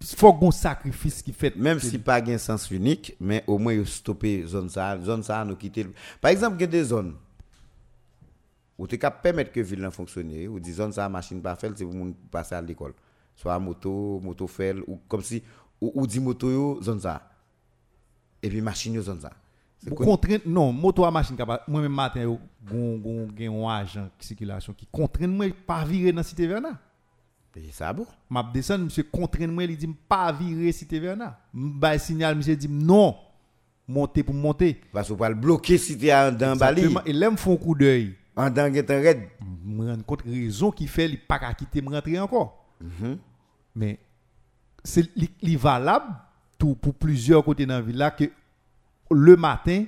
Il 0.00 0.16
faut 0.16 0.32
qu'on 0.32 0.50
sacrifice 0.50 1.20
qui 1.20 1.32
fait. 1.32 1.54
Même 1.56 1.78
si 1.78 1.98
pas 1.98 2.22
un 2.22 2.38
sens 2.38 2.70
unique, 2.70 3.14
mais 3.20 3.44
au 3.46 3.58
moins, 3.58 3.84
stopper 3.84 4.46
zone 4.46 4.70
ça, 4.70 4.98
zone 4.98 5.22
ça, 5.22 5.44
nous 5.44 5.56
quitter. 5.56 5.86
Par 6.20 6.30
exemple, 6.30 6.56
il 6.56 6.60
y 6.62 6.64
a 6.64 6.68
des 6.68 6.84
zones 6.84 7.14
où 8.78 8.86
tu 8.86 8.96
peux 8.96 9.08
permettre 9.22 9.52
que 9.52 9.60
la 9.60 9.66
ville 9.66 9.90
fonctionne, 9.90 10.48
ou 10.48 10.58
des 10.58 10.72
zones 10.72 10.92
ça, 10.92 11.06
machine 11.08 11.42
pas 11.42 11.54
faire, 11.54 11.72
c'est 11.76 11.84
pour 11.84 12.06
passer 12.30 12.54
à 12.54 12.62
l'école. 12.62 12.94
Soit 13.36 13.58
moto, 13.58 14.20
moto 14.22 14.46
fait, 14.46 14.74
ou 14.86 15.00
comme 15.06 15.22
si, 15.22 15.42
ou, 15.80 15.92
ou 15.94 16.06
dit 16.06 16.20
moto, 16.20 16.50
yo, 16.50 16.82
zone 16.82 17.00
ça. 17.00 17.30
Et 18.42 18.48
puis 18.48 18.62
machine, 18.62 18.94
yo, 18.94 19.02
zone 19.02 19.20
ça. 19.20 19.32
Pour 19.86 19.98
contraindre, 19.98 20.42
non, 20.46 20.72
moto 20.72 21.04
à 21.04 21.10
machine 21.10 21.36
capable. 21.36 21.62
Moi-même, 21.66 21.92
matin, 21.92 22.36
gen 22.70 23.64
un 23.64 23.68
agent 23.68 24.02
de 24.02 24.10
circulation 24.18 24.74
qui 24.74 24.86
contraint 24.86 25.26
moi 25.26 25.46
pas 25.66 25.84
virer 25.84 26.12
dans 26.12 26.18
la 26.18 26.22
cité 26.22 26.46
Verna. 26.46 26.78
Et 27.56 27.72
ça, 27.72 27.92
bon? 27.92 28.06
M'a 28.28 28.48
descend, 28.52 28.84
monsieur 28.84 29.04
contraint 29.04 29.46
moi, 29.46 29.64
il 29.64 29.76
dit 29.76 29.88
pas 30.08 30.32
virer 30.32 30.70
cité 30.72 31.00
Verna. 31.00 31.38
M'bay 31.54 31.98
signal, 31.98 32.36
monsieur 32.36 32.56
dit 32.56 32.68
non. 32.68 33.16
Monter 33.88 34.22
pour 34.22 34.34
monter. 34.34 34.80
Parce 34.92 35.08
qu'on 35.08 35.16
va 35.16 35.32
bloquer 35.34 35.74
es 35.74 36.14
en 36.14 36.30
dans 36.30 36.56
Bali. 36.56 36.94
Et 37.06 37.12
là, 37.12 37.30
me 37.30 37.36
font 37.36 37.54
un 37.54 37.56
coup 37.56 37.74
d'œil. 37.74 38.14
En 38.36 38.50
dans 38.50 38.72
un 38.72 38.84
raid. 38.86 39.28
me 39.64 39.90
rendre 39.90 40.04
compte 40.04 40.22
raison 40.22 40.70
qui 40.70 40.86
fait 40.86 41.08
il 41.08 41.18
pas 41.18 41.38
qu'à 41.38 41.52
quitter 41.54 41.82
me 41.82 41.90
rentrer 41.90 42.20
encore. 42.20 42.66
Mais 43.74 43.98
c'est 44.84 45.08
valable 45.56 46.14
pour 46.58 46.94
plusieurs 46.94 47.44
côtés 47.44 47.66
dans 47.66 47.74
la 47.74 47.80
ville 47.80 47.96
là 47.96 48.10
que 48.10 48.30
le 49.10 49.36
matin 49.36 49.84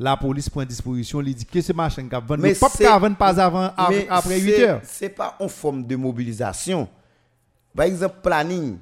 la 0.00 0.16
police 0.16 0.48
prend 0.48 0.64
disposition, 0.64 1.20
il 1.20 1.32
dit 1.32 1.46
que 1.46 1.60
ce 1.60 1.72
machin 1.72 2.02
qui 2.02 2.08
vendre 2.10 2.38
Mais 2.38 2.48
mais 2.48 2.54
pas 2.56 2.68
c'est- 2.68 2.82
qu'à 2.82 2.98
vendre 2.98 3.16
pas 3.16 3.40
avant 3.40 3.72
av- 3.76 3.90
Mais 3.90 4.06
après 4.10 4.40
c'est- 4.40 4.40
8 4.40 4.58
heures. 4.62 4.80
C'est 4.82 5.08
pas 5.10 5.36
en 5.38 5.46
forme 5.46 5.86
de 5.86 5.94
mobilisation. 5.94 6.88
Par 7.76 7.86
exemple, 7.86 8.16
planning. 8.20 8.78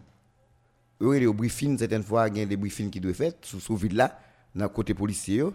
Oui, 0.98 1.26
au 1.26 1.34
briefing, 1.34 1.76
certaines 1.76 2.02
fois, 2.02 2.26
il 2.28 2.38
y 2.38 2.40
a 2.40 2.46
des 2.46 2.56
briefings 2.56 2.88
qui 2.90 3.00
doivent 3.00 3.20
être 3.20 3.44
faits 3.44 3.44
sous 3.46 3.60
ce 3.60 3.72
vide-là, 3.74 4.18
dans 4.54 4.64
le 4.64 4.68
côté 4.70 4.94
policier. 4.94 5.36
yo. 5.36 5.52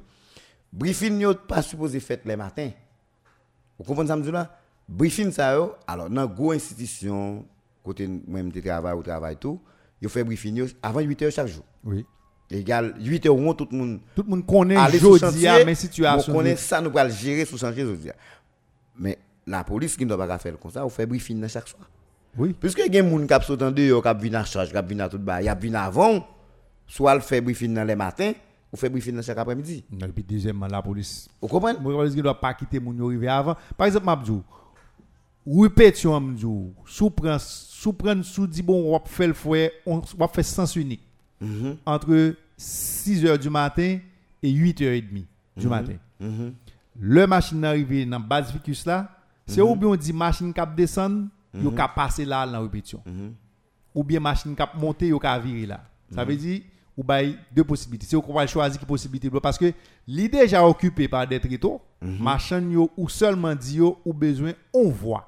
Briefing, 0.71 1.17
n'est 1.17 1.33
pas 1.33 1.61
supposé 1.63 1.99
faire 1.99 2.19
les 2.25 2.35
matins. 2.35 2.69
Vous 3.79 3.83
comprenez 3.83 4.09
ça, 4.09 4.15
là? 4.15 4.55
Briefing, 4.87 5.31
ça, 5.31 5.55
yo, 5.55 5.73
alors, 5.87 6.09
dans 6.11 6.27
une 6.27 6.33
grosse 6.33 6.57
institution, 6.57 7.43
côté 7.83 8.07
même 8.27 8.51
de 8.51 8.61
travail 8.61 8.93
ou 8.95 9.01
travail 9.01 9.35
tout, 9.35 9.59
il 9.99 10.07
fait 10.09 10.23
briefing 10.23 10.55
yo 10.57 10.65
avant 10.81 10.99
8 10.99 11.21
heures 11.23 11.31
chaque 11.31 11.47
jour. 11.47 11.63
Oui. 11.83 12.05
Égal, 12.49 12.93
8 12.99 13.25
heures, 13.25 13.35
on, 13.35 13.53
tout 13.53 13.67
le 13.71 13.77
monde 13.77 13.99
Tout 14.15 14.23
le 14.23 14.29
monde 14.29 14.45
connaît 14.45 14.75
aller 14.75 14.99
sur 14.99 15.17
jodi 15.17 15.47
à 15.47 15.51
chantier, 15.53 15.65
mes 15.65 15.75
situations. 15.75 16.31
on 16.31 16.37
connaît 16.37 16.55
ça, 16.55 16.81
nous 16.81 16.95
allons 16.97 17.13
gérer 17.13 17.45
sous 17.45 17.57
chantier 17.57 17.83
aujourd'hui. 17.83 18.11
Mais 18.99 19.17
la 19.47 19.63
police 19.63 19.95
qui 19.97 20.05
ne 20.05 20.09
doit 20.13 20.27
pas 20.27 20.37
faire 20.37 20.59
comme 20.59 20.71
ça, 20.71 20.85
on 20.85 20.89
fait 20.89 21.05
briefing 21.05 21.47
chaque 21.47 21.67
soir. 21.67 21.89
Oui. 22.37 22.55
Puisque 22.59 22.79
il 22.79 22.93
y 22.93 22.97
a 22.97 23.01
des 23.01 23.09
gens 23.09 23.39
qui 23.39 23.45
sont 23.45 23.63
en 23.63 23.71
dehors, 23.71 24.03
qui 24.03 24.21
viennent 24.21 24.35
à 24.35 24.45
charge, 24.45 24.71
qui 24.71 24.85
viennent 24.87 25.01
à 25.01 25.09
tout 25.09 25.19
bas, 25.19 25.41
il 25.41 25.45
y 25.45 25.49
a 25.49 25.55
bien 25.55 25.73
avant, 25.75 26.25
soit 26.87 27.15
le 27.15 27.21
fait 27.21 27.41
briefing 27.41 27.73
dans 27.73 27.83
les 27.83 27.95
matins, 27.95 28.33
ou 28.71 28.77
fait 28.77 28.89
briefing 28.89 29.15
dans 29.15 29.21
chaque 29.21 29.37
après-midi. 29.37 29.83
Et 29.91 30.07
puis 30.07 30.23
deuxièmement 30.23 30.67
la 30.67 30.81
police 30.81 31.29
Vous 31.41 31.47
comprenez? 31.47 31.77
La 31.77 31.83
police 31.83 32.15
ne 32.15 32.21
doit 32.21 32.39
pas 32.39 32.53
quitter 32.53 32.79
mon 32.79 32.93
yo 32.93 33.07
arrivé 33.07 33.27
avant. 33.27 33.55
Par 33.77 33.87
exemple, 33.87 34.05
Mabdou, 34.05 34.43
répétition 35.45 36.19
Mabdou, 36.19 36.73
sous 36.85 37.09
prend 37.09 37.37
sous 37.39 37.93
prend 37.93 38.21
sous 38.23 38.47
dit 38.47 38.61
bon 38.61 38.89
on 38.89 38.97
va 38.97 39.03
faire 39.05 39.27
le 39.27 39.33
fouet, 39.33 39.71
on 39.85 40.01
va 40.17 40.27
faire 40.27 40.45
sens 40.45 40.75
unique 40.75 41.03
entre 41.85 42.35
6 42.57 43.23
h 43.25 43.37
du 43.37 43.49
matin 43.49 43.99
et 44.41 44.49
8 44.49 44.81
h 44.81 45.09
30 45.09 45.25
du 45.57 45.67
matin. 45.67 45.93
Le 46.99 47.27
machine 47.27 47.63
arrivé 47.65 48.05
dans 48.05 48.19
base 48.19 48.51
Vicus 48.53 48.85
là, 48.85 49.09
c'est 49.45 49.61
ou 49.61 49.75
bien 49.75 49.89
on 49.89 49.95
dit 49.95 50.13
machine 50.13 50.53
cap 50.53 50.75
descendre, 50.75 51.27
yo 51.53 51.71
cap 51.71 51.95
passer 51.95 52.25
là 52.25 52.45
dans 52.45 52.61
répétition. 52.61 53.01
Ou 53.95 54.03
bien 54.03 54.19
machine 54.19 54.55
cap 54.55 54.75
monter, 54.75 55.07
yo 55.07 55.19
cap 55.19 55.43
virer 55.43 55.65
là. 55.65 55.83
Ça 56.13 56.23
veut 56.23 56.35
dire 56.35 56.61
ou 56.95 57.03
bail 57.03 57.37
deux 57.51 57.63
possibilités. 57.63 58.05
C'est 58.07 58.21
qu'on 58.21 58.33
va 58.33 58.45
choisir 58.45 58.79
qui 58.79 58.85
possibilité 58.85 59.29
parce 59.41 59.57
que 59.57 59.73
l'idée 60.07 60.41
déjà 60.41 60.63
occupé 60.65 61.07
par 61.07 61.25
des 61.27 61.39
tréteaux, 61.39 61.81
machine 62.01 62.71
yo 62.71 62.91
ou 62.95 63.09
seulement 63.09 63.55
dit 63.55 63.77
yo 63.77 63.99
ou 64.05 64.13
besoin 64.13 64.53
on 64.73 64.89
voit. 64.89 65.27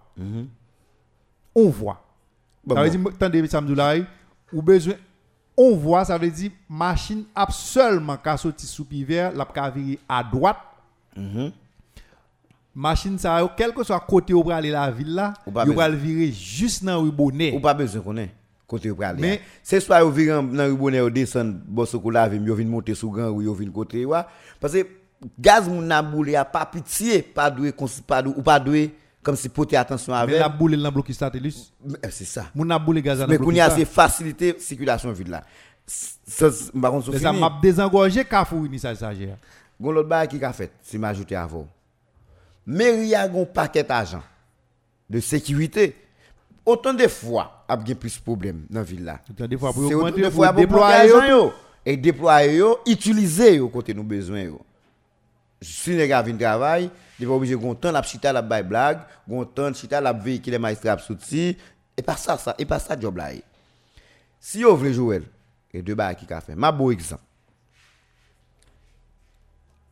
On 1.56 1.70
voit. 1.70 2.06
Bon, 2.64 2.76
ça 2.76 2.84
veut 2.84 2.90
dire 2.90 3.00
attendez 3.08 3.48
samedi 3.48 3.74
là, 3.74 3.96
ou 4.52 4.62
besoin 4.62 4.96
on 5.58 5.76
voit 5.76 6.06
ça 6.06 6.18
veut 6.18 6.30
dire 6.30 6.52
machine 6.70 7.24
a 7.34 7.48
seulement 7.50 8.18
qu'à 8.18 8.38
sortir 8.38 8.68
sous 8.68 8.86
pied 8.86 9.06
la 9.08 9.70
virer 9.70 10.00
à 10.08 10.24
droite. 10.24 10.58
Machine 12.74 13.18
ça 13.18 13.50
quel 13.56 13.74
que 13.74 13.84
soit 13.84 14.00
côté 14.02 14.34
où 14.34 14.52
aller 14.52 14.70
la 14.72 14.92
ville 14.92 15.14
là, 15.16 15.34
besoin. 15.48 15.76
va 15.76 15.88
le 15.88 15.96
virer 15.96 16.32
juste 16.32 16.84
dans 16.84 17.02
rue 17.02 17.12
Bonnet. 17.12 17.54
Ou 17.54 17.60
pas 17.62 17.74
besoin 17.74 18.02
qu'on 18.02 18.18
ait. 18.18 18.32
Côté 18.68 18.92
où 18.92 19.02
aller. 19.02 19.22
Mais- 19.22 19.42
c'est 19.64 19.80
soit 19.80 20.04
vous 20.04 20.12
virez 20.12 20.42
dans 20.42 20.68
le 20.68 20.76
bonnet, 20.76 21.00
vous 21.00 21.10
descendez, 21.10 21.58
bosso 21.66 22.00
kou 22.00 22.10
la 22.10 22.28
vous 22.28 22.56
venez 22.56 22.70
monter 22.70 22.94
sous 22.96 23.10
grand 23.12 23.30
ou 23.30 23.42
vous 23.42 23.54
venez 23.54 23.72
côté. 23.72 24.06
Parce 24.60 24.74
que 24.74 24.86
gaz 25.40 25.70
moun 25.70 25.86
na 25.86 26.04
pas 26.44 26.66
pitié, 26.66 27.22
pas 27.22 27.50
doué, 27.50 27.74
pas 28.06 28.22
doué, 28.22 28.34
ou 28.36 28.42
pas 28.42 28.60
doué, 28.60 28.94
comme 29.26 29.36
si 29.36 29.50
porter 29.50 29.76
attention 29.76 30.14
Mais 30.14 30.20
avec. 30.20 30.40
la 30.40 30.48
boule 30.48 30.78
dans 30.78 30.92
bloc 30.92 31.12
satellus. 31.12 31.74
Mais, 31.84 31.98
C'est 32.12 32.26
ça. 32.26 32.46
Moun 32.54 32.68
na 32.68 32.78
boule 32.78 33.02
gaz 33.02 33.18
dans 33.20 33.28
Mais 33.28 33.40
qu'on 33.40 33.52
y 33.52 33.60
a 33.60 33.72
c'est 33.72 33.84
faciliter 33.84 34.56
circulation 34.60 35.12
vide 35.12 35.30
là. 35.30 35.44
Ça, 35.88 36.52
c'est- 36.52 36.72
par 36.80 36.92
contre, 36.92 37.10
Mais 37.12 37.18
c'est 37.18 37.24
ça 37.24 37.34
m'a 37.34 37.52
désengorgé 37.62 38.24
Carrefour 38.24 38.62
ni 38.70 38.78
ça 38.78 38.94
ça 38.96 39.14
gère. 39.16 39.38
Gon 39.82 39.92
l'autre 39.92 40.08
bail 40.08 40.28
qui 40.28 40.44
a 40.44 40.54
fait, 40.54 40.72
si 40.84 40.98
m'ajouter 41.00 41.36
avant. 41.36 41.68
Mairie 42.68 43.16
a 43.16 43.28
gon 43.28 43.46
paquet 43.46 43.84
d'argent 43.84 44.22
de 45.10 45.20
sécurité. 45.20 45.96
Autant 46.66 46.94
de 46.94 47.08
fois, 47.08 47.66
a 47.68 47.76
bien 47.76 47.96
plus 47.96 48.18
de 48.18 48.22
problèmes 48.24 48.66
dans 48.70 48.80
la 48.80 48.86
ville 48.86 49.04
là. 49.04 49.20
Autant 49.30 49.48
de 49.48 49.58
fois 49.58 49.74
pour 49.74 49.88
C'est 49.88 49.96
autant 49.96 50.16
de 50.16 50.30
fois 50.30 50.54
déployer, 50.54 51.12
et 51.84 51.98
déployer 51.98 52.58
yo, 52.58 52.78
utiliser 52.86 53.56
yo 53.56 53.70
côté 53.70 53.94
nous 53.94 54.04
besoin 54.04 54.42
yo. 54.42 54.62
Si 55.62 55.96
les 55.96 56.08
gars 56.08 56.22
viennent 56.22 56.38
travail, 56.38 56.90
ils 57.20 57.28
pas 57.28 57.34
obligé 57.34 57.56
gon 57.56 57.76
temps 57.76 57.92
la 57.92 58.02
chita 58.04 58.34
la 58.34 58.42
bail 58.42 58.64
blague, 58.64 59.00
gon 59.28 59.46
temps 59.46 59.74
chita 59.74 60.02
la 60.02 60.14
véhicule 60.14 60.60
magistrat 60.60 60.98
sorti 60.98 61.58
et 61.96 62.02
pas 62.02 62.18
ça 62.18 62.38
ça 62.38 62.56
et 62.58 62.66
pas 62.66 62.80
ça 62.80 63.00
job 63.00 63.18
là. 63.18 63.30
Si 64.40 64.60
yo 64.60 64.76
voulez 64.76 64.94
jouer 64.94 65.24
et 65.74 65.82
deux 65.82 65.96
bail 65.96 66.16
qui 66.16 66.26
ka 66.26 66.42
fait. 66.42 66.56
Ma 66.56 66.72
beau 66.72 66.92
exemple. 66.92 67.24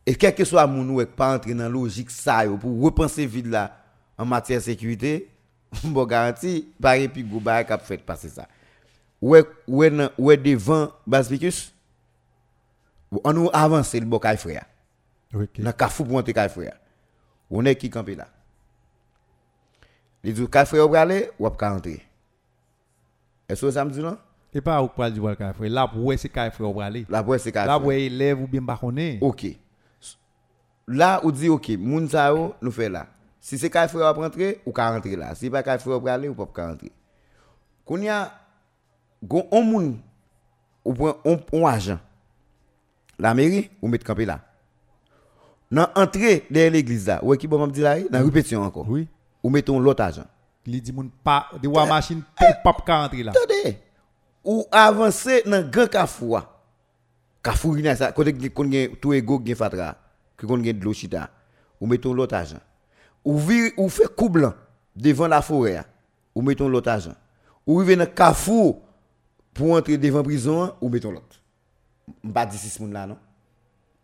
Et 0.06 0.14
quel 0.14 0.34
que 0.34 0.44
soit 0.44 0.66
moun 0.66 0.90
ou 0.90 1.04
pas 1.06 1.34
entrer 1.34 1.54
dans 1.54 1.68
logique 1.68 2.10
ça 2.10 2.44
pour 2.60 2.82
repenser 2.82 3.26
vide 3.26 3.46
là 3.46 3.76
en 4.16 4.24
matière 4.24 4.58
de 4.58 4.64
sécurité, 4.64 5.28
bon 5.84 6.04
garanti, 6.04 6.68
par 6.80 6.94
et 6.94 7.08
puis 7.08 7.22
go 7.22 7.40
bail 7.40 7.66
cap 7.66 7.84
fait 7.84 7.98
passer 7.98 8.28
ça. 8.28 8.46
Ou 9.20 9.34
est 9.36 9.46
ou 9.66 10.36
devant 10.36 10.90
Basficus. 11.06 11.72
On 13.22 13.32
nous 13.32 13.50
avancer 13.52 14.00
le 14.00 14.06
bokay 14.06 14.36
frère. 14.36 14.64
OK. 15.32 15.60
Dans 15.60 15.72
Kafou 15.72 16.04
pour 16.04 16.22
kay 16.24 16.48
frère. 16.48 16.76
On 17.50 17.64
est 17.64 17.76
qui 17.76 17.90
campé 17.90 18.14
là. 18.14 18.28
Il 20.22 20.32
dit, 20.32 20.48
café 20.48 20.80
ou 20.80 20.94
aller, 20.94 21.30
ou 21.38 21.48
pas 21.50 21.70
rentrer. 21.70 22.02
Est-ce 23.48 23.66
que 23.66 23.70
ça 23.70 23.84
me 23.84 23.90
dit 23.90 24.00
non? 24.00 24.16
Et 24.54 24.60
pas 24.60 24.80
au 24.80 24.88
poil 24.88 25.12
du 25.12 25.20
bois 25.20 25.36
café. 25.36 25.68
Là, 25.68 25.86
pour 25.86 26.14
c'est 26.16 26.28
café 26.28 26.62
ou 26.62 26.80
aller. 26.80 27.04
Là, 27.08 27.22
pour 27.22 27.38
c'est 27.38 27.52
café. 27.52 27.66
Là, 27.66 27.78
pour 27.78 27.92
élève 27.92 28.40
ou 28.40 28.46
bien 28.46 28.62
baronné. 28.62 29.18
Ok. 29.20 29.46
Là, 30.86 31.20
on 31.24 31.30
dit, 31.30 31.48
ok, 31.48 31.70
moun 31.78 32.08
sa 32.08 32.30
yo, 32.30 32.54
nous 32.62 32.70
fait 32.70 32.88
là. 32.88 33.06
Si 33.40 33.58
c'est 33.58 33.68
café 33.68 33.98
ou 33.98 34.00
rentrer, 34.00 34.62
ou 34.64 34.72
ka 34.72 34.90
rentrer 34.90 35.16
là. 35.16 35.34
Si 35.34 35.50
pas 35.50 35.62
café 35.62 35.90
ou 35.90 36.08
aller, 36.08 36.28
ou 36.28 36.34
pas 36.34 36.66
rentrer. 36.66 36.92
Qu'on 37.84 38.00
y 38.00 38.08
a, 38.08 38.32
on 39.28 39.62
moun, 39.62 39.98
ou 40.84 40.94
pren 40.94 41.14
on, 41.24 41.40
on 41.52 41.66
agent. 41.66 41.98
La 43.18 43.34
mairie, 43.34 43.70
ou 43.82 43.88
mettre 43.88 44.06
campé 44.06 44.24
là. 44.24 44.40
Dans 45.74 45.88
entrée 45.96 46.46
derrière 46.48 46.70
l'église 46.70 47.08
là, 47.08 47.24
ouais 47.24 47.36
qui 47.36 47.48
bon 47.48 47.58
m'a 47.58 47.66
dit 47.66 47.80
là, 47.80 47.98
dans 48.08 48.24
répétition 48.24 48.62
encore. 48.62 48.88
Oui. 48.88 49.08
Ou 49.42 49.50
mettons 49.50 49.80
l'autre 49.80 50.04
agent. 50.04 50.24
Il 50.66 50.80
dit 50.80 50.92
moun 50.92 51.10
pas 51.22 51.48
de 51.60 51.66
wa 51.66 51.84
machine 51.84 52.22
pour 52.62 52.74
pas 52.84 53.00
rentrer 53.02 53.24
là. 53.24 53.32
Attendez. 53.32 53.78
Ou 54.44 54.64
avancer 54.70 55.42
dans 55.44 55.68
grand 55.68 55.88
Carrefour. 55.88 56.42
Carrefour 57.42 57.76
il 57.76 57.96
ça 57.96 58.12
côté 58.12 58.32
qu'on 58.50 58.70
gen 58.70 58.94
tout 58.96 59.12
ego 59.12 59.42
gen 59.44 59.56
fatra, 59.56 59.96
que 60.36 60.46
qu'on 60.46 60.58
de 60.58 60.72
l'eau 60.72 60.92
chita. 60.92 61.28
Ou 61.80 61.86
mettons 61.86 62.14
l'autre 62.14 62.36
agent. 62.36 62.60
Ou 63.24 63.36
vir 63.38 63.72
ou 63.76 63.88
fait 63.88 64.14
coup 64.14 64.28
blanc 64.28 64.54
devant 64.94 65.26
la 65.26 65.42
forêt. 65.42 65.82
Ou 66.34 66.42
mettons 66.42 66.68
l'autre 66.68 66.90
agent. 66.90 67.14
Ou 67.66 67.78
rive 67.78 67.96
dans 67.96 68.06
Carrefour 68.06 68.80
pour 69.52 69.72
entrer 69.72 69.98
devant 69.98 70.22
prison 70.22 70.72
ou 70.80 70.88
mettons 70.88 71.10
l'autre. 71.10 71.40
M'pas 72.22 72.46
dit 72.46 72.58
six 72.58 72.78
moun 72.78 72.92
là 72.92 73.06
non? 73.06 73.16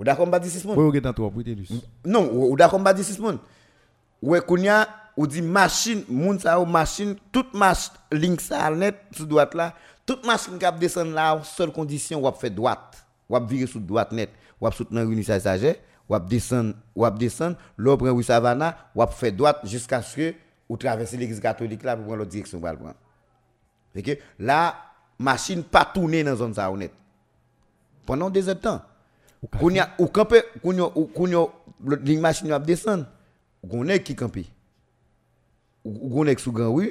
Ou 0.00 0.04
d'accord 0.04 0.26
dit 0.40 0.48
six 0.48 0.64
moun. 0.64 0.78
Oui, 0.78 0.90
vous 0.90 0.96
êtes 0.96 1.14
toi 1.14 1.30
pour 1.30 1.44
Telus. 1.44 1.68
Non, 2.06 2.30
ou 2.32 2.52
ou 2.52 2.56
d'accord 2.56 2.80
m'pas 2.80 2.94
dit 2.94 3.04
six 3.04 3.18
moun. 3.18 3.38
Ouais 4.22 4.40
kounya 4.40 4.88
ou 5.14 5.26
dit 5.26 5.42
machine, 5.42 6.04
moun 6.08 6.38
sa 6.38 6.58
ou 6.58 6.64
machine, 6.64 7.16
toute 7.30 7.52
machine 7.52 7.92
ligne 8.10 8.38
ça 8.38 8.70
net 8.70 8.96
sous 9.12 9.26
droite 9.26 9.54
là, 9.54 9.74
toute 10.06 10.24
machine 10.24 10.58
qui 10.58 10.64
descend 10.78 11.12
là, 11.12 11.38
seule 11.44 11.70
condition 11.70 12.26
ou 12.26 12.32
faire 12.32 12.50
droite, 12.50 13.04
ou 13.28 13.38
virer 13.44 13.66
sous 13.66 13.78
droite 13.78 14.12
net, 14.12 14.30
ou 14.58 14.70
soutenir 14.70 15.02
une 15.02 15.22
sagesse, 15.22 15.76
ou 16.08 16.14
ou 16.14 17.96
prend 17.96 18.10
ou 18.10 19.06
fait 19.10 19.32
droite 19.32 19.60
jusqu'à 19.64 20.00
ce 20.00 20.16
que 20.16 20.34
ou 20.66 20.78
traverser 20.78 21.18
l'église 21.18 21.40
catholique 21.40 21.82
là 21.82 21.94
pour 21.94 22.06
prendre 22.06 22.20
l'autre 22.20 22.30
direction 22.30 22.58
pour 22.58 22.70
le 22.70 22.76
prendre. 22.76 22.94
Fait 23.92 24.02
que 24.02 24.12
là, 24.38 24.76
machine 25.18 25.62
pas 25.62 25.84
tourner 25.84 26.24
dans 26.24 26.36
zone 26.36 26.54
ça 26.54 26.72
honnête. 26.72 26.94
Pendant 28.06 28.30
des 28.30 28.54
temps. 28.54 28.80
Koun 29.48 29.78
ya, 29.78 29.88
ou 29.96 30.10
kampe, 30.12 30.42
koun 30.60 30.82
yo, 30.82 30.90
koun 31.14 31.32
yo, 31.32 31.46
ling 32.04 32.20
masin 32.20 32.50
yo 32.50 32.56
ap 32.58 32.66
desen, 32.68 33.06
ou 33.64 33.70
koun 33.72 33.92
ek 33.94 34.04
ki 34.10 34.16
kampe. 34.20 34.44
Ou 35.86 36.10
koun 36.12 36.28
ek 36.32 36.42
sou 36.42 36.52
gan 36.56 36.68
wou, 36.74 36.90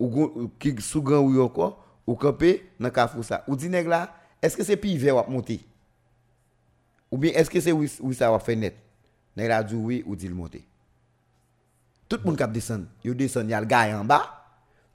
ou 0.00 0.08
koun, 0.14 0.48
ki 0.62 0.72
sou 0.80 1.04
gan 1.04 1.20
wou 1.20 1.36
yo 1.36 1.50
ko, 1.52 1.74
ou 2.06 2.16
kampe 2.20 2.54
nan 2.80 2.94
kafou 2.94 3.26
sa. 3.26 3.42
Ou 3.44 3.58
di 3.60 3.68
neg 3.72 3.90
la, 3.92 4.06
eske 4.44 4.64
se 4.64 4.78
pi 4.80 4.94
ve 5.00 5.12
wap 5.18 5.28
monte? 5.32 5.58
Ou 7.10 7.20
bien 7.20 7.36
eske 7.36 7.60
se 7.60 7.74
wou 7.76 8.16
sa 8.16 8.32
wap 8.32 8.46
fe 8.46 8.56
net? 8.56 8.80
Neg 9.36 9.52
la 9.52 9.60
di 9.66 9.76
wou, 9.76 10.00
ou 10.06 10.16
di 10.16 10.32
l 10.32 10.38
monte. 10.38 10.62
Tout 12.08 12.22
moun 12.24 12.38
kap 12.38 12.54
desen, 12.54 12.86
yo 13.04 13.12
desen 13.18 13.52
yal 13.52 13.66
gaye 13.68 13.92
an 13.92 14.06
ba, 14.08 14.22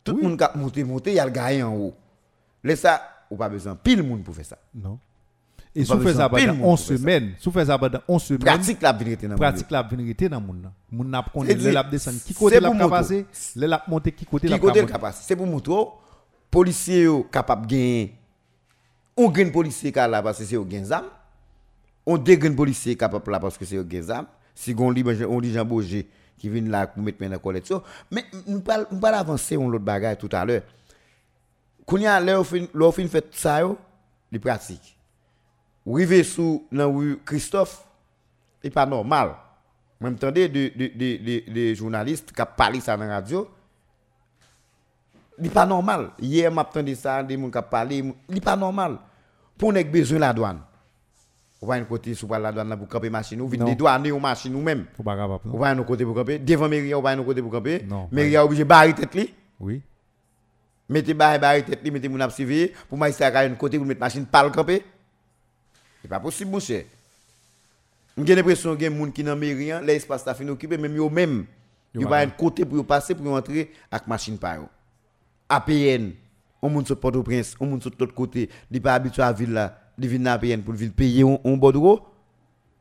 tout 0.02 0.16
oui. 0.16 0.24
moun 0.24 0.38
kap 0.40 0.56
monte, 0.58 0.82
monte 0.88 1.14
yal 1.14 1.30
gaye 1.36 1.62
an 1.62 1.76
wou. 1.76 1.94
Le 2.66 2.74
sa, 2.78 2.98
ou 3.30 3.38
pa 3.38 3.50
bezan 3.52 3.78
pil 3.78 4.02
moun 4.02 4.22
pou 4.26 4.34
fe 4.34 4.46
sa. 4.48 4.58
Non. 4.74 4.98
Et 5.74 5.84
pile 5.84 6.00
pendant 6.30 6.54
monde 6.54 6.64
11 6.64 6.80
pour 6.80 6.80
faire 6.80 6.98
ça. 6.98 6.98
semaines, 6.98 7.34
faites 7.40 7.68
ça 7.68 7.78
pendant 7.78 8.00
11 8.06 8.24
semaines, 8.24 8.40
Pratique 8.42 8.82
la 8.82 8.92
vérité 8.92 9.28
dans 9.28 9.36
pratique 9.36 9.72
la 9.72 9.82
vérité 9.84 10.28
dans 10.28 10.42
moun 10.42 10.62
nan. 10.62 10.72
Moun 10.92 11.10
n'a 11.10 11.24
C'est 11.46 11.56
le 11.56 11.72
lap 11.72 11.90
descend 11.90 12.16
qui 12.22 12.34
côté 12.34 12.60
la 12.60 12.74
moto. 12.74 12.90
passer, 12.90 13.26
le 13.56 13.68
lap 13.68 13.88
monter 13.88 14.12
qui 14.12 14.26
côté 14.26 14.50
la 14.50 14.60
capable 14.60 15.14
C'est 15.14 15.36
pour 15.36 15.48
montrer 15.48 15.74
policiers 16.50 17.04
yo 17.04 17.24
capable 17.24 17.68
gagner. 17.68 18.18
On 19.16 19.30
gagne 19.30 19.52
policier 19.52 19.92
là 19.92 20.22
parce 20.22 20.40
que 20.40 20.44
c'est 20.44 20.58
au 20.58 20.66
gain 20.66 20.84
zam. 20.84 21.06
On 22.06 22.18
dégaine 22.18 22.56
policier 22.56 22.98
capable 22.98 23.32
là 23.32 23.40
parce 23.40 23.58
que 23.58 23.64
c'est 23.64 23.78
au 23.78 23.86
gain 23.86 24.02
zam. 24.02 24.26
Si 24.54 24.76
on 24.78 24.92
lit 24.92 25.06
on 25.26 25.40
lit 25.40 25.54
Jean 25.54 25.64
Bourget 25.64 26.06
qui 26.38 26.50
vient 26.50 26.70
là 26.70 26.88
pour 26.88 27.02
mettre 27.02 27.22
main 27.22 27.30
dans 27.30 27.40
collection. 27.40 27.82
Mais 28.12 28.26
nous 28.46 28.60
pas 28.60 28.86
nous 28.92 29.00
pas 29.00 29.18
avancer 29.18 29.56
on 29.56 29.70
l'autre 29.70 29.86
bagaille 29.86 30.18
tout 30.18 30.28
à 30.34 30.44
l'heure. 30.44 30.64
Quand 31.86 31.98
y 31.98 32.06
a 32.06 32.44
fin 32.44 33.08
fait 33.08 33.28
ça 33.32 33.62
yo, 33.62 33.78
les 34.34 34.40
pratique. 34.40 34.98
Rive 35.86 36.24
sous 36.24 36.68
dans 36.72 36.94
rue 36.94 37.20
Christophe, 37.26 37.84
c'est 38.62 38.70
pas 38.70 38.86
normal. 38.86 39.36
Même 40.00 40.16
tendez 40.16 40.48
de 40.50 40.72
de 40.76 40.88
de 40.88 41.18
de, 41.18 41.54
de 41.54 41.74
journalistes 41.74 42.32
qui 42.32 42.42
parlé 42.58 42.80
ça 42.80 42.98
dans 42.98 43.06
la 43.06 43.16
radio. 43.16 43.48
C'est 45.42 45.50
pas 45.50 45.66
normal. 45.66 46.12
Hier, 46.20 46.52
m'a 46.52 46.62
entendu 46.62 46.96
ça, 46.96 47.24
des 47.24 47.36
gens 47.40 47.50
qui 47.50 47.60
parlé, 47.70 48.14
c'est 48.32 48.44
pas 48.44 48.56
normal. 48.56 48.98
Pour 49.58 49.74
nek 49.74 49.92
besoin 49.92 50.20
la 50.20 50.34
douane. 50.34 50.60
On 51.62 51.68
va 51.68 51.76
un 51.76 51.84
côté 51.84 52.14
sous 52.14 52.28
la 52.28 52.52
douane 52.52 52.76
pour 52.78 52.88
camper 52.88 53.10
machine 53.10 53.42
ou 53.42 53.48
vite 53.48 53.64
des 53.64 53.76
douanes 53.76 54.12
ou 54.12 54.20
machine 54.20 54.54
ou 54.56 54.62
même. 54.62 54.86
Faut 54.98 55.04
pas 55.04 55.14
un 55.14 55.84
côté 55.84 56.04
pour 56.04 56.16
camper. 56.16 56.40
Devant 56.40 56.68
mairie, 56.68 56.94
on 56.94 57.02
va 57.02 57.12
un 57.12 57.24
côté 57.24 57.42
pour 57.42 57.52
camper. 57.52 57.86
Mairie 58.12 58.36
a 58.36 58.46
obligé 58.46 58.64
barrer 58.64 58.94
tête 58.94 59.14
li. 59.16 59.34
Oui. 59.60 59.82
Mettez 60.90 61.14
barrer 61.14 61.40
barrer 61.40 61.64
tête 61.64 61.84
li, 61.84 61.92
mettez 61.92 62.10
mon 62.10 62.30
surveiller 62.30 62.74
pour 62.90 62.98
magistrat 62.98 63.28
à 63.28 63.44
un 63.44 63.54
côté 63.56 63.78
pour 63.78 63.86
mettre 63.86 64.00
machine 64.00 64.26
pas 64.26 64.44
le 64.44 64.50
camper. 64.50 64.84
C'est 66.02 66.08
pas 66.08 66.20
possible, 66.20 66.52
mon 66.52 66.60
cher. 66.60 66.86
J'ai 68.18 68.36
l'impression 68.36 68.74
qu'il 68.76 68.84
y 68.84 68.88
a 68.88 68.90
des 68.90 68.98
gens 68.98 69.12
qui 69.12 69.24
n'ont 69.24 69.40
rien, 69.40 69.82
l'espace 69.82 70.26
est 70.28 70.50
occupé, 70.50 70.78
même 70.78 70.98
eux-mêmes. 70.98 71.46
Ils 71.94 72.08
pas 72.08 72.20
un 72.20 72.28
côté 72.28 72.66
pour 72.66 72.86
passer, 72.86 73.16
pour 73.16 73.34
entrer 73.34 73.72
avec 73.90 74.08
machine 74.08 74.38
yo. 74.42 74.70
APN, 75.50 76.12
on 76.62 76.70
monte 76.70 76.88
sur 76.88 77.00
Port-au-Prince, 77.00 77.56
on 77.60 77.66
monte 77.66 77.82
sur 77.82 77.92
l'autre 78.00 78.14
côté, 78.14 78.50
ils 78.70 78.82
pas 78.82 78.94
habitués 78.94 79.24
à 79.24 79.28
la 79.28 79.34
ville 79.34 79.52
là, 79.52 79.78
ils 79.98 80.08
viennent 80.08 80.28
à 80.28 80.34
APN 80.34 80.62
pour 80.62 80.74
ville 80.74 80.92
payer 80.92 81.24
un 81.24 81.58
bordereau, 81.58 82.02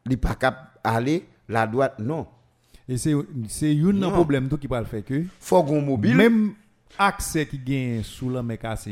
ils 0.08 0.18
pas 0.18 0.34
capable 0.34 0.68
aller 0.84 1.26
la 1.48 1.66
droite, 1.66 1.98
non. 1.98 2.26
Et 2.88 2.96
c'est 2.96 3.12
un 3.12 3.92
non. 3.92 4.10
problème 4.12 4.48
qui 4.48 4.66
va 4.66 4.80
le 4.80 4.86
faire 4.86 5.04
que. 5.04 5.24
Faut 5.40 5.62
qu'on 5.62 5.80
mobile. 5.80 6.16
Même 6.16 6.54
accès 6.98 7.46
qui 7.46 7.58
gagne 7.58 8.02
sous 8.02 8.30
la 8.30 8.42
mécasse, 8.42 8.88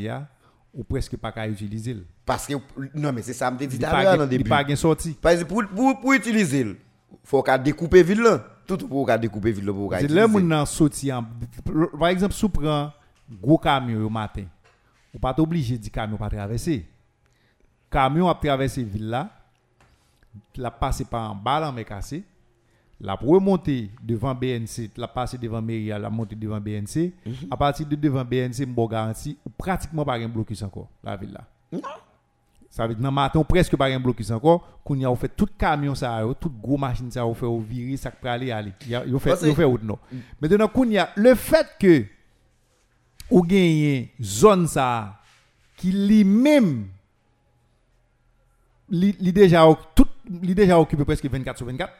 ou 0.74 0.84
presque 0.84 1.16
pas 1.16 1.32
qu'à 1.32 1.48
utiliser. 1.48 1.96
Parce 2.28 2.46
que, 2.46 2.52
non, 2.94 3.10
mais 3.10 3.22
c'est 3.22 3.32
ça, 3.32 3.50
me 3.50 3.56
pas 3.56 3.64
l'heure 3.66 3.78
gagne- 4.04 4.18
dans 4.18 4.24
le 4.26 4.32
il 4.32 4.36
début. 4.38 4.50
pas 4.50 4.62
gagne 4.62 4.76
sorti. 4.76 5.16
Parce 5.20 5.38
que 5.38 5.44
pour, 5.44 5.64
pour, 5.66 5.98
pour 5.98 6.12
utiliser, 6.12 6.60
il 6.60 6.76
faut 7.24 7.42
qu'on 7.42 7.56
découpe 7.58 7.94
ville 7.96 8.20
là. 8.20 8.44
Tout 8.66 8.76
pour 8.86 9.06
qu'on 9.06 9.16
découpe 9.16 9.46
ville 9.46 9.64
là 9.64 9.72
pour 9.72 9.88
qu'on 9.88 9.98
C'est 9.98 10.08
là 10.08 10.28
moun 10.28 10.46
nan 10.46 10.66
sorti 10.66 11.10
par 11.98 12.08
exemple 12.08 12.34
sous 12.34 12.50
prend 12.50 12.92
gros 13.42 13.56
camion 13.56 14.04
au 14.04 14.10
matin. 14.10 14.44
Ou 15.14 15.18
pas 15.18 15.34
obligé 15.38 15.78
di 15.78 15.90
camion 15.90 16.18
pas 16.18 16.28
traverser. 16.28 16.86
Camion 17.90 18.28
a 18.28 18.34
traversé 18.34 18.84
ville 18.84 19.08
là. 19.08 19.30
La 20.56 20.70
passe 20.70 21.02
par 21.04 21.30
en 21.30 21.34
bas 21.34 21.60
là 21.60 21.72
mais 21.72 21.84
cassé. 21.86 22.24
La 23.00 23.14
remonter 23.14 23.90
devant 24.02 24.34
BNC, 24.34 24.90
la 24.98 25.08
passer 25.08 25.38
devant 25.38 25.62
mairie, 25.62 25.86
la 25.86 26.10
monter 26.10 26.34
devant 26.36 26.60
BNC. 26.60 27.14
À 27.50 27.56
partir 27.56 27.86
de 27.86 27.96
devant 27.96 28.24
BNC, 28.24 28.66
m'bo 28.66 28.86
garanti 28.86 29.38
ou 29.46 29.50
pratiquement 29.50 30.04
pas 30.04 30.16
un 30.18 30.28
blocus 30.28 30.62
encore 30.62 30.88
la 31.02 31.16
ville 31.16 31.32
là. 31.32 31.80
Ça 32.70 32.86
veut 32.86 32.94
dire 32.94 33.02
dans 33.02 33.10
matin 33.10 33.42
presque 33.44 33.76
pas 33.76 33.86
un 33.86 33.98
blocus 33.98 34.30
encore. 34.30 34.80
Qu'on 34.84 34.94
y 34.94 35.04
a 35.04 35.16
fait 35.16 35.28
tout 35.28 35.48
camion 35.58 35.94
ça, 35.94 36.22
tout 36.38 36.52
gros 36.62 36.76
machine 36.76 37.10
ça, 37.10 37.26
on 37.26 37.34
fait 37.34 37.46
au 37.46 37.60
virer 37.60 37.96
ça 37.96 38.10
peut 38.10 38.28
aller 38.28 38.50
aller. 38.50 38.72
Il 38.86 39.18
fait 39.18 39.46
yo 39.46 39.54
fait 39.54 39.64
autre 39.64 39.84
non. 39.84 39.98
Maintenant 40.40 40.68
qu'on 40.68 40.84
y 40.84 40.98
a 40.98 41.10
le 41.16 41.34
fait 41.34 41.66
que 41.80 42.04
ou 43.30 43.42
gagné 43.42 44.12
zone 44.22 44.66
ça 44.66 45.14
qui 45.76 45.92
lui-même 45.92 46.88
li 48.90 49.32
déjà 49.32 49.66
tout 49.94 50.06
déjà 50.30 50.78
occupé 50.78 51.04
presque 51.04 51.26
24 51.26 51.56
sur 51.56 51.66
24. 51.66 51.92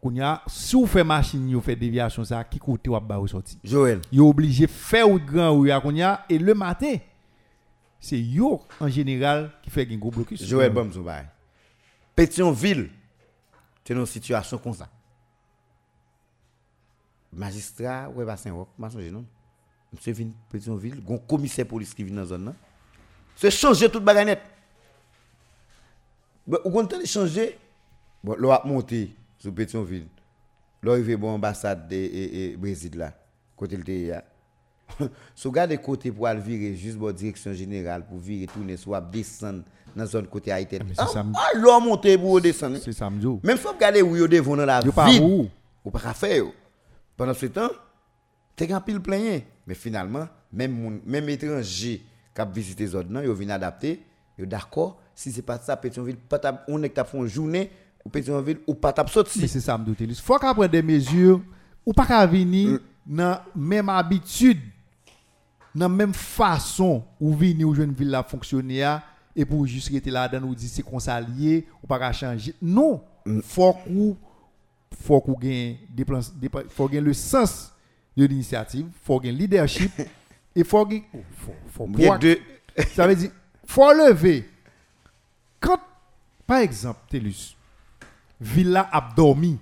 Qu'on 0.00 0.14
y 0.14 0.20
a 0.20 0.42
si 0.46 0.74
vous 0.74 0.86
fait 0.86 1.04
machine, 1.04 1.54
vous 1.54 1.60
fait 1.60 1.76
déviation 1.76 2.24
ça 2.24 2.42
qui 2.44 2.58
côté 2.58 2.90
ou 2.90 2.98
ba 3.00 3.20
sorti. 3.26 3.58
Joël, 3.62 4.00
Yo 4.10 4.28
obligé 4.28 4.66
faire 4.66 5.08
ou 5.10 5.18
grand 5.18 5.56
ou 5.56 5.66
qu'on 5.80 5.94
y 5.94 6.02
a 6.02 6.24
et 6.28 6.38
le 6.38 6.54
matin 6.54 6.96
c'est 8.02 8.20
yo 8.20 8.60
en 8.80 8.88
général 8.88 9.52
qui 9.62 9.70
fait 9.70 9.88
un 9.88 9.96
gros 9.96 10.10
blocus. 10.10 10.44
Joël 10.44 10.72
Bamzou 10.72 11.04
Bay. 11.04 11.24
Pétionville, 12.16 12.90
c'est 13.84 13.94
une 13.94 14.04
situation 14.04 14.58
comme 14.58 14.74
ça. 14.74 14.88
Magistrat, 17.32 18.10
ouais, 18.10 18.26
pas 18.26 18.36
Saint-Roch, 18.36 18.68
pas 18.78 18.90
songe 18.90 19.04
non. 19.04 19.24
Monsieur 19.92 20.12
vient 20.12 20.30
Pétionville, 20.50 21.00
gon 21.02 21.18
commissaire 21.18 21.66
police 21.66 21.94
qui 21.94 22.02
vient 22.02 22.16
dans 22.16 22.22
la 22.22 22.26
zone. 22.26 22.54
C'est 23.36 23.52
changer 23.52 23.88
toute. 23.88 24.04
Bon, 24.04 24.36
Ou 26.64 26.70
quand 26.72 26.92
on 26.92 27.04
changer, 27.06 27.56
bon, 28.22 28.34
l'on 28.36 28.50
a 28.50 28.66
monté 28.66 29.14
sur 29.38 29.54
Pétionville. 29.54 30.08
L'on 30.82 30.92
arrivé 30.92 31.16
bon 31.16 31.34
ambassade 31.34 31.88
de 31.88 32.56
Brésil 32.56 32.98
là, 32.98 33.16
côté 33.56 33.76
le 33.76 33.84
TIA. 33.84 34.24
Si 35.34 35.44
vous 35.44 35.50
regardez 35.50 35.78
côté 35.78 36.10
pour 36.10 36.26
aller 36.26 36.40
virer 36.40 36.74
juste 36.74 36.98
pour 36.98 37.12
direction 37.12 37.52
générale 37.52 38.04
pour 38.06 38.18
virer 38.18 38.46
tourner 38.46 38.76
soit 38.76 39.00
descendre 39.00 39.62
dans 39.94 40.06
zone 40.06 40.26
côté 40.26 40.52
Haïti. 40.52 40.78
l'on 41.56 41.80
monter 41.80 42.16
pour 42.18 42.40
descendre. 42.40 42.78
C'est. 42.78 42.98
Même 43.00 43.56
si 43.56 43.62
vous 43.62 43.68
regardez 43.70 44.02
où? 44.02 44.16
Vous 44.16 44.28
devant 44.28 44.56
dans 44.56 44.64
la 44.66 44.82
pas 44.82 45.08
ville, 45.08 45.22
où? 45.22 45.48
ou 45.84 45.90
pas 45.90 46.00
qu'à 46.00 46.14
faire. 46.14 46.44
Pendant 47.16 47.34
ce 47.34 47.46
temps, 47.46 47.70
t'es 48.56 48.72
un 48.72 48.80
pile 48.80 49.00
plein. 49.00 49.40
Mais 49.66 49.74
finalement, 49.74 50.26
même 50.52 51.00
même 51.04 51.28
étranger 51.28 52.02
qui 52.34 52.40
a 52.40 52.44
visité 52.44 52.86
zone 52.86 53.10
nan, 53.10 53.24
yo 53.24 53.34
vinn 53.34 53.50
adapter, 53.50 54.00
yo 54.38 54.46
d'accord, 54.46 54.98
si 55.14 55.30
c'est 55.30 55.42
pas 55.42 55.58
ça 55.58 55.76
Pétionville, 55.76 56.16
pas 56.16 56.40
on 56.68 56.82
est 56.82 56.88
t'a 56.88 57.04
fait 57.04 57.18
une 57.18 57.26
journée 57.26 57.70
ou 58.04 58.08
Pétionville 58.08 58.58
ou 58.66 58.74
pas 58.74 58.92
t'a 58.92 59.04
Mais 59.36 59.46
c'est 59.46 59.60
ça 59.60 59.76
me 59.78 59.84
doute. 59.84 60.00
Il 60.00 60.14
faut 60.14 60.38
qu'on 60.38 60.54
prenne 60.54 60.70
des 60.70 60.82
mesures 60.82 61.40
ou 61.84 61.92
pas 61.92 62.06
qu'à 62.06 62.26
venir 62.26 62.80
dans 63.06 63.38
même 63.54 63.88
habitude 63.88 64.58
dans 65.74 65.88
même 65.88 66.14
façon 66.14 67.04
où 67.20 67.34
venir 67.34 67.68
ou 67.68 67.74
jeune 67.74 67.92
ville 67.92 68.10
la 68.10 68.22
fonctionner 68.22 68.98
et 69.34 69.44
pour 69.44 69.66
juste 69.66 69.90
rester 69.90 70.10
là 70.10 70.28
dedans 70.28 70.46
nous 70.46 70.54
dire 70.54 70.68
c'est 70.70 70.82
qu'on 70.82 70.98
s'allier 70.98 71.66
ou 71.82 71.86
pas 71.86 72.12
changer. 72.12 72.54
Non, 72.60 73.02
faut 73.42 73.72
qu'on 73.72 74.16
faut 75.02 75.20
qu'on 75.20 75.32
gagne 75.32 75.76
des 75.88 76.04
plans 76.04 76.20
faut 76.68 76.88
le 76.88 77.12
sens 77.14 77.72
de 78.16 78.26
l'initiative, 78.26 78.86
faut 79.02 79.18
gagner 79.18 79.38
leadership 79.38 79.92
et 80.54 80.64
faut 80.64 80.84
gagner 80.84 81.04
oh, 81.14 81.52
faut 81.70 81.88
ça 82.94 83.06
veut 83.06 83.14
dire, 83.14 83.30
faut 83.66 83.92
lever. 83.92 84.48
Quand, 85.60 85.78
par 86.46 86.58
exemple, 86.58 87.00
Télus, 87.08 87.56
Villa 88.40 88.88
a 88.92 89.12
dormi. 89.14 89.58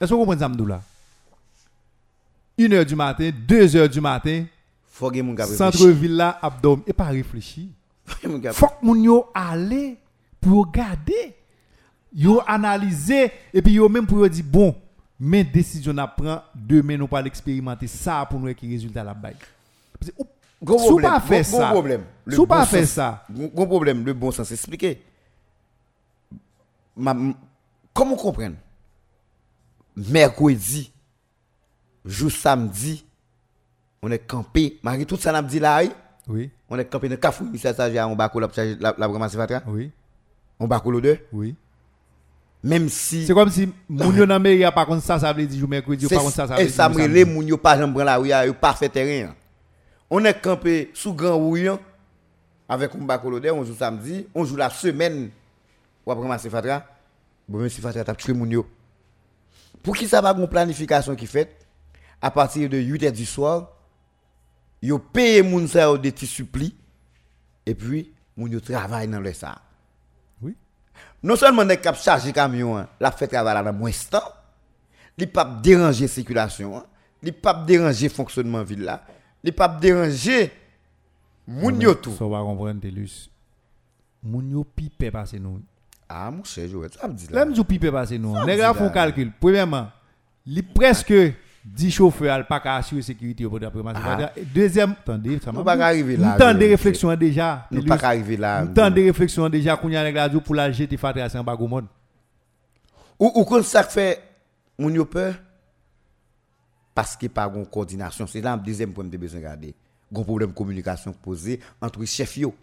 Est-ce 0.00 0.10
que 0.10 0.14
vous 0.14 0.20
comprenez 0.20 0.40
ça, 0.40 0.48
Mdoula? 0.48 0.82
1 2.58 2.72
heure 2.72 2.86
du 2.86 2.94
matin, 2.96 3.30
2 3.46 3.76
heures 3.76 3.88
du 3.88 4.00
matin, 4.00 4.44
centre-ville 4.92 6.16
là 6.16 6.38
a 6.40 6.50
dormi. 6.50 6.82
Et 6.86 6.92
pas 6.92 7.06
réfléchi. 7.06 7.70
Moun 8.24 8.40
ka- 8.40 8.52
Faut 8.52 8.66
que 8.68 8.84
moun 8.86 9.02
yo 9.02 9.26
aller 9.34 9.96
pour 10.40 10.66
regarder. 10.66 11.34
Yo 12.14 12.40
analyser 12.46 13.30
et 13.52 13.60
puis 13.60 13.72
yo 13.74 13.88
même 13.88 14.06
pour 14.06 14.18
yo 14.20 14.28
dire 14.28 14.44
bon, 14.46 14.74
mais 15.20 15.44
décision 15.44 15.92
n'a 15.92 16.06
prend 16.06 16.40
demain 16.54 16.96
nous 16.96 17.06
pas 17.08 17.20
l'expérimenter 17.20 17.86
ça 17.88 18.24
pour 18.30 18.40
nous 18.40 18.54
qui 18.54 18.70
résultat 18.70 19.04
la 19.04 19.12
bague. 19.12 19.36
Parce 19.98 20.12
que, 20.12 20.16
ou- 20.22 20.26
Gros 20.62 20.78
si 20.78 20.84
ou 20.84 20.88
problème, 20.98 21.10
pas 21.12 21.20
fait 21.20 21.42
ça. 21.44 21.68
problème. 21.70 22.04
Le 22.24 22.32
Si 22.34 22.40
ou 22.40 22.46
pas 22.46 22.64
fait 22.64 22.86
ça. 22.86 23.26
Gros 23.30 23.66
problème, 23.66 24.02
le 24.06 24.14
bon 24.14 24.30
sens 24.30 24.50
expliqué. 24.50 25.02
comment 27.92 28.16
comprendre? 28.16 28.56
Mercredi, 29.96 30.90
jour 32.06 32.30
samedi, 32.30 33.04
on 34.02 34.10
est 34.10 34.18
campé. 34.18 34.78
Malgré 34.82 35.04
tout 35.04 35.16
ça, 35.16 35.32
on 35.32 35.34
a 35.34 35.42
dit 35.42 35.58
là, 35.58 35.82
oui, 35.82 35.90
Oui, 36.28 36.50
on 36.68 36.78
est 36.78 36.84
campé 36.84 37.08
dans 37.08 37.14
le 37.14 37.20
cafou. 37.20 37.48
Il 37.52 37.58
s'est 37.58 37.74
chargé 37.74 37.98
à 37.98 38.06
un 38.06 38.14
bac 38.14 38.32
la 38.34 39.06
ramasser 39.06 39.36
fatra. 39.36 39.62
oui, 39.66 39.90
On 40.58 40.66
bac 40.66 40.84
le 40.86 41.00
deux. 41.00 41.18
oui. 41.32 41.54
Même 42.62 42.88
si. 42.88 43.26
C'est 43.26 43.34
comme 43.34 43.50
si 43.50 43.68
moun 43.88 44.16
yo 44.16 44.26
nan 44.26 44.42
mairie 44.42 44.64
a 44.64 44.72
pas 44.72 44.84
contre 44.86 45.02
ça, 45.02 45.18
ça 45.20 45.32
veut 45.32 45.46
dire 45.46 45.68
mercredi, 45.68 46.06
pas 46.08 46.16
contre 46.16 46.32
ça, 46.32 46.48
ça 46.48 46.54
veut 46.56 46.62
Et 46.62 46.64
dire 46.64 46.74
ça 46.74 46.88
jour 46.88 46.98
me 46.98 47.02
relève, 47.02 47.28
moun 47.28 47.46
yo 47.46 47.56
pas 47.56 47.78
jambe 47.78 47.96
la 47.98 48.16
rue, 48.16 48.28
yo 48.28 48.54
pas 48.54 48.74
fait 48.74 48.88
terrain. 48.88 49.34
On 50.10 50.24
est 50.24 50.40
campé 50.40 50.90
sous 50.94 51.14
Grand 51.14 51.36
Rouillon 51.36 51.78
avec 52.68 52.92
un 52.94 53.04
bac 53.04 53.22
l'odeur, 53.24 53.54
on 53.54 53.64
joue 53.64 53.74
samedi, 53.74 54.26
on 54.34 54.44
joue 54.44 54.56
la 54.56 54.70
semaine. 54.70 55.30
Ou 56.04 56.10
après 56.10 56.24
ramasser 56.24 56.50
fatra. 56.50 56.84
Bon, 57.48 57.68
si 57.68 57.80
fatra 57.80 58.02
t'a 58.02 58.14
tué 58.14 58.32
moun 58.32 58.50
yo. 58.50 58.66
Pour 59.82 59.96
qui 59.96 60.08
ça 60.08 60.20
va 60.20 60.32
une 60.32 60.48
planification 60.48 61.14
qui 61.14 61.26
fait? 61.26 61.65
À 62.20 62.30
partir 62.30 62.68
de 62.68 62.78
8h 62.78 63.12
du 63.12 63.26
soir, 63.26 63.70
yo 64.82 64.98
paye 64.98 65.42
moun 65.42 65.66
sa 65.68 65.82
yo 65.82 65.98
des 65.98 66.12
petits 66.12 66.26
supplis 66.26 66.74
et 67.64 67.74
puis 67.74 68.12
moun 68.36 68.50
yo 68.50 68.60
travaille 68.60 69.08
dans 69.08 69.20
le 69.20 69.32
ça. 69.32 69.60
Oui. 70.40 70.56
Non 71.22 71.36
seulement 71.36 71.64
n'est 71.64 71.76
cap 71.76 71.96
charger 71.96 72.32
camion, 72.32 72.76
hein, 72.76 72.88
la 73.00 73.10
fait 73.10 73.28
travail 73.28 73.64
dans 73.64 73.72
moins 73.72 73.90
temps, 74.10 74.32
il 75.18 75.30
pas 75.30 75.44
déranger 75.44 76.08
circulation, 76.08 76.76
hein, 76.76 76.84
il 77.22 77.32
pas 77.32 77.54
déranger 77.54 78.08
fonctionnement 78.08 78.62
ville 78.62 78.84
là, 78.84 79.04
il 79.42 79.52
pas 79.52 79.68
déranger 79.68 80.52
moun 81.46 81.80
yo 81.80 81.94
tout. 81.94 82.14
Ça 82.18 82.26
va 82.26 82.40
comprendre 82.40 82.80
Telus. 82.80 83.30
Moun 84.22 84.50
yo 84.50 84.64
pipe 84.64 85.10
passer 85.12 85.38
nous. 85.38 85.60
Ah 86.08 86.30
mon 86.30 86.42
cher 86.44 86.68
Joël, 86.68 86.90
ça 86.92 87.06
me 87.06 87.14
dit 87.14 87.28
là. 87.30 87.44
Nous 87.44 87.64
pipe 87.64 87.90
passer 87.90 88.18
nous. 88.18 88.44
Les 88.44 88.56
gars 88.56 88.74
font 88.74 88.90
calcul. 88.90 89.32
Premièrement, 89.40 89.88
li 90.44 90.62
presque 90.62 91.14
10 91.66 91.90
chauffeurs 91.90 92.46
pas 92.46 92.60
qu'à 92.60 92.76
assurer 92.76 93.02
sécurité 93.02 93.44
au 93.44 93.58
d'après 93.58 93.80
Ah. 93.86 94.30
Deuxième, 94.54 94.92
attendez, 94.92 95.40
ça 95.40 95.50
m'a 95.50 95.64
pas 95.64 95.72
arriver 95.84 96.16
là. 96.16 96.32
Nous 96.32 96.38
temps 96.38 96.54
de 96.54 96.64
réflexion 96.64 97.14
déjà. 97.16 97.66
Nous 97.72 97.84
pas 97.84 97.98
arriver 98.04 98.36
là. 98.36 98.64
Nous 98.64 98.72
temps 98.72 98.90
de 98.90 99.02
réflexion 99.02 99.48
déjà 99.48 99.76
qu'on 99.76 99.88
y 99.88 99.96
a 99.96 100.00
avec 100.00 100.14
la 100.14 100.28
pour 100.28 100.54
la 100.54 100.70
jeter 100.70 100.96
fatra 100.96 101.26
en 101.38 101.42
bas 101.42 101.54
au 101.54 101.66
monde. 101.66 101.86
Ou 103.18 103.32
ou 103.34 103.44
kon 103.44 103.62
ça 103.64 103.82
fait 103.82 104.22
moun 104.78 104.94
yo 104.94 105.04
peur? 105.04 105.34
Parce 106.94 107.16
que 107.16 107.26
pas 107.26 107.48
gon 107.48 107.64
coordination, 107.64 108.26
c'est 108.28 108.40
là 108.40 108.54
le 108.54 108.62
deuxième 108.62 108.92
point 108.92 109.04
de 109.04 109.16
besoin 109.16 109.40
regarder. 109.40 109.74
Gon 110.12 110.22
problème 110.22 110.50
de 110.50 110.54
communication 110.54 111.12
posé 111.12 111.58
entre 111.80 112.04
chefs 112.04 112.36
yo. 112.36 112.54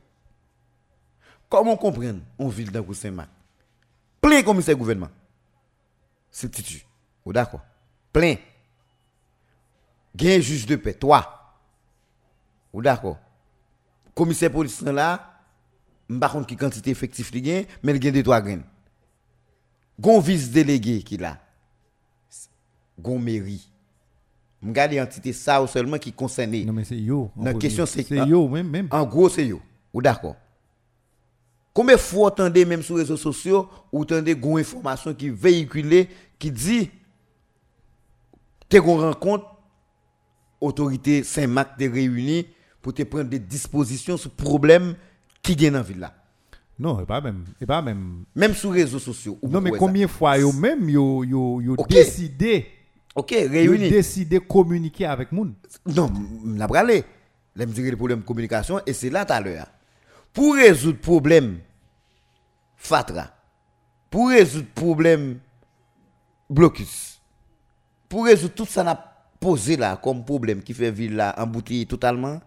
Comment 1.50 1.76
comprendre 1.76 2.20
on 2.40 2.48
ville 2.48 2.72
dans 2.72 2.94
Saint-Marc? 2.94 3.30
Plein 4.22 4.42
commissaire 4.44 4.78
gouvernement. 4.78 5.10
C'est. 6.32 6.50
Ou 7.26 7.34
d'accord? 7.34 7.62
Plein. 8.14 8.36
Gen 10.16 10.42
juge 10.42 10.66
de 10.66 10.76
paix, 10.76 10.94
toi. 10.94 11.40
Ou 12.72 12.82
d'accord? 12.82 13.18
Commissaire 14.16 14.52
police 14.52 14.82
là, 14.82 15.40
m'pa 16.10 16.30
contre 16.30 16.48
qui 16.48 16.56
quantité 16.56 16.92
effectif 16.92 17.32
li 17.32 17.44
gen, 17.44 17.66
mais 17.82 17.96
il 17.96 18.02
gen 18.02 18.14
deux 18.14 18.24
trois 18.24 18.42
graines. 18.42 18.64
Gon 20.00 20.20
vice 20.20 20.50
délégué 20.52 21.02
qui 21.04 21.18
là. 21.18 21.40
Gon 23.00 23.18
mairie. 23.20 23.70
M'gade 24.62 24.94
entité 24.98 25.34
ça 25.34 25.62
ou 25.62 25.68
seulement 25.68 25.98
qui 25.98 26.14
concerné. 26.14 26.64
Non 26.64 26.74
mais 26.74 26.84
c'est 26.86 26.98
yo. 26.98 27.32
La 27.42 27.54
question, 27.54 27.86
c'est- 27.86 28.04
c'est 28.04 28.18
yo 28.28 28.48
même 28.48 28.70
même. 28.70 28.88
En 28.92 29.04
gros, 29.06 29.30
c'est 29.30 29.46
yo. 29.48 29.62
Ou 29.94 30.02
d'accord? 30.02 30.36
Combien 31.74 31.96
de 31.96 32.00
fois 32.00 32.28
entendez 32.28 32.66
même 32.66 32.84
sur 32.84 32.96
les 32.96 33.02
réseaux 33.02 33.18
sociaux 33.18 33.68
ou 33.92 34.04
entendez 34.04 34.36
gon 34.36 34.58
information 34.58 35.14
qui 35.14 35.30
véhiculée 35.30 36.08
qui 36.38 36.52
dit 36.52 36.92
te 38.70 38.78
gon 38.78 38.98
rencontre 38.98 39.53
autorité 40.64 41.24
Saint-Marc 41.24 41.78
de 41.80 41.90
réunis 41.90 42.48
pour 42.82 42.94
te 42.94 43.04
prendre 43.04 43.30
des 43.30 43.40
dispositions 43.40 44.18
sur 44.18 44.32
problème 44.32 44.96
qui 45.42 45.56
gagne 45.56 45.72
dans 45.74 45.80
la 45.80 45.84
ville 45.84 46.00
là. 46.00 46.14
Non, 46.80 47.00
et 47.00 47.06
pas 47.06 47.22
même, 47.22 47.46
et 47.62 47.66
pas 47.66 47.82
même. 47.82 48.26
Même 48.36 48.54
sur 48.54 48.74
les 48.74 48.84
réseaux 48.84 49.00
sociaux. 49.00 49.38
Non 49.44 49.62
mais 49.62 49.72
combien 49.72 50.06
de 50.06 50.12
fois 50.12 50.38
yo 50.38 50.52
même 50.52 50.90
yo 50.90 51.24
yo 51.24 51.76
décidé? 51.88 52.68
OK, 53.16 53.32
yo 53.32 53.50
réunis. 53.50 53.90
décidé 53.90 54.40
communiquer 54.40 55.06
avec 55.06 55.32
moun. 55.32 55.54
Non, 55.86 56.12
n'a 56.44 56.68
pas 56.68 56.76
parlé. 56.76 57.04
Là, 57.56 57.68
me 57.68 57.72
dire 57.72 57.92
le 57.92 57.98
problème 57.98 58.22
de 58.22 58.26
communication 58.26 58.80
et 58.86 58.94
c'est 58.94 59.12
là 59.12 59.26
tout 59.26 59.34
à 59.34 59.40
l'heure. 59.40 59.68
Pour 60.34 60.56
résoudre 60.56 60.98
problème 61.00 61.60
Fatra, 62.76 63.32
pour 64.10 64.30
résoudre 64.30 64.68
problème 64.74 65.38
blocus, 66.50 67.22
pour 68.10 68.26
résoudre 68.26 68.56
tout 68.56 68.66
ça 68.66 68.84
n'a 68.84 69.13
posé 69.44 69.76
là 69.76 69.98
comme 69.98 70.24
problème 70.24 70.64
qui 70.64 70.74
fait 70.74 70.90
ville 70.90 71.16
là 71.16 71.36
embouteillée 71.38 71.86
totalement, 71.86 72.40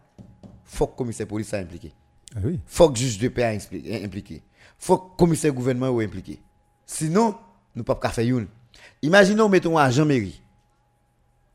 faut 0.65 0.87
que 0.87 0.93
le 0.93 0.97
commissaire 0.97 1.27
police 1.27 1.49
soit 1.51 1.59
impliqué. 1.59 1.93
Ah 2.35 2.41
oui. 2.43 2.59
Faut 2.67 2.89
que 2.89 2.95
le 2.95 2.99
juge 3.01 3.19
de 3.19 3.29
paix 3.29 3.59
soit 3.59 3.77
impli- 3.77 4.05
impliqué. 4.05 4.43
Faut 4.79 4.97
que 4.97 5.11
le 5.13 5.17
commissaire 5.17 5.53
gouvernement 5.53 5.93
soit 5.93 6.05
impliqué. 6.05 6.41
Sinon, 6.87 7.37
nous 7.75 7.81
ne 7.81 7.83
pouvons 7.83 7.99
pas 7.99 8.09
faire 8.09 8.25
une. 8.25 8.47
Imaginons 9.03 9.49
mettons 9.49 9.77
un 9.79 9.85
agent 9.85 10.07
mairie 10.07 10.41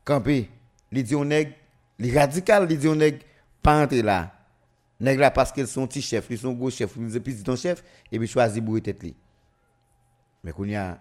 campé, 0.04 0.48
li 0.90 1.02
di 1.02 1.14
on 1.14 1.24
nèg, 1.24 1.52
li 1.98 2.10
radical, 2.16 2.66
li 2.66 2.76
di 2.76 2.88
on 2.88 2.96
nèg 2.96 3.20
pas 3.62 3.82
entrer 3.82 4.02
là. 4.02 4.32
Nèg 5.00 5.18
là 5.18 5.30
parce 5.30 5.50
qu'ils 5.52 5.66
sont 5.66 5.86
petit 5.86 6.02
chef, 6.02 6.26
ils 6.30 6.38
sont 6.38 6.52
gros 6.52 6.70
chef, 6.70 6.94
ils 6.96 7.12
sont 7.12 7.42
ton 7.44 7.56
chef 7.56 7.82
et 8.10 8.18
puis 8.18 8.28
choisi 8.28 8.60
bourrer 8.60 8.80
tête 8.80 9.02
li. 9.02 9.14
Mais 10.44 10.52
qu'on 10.52 10.64
y 10.64 10.76
a 10.76 11.00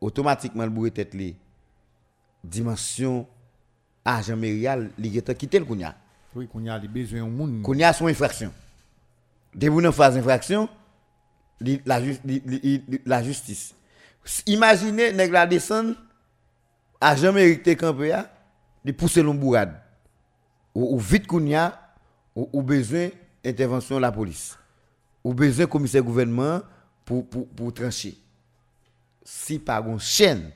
automatiquement 0.00 0.64
le 0.64 0.70
bourrer 0.70 0.92
tête 0.92 1.14
li 1.14 1.36
dimension 2.44 3.26
agent 4.04 4.36
mairial 4.36 4.90
li 4.98 5.10
geta 5.12 5.34
quitter 5.34 5.60
le 5.60 5.64
kounya. 5.64 5.94
Oui, 6.34 6.48
qu'on 6.48 6.64
y 6.64 6.68
a 6.70 6.78
les 6.78 6.88
besoins 6.88 7.22
au 7.22 7.26
moun. 7.28 7.62
Kounya 7.62 7.92
son 7.92 8.06
infraction. 8.06 8.52
Dès 9.54 9.68
vous 9.68 9.84
en 9.84 9.92
phase 9.92 10.16
infraction, 10.16 10.68
li- 11.60 11.82
la, 11.84 12.00
la 13.04 13.22
justice. 13.22 13.74
Imaginez 14.46 15.12
nèg 15.12 15.32
la 15.32 15.46
descend 15.46 15.94
agent 17.00 17.32
mérité 17.32 17.76
campé 17.76 18.12
a, 18.12 18.30
li 18.84 18.92
pousser 18.92 19.22
l'on 19.22 19.34
bourrade. 19.34 19.74
Ou, 20.74 20.94
ou 20.94 20.98
vite 20.98 21.26
kounya 21.26 21.72
ou, 22.34 22.48
ou 22.52 22.62
besoin 22.62 23.10
intervention 23.44 23.96
de 23.96 24.00
la 24.00 24.12
police. 24.12 24.56
Ou 25.22 25.34
besoin 25.34 25.66
commissaire 25.66 26.02
gouvernement 26.02 26.62
pour 27.04 27.26
pour 27.28 27.46
pour 27.48 27.74
trancher. 27.74 28.16
Si 29.24 29.58
pas 29.58 29.82
une 29.86 30.00
chaîne, 30.00 30.50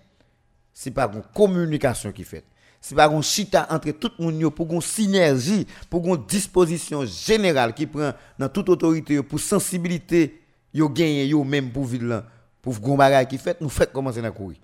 si 0.72 0.90
pas 0.90 1.10
une 1.12 1.22
communication 1.34 2.12
qui 2.12 2.24
fait, 2.24 2.44
si 2.80 2.94
pas 2.94 3.10
une 3.10 3.22
chita 3.22 3.66
entre 3.70 3.90
tout 3.90 4.10
le 4.18 4.24
monde 4.24 4.50
pour 4.50 4.72
une 4.72 4.80
synergie, 4.80 5.66
pour 5.90 6.06
une 6.06 6.24
disposition 6.24 7.04
générale 7.04 7.74
qui 7.74 7.86
prend 7.86 8.12
dans 8.38 8.48
toute 8.48 8.68
autorité 8.68 9.22
pour 9.22 9.40
sensibilité 9.40 10.40
yo 10.72 10.88
gagné 10.88 11.26
yo 11.26 11.42
même 11.42 11.70
pour 11.70 11.84
ville 11.84 12.22
pour 12.60 12.78
gon 12.80 12.96
bagay 12.96 13.26
qui 13.28 13.38
fait, 13.38 13.60
nous 13.60 13.68
fait 13.68 13.92
commencer 13.92 14.24
à 14.24 14.30
courir. 14.30 14.58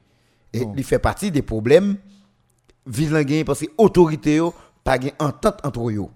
Et 0.53 0.63
il 0.77 0.85
fait 0.85 0.99
partie 0.99 1.31
des 1.31 1.43
problèmes 1.43 1.97
ville 2.87 3.13
là 3.13 3.25
gagné 3.25 3.45
parce 3.45 3.61
que 3.61 3.67
autorité 3.79 4.37
yo 4.37 4.55
pas 4.85 4.99
gain 4.99 5.13
entente 5.19 5.65
entre 5.65 5.91
yo. 5.91 6.11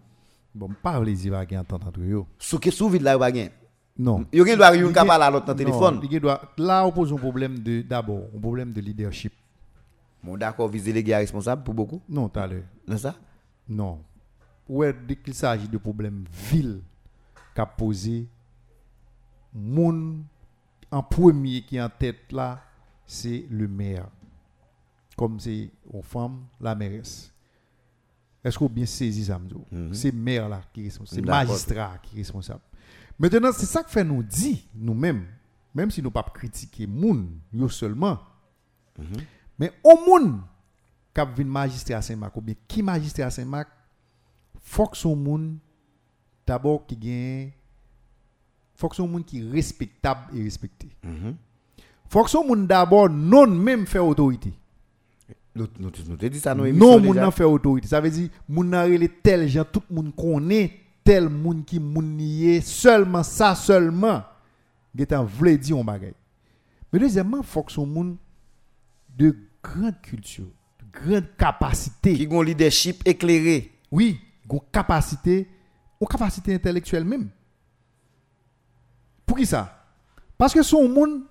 Bon, 0.54 0.70
parlez-y 0.82 1.28
va 1.28 1.46
gen 1.46 1.60
entente 1.60 1.86
entre 1.86 2.00
yo. 2.00 2.26
Sous 2.38 2.58
que 2.58 2.70
sous 2.70 2.88
ville 2.88 3.02
là 3.02 3.18
pas 3.18 3.32
gain. 3.32 3.48
Non. 3.98 4.26
Yo 4.32 4.44
gen 4.44 4.56
doit 4.56 4.76
yon 4.76 4.92
parler 4.92 5.24
à 5.24 5.30
l'autre 5.30 5.46
dans 5.46 5.54
téléphone. 5.54 6.00
il 6.10 6.20
doit 6.20 6.40
là 6.58 6.86
on 6.86 6.92
pose 6.92 7.12
un 7.12 7.16
problème 7.16 7.58
de 7.58 7.82
d'abord, 7.82 8.28
un 8.36 8.40
problème 8.40 8.72
de 8.72 8.80
leadership. 8.80 9.32
D'accord, 10.36 10.68
viser 10.68 10.92
les 10.92 11.04
gars 11.04 11.18
responsables 11.18 11.62
pour 11.62 11.74
beaucoup? 11.74 12.00
Non, 12.08 12.28
tout 12.28 12.40
à 12.40 12.46
l'heure. 12.46 12.64
Non 12.88 12.96
ça? 12.96 13.14
Non. 13.68 14.02
Ouais, 14.68 14.92
dès 15.06 15.16
qu'il 15.16 15.34
s'agit 15.34 15.68
de 15.68 15.78
problème 15.78 16.24
ville 16.50 16.80
qu'a 17.54 17.66
posé 17.66 18.26
moun 19.54 20.24
en 20.90 21.02
premier 21.02 21.62
qui 21.62 21.76
est 21.76 21.82
en 21.82 21.88
tête 21.88 22.32
là, 22.32 22.62
c'est 23.04 23.46
le 23.50 23.68
maire. 23.68 24.08
Comme 25.16 25.38
c'est 25.38 25.70
aux 25.92 26.02
femmes, 26.02 26.46
la 26.60 26.74
mairesse. 26.74 27.32
Est-ce 28.42 28.58
qu'on 28.58 28.68
bien 28.68 28.86
saisi 28.86 29.24
ça 29.24 29.38
m'dou? 29.38 29.64
C'est 29.92 30.12
maire 30.12 30.48
là 30.48 30.60
qui 30.72 30.82
est 30.82 30.84
responsable, 30.84 31.16
c'est 31.16 31.26
magistrat 31.26 31.98
qui 32.02 32.16
est 32.16 32.18
responsable. 32.18 32.60
Maintenant, 33.18 33.50
c'est 33.52 33.66
ça 33.66 33.82
que 33.82 33.90
fait 33.90 34.04
nous 34.04 34.22
dire 34.22 34.58
nous-mêmes, 34.74 35.26
même 35.74 35.90
si 35.90 36.02
nous 36.02 36.10
pas 36.10 36.22
critiquer 36.22 36.86
moun 36.86 37.38
yo 37.52 37.68
seulement. 37.68 38.18
Men, 39.58 39.72
o 39.84 39.96
moun 40.04 40.34
kap 41.16 41.32
vin 41.36 41.48
magistre 41.48 41.96
a 41.96 42.02
Saint-Marc, 42.04 42.36
ou 42.36 42.44
bien 42.44 42.58
ki 42.68 42.84
magistre 42.84 43.24
a 43.24 43.30
Saint-Marc, 43.32 43.70
fok 44.60 44.96
son 44.98 45.16
moun 45.16 45.54
tabor 46.46 46.82
ki 46.88 46.98
gen, 47.00 47.50
fok 48.76 48.94
son 48.98 49.08
moun 49.08 49.24
ki 49.24 49.40
respektab 49.54 50.28
e 50.34 50.44
respekte. 50.44 50.90
Mm 51.02 51.16
-hmm. 51.16 51.36
Fok 52.12 52.28
son 52.30 52.46
moun 52.46 52.66
dabor 52.66 53.10
non 53.10 53.50
menm 53.50 53.86
fe 53.86 53.98
otorite. 53.98 54.52
Nou 55.56 55.90
te 56.20 56.28
di 56.28 56.38
sa 56.38 56.54
nou 56.54 56.68
emisyon 56.68 56.76
deja? 56.78 56.98
Non 56.98 57.02
moun 57.02 57.18
nan 57.18 57.32
fe 57.34 57.46
otorite. 57.48 57.88
Sa 57.90 58.02
vezi, 58.04 58.28
moun 58.48 58.70
nan 58.70 58.90
rele 58.90 59.08
tel 59.08 59.46
jan, 59.48 59.66
tout 59.72 59.84
moun 59.90 60.12
konen 60.14 60.70
tel 61.06 61.30
moun 61.30 61.62
ki 61.66 61.80
moun 61.80 62.06
niye, 62.18 62.60
selman 62.66 63.24
sa, 63.26 63.54
selman, 63.58 64.22
getan 64.96 65.26
vle 65.38 65.56
di 65.58 65.72
yon 65.72 65.86
bagay. 65.86 66.12
Men 66.92 67.02
dezemman, 67.02 67.42
fok 67.46 67.72
son 67.74 67.88
moun 67.90 68.14
de 69.16 69.32
grande 69.66 70.00
culture, 70.00 70.46
de 70.78 71.00
grande 71.00 71.36
capacité. 71.36 72.14
Qui 72.14 72.28
ont 72.30 72.40
un 72.40 72.44
leadership 72.44 73.02
éclairé. 73.04 73.72
Oui, 73.90 74.20
une 74.50 74.60
capacité, 74.72 75.48
une 76.00 76.06
capacité 76.06 76.54
intellectuelle 76.54 77.04
même. 77.04 77.28
Pour 79.24 79.36
qui 79.36 79.46
ça? 79.46 79.84
Parce 80.38 80.52
que 80.52 80.62
son 80.62 80.88
monde, 80.88 81.22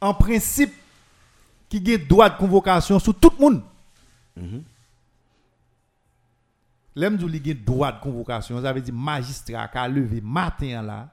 en 0.00 0.14
principe, 0.14 0.72
qui 1.68 1.94
a 1.94 1.98
droit 1.98 2.28
de 2.28 2.36
convocation 2.36 2.98
sur 2.98 3.14
tout 3.18 3.32
le 3.38 3.44
monde. 3.44 3.62
L'aime 6.96 7.16
du 7.16 7.50
a 7.50 7.54
droit 7.54 7.92
de 7.92 8.00
convocation, 8.00 8.60
ça 8.60 8.72
veut 8.72 8.80
dire 8.80 8.94
magistrat 8.94 9.68
qui 9.68 9.78
a 9.78 9.88
levé 9.88 10.20
matin 10.20 10.82
là, 10.82 11.08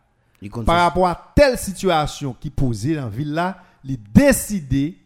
par 0.65 0.81
rapport 0.81 1.07
à 1.07 1.33
telle 1.35 1.57
situation 1.57 2.33
qui 2.33 2.49
posait 2.49 2.95
dans 2.95 3.03
la 3.03 3.09
ville 3.09 3.33
là, 3.33 3.63
il 3.83 3.97
décidé 4.11 4.97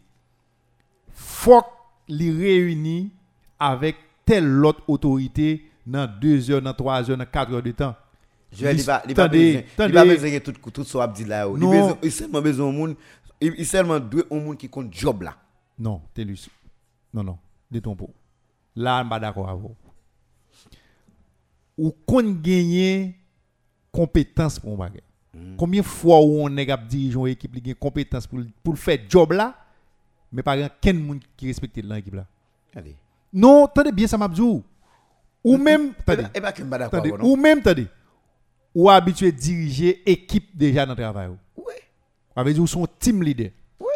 faut 1.14 1.62
qu'il 2.06 2.36
réunit 2.36 3.10
avec 3.58 3.96
telle 4.24 4.64
autre 4.64 4.82
autorité 4.88 5.70
dans 5.86 6.10
2 6.20 6.50
heures, 6.50 6.62
dans 6.62 6.74
3 6.74 7.10
heures, 7.10 7.16
dans 7.16 7.26
4 7.26 7.52
heures 7.52 7.62
de 7.62 7.70
temps. 7.72 7.96
Je 8.52 8.66
il 8.66 8.84
pas 8.84 9.02
il 9.08 9.14
pas 9.14 9.28
besoin 9.28 9.62
il 9.62 9.64
pas 9.76 9.88
tendez. 9.88 10.14
besoin 10.14 10.30
de 10.30 10.38
tout 10.38 10.70
tout 10.70 10.84
ça 10.84 11.08
dit 11.08 11.24
là. 11.24 11.48
Il 11.48 11.96
il 12.02 12.12
seulement 12.12 12.42
besoin 12.42 12.70
de 12.70 12.76
monde 12.76 12.96
il 13.40 13.54
il 13.56 13.66
seulement 13.66 13.94
un 13.94 14.40
monde 14.40 14.58
qui 14.58 14.68
compte 14.68 14.92
job 14.92 15.22
là. 15.22 15.36
Non, 15.78 16.02
Télus. 16.12 16.50
Non, 17.14 17.24
non, 17.24 17.38
détourne 17.70 17.96
pas. 17.96 18.04
Là, 18.76 18.98
je 18.98 19.00
ne 19.00 19.04
suis 19.04 19.10
pas 19.10 19.20
d'accord 19.20 19.48
avec 19.48 19.62
vous. 19.62 19.74
Ou 21.78 21.94
qu'on 22.06 22.32
gagne 22.32 23.14
compétence 23.90 24.58
pour 24.58 24.74
un 24.74 24.76
bagage. 24.76 25.02
Combien 25.56 25.80
de 25.80 25.86
fois 25.86 26.20
on 26.20 26.54
est 26.56 26.66
cap 26.66 26.86
dirigeant 26.86 27.24
une 27.24 27.32
équipe 27.32 27.60
qui 27.62 27.70
a 27.70 27.74
compétence 27.74 28.26
pour 28.26 28.40
pour 28.62 28.78
faire 28.78 28.98
job 29.08 29.32
là, 29.32 29.56
mais 30.32 30.42
par 30.42 30.54
exemple, 30.54 30.74
quel 30.80 30.98
monde 30.98 31.20
qui 31.36 31.46
respecte 31.46 31.78
dans 31.80 31.94
l'équipe 31.94 32.14
là. 32.14 32.26
Allez. 32.74 32.96
Non, 33.32 33.66
attendez 33.66 33.92
bien 33.92 34.06
ça 34.06 34.16
m'a 34.16 34.28
dit. 34.28 34.40
Ou 35.44 35.56
même, 35.56 35.92
attendez, 36.06 36.40
pas 36.40 36.52
que 36.52 36.62
pas 36.62 36.78
d'accord. 36.78 37.18
non? 37.18 37.24
ou 37.24 37.36
même, 37.36 37.58
attendez, 37.58 37.88
ou 38.74 38.88
habitué 38.88 39.28
à 39.28 39.30
diriger 39.30 40.02
équipe 40.10 40.56
déjà 40.56 40.86
dans 40.86 40.94
le 40.94 41.02
travail. 41.02 41.28
ou. 41.28 41.36
Oui. 41.56 41.74
Ça 42.34 42.42
veut 42.42 42.54
dire 42.54 42.68
son 42.68 42.86
team 42.98 43.22
leader. 43.22 43.50
Oui. 43.80 43.88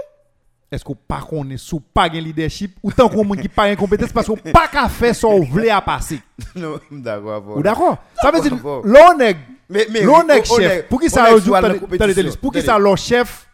Est-ce 0.71 0.85
qu'on 0.85 0.95
pas 0.95 1.21
qu'on 1.21 1.49
est 1.49 1.57
sous 1.57 1.81
pas 1.81 2.09
de 2.09 2.19
leadership? 2.19 2.77
Ou 2.83 2.93
tant 2.93 3.09
qu'on 3.09 3.25
monde 3.25 3.41
qui 3.41 3.49
pas 3.49 3.65
incompétence 3.65 4.13
parce 4.13 4.27
qu'on 4.27 4.37
pas 4.37 4.69
qu'à 4.69 4.89
faire 4.89 5.15
son 5.15 5.41
voulait 5.41 5.71
à 5.71 5.81
passer? 5.81 6.21
Non, 6.55 6.79
d'accord. 6.91 7.57
Ou 7.57 7.63
d'accord? 7.63 7.99
Ça 8.21 8.31
veut 8.31 8.41
dire 8.41 8.59
l'on 8.63 9.21
est 9.21 9.37
Mais 9.71 9.87
mais 9.91 10.03
l'on 10.03 10.27
est 10.29 10.45
chef. 10.45 10.89
Pour 10.89 11.01
qui 11.01 11.09
ça. 11.09 11.29
Pour 12.41 12.53
qui 12.53 12.63
ça 12.63 12.79
leur 12.79 12.99
chef 12.99 13.49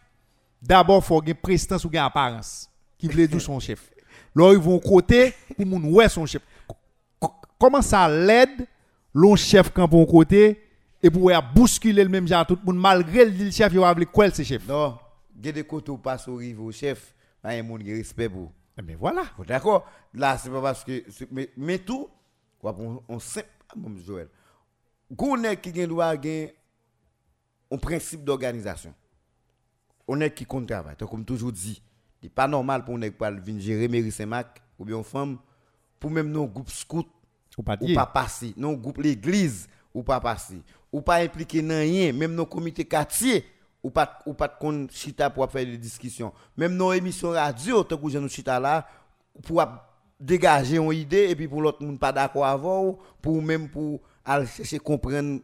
d'abord 0.62 1.04
faut 1.04 1.22
une 1.24 1.34
prestance 1.34 1.84
ou 1.84 1.90
une 1.92 1.98
apparence 1.98 2.70
qui 3.08 3.16
veut 3.16 3.26
dire 3.28 3.40
son 3.40 3.58
chef. 3.60 3.90
Là 4.34 4.52
ils 4.52 4.58
vont 4.58 4.78
côté 4.78 5.34
pour 5.56 5.66
moun 5.66 5.84
ouais 5.86 6.08
son 6.08 6.26
chef. 6.26 6.42
Co- 7.20 7.30
Comment 7.58 7.82
ça 7.82 8.08
l'aide 8.08 8.66
l'on 9.14 9.36
chef 9.36 9.70
quand 9.70 9.92
un 9.94 10.06
côté 10.06 10.60
et 11.02 11.10
pour 11.10 11.30
bousculer 11.54 12.02
le 12.04 12.08
même 12.08 12.26
genre 12.26 12.46
tout 12.46 12.56
le 12.60 12.64
monde 12.72 12.80
malgré 12.80 13.24
le 13.24 13.50
chef 13.50 13.72
il 13.72 13.78
va 13.78 13.88
appeler 13.90 14.06
quoi 14.06 14.30
c'est 14.30 14.44
chef? 14.44 14.66
Non, 14.66 14.98
il 15.38 15.46
y 15.46 15.48
a 15.48 15.52
des 15.52 15.64
côtés 15.64 15.90
où 15.90 15.98
passe 15.98 16.28
au 16.28 16.40
chef, 16.72 17.14
il 17.44 17.50
y 17.50 17.54
a 17.56 17.58
un 17.58 17.62
monde 17.62 17.82
qui 17.82 17.92
respect 17.92 18.28
pour. 18.28 18.52
Mais 18.82 18.94
voilà. 18.94 19.24
Bon, 19.36 19.44
D'accord 19.44 19.86
Là, 20.14 20.38
c'est 20.38 20.48
pas 20.50 20.62
parce 20.62 20.82
que. 20.82 21.04
Mais, 21.30 21.50
mais 21.58 21.78
tout, 21.78 22.08
on, 22.62 23.02
on 23.06 23.18
simple. 23.18 23.46
bon, 23.76 23.94
Joël. 23.98 24.28
On 25.18 25.44
est 25.44 25.60
qui 25.60 25.78
avoir 25.82 26.14
un 27.70 27.76
principe 27.78 28.24
d'organisation. 28.24 28.94
On 30.08 30.20
est 30.20 30.32
qui 30.32 30.46
compte 30.46 30.66
travail. 30.68 30.96
Comme 30.96 31.24
toujours 31.24 31.52
dit, 31.52 31.82
n'est 32.22 32.28
pas 32.28 32.46
normal 32.46 32.84
pour 32.84 32.94
on 32.94 33.00
pour 33.10 33.26
venir 33.28 33.60
gérer 33.60 33.88
Mairie 33.88 34.12
Saint-Marc 34.12 34.62
ou 34.78 34.84
bien 34.84 35.02
femme 35.02 35.38
pour 35.98 36.10
même 36.10 36.30
nos 36.30 36.46
groupes 36.46 36.70
scouts 36.70 37.06
Ou 37.58 37.62
pas 37.62 37.76
pas 37.76 38.06
passer, 38.06 38.54
non 38.56 38.72
groupe 38.74 38.98
l'église 38.98 39.68
ou 39.94 40.02
pas 40.02 40.20
passer, 40.20 40.62
ou 40.90 41.02
pas 41.02 41.16
impliqué 41.16 41.60
dans 41.60 41.78
rien, 41.78 42.12
même 42.12 42.34
nos 42.34 42.46
comités 42.46 42.84
quartier 42.84 43.44
ou 43.82 43.90
pas 43.90 44.18
ou 44.26 44.32
pas 44.32 44.48
de 44.48 44.54
kon 44.58 44.86
chita 44.90 45.28
pour 45.28 45.50
faire 45.50 45.66
des 45.66 45.76
discussions, 45.76 46.32
même 46.56 46.76
nos 46.76 46.92
émissions 46.92 47.30
radio 47.30 47.82
tant 47.82 47.96
que 47.96 48.18
nous 48.18 48.28
chita 48.28 48.58
là 48.60 48.86
pour 49.42 49.62
dégager 50.18 50.76
une 50.76 50.92
idée 50.92 51.28
et 51.30 51.36
puis 51.36 51.48
pour 51.48 51.60
l'autre 51.60 51.84
monde 51.84 51.98
pas 51.98 52.12
d'accord 52.12 52.46
avant 52.46 52.98
pour 53.20 53.42
même 53.42 53.68
pour 53.68 54.00
aller 54.24 54.46
chercher 54.46 54.78
comprendre 54.78 55.40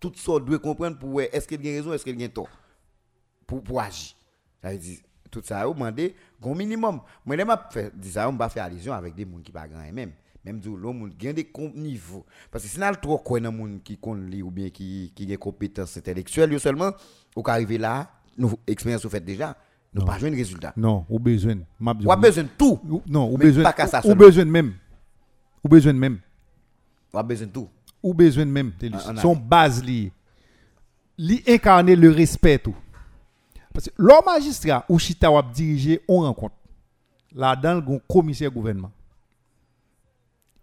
toutes 0.00 0.16
sortes 0.16 0.44
doit 0.44 0.58
comprendre 0.58 0.98
pour 0.98 1.20
est-ce 1.20 1.46
qu'il 1.46 1.60
a 1.60 1.70
raison, 1.70 1.92
est-ce 1.92 2.04
qu'il 2.04 2.22
a 2.22 2.28
tort 2.28 2.48
pour 3.46 3.62
pour 3.62 3.80
agir. 3.80 4.14
Ça 4.62 4.70
veut 4.72 4.78
dire 4.78 5.00
tout 5.30 5.42
ça, 5.44 5.66
vous 5.66 5.74
demandez 5.74 6.14
un 6.44 6.54
minimum. 6.54 7.00
Moi, 7.24 7.36
je 7.74 7.80
dis 7.94 8.12
ça, 8.12 8.28
on 8.28 8.32
va 8.32 8.48
faire 8.48 8.64
allusion 8.64 8.92
avec 8.92 9.14
des 9.14 9.24
gens 9.24 9.38
qui 9.42 9.52
pas 9.52 9.66
grand 9.68 9.92
même. 9.92 10.12
Même 10.44 10.60
du 10.60 10.76
l'homme 10.76 11.10
gagne 11.18 11.32
des 11.32 11.50
niveaux 11.74 12.24
parce 12.52 12.62
que 12.62 12.70
si 12.70 12.78
on 12.80 12.94
trop 12.94 13.18
quoi 13.18 13.40
dans 13.40 13.50
monde 13.50 13.82
qui 13.82 13.98
li 14.28 14.42
ou 14.42 14.50
bien 14.52 14.70
qui 14.70 15.12
qui 15.12 15.32
a 15.32 15.36
compétences 15.36 15.96
intellectuelles 15.96 16.60
seulement 16.60 16.92
ou 17.34 17.42
qu'arriver 17.42 17.78
là, 17.78 18.08
nous 18.38 18.52
expérience 18.64 19.02
vous 19.02 19.10
fait 19.10 19.24
déjà, 19.24 19.56
nous 19.92 20.04
pas 20.04 20.18
jouer 20.18 20.30
un 20.30 20.36
résultat. 20.36 20.72
Non, 20.76 21.04
ou 21.08 21.18
besoin. 21.18 21.56
Ou 21.80 22.12
a 22.12 22.16
besoin 22.16 22.44
de 22.44 22.48
tout. 22.56 22.78
Ou- 22.88 23.02
non, 23.08 23.28
ou 23.32 23.38
besoin 23.38 23.64
ou 24.04 24.14
besoin 24.14 24.44
de 24.44 24.50
même. 24.50 24.74
Ou 25.64 25.68
besoin 25.68 25.94
de 25.94 25.98
même. 25.98 26.20
Ou 27.12 27.18
a 27.18 27.22
besoin 27.24 27.46
de 27.48 27.52
tout. 27.52 27.68
Ou 28.02 28.14
besoin 28.14 28.46
de 28.46 28.50
même. 28.50 28.72
Son 29.20 29.34
base 29.34 29.82
liée. 29.82 30.12
Li 31.18 31.42
incarner 31.48 31.96
le 31.96 32.10
respect 32.10 32.58
tout. 32.58 32.76
Parce 33.76 33.88
que 33.90 33.94
l'homme 33.98 34.24
magistrat 34.24 34.86
ou 34.88 34.98
chita 34.98 35.30
ou 35.30 35.38
on 36.08 36.20
rencontre. 36.22 36.54
Là-dedans, 37.34 37.82
il 37.86 37.92
y 37.92 37.94
a 37.94 37.96
un 37.96 38.00
commissaire 38.08 38.50
gouvernement. 38.50 38.90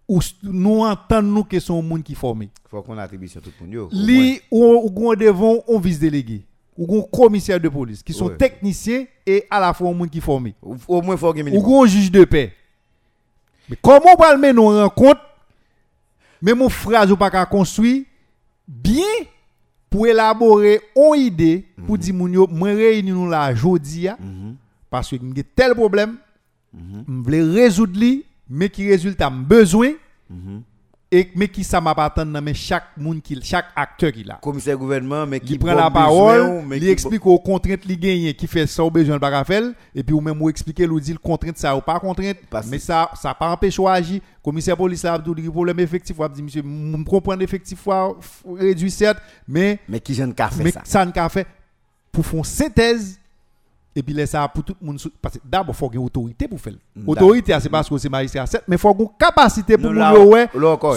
Ou 0.08 0.20
nous 0.42 0.80
entendons 0.80 1.28
nous 1.28 1.44
que 1.44 1.60
son 1.60 1.84
monde 1.84 2.02
qui 2.02 2.16
formé. 2.16 2.50
Faut 2.68 2.82
qu'on 2.82 2.98
attribution 2.98 3.40
tout 3.40 3.52
le 3.62 3.68
monde. 3.82 3.90
Li 3.92 4.42
ou 4.50 4.90
ou 4.92 5.12
on 5.12 5.14
devant 5.14 5.60
on 5.68 5.80
vice 5.80 6.00
délégué 6.00 6.44
ou 6.76 7.02
un 7.02 7.04
commissaire 7.04 7.60
de 7.60 7.70
police 7.70 8.02
qui 8.02 8.14
sont 8.14 8.30
Ouais. 8.30 8.38
techniciens 8.38 9.06
et 9.28 9.46
à 9.48 9.60
la 9.60 9.76
fois 9.76 9.92
un 9.92 9.94
monde 9.94 10.10
qui 10.10 10.20
formé. 10.20 10.56
Au 10.88 11.00
moins 11.04 11.16
faut 11.16 11.36
ou 11.36 11.84
un 11.84 11.86
juge 11.86 12.12
de 12.12 12.24
paix. 12.26 12.52
Mais 13.70 13.78
comment 13.80 14.16
on 14.18 14.20
va 14.20 14.36
mener 14.36 14.54
nos 14.54 14.70
rencontres, 14.70 15.22
même 16.42 16.58
mon 16.58 16.70
phrase 16.70 17.12
ou 17.12 17.16
pas 17.16 17.30
qu'à 17.30 17.46
construire, 17.46 18.06
bien 18.68 19.06
pour 19.94 20.08
élaborer 20.08 20.82
une 20.96 21.22
idée 21.22 21.66
pour 21.86 22.00
dire 22.00 22.16
moun 22.16 22.34
yo 22.34 22.48
moi 22.50 22.70
réunir 22.70 23.14
nous 23.14 23.30
là 23.30 23.52
aujourd'hui 23.52 24.08
parce 24.90 25.12
que 25.12 25.18
j'ai 25.36 25.44
tel 25.44 25.76
problème 25.76 26.16
je 26.74 26.80
voulais 27.08 27.44
résoudre 27.44 28.00
mais 28.50 28.70
qui 28.70 28.90
résultat 28.90 29.30
besoin 29.30 29.92
et 31.14 31.30
mais 31.36 31.48
qui 31.48 31.64
ça 31.64 31.80
m'appartient 31.80 32.26
dans 32.26 32.42
mais 32.42 32.56
chaque 32.56 32.98
monde 32.98 33.22
qui 33.22 33.40
chaque 33.44 33.68
acteur 33.76 34.12
qui 34.12 34.26
a. 34.30 34.36
Commissaire 34.42 34.78
gouvernement 34.78 35.28
mais 35.28 35.40
qui 35.40 35.60
prend 35.60 35.76
la 35.76 35.92
parole, 35.92 36.64
il 36.72 36.80
qui 36.80 36.90
explique 36.90 37.26
aux 37.26 37.38
contraintes 37.38 37.86
li 37.86 37.96
gagne 37.98 38.34
qui 38.34 38.48
fait 38.48 38.66
ça 38.66 38.84
au 38.84 38.90
besoin 38.90 39.18
de 39.18 39.44
faire 39.46 39.64
et 39.94 40.04
puis 40.04 40.16
ou 40.16 40.22
même 40.22 40.42
ou 40.42 40.50
expliquer 40.50 40.88
ou 40.88 41.00
dire 41.00 41.22
contrainte 41.22 41.58
ça 41.58 41.76
ou 41.76 41.82
pas 41.82 42.00
contrainte 42.00 42.38
mais 42.68 42.80
ça 42.80 43.12
ça 43.22 43.34
pas 43.36 43.52
empêche 43.52 43.78
ou 43.78 43.88
agir 43.88 44.22
commissaire 44.44 44.76
police 44.76 45.06
a 45.06 45.20
dit 45.20 45.50
problème 45.50 45.80
effectif 45.80 46.18
ou 46.20 46.28
dit 46.28 46.42
monsieur 46.42 46.64
me 46.64 47.04
comprendre 47.04 47.44
effectif 47.44 47.88
réduit 48.58 48.90
certes 48.90 49.22
mais 49.48 49.80
mais 49.88 50.00
qui 50.00 50.16
jeune 50.16 50.34
mais 50.58 50.72
ça? 50.72 50.82
ça 50.84 51.06
n'a 51.06 51.30
fait 51.30 51.46
pour 52.12 52.26
faire 52.26 52.40
une 52.40 52.44
synthèse 52.44 53.20
epi 53.96 54.16
lè 54.18 54.26
sa 54.30 54.48
pou 54.50 54.66
tout 54.66 54.78
moun 54.82 54.98
sou, 54.98 55.12
parce 55.22 55.40
d'abord 55.44 55.76
faut 55.76 55.90
gen 55.92 56.02
autorité 56.02 56.48
pour 56.48 56.60
faire. 56.60 56.74
Autorité 57.06 57.56
c'est 57.62 57.70
parce 57.70 57.90
que 57.90 57.98
c'est 57.98 58.10
magistrat 58.10 58.46
7, 58.48 58.64
mais 58.68 58.78
faut 58.78 58.96
gen 58.98 59.08
capacité 59.20 59.78
pour 59.78 59.92
moun 59.92 60.14
yo 60.16 60.30
wè. 60.34 60.48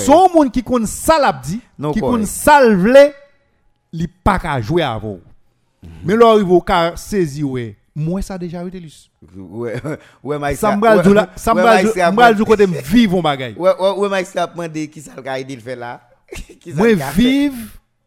Son 0.04 0.30
moun 0.32 0.50
ki 0.52 0.64
kon 0.66 0.86
sa 0.88 1.18
l'ap 1.20 1.42
di, 1.44 1.60
ki 1.92 2.04
kon 2.04 2.24
sa 2.28 2.60
l'vle, 2.64 3.10
li 3.92 4.08
pa 4.08 4.38
ka 4.42 4.60
jouer 4.60 4.86
avant. 4.86 5.20
Mais 6.04 6.16
lò 6.16 6.34
rivo 6.36 6.60
ka 6.64 6.96
saisi 7.00 7.44
wè. 7.44 7.74
Mwen 7.96 8.24
sa 8.24 8.36
deja 8.40 8.60
wè 8.64 8.72
telus. 8.72 9.06
Wè, 9.24 9.76
wè 10.24 10.38
maïsra. 10.40 10.70
Sa 10.70 10.76
mbral 10.76 11.00
djou 11.04 11.16
la, 11.16 11.28
sa 11.40 11.54
mbral 11.56 12.36
djou 12.36 12.48
kote 12.48 12.66
m 12.68 12.76
viv 12.80 13.14
on 13.16 13.24
bagay. 13.24 13.54
Wè, 13.56 13.74
wè 14.00 14.12
maïsra 14.12 14.48
pman 14.52 14.72
de 14.72 14.84
ki 14.92 15.04
sal 15.04 15.22
ka 15.24 15.38
idil 15.40 15.60
fè 15.64 15.76
la. 15.80 15.98
Mwen 16.76 17.00
viv, 17.16 17.60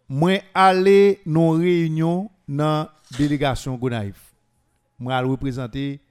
mwen 0.09 0.41
ale 0.57 1.19
non 1.25 1.57
réunion 1.61 2.27
nan 2.49 2.89
délégation 3.17 3.77
Gonaïf. 3.77 4.28
Moi 5.00 5.20
représenter 5.22 6.02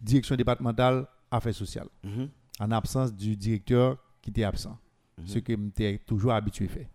direction 0.00 0.34
départementale 0.36 1.06
affaires 1.30 1.54
sociales. 1.54 1.88
Mhm. 2.04 2.28
en 2.60 2.70
absence 2.72 3.12
du 3.14 3.36
directeur 3.36 3.96
qui 4.20 4.30
était 4.30 4.44
absent. 4.44 4.76
Ce 5.24 5.38
que 5.38 5.54
j'étais 5.56 5.98
toujours 5.98 6.32
habitué 6.32 6.66
à 6.66 6.68
faire. 6.68 6.86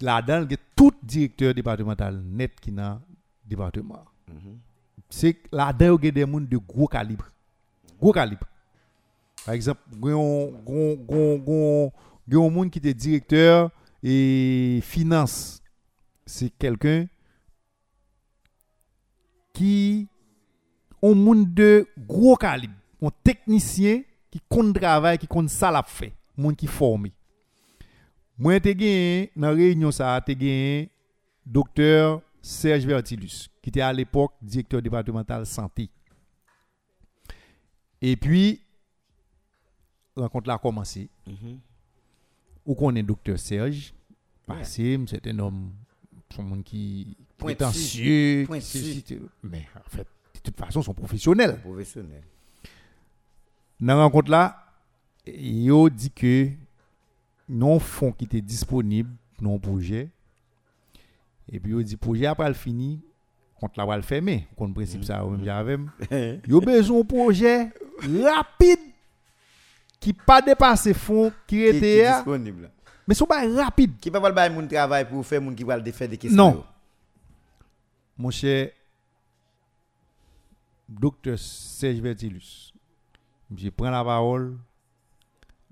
Là-dedans 0.00 0.42
il 0.44 0.50
y 0.50 0.54
a 0.54 0.58
tout 0.76 0.92
directeur 1.02 1.54
départemental 1.54 2.22
net 2.22 2.58
qui 2.60 2.70
dans 2.70 2.94
le 2.94 3.48
département. 3.48 4.04
C'est 5.08 5.34
que 5.34 5.48
là-dedans 5.52 5.98
il 6.00 6.04
y 6.04 6.08
a 6.08 6.10
des 6.12 6.20
gens 6.32 6.40
de 6.40 6.56
gros 6.58 6.86
calibre. 6.86 7.30
Gros 7.98 8.12
calibre. 8.12 8.46
Par 9.44 9.54
exemple 9.54 9.80
il 9.92 10.08
y 10.08 10.10
il 12.26 12.36
a 12.36 12.40
un 12.40 12.50
monde 12.50 12.70
qui 12.70 12.78
était 12.78 12.94
directeur 12.94 13.70
et 14.02 14.80
finance. 14.82 15.62
C'est 16.26 16.50
quelqu'un 16.50 17.06
qui 19.54 20.08
ont 21.00 21.14
monde 21.14 21.54
de 21.54 21.86
gros 21.96 22.36
calibre, 22.36 22.74
un 23.00 23.10
technicien 23.22 24.02
qui 24.30 24.40
compte 24.48 24.74
travail, 24.74 25.16
qui 25.16 25.26
compte 25.26 25.48
ça 25.48 25.70
l'a 25.70 25.82
fait, 25.82 26.12
monde 26.36 26.56
qui 26.56 26.66
formé. 26.66 27.12
Moi 28.36 28.60
te 28.60 28.68
gagné 28.68 29.30
dans 29.36 29.54
réunion 29.54 29.90
ça 29.90 30.20
te 30.20 30.32
gagné 30.32 30.90
docteur 31.46 32.20
Serge 32.42 32.84
Vertilus 32.84 33.48
qui 33.62 33.70
était 33.70 33.80
à 33.80 33.92
l'époque 33.92 34.32
directeur 34.42 34.82
départemental 34.82 35.46
santé. 35.46 35.88
Et 38.02 38.16
puis 38.16 38.60
rencontre 40.16 40.48
là 40.48 40.54
a 40.54 40.58
commencé. 40.58 41.08
Ou 42.66 42.74
qu'on 42.74 42.94
est 42.96 43.02
docteur 43.02 43.38
Serge 43.38 43.94
passé, 44.46 44.98
c'est 45.06 45.26
un 45.28 45.38
homme 45.38 45.72
son 46.34 46.42
monde 46.42 46.64
qui. 46.64 47.16
Prétentieux, 47.44 48.46
mais 49.42 49.66
en 49.76 49.90
fait 49.90 50.06
de 50.34 50.40
toute 50.50 50.58
façon 50.58 50.82
sont 50.82 50.94
professionnels. 50.94 51.58
Professionnel. 51.60 52.22
Dans 53.80 53.96
la 53.96 54.02
rencontre 54.04 54.30
là, 54.30 54.64
yo 55.26 55.88
dit 55.88 56.10
que 56.10 56.48
non 57.48 57.78
fonds 57.78 58.12
qui 58.12 58.24
était 58.24 58.40
disponible 58.40 59.10
non 59.40 59.58
projet 59.58 60.10
et 61.50 61.60
puis 61.60 61.72
yo 61.72 61.82
dit 61.82 61.96
projet 61.96 62.26
après 62.26 62.48
le 62.48 62.54
fini 62.54 63.00
compte 63.58 63.76
la 63.76 63.84
va 63.86 63.96
le 63.96 64.02
fermer 64.02 64.46
compte 64.56 64.74
principe 64.74 65.04
ça 65.04 65.22
même 65.24 65.44
j'avais 65.44 65.78
yo 66.46 66.60
besoin 66.60 67.00
de 67.00 67.06
projet 67.06 67.70
rapide 68.22 68.78
qui 70.00 70.12
pas 70.12 70.42
dépasser 70.42 70.92
fonds 70.92 71.32
qui 71.46 71.62
était 71.62 72.02
là, 72.02 72.16
disponible. 72.16 72.70
mais 73.08 73.14
son 73.14 73.24
pas 73.26 73.46
rapide 73.48 73.92
Qui 73.98 74.10
peut 74.10 74.20
pas 74.20 74.28
le 74.28 74.34
bail 74.34 74.52
mon 74.52 74.66
travail 74.66 75.06
pour 75.08 75.24
faire 75.24 75.40
qui 75.56 75.64
va 75.64 75.78
le 75.78 75.92
faire 75.92 76.08
des 76.08 76.18
questions. 76.18 76.36
Non. 76.36 76.64
mon 78.16 78.30
cher 78.30 78.70
docteur 80.88 81.38
Serge 81.38 82.00
Vertilus, 82.00 82.72
je 83.56 83.68
prends 83.70 83.90
la 83.90 84.04
parole, 84.04 84.56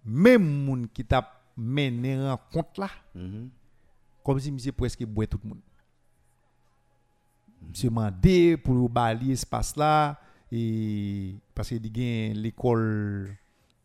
même 0.04 0.64
moun 0.64 0.88
qui 0.88 1.04
t'a 1.04 1.40
mené 1.56 2.16
rencontre 2.28 2.80
là, 2.80 2.90
mm 3.14 3.20
-hmm. 3.20 3.48
comme 4.24 4.40
si 4.40 4.50
monsieur 4.50 4.72
presque 4.72 5.04
boit 5.04 5.26
tout 5.26 5.40
le 5.42 5.48
monde. 5.50 5.60
Monsieur 7.68 7.90
mandé 7.90 8.56
pour 8.56 8.88
balayer 8.90 9.32
espace 9.34 9.76
là 9.76 10.18
et 10.50 11.34
parce 11.54 11.68
qu'il 11.68 11.98
y 11.98 12.30
a 12.30 12.34
l'école 12.34 13.36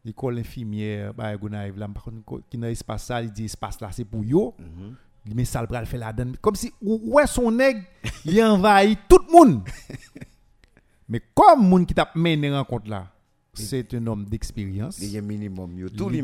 l'école 0.03 0.39
infirmière 0.39 1.13
bah 1.13 1.37
Gonaïve 1.37 1.77
là 1.77 1.87
par 1.87 2.03
contre 2.03 2.41
qui 2.49 2.57
dans 2.57 2.67
espace 2.67 3.09
là 3.09 3.21
il 3.21 3.31
dit 3.31 3.45
espace 3.45 3.79
là 3.81 3.91
c'est 3.91 4.05
pour 4.05 4.23
yo. 4.23 4.55
Mm 4.57 4.63
-hmm. 4.65 4.95
Met 5.35 5.45
ça 5.45 5.61
le 5.61 5.67
bras 5.67 5.79
le 5.79 5.85
fait 5.85 5.97
la 5.97 6.13
donne. 6.13 6.37
Comme 6.37 6.55
si 6.55 6.71
ouais 6.81 7.27
son 7.27 7.51
nègre 7.51 7.81
il 8.25 8.41
envahit 8.43 8.99
tout 9.09 9.19
le 9.27 9.31
monde. 9.31 9.61
Mais 11.09 11.21
comme 11.33 11.67
monde 11.67 11.85
qui 11.87 11.93
t'a 11.93 12.09
mené 12.15 12.51
rencontre 12.55 12.89
là 12.89 13.11
c'est 13.53 13.91
un 13.95 14.05
homme 14.05 14.25
d'expérience. 14.25 14.99
Il 14.99 15.09
y 15.09 15.17
a 15.17 15.21
minimum 15.21 15.89
tout 15.97 16.11
il 16.11 16.23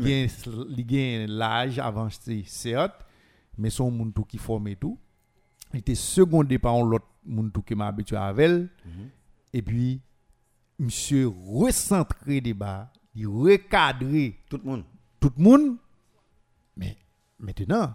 il 0.76 0.86
gagne 0.86 1.26
l'âge 1.26 1.78
avancé 1.80 2.44
certes 2.46 3.04
mais 3.58 3.70
son 3.70 3.90
monde 3.90 4.14
tout 4.14 4.24
qui 4.24 4.38
forme 4.38 4.68
et 4.68 4.76
tout. 4.76 4.98
Il 5.72 5.80
était 5.80 5.94
secondé 5.96 6.58
par 6.58 6.74
un 6.74 6.82
autre 6.82 7.06
monde 7.24 7.52
tout 7.52 7.62
qui 7.62 7.74
m'a 7.74 7.88
habitué 7.88 8.16
avec 8.16 8.44
elle. 8.44 8.68
Mhm. 8.86 9.08
et 9.52 9.62
puis 9.62 10.00
monsieur 10.78 11.28
recentré 11.28 12.40
débat 12.40 12.92
il 13.16 13.26
recadré 13.28 14.38
Tout 14.48 14.58
le 14.58 14.64
monde. 14.70 14.84
tout 15.20 15.32
le 15.36 15.42
monde. 15.42 15.76
Mais 16.76 16.96
maintenant 17.38 17.94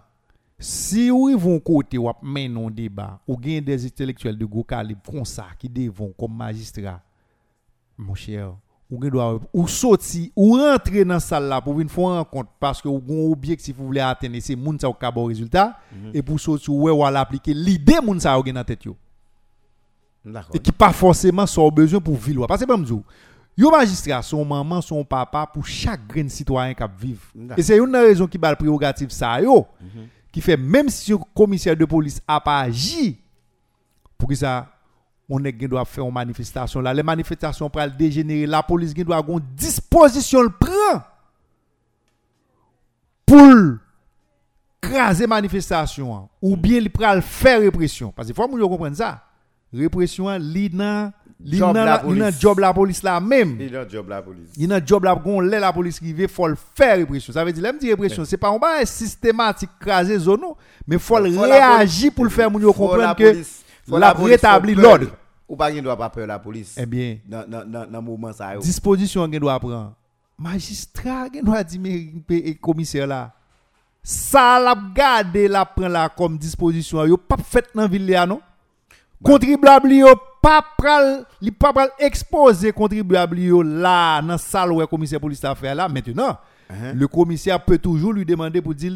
si 0.60 1.08
vous 1.08 1.38
vont 1.38 1.58
côté 1.58 1.96
ou 1.96 2.10
mener 2.22 2.66
un 2.66 2.70
débat 2.70 3.18
ou 3.26 3.36
gain 3.36 3.62
des 3.62 3.86
intellectuels 3.86 4.36
de 4.36 4.44
gros 4.44 4.62
calibre 4.62 5.00
comme 5.10 5.24
ça 5.24 5.46
qui 5.58 5.70
devant 5.70 6.10
comme 6.18 6.36
magistrat 6.36 7.00
mon 7.96 8.14
cher 8.14 8.52
ou 8.90 8.98
doit 9.08 9.40
ou 9.54 9.66
sorti 9.66 10.30
ou 10.36 10.56
rentrer 10.56 11.04
dans 11.04 11.18
salle 11.18 11.48
là 11.48 11.62
pour 11.62 11.80
une 11.80 11.88
rencontre 11.88 12.50
parce 12.60 12.82
que 12.82 12.88
ou 12.88 12.98
gon 12.98 13.32
objectif 13.32 13.74
vous 13.76 13.86
voulez 13.86 14.00
atteindre 14.00 14.36
c'est 14.40 14.54
moun 14.54 14.78
ça 14.78 14.92
ka 14.92 15.10
bon 15.10 15.24
résultat 15.24 15.78
et 16.12 16.22
pour 16.22 16.38
sortir 16.38 16.74
ouais 16.74 16.92
ou 16.92 17.08
l'appliquer 17.10 17.54
l'idée 17.54 17.98
moun 18.02 18.20
ça 18.20 18.36
dans 18.38 18.64
tête 18.64 18.84
yo. 18.84 18.96
Et 20.52 20.58
qui 20.58 20.72
pas 20.72 20.92
forcément 20.92 21.46
son 21.46 21.70
besoin 21.70 22.00
pour 22.00 22.16
vivre 22.16 22.46
parce 22.46 22.60
que 22.60 22.66
pas 22.66 22.76
m'dou 22.76 23.02
yo 23.56 23.70
magistrat 23.70 24.20
son 24.20 24.44
maman 24.44 24.82
son 24.82 25.02
papa 25.04 25.46
pour 25.46 25.66
chaque 25.66 26.06
grain 26.06 26.28
citoyen 26.28 26.74
qui 26.74 26.84
vivre 26.98 27.22
et 27.56 27.62
c'est 27.62 27.78
une 27.78 27.96
raison 27.96 28.26
qui 28.26 28.36
bat 28.36 28.50
le 28.50 28.56
prérogative 28.56 29.10
ça 29.10 29.40
yo 29.40 29.66
qui 30.32 30.40
fait 30.40 30.56
même 30.56 30.88
si 30.88 31.10
le 31.10 31.18
commissaire 31.34 31.76
de 31.76 31.84
police 31.84 32.22
a 32.26 32.40
pas 32.40 32.60
agi 32.60 33.18
pour 34.16 34.28
que 34.28 34.34
ça 34.34 34.68
on 35.28 35.44
est 35.44 35.52
doit 35.52 35.84
faire 35.84 36.04
une 36.04 36.12
manifestation. 36.12 36.80
Là 36.80 36.92
les 36.92 37.02
manifestations 37.04 37.70
pour 37.70 37.82
dégénérer. 37.96 38.46
La 38.46 38.62
police 38.62 38.92
doit 38.92 39.16
avoir 39.16 39.38
une 39.38 39.44
disposition 39.54 40.42
le 40.42 40.50
prend 40.50 41.02
pour 43.24 43.78
craser 44.80 45.26
manifestation. 45.28 46.28
Ou 46.42 46.56
bien 46.56 46.78
il 46.78 46.90
pral 46.90 47.22
faire 47.22 47.60
répression. 47.60 48.10
Parce 48.10 48.26
qu'il 48.26 48.34
faut 48.34 48.48
que 48.48 48.60
comprendre 48.60 48.96
ça. 48.96 49.24
Répression 49.72 50.28
li 50.36 50.68
nan 50.72 51.12
la 51.44 51.84
la- 51.84 52.02
li 52.02 52.18
nan 52.18 52.18
police. 52.30 52.40
job 52.40 52.58
la 52.58 52.74
police 52.74 53.02
là 53.02 53.20
même. 53.20 53.56
Il 53.60 53.74
a 53.76 53.88
job 53.88 54.08
la 54.08 54.20
police. 54.22 54.50
il 54.56 54.68
y 54.68 54.72
a 54.72 54.76
un 54.76 54.80
job 54.84 55.04
gon 55.24 55.40
lè 55.40 55.58
la 55.58 55.72
police 55.72 55.98
qui 55.98 56.12
veut 56.12 56.26
faut 56.28 56.46
le 56.48 56.56
faire 56.74 56.96
répression. 56.98 57.32
Ça 57.32 57.44
veut 57.44 57.52
dire 57.52 57.72
dire 57.74 57.90
répression 57.90 58.24
c'est 58.24 58.36
pas 58.36 58.50
un 58.50 58.84
systématique 58.84 59.70
craser 59.80 60.18
zone 60.18 60.40
mais 60.86 60.98
le 61.18 61.30
Faut 61.32 61.46
la 61.46 61.78
réagir 61.78 62.12
pour 62.14 62.24
le 62.24 62.30
faire 62.30 62.50
la 62.50 62.72
comprendre 62.72 63.16
que 63.16 63.30
police- 63.30 63.62
la 63.88 64.14
police, 64.14 64.30
rétablir 64.32 64.78
l'ordre. 64.78 65.06
Ou 65.48 65.56
pas 65.56 65.72
qu'il 65.72 65.82
doit 65.82 65.96
pas 65.96 66.10
peur 66.10 66.26
la 66.28 66.38
police. 66.38 66.76
eh 66.78 66.86
bien. 66.86 67.16
Dans 67.26 68.02
moment 68.02 68.32
ça 68.32 68.56
disposition 68.58 69.24
gen 69.24 69.40
doit 69.40 69.58
prendre. 69.58 69.94
Magistrat 70.38 71.26
gen 71.32 71.42
doit 71.42 71.64
dire 71.64 71.80
mais 72.28 72.54
commissaire 72.54 73.06
là 73.06 73.32
ça 74.02 74.58
la 74.60 74.74
garder 74.94 75.48
la 75.48 75.64
prend 75.66 75.88
là 75.88 76.08
comme 76.08 76.38
disposition 76.38 77.04
yo 77.04 77.16
pas 77.16 77.36
fait 77.44 77.66
dans 77.74 77.86
ville 77.88 78.06
là 78.08 78.26
non? 78.26 78.40
Contribuable 79.22 79.92
yo 79.92 80.08
pas 80.42 80.64
pral 80.78 81.24
li 81.40 81.50
pas 81.50 81.72
pral 81.72 81.90
exposer 81.98 82.72
contribuable 82.72 83.38
yo 83.40 83.62
là 83.62 84.20
dans 84.22 84.38
salle 84.38 84.72
où 84.72 84.86
commissaire 84.86 85.20
police 85.20 85.44
a 85.44 85.54
fait 85.54 85.74
là 85.74 85.88
maintenant 85.88 86.38
Hein? 86.72 86.92
le 86.94 87.08
commissaire 87.08 87.64
peut 87.64 87.78
toujours 87.78 88.12
lui 88.12 88.24
demander 88.24 88.62
pour 88.62 88.72
dire 88.76 88.92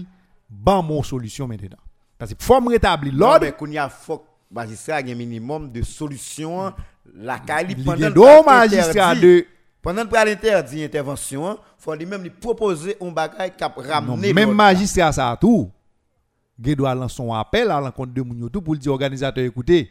ban 0.48 0.80
mon 0.80 1.02
solution 1.02 1.48
maintenant 1.48 1.76
parce 2.16 2.32
que 2.32 2.40
faut 2.42 2.60
me 2.60 2.68
rétablir 2.68 3.12
l'ordre 3.12 3.46
mais 3.60 3.70
y 3.72 3.78
a 3.78 3.88
faut 3.88 4.24
magistrat 4.48 4.98
un 4.98 5.14
minimum 5.14 5.72
de 5.72 5.82
solution 5.82 6.72
la 7.16 7.40
cali 7.40 7.74
il 7.76 7.84
pendant 7.84 8.08
le 8.08 8.14
interdit- 8.14 9.20
de 9.20 9.46
pendant 9.82 10.02
le 10.04 10.08
pral 10.08 10.28
interdit 10.28 10.84
intervention, 10.84 11.58
faut 11.76 11.94
lui 11.96 12.06
même 12.06 12.22
lui 12.22 12.30
proposer 12.30 12.96
un 13.02 13.10
bagage 13.10 13.50
qui 13.58 13.64
a 13.64 13.68
Non, 13.76 13.82
ramener 13.88 14.32
même 14.32 14.52
magistrat 14.52 15.10
ça 15.12 15.36
tout. 15.38 15.68
Gen 16.64 16.74
doit 16.76 16.94
lancer 16.94 17.22
un 17.28 17.34
appel 17.38 17.70
à 17.72 17.80
l'encontre 17.80 18.14
de 18.14 18.22
moun 18.22 18.38
yo 18.38 18.48
tout 18.48 18.62
pour 18.62 18.76
dire 18.76 18.92
organisateur 18.92 19.44
écoutez. 19.44 19.90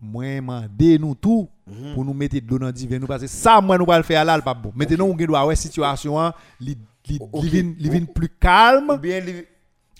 Moi 0.00 0.40
mandé 0.40 0.98
nous 0.98 1.14
tout 1.14 1.48
Mhm. 1.66 1.94
pour 1.94 2.04
nous 2.04 2.14
mettre 2.14 2.36
de 2.40 2.46
l'eau 2.48 2.58
dans 2.58 2.70
divin 2.72 2.98
nous 2.98 3.06
parce 3.06 3.20
que 3.22 3.26
ça 3.28 3.60
moi 3.60 3.76
nous 3.76 3.84
va 3.84 3.98
le 3.98 4.02
faire 4.04 4.24
là 4.24 4.36
le 4.36 4.42
pas 4.42 4.54
bon. 4.54 4.72
Maintenant 4.74 5.06
on 5.06 5.18
gen 5.18 5.28
ouais 5.30 5.56
situation 5.56 6.18
hein, 6.18 6.32
li 6.60 6.78
li 7.06 7.18
Ok. 7.20 7.42
li 7.44 7.48
vin- 7.50 7.74
li 7.78 7.88
vin 7.90 8.04
plus 8.06 8.26
Ou 8.26 8.38
calme. 8.40 8.96
bien 9.02 9.20
lui- 9.20 9.44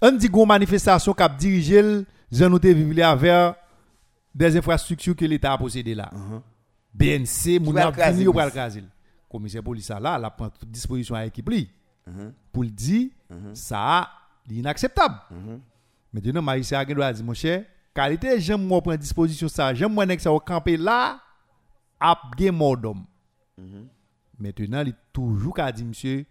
On 0.01 0.12
dit 0.12 0.28
gon 0.28 0.46
manifestation 0.46 1.12
qui 1.12 1.22
a 1.22 1.28
dirigé 1.28 1.82
le 1.82 2.07
Jean 2.30 2.49
nous 2.49 2.59
te 2.59 3.55
des 4.34 4.57
infrastructures 4.57 5.16
que 5.16 5.24
l'état 5.24 5.53
a 5.53 5.59
possédé 5.59 5.94
là. 5.94 6.11
Mhm. 6.12 6.40
BNC 6.94 7.59
moun 7.61 7.76
a 7.76 7.90
craser 7.92 8.12
vini 8.12 8.28
ou 8.28 8.32
police. 8.32 8.51
pral 8.51 8.51
craser. 8.51 8.84
Commissaire 9.28 9.62
police 9.62 9.88
là, 9.90 10.16
la 10.18 10.30
prend 10.30 10.49
toute 10.49 10.70
disposition 10.70 11.14
à 11.16 11.24
l'équipe 11.24 11.49
li 11.51 11.68
Mhm. 12.07 12.32
pour 12.53 12.62
le 12.62 12.70
dire 12.70 13.09
ça 13.53 14.09
c'est 14.49 14.55
inacceptable. 14.55 15.16
Mhm. 15.30 15.61
Maintenant 16.14 16.40
magistrat 16.42 16.86
gen 16.86 16.96
Kalite 17.97 18.34
jem 18.39 18.61
mwen 18.61 18.82
pren 18.84 19.01
disposisyon 19.01 19.51
sa, 19.53 19.72
jem 19.74 19.93
mwen 19.93 20.14
ek 20.14 20.24
sa 20.24 20.32
ou 20.34 20.43
kampe 20.43 20.76
la, 20.80 21.18
ap 21.99 22.34
gen 22.39 22.55
modom. 22.55 23.05
Mm 23.59 23.64
-hmm. 23.64 23.86
Mètenan 24.39 24.84
li 24.84 24.95
toujou 25.12 25.53
ka 25.53 25.72
di 25.72 25.84
msye, 25.84 26.26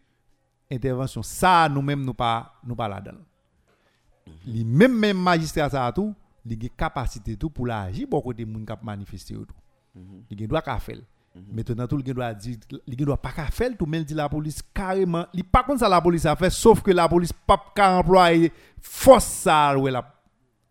intervensyon 0.70 1.24
sa 1.24 1.68
nou 1.68 1.82
mèm 1.82 2.06
nou 2.06 2.14
pa, 2.14 2.54
nou 2.64 2.76
pa 2.76 2.88
la 2.88 3.02
dan. 3.02 3.16
Mm 3.16 4.34
-hmm. 4.34 4.54
Li 4.54 4.64
mèm 4.64 5.00
mèm 5.00 5.18
magistrat 5.18 5.72
sa 5.72 5.92
tou, 5.92 6.16
li 6.46 6.58
gen 6.60 6.70
kapasite 6.76 7.38
tou 7.38 7.50
pou 7.50 7.66
la 7.66 7.82
aji 7.82 8.06
bon 8.06 8.22
kote 8.22 8.46
moun 8.46 8.66
kap 8.66 8.84
manifesti 8.84 9.36
ou 9.36 9.46
tou. 9.46 9.58
Mm 9.96 10.04
-hmm. 10.04 10.24
Li 10.30 10.38
gen 10.38 10.48
dwa 10.48 10.62
ka 10.62 10.80
fel. 10.80 11.04
Mhm. 11.38 11.56
Mètenan 11.58 11.88
tou 11.88 12.00
li 12.00 12.06
gen 12.06 12.18
dwa 12.18 12.32
di, 12.34 12.56
li 12.88 12.98
gen 12.98 13.10
dwa 13.10 13.18
pa 13.18 13.32
ka 13.36 13.48
fel 13.54 13.76
tou 13.78 13.90
men 13.90 14.06
di 14.08 14.16
la 14.18 14.28
polis 14.30 14.62
kareman, 14.74 15.28
li 15.34 15.44
pa 15.44 15.64
kon 15.64 15.78
sa 15.78 15.90
la 15.92 16.02
polis 16.02 16.26
a 16.26 16.36
fe, 16.36 16.50
sauf 16.50 16.82
ke 16.86 16.96
la 16.96 17.08
polis 17.12 17.34
pap 17.34 17.74
ka 17.78 18.00
employe 18.00 18.52
fos 18.82 19.24
sa 19.44 19.76
ou 19.78 19.88
el 19.88 20.00
ap 20.00 20.17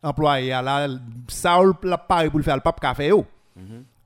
employé 0.02 0.52
à 0.52 0.62
la 0.62 0.88
ça 1.28 1.58
la 1.82 1.98
pareil 1.98 2.30
pour 2.30 2.38
le 2.38 2.44
faire 2.44 2.56
le 2.56 2.62
pas 2.62 2.72
qu'à 2.72 2.94
faire 2.94 3.08
yo. 3.08 3.26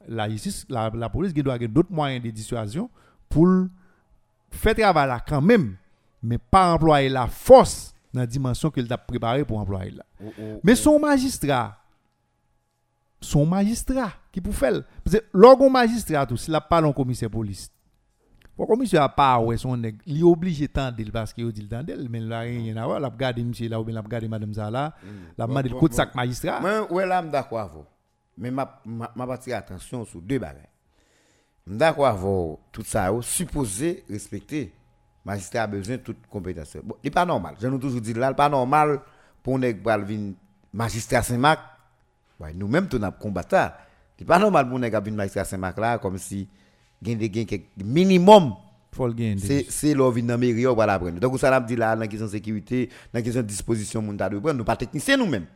La 0.08 0.28
justice 0.28 0.66
la, 0.68 0.90
la 0.94 1.08
police 1.08 1.34
gen 1.34 1.42
doit 1.42 1.54
avoir 1.54 1.68
d'autres 1.70 1.92
moyens 1.92 2.22
de 2.24 2.30
dissuasion 2.30 2.88
pour 3.28 3.66
faire 4.50 4.74
travail 4.74 5.08
là 5.08 5.20
quand 5.26 5.42
même 5.42 5.76
mais 6.22 6.38
pas 6.38 6.72
employer 6.72 7.08
la 7.08 7.26
force 7.26 7.94
dans 8.12 8.20
la 8.20 8.26
dimension 8.26 8.70
qu'il 8.70 8.92
a 8.92 8.98
préparé 8.98 9.44
pour 9.44 9.58
employer 9.58 9.92
là. 9.92 10.04
Mais 10.62 10.74
son 10.74 10.98
magistrat, 10.98 11.76
son 13.20 13.46
magistrat 13.46 14.12
qui 14.32 14.40
pour 14.40 14.54
faire. 14.54 14.82
Parce 15.04 15.16
que 15.16 15.24
lorsqu'on 15.32 15.70
magistrat, 15.70 16.26
tout, 16.26 16.36
s'il 16.36 16.54
a 16.54 16.60
pas 16.60 16.82
un 16.82 16.92
commissaire 16.92 17.30
police, 17.30 17.70
le 18.60 18.66
commissaire 18.66 19.02
a 19.02 19.08
pas 19.08 19.38
ouais 19.38 19.56
son 19.56 19.76
nèg, 19.76 19.96
il 20.06 20.20
est 20.20 20.22
obligé 20.22 20.68
tendre 20.68 20.96
parce 21.12 21.32
qu'il 21.32 21.50
dit 21.52 21.66
tendre, 21.66 21.92
mais 22.10 22.20
là 22.20 22.40
rien 22.40 22.76
à 22.76 22.84
voir, 22.86 23.00
l'a 23.00 23.08
regarder 23.08 23.42
monsieur 23.42 23.68
là 23.68 23.80
ou 23.80 23.84
bien 23.84 23.94
l'a 23.94 24.02
regarder 24.02 24.28
madame 24.28 24.52
ça 24.52 24.70
là, 24.70 24.94
l'a 25.38 25.46
Bon, 25.46 25.52
demandé 25.52 25.68
le 25.70 25.76
coup 25.76 25.88
de 25.88 25.94
sac 25.94 26.14
magistrat. 26.14 26.60
Moi, 26.60 26.92
ouais, 26.92 27.06
là, 27.06 27.22
d'accord 27.22 27.60
avec 27.60 27.72
vous. 27.72 27.84
Mais 28.36 28.50
ma, 28.50 28.80
ma, 28.84 29.26
partie 29.26 29.52
attention 29.52 30.04
sur 30.04 30.20
deux 30.20 30.38
bagages. 30.38 30.64
D'accord 31.66 32.06
avec 32.06 32.20
vous, 32.20 32.58
tout 32.72 32.82
ça, 32.84 33.10
supposé 33.22 34.04
respecter. 34.08 34.72
Magistrat 35.24 35.62
a 35.62 35.66
besoin 35.66 35.96
de 35.96 36.02
toute 36.02 36.26
compétence. 36.28 36.76
Bon, 36.82 36.96
n'est 37.04 37.10
pas 37.10 37.24
normal. 37.26 37.54
Je 37.60 37.66
nous 37.66 37.78
toujours 37.78 38.00
dit 38.00 38.14
là, 38.14 38.32
pas 38.34 38.48
normal 38.48 39.00
pour 39.42 39.58
nous 39.58 39.66
venir 39.68 40.34
magistrat 40.72 41.22
Saint-Marc. 41.22 41.60
Ouais, 42.38 42.52
nous-mêmes, 42.54 42.88
nous 42.90 42.98
sommes 42.98 43.12
combattants. 43.20 43.70
Il 44.18 44.22
n'est 44.22 44.26
pas 44.26 44.38
normal 44.38 44.68
pour 44.68 44.78
nous 44.78 44.86
venir 44.90 45.16
magistrat 45.16 45.44
Saint-Marc 45.44 45.78
là, 45.78 45.98
comme 45.98 46.18
si 46.18 46.48
il 47.02 47.08
y 47.08 47.12
a 47.12 47.14
des 47.16 47.30
gains 47.30 47.44
quelque- 47.44 47.68
minimum. 47.82 48.54
C'est 49.68 49.94
vie 50.10 50.22
dans 50.22 50.36
mairie, 50.38 50.66
on 50.66 50.74
va 50.74 50.84
la 50.86 50.98
prendre. 50.98 51.20
Donc, 51.20 51.38
ça 51.38 51.48
l'a 51.50 51.60
dit 51.60 51.76
là, 51.76 51.94
dans 51.94 52.00
la 52.00 52.08
question 52.08 52.26
de 52.26 52.30
sécurité, 52.32 52.86
dans 53.12 53.18
la 53.18 53.22
question 53.22 53.40
de 53.42 53.46
disposition, 53.46 54.02
nous 54.02 54.12
de 54.14 54.38
prendre. 54.38 54.52
Nous 54.54 54.64
pas 54.64 54.76
techniciens 54.76 55.16
nous-mêmes. 55.16 55.46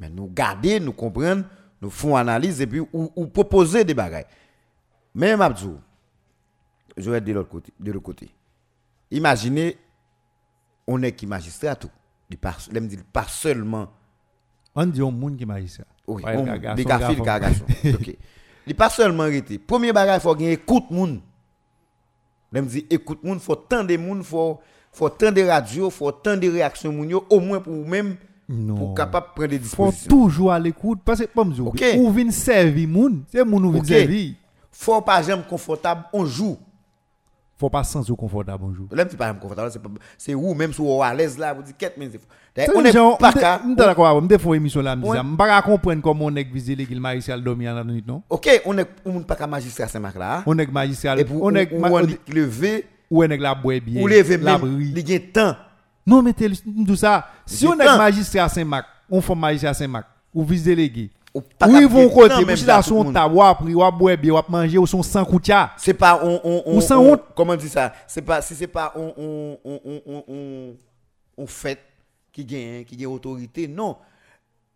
Mais 0.00 0.08
nous 0.08 0.26
garder, 0.28 0.80
nous 0.80 0.92
comprendre, 0.92 1.44
nous 1.80 1.90
faisons 1.90 2.16
analyse 2.16 2.60
et 2.60 2.66
puis 2.66 2.80
ou, 2.80 3.10
ou 3.14 3.26
proposer 3.26 3.84
des 3.84 3.94
bagages. 3.94 4.24
Mais 5.14 5.36
Mabdou, 5.36 5.78
je 6.96 7.10
vais 7.10 7.18
être 7.18 7.24
de 7.24 7.32
l'autre 7.32 7.48
côté. 7.50 7.72
De 7.78 7.92
l'autre 7.92 8.04
côté. 8.04 8.30
Imaginez, 9.10 9.76
on 10.86 11.02
est 11.02 11.12
qui 11.12 11.26
magistrat 11.26 11.76
tout. 11.76 11.90
Dit 12.28 12.36
pas 13.12 13.26
seulement 13.28 13.88
On 14.74 14.84
dit 14.86 15.00
un 15.00 15.10
monde 15.10 15.36
qui 15.36 15.46
magistrat. 15.46 15.84
oui, 16.06 16.22
Ouais, 16.24 16.36
on, 16.36 16.74
des 16.74 16.84
gars 16.84 17.08
filles, 17.08 17.22
garçon. 17.22 17.40
garçon. 17.40 17.64
OK. 18.00 18.16
Il 18.66 18.74
pas 18.74 18.90
seulement 18.90 19.22
arrêté. 19.24 19.58
Premier 19.58 19.92
bagage, 19.92 20.18
il 20.18 20.22
faut 20.22 20.34
gagner 20.34 20.52
écoute 20.52 20.84
moun. 20.90 21.20
Il 22.52 22.62
me 22.62 22.66
dit 22.66 22.86
écoute 22.90 23.22
moun, 23.22 23.38
faut 23.38 23.54
tant 23.54 23.84
de 23.84 23.96
moun, 23.96 24.22
faut 24.22 24.58
faut 24.92 25.08
tant 25.10 25.30
de 25.30 25.42
radio, 25.42 25.90
faut 25.90 26.10
tant 26.10 26.36
de 26.36 26.48
réactions 26.50 26.90
moun 26.92 27.12
au 27.28 27.40
moins 27.40 27.60
pour 27.60 27.86
même 27.86 28.16
Non. 28.48 28.74
pour 28.76 28.94
capable 28.94 29.26
prendre 29.34 29.50
des 29.50 29.58
faut 29.58 29.86
dispositions. 29.86 30.08
toujours 30.08 30.52
à 30.52 30.58
l'écoute 30.58 31.00
parce 31.04 31.20
que 31.20 31.26
comme 31.26 31.52
Ok. 31.60 31.84
ou 31.98 32.10
vinn 32.10 32.30
servir 32.30 32.88
moun, 32.88 33.24
c'est 33.30 33.44
moun 33.44 33.64
ou 33.66 33.72
vinn 33.72 33.84
servir. 33.84 34.34
Faut 34.72 35.00
pas 35.02 35.22
jamais 35.22 35.42
confortable 35.48 36.04
on 36.12 36.24
joue. 36.24 36.56
Faut 37.58 37.70
pas 37.70 37.84
sentir 37.84 38.14
confortable 38.16 38.62
bonjour. 38.62 38.86
Là, 38.92 39.06
c'est 39.08 39.16
pas 39.16 39.32
confortable, 39.32 39.70
c'est 39.70 39.82
pas 39.82 39.88
c'est 40.18 40.34
où 40.34 40.52
même 40.52 40.74
si 40.74 40.80
on 40.80 41.02
est 41.02 41.06
à 41.06 41.14
l'aise 41.14 41.38
là, 41.38 41.54
vous 41.54 41.62
dites 41.62 41.78
quête 41.78 41.94
mais 41.96 42.10
c'est 42.12 42.66
Ça, 42.66 42.72
on 42.74 42.84
est 42.84 42.92
pas 43.18 43.32
qu'à 43.32 43.60
m'de 43.64 43.74
d'accord 43.74 44.20
m'de 44.20 44.36
font 44.36 44.52
émission 44.52 44.82
là, 44.82 44.94
Ouais. 44.94 45.16
ça. 45.16 45.22
M'pas 45.22 45.62
comprendre 45.62 46.02
comment 46.02 46.26
on 46.26 46.36
est 46.36 46.44
visé 46.44 46.76
l'église 46.76 47.00
maréchal 47.00 47.42
dormi 47.42 47.66
en 47.66 47.74
la 47.74 47.82
nuit 47.84 48.04
non. 48.06 48.22
OK, 48.28 48.62
on 48.66 48.76
est 48.76 48.86
on 49.06 49.22
pas 49.22 49.36
qu'à 49.36 49.46
magistrat 49.46 49.88
Saint-Marc 49.88 50.16
là. 50.18 50.42
On 50.44 50.58
est 50.58 50.66
pour 51.24 51.42
on 51.44 51.54
est 51.54 51.72
on 51.72 51.82
on 51.82 52.06
lever 52.28 52.84
ou 53.10 53.24
on 53.24 53.28
est 53.30 53.36
la 53.38 53.54
bois 53.54 53.80
bien. 53.80 54.02
ou 54.02 54.06
lever 54.06 54.36
la 54.36 54.58
même 54.58 54.78
il 54.78 55.08
y 55.10 55.14
a 55.14 55.20
temps. 55.20 55.56
Non 56.06 56.22
mais 56.22 56.34
tout 56.34 56.96
ça. 56.96 57.26
Si 57.46 57.66
on 57.66 57.72
est 57.72 57.96
magistrat 57.96 58.50
Saint-Marc, 58.50 58.84
on 59.10 59.22
fait 59.22 59.34
magistrat 59.34 59.72
Saint-Marc 59.72 60.06
ou 60.34 60.44
vice 60.44 60.64
délégué. 60.64 61.10
Ou 61.36 61.42
pas 61.42 61.68
Ou 61.68 61.72
qu'à 61.72 61.80
ils 61.82 61.86
vont 61.86 62.08
côté, 62.08 62.44
même 62.46 62.56
si 62.56 62.64
là 62.64 62.80
son 62.80 63.04
monde. 63.04 63.12
ta 63.12 63.26
ou 63.28 63.34
boire 63.34 63.60
ou 63.62 64.50
manger 64.50 64.78
ou 64.78 64.86
son 64.86 65.02
sans 65.02 65.22
koutia. 65.22 65.72
C'est 65.76 65.92
pas 65.92 66.18
on 66.24 66.40
on 66.42 66.62
on, 66.64 66.76
Ou 66.78 66.80
sans 66.80 66.98
on- 66.98 67.12
honte. 67.12 67.22
comment 67.34 67.54
dire 67.54 67.68
ça? 67.68 67.92
C'est 68.06 68.22
pas 68.22 68.40
si 68.40 68.54
c'est 68.54 68.66
pas 68.66 68.90
on 68.96 69.12
on 69.18 69.58
on 69.62 69.80
on 69.84 70.22
on, 70.28 70.74
on, 71.36 71.46
fait 71.46 71.78
qui 72.32 72.42
gagne 72.42 72.84
qui 72.84 72.96
gagne 72.96 73.08
autorité 73.08 73.68
non. 73.68 73.96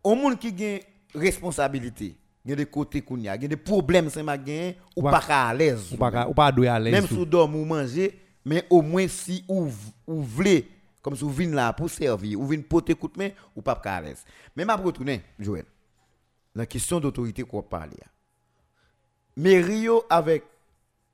Au 0.05 0.15
monde 0.15 0.39
qui 0.39 0.53
gagne 0.53 0.81
responsabilité, 1.15 2.15
il 2.45 2.51
y 2.51 2.53
a 2.53 2.57
des 2.57 2.67
côtés 2.67 3.01
qu'on 3.01 3.17
y 3.17 3.27
a, 3.27 3.37
il 3.37 3.43
y 3.43 3.45
a 3.47 3.49
des 3.49 3.57
problèmes 3.57 4.11
c'est 4.11 4.23
ma 4.23 4.37
gagne 4.37 4.75
ou 4.95 5.03
pas 5.03 5.23
à 5.31 5.55
l'aise. 5.55 5.93
Ou 5.95 5.97
pas 5.97 6.29
ou 6.29 6.35
pas 6.35 6.49
à 6.49 6.79
l'aise. 6.79 6.93
Même 6.93 7.07
si 7.07 7.15
vous 7.15 7.25
dormez 7.25 7.59
ou 7.59 7.65
manger, 7.65 8.21
mais 8.45 8.67
au 8.69 8.83
moins 8.83 9.09
si 9.09 9.43
ou 9.49 9.67
ou 10.07 10.21
voulez 10.21 10.69
comme 11.01 11.17
si 11.17 11.25
vous 11.25 11.31
venez 11.33 11.55
là 11.55 11.73
pour 11.73 11.89
servir, 11.89 12.39
ou 12.39 12.45
venez 12.47 12.63
porter 12.63 12.95
coup 12.95 13.09
de 13.09 13.17
main 13.17 13.31
ou 13.57 13.63
pas 13.63 13.81
à 13.83 14.03
l'aise. 14.03 14.23
Mais 14.55 14.67
m'a 14.67 14.77
retourner 14.77 15.23
Joël. 15.39 15.65
la 16.61 16.67
question 16.67 17.01
d'autorité 17.01 17.43
qu'on 17.43 17.63
parle. 17.63 17.91
Mais 19.37 19.61
Rio, 19.61 20.05
avec 20.11 20.45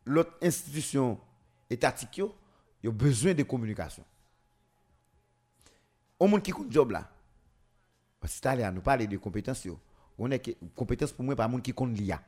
l'autre 0.05 0.33
institution 0.43 1.19
étatique, 1.71 2.21
ils 2.83 2.89
ont 2.89 2.93
besoin 2.93 3.33
de 3.33 3.43
communication. 3.45 4.05
Au 6.19 6.27
monde 6.27 6.43
qui 6.43 6.51
compte 6.51 6.73
job 6.73 6.91
là, 6.91 7.09
parce 8.21 8.41
que 8.41 8.49
là, 8.49 8.73
nous 8.73 8.81
parlons 8.81 9.05
de 9.05 9.17
compétences. 9.19 9.69
On 10.19 10.31
est 10.31 10.57
compétence 10.75 11.13
pour 11.13 11.25
moi, 11.25 11.37
par 11.37 11.49
monde 11.49 11.63
qui 11.63 11.73
compte 11.73 11.97
l'IA. 11.97 12.21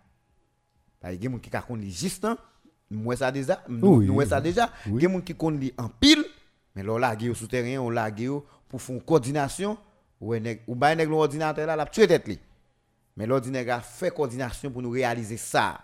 Par 1.01 1.11
exemple, 1.11 1.31
monde 1.31 1.41
qui 1.41 1.51
compte 1.51 1.83
juste, 1.83 2.27
nous 2.91 3.17
ça 3.17 3.33
déjà, 3.33 3.65
nous 3.69 4.25
ça 4.25 4.41
déjà. 4.41 4.71
Il 4.87 5.03
y 5.03 5.07
a 5.07 5.09
monde 5.09 5.25
qui 5.25 5.35
compte 5.35 5.61
en 5.77 5.89
pile, 5.89 6.25
mais 6.75 6.83
là, 6.83 6.93
on 6.93 6.99
l'a 6.99 7.17
souterrain, 7.35 7.81
on 7.81 7.91
l'a 7.91 8.11
pour 8.69 8.81
faire 8.81 8.95
une 8.95 9.03
coordination. 9.03 9.77
Ou 10.21 10.35
bien, 10.35 10.57
on 11.09 11.13
ordinateur 11.13 11.67
là, 11.67 11.77
la 11.77 11.87
tuer 11.87 12.07
tête 12.07 12.29
Mais 13.19 13.27
l'ordinateur 13.27 13.79
a 13.79 13.81
fait 13.81 14.13
coordination 14.13 14.71
pour 14.71 14.81
nous 14.81 14.91
réaliser 14.91 15.37
ça. 15.37 15.81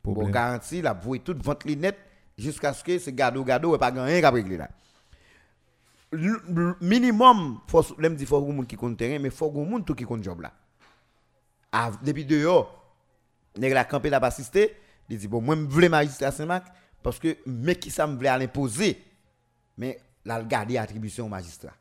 Pour 0.00 0.30
garantir 0.30 0.84
la 0.84 0.92
vouer 0.92 1.18
toute 1.18 1.42
vente 1.42 1.64
net 1.66 1.98
jusqu'à 2.38 2.72
ce 2.72 2.84
que 2.84 3.00
ce 3.00 3.10
gado 3.10 3.42
gado 3.42 3.74
et 3.74 3.78
pas 3.78 3.90
rien 3.90 4.20
qu'à 4.20 4.30
régler 4.30 4.56
là. 4.56 4.70
Minimum 6.80 7.60
faut 7.66 7.84
l'aime 7.98 8.14
dit 8.14 8.24
faut 8.24 8.40
monde 8.40 8.68
qui 8.68 8.76
compte 8.76 8.96
terrain 8.96 9.18
mais 9.18 9.28
faut 9.30 9.50
monde 9.50 9.84
tout 9.84 9.96
qui 9.96 10.04
compte 10.04 10.22
job 10.22 10.40
là. 10.40 10.52
Av- 11.72 11.98
depuis 12.00 12.24
dehors 12.24 12.72
nèg 13.58 13.72
la 13.72 13.84
campé 13.84 14.08
là 14.08 14.20
pas 14.20 14.28
assister, 14.28 14.76
il 15.08 15.18
dit 15.18 15.26
bon 15.26 15.42
moi 15.42 15.56
me 15.56 15.66
voulais 15.66 15.88
magistrat 15.88 16.30
Saint-Marc 16.30 16.68
parce 17.02 17.18
que 17.18 17.36
mais 17.44 17.74
qui 17.74 17.90
ça 17.90 18.06
me 18.06 18.14
voulait 18.14 18.38
l'imposer? 18.38 19.02
Mais 19.76 20.00
là 20.24 20.38
le 20.38 20.46
garder 20.46 20.78
attribution 20.78 21.26
au 21.26 21.28
magistrat. 21.28 21.74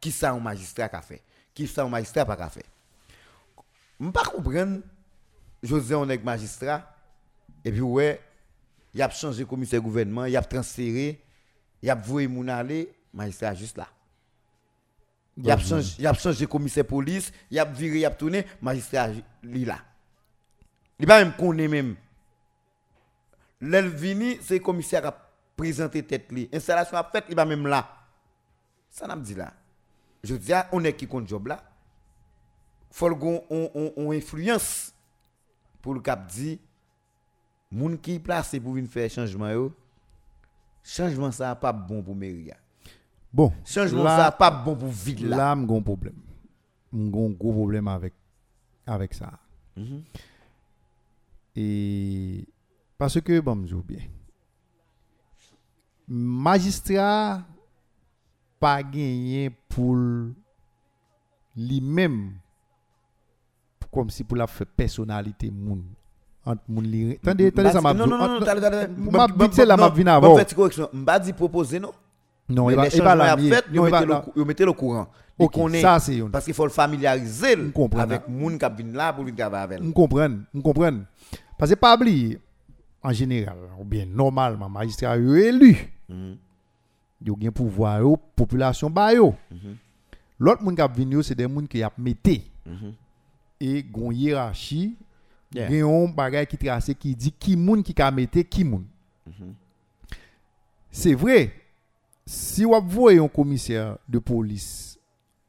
Qui 0.00 0.10
ça 0.10 0.32
un 0.32 0.40
magistrat 0.40 0.88
qu'a 0.88 1.02
fait? 1.02 1.22
Qui 1.54 1.66
ça 1.68 1.84
un 1.84 1.90
magistrat 1.90 2.24
pas 2.24 2.36
qu'a 2.36 2.48
fait? 2.48 2.64
Je 4.00 4.08
pas 4.08 4.24
comprendre 4.24 4.80
José 5.62 5.94
on 5.94 6.08
est 6.08 6.24
magistrat 6.24 6.96
et 7.64 7.70
puis 7.70 7.82
ouais, 7.82 8.20
il 8.94 9.02
a 9.02 9.10
changé 9.10 9.44
commissaire 9.44 9.80
gouvernement, 9.80 10.24
il 10.24 10.36
a 10.36 10.42
transféré, 10.42 11.22
il 11.82 11.90
a 11.90 11.94
voué 11.94 12.26
moun 12.26 12.48
aller, 12.48 12.92
magistrat 13.12 13.54
juste 13.54 13.76
là. 13.76 13.88
Il 15.36 15.50
a 15.50 15.58
changé, 15.58 16.02
changé 16.18 16.46
commissaire 16.46 16.86
police, 16.86 17.30
il 17.50 17.58
a 17.58 17.64
viré, 17.64 17.98
il 17.98 18.06
a 18.06 18.10
tourné, 18.10 18.46
magistrat 18.62 19.10
li 19.42 19.64
là. 19.64 19.78
Il 20.98 21.06
pas 21.06 21.22
même 21.22 21.34
connaît 21.34 21.68
même. 21.68 21.96
L'el 23.60 23.88
vini, 23.88 24.38
c'est 24.40 24.60
commissaire 24.60 25.02
qui 25.02 25.08
a 25.08 25.30
présenté 25.56 26.02
tête 26.02 26.32
li. 26.32 26.48
Installation 26.52 26.96
a 26.96 27.04
fait, 27.04 27.24
il 27.28 27.36
pas 27.36 27.44
même 27.44 27.66
là. 27.66 27.88
Ça 28.88 29.06
n'a 29.06 29.16
dit 29.16 29.34
là. 29.34 29.52
Je 30.24 30.34
dis, 30.34 30.52
ah, 30.52 30.68
on 30.72 30.84
est 30.84 30.94
qui 30.94 31.06
compte 31.06 31.28
job 31.28 31.46
là? 31.46 31.69
Faut 32.90 33.14
qu'on 33.16 33.42
on, 33.48 33.70
on, 33.74 33.92
on 33.96 34.12
influence 34.12 34.92
pour 35.80 35.94
le 35.94 36.00
cap 36.00 36.26
dit 36.26 36.58
moun 37.70 37.98
qui 37.98 38.18
placé 38.18 38.58
pour 38.60 38.74
venir 38.74 38.90
faire 38.90 39.10
changement 39.10 39.50
yo. 39.50 39.72
Changement 40.82 41.30
ça 41.30 41.54
pas 41.54 41.72
bon 41.72 42.02
pour 42.02 42.16
mairie. 42.16 42.50
Bon, 43.32 43.52
Changement 43.64 44.04
ça 44.04 44.32
pas 44.32 44.50
bon 44.50 44.74
pour 44.74 44.88
ville 44.88 45.28
là. 45.28 45.36
Là, 45.36 45.50
un 45.52 45.82
problème. 45.82 46.16
Un 46.92 47.08
gros 47.08 47.52
problème 47.52 47.86
avec, 47.86 48.12
avec 48.86 49.14
ça. 49.14 49.38
Mhm. 49.76 50.02
Et 51.54 52.46
parce 52.98 53.20
que, 53.20 53.40
bon, 53.40 53.64
je 53.66 53.76
dis 53.76 53.82
bien, 53.82 54.08
magistrat 56.08 57.42
pas 58.58 58.82
gagné 58.82 59.50
pour 59.68 59.96
lui-même, 61.56 62.34
kom 63.94 64.10
si 64.12 64.26
pou 64.26 64.38
la 64.38 64.48
fè 64.50 64.66
personalite 64.66 65.50
moun. 65.50 65.82
Ant 66.48 66.60
moun 66.68 66.86
li... 66.88 67.18
Tande, 67.24 67.50
tande 67.52 67.72
sa 67.74 67.82
mabzou. 67.84 68.06
Non, 68.06 68.16
non, 68.16 68.26
non, 68.26 68.38
non, 68.40 68.46
tande, 68.46 68.62
tande. 68.64 69.10
Mabzou 69.12 69.52
se 69.58 69.66
la 69.66 69.76
mabvina 69.80 70.18
avon. 70.18 70.34
Mwen 70.34 70.44
fè 70.44 70.52
ti 70.52 70.58
koreksyon, 70.58 70.94
mba 71.02 71.18
di 71.22 71.36
propose 71.36 71.82
nou. 71.82 71.96
Non, 72.50 72.70
e 72.70 72.76
ba 72.76 73.14
la 73.14 73.36
miye. 73.36 73.62
Non, 73.72 73.84
le 73.84 73.90
chanjman 73.90 74.32
yon 74.36 74.48
mette 74.48 74.66
le 74.66 74.72
kouran. 74.72 75.08
Ok, 75.40 75.56
sa 75.80 75.96
se 76.02 76.18
yon. 76.18 76.30
Paske 76.34 76.52
fò 76.56 76.66
l'familiarize 76.68 77.54
l 77.56 77.68
avèk 78.02 78.26
moun 78.28 78.58
kap 78.60 78.76
vin 78.76 78.92
la 78.96 79.10
pou 79.16 79.24
vin 79.24 79.36
kava 79.38 79.62
avèl. 79.64 79.80
M 79.80 79.92
kompren, 79.96 80.42
m 80.52 80.64
kompren. 80.64 81.04
Paske 81.60 81.78
pa 81.80 81.94
bli, 82.00 82.36
an 83.00 83.16
jeneral, 83.16 83.70
ou 83.78 83.86
bien 83.88 84.06
normalman, 84.06 84.72
magistra 84.72 85.16
yo 85.16 85.38
elu. 85.38 85.72
Mm-hmm. 86.10 86.34
Yo 87.24 87.36
gen 87.40 87.54
pouvwa 87.56 87.94
yo, 88.02 88.16
populasyon 88.36 88.92
ba 88.92 89.10
yo. 89.16 89.30
Mm-hmm. 89.52 89.78
Lot 90.40 90.64
moun 90.64 90.76
kap 90.76 90.92
vin 90.96 91.16
yo, 91.16 91.24
se 91.24 91.36
den 91.36 91.52
moun 91.52 91.68
ki 91.70 91.84
ap 91.86 91.96
mette. 91.96 92.42
Mm 92.66 92.76
-hmm. 92.76 92.92
e 93.60 93.82
gon 93.84 94.14
yirachi, 94.16 94.96
yeah. 95.54 95.68
gen 95.68 95.84
yon 95.84 96.12
bagay 96.16 96.48
ki 96.48 96.58
trase 96.60 96.96
ki 96.96 97.14
di 97.14 97.30
ki 97.30 97.56
moun 97.60 97.84
ki 97.86 97.94
ka 97.96 98.10
mette 98.14 98.44
ki 98.48 98.64
moun. 98.64 98.86
Mm 99.26 99.32
-hmm. 99.32 99.56
Se 100.90 101.14
vre, 101.14 101.52
si 102.26 102.66
wap 102.66 102.88
vwe 102.90 103.14
yon 103.20 103.30
komiser 103.30 103.94
de 104.10 104.18
polis 104.18 104.98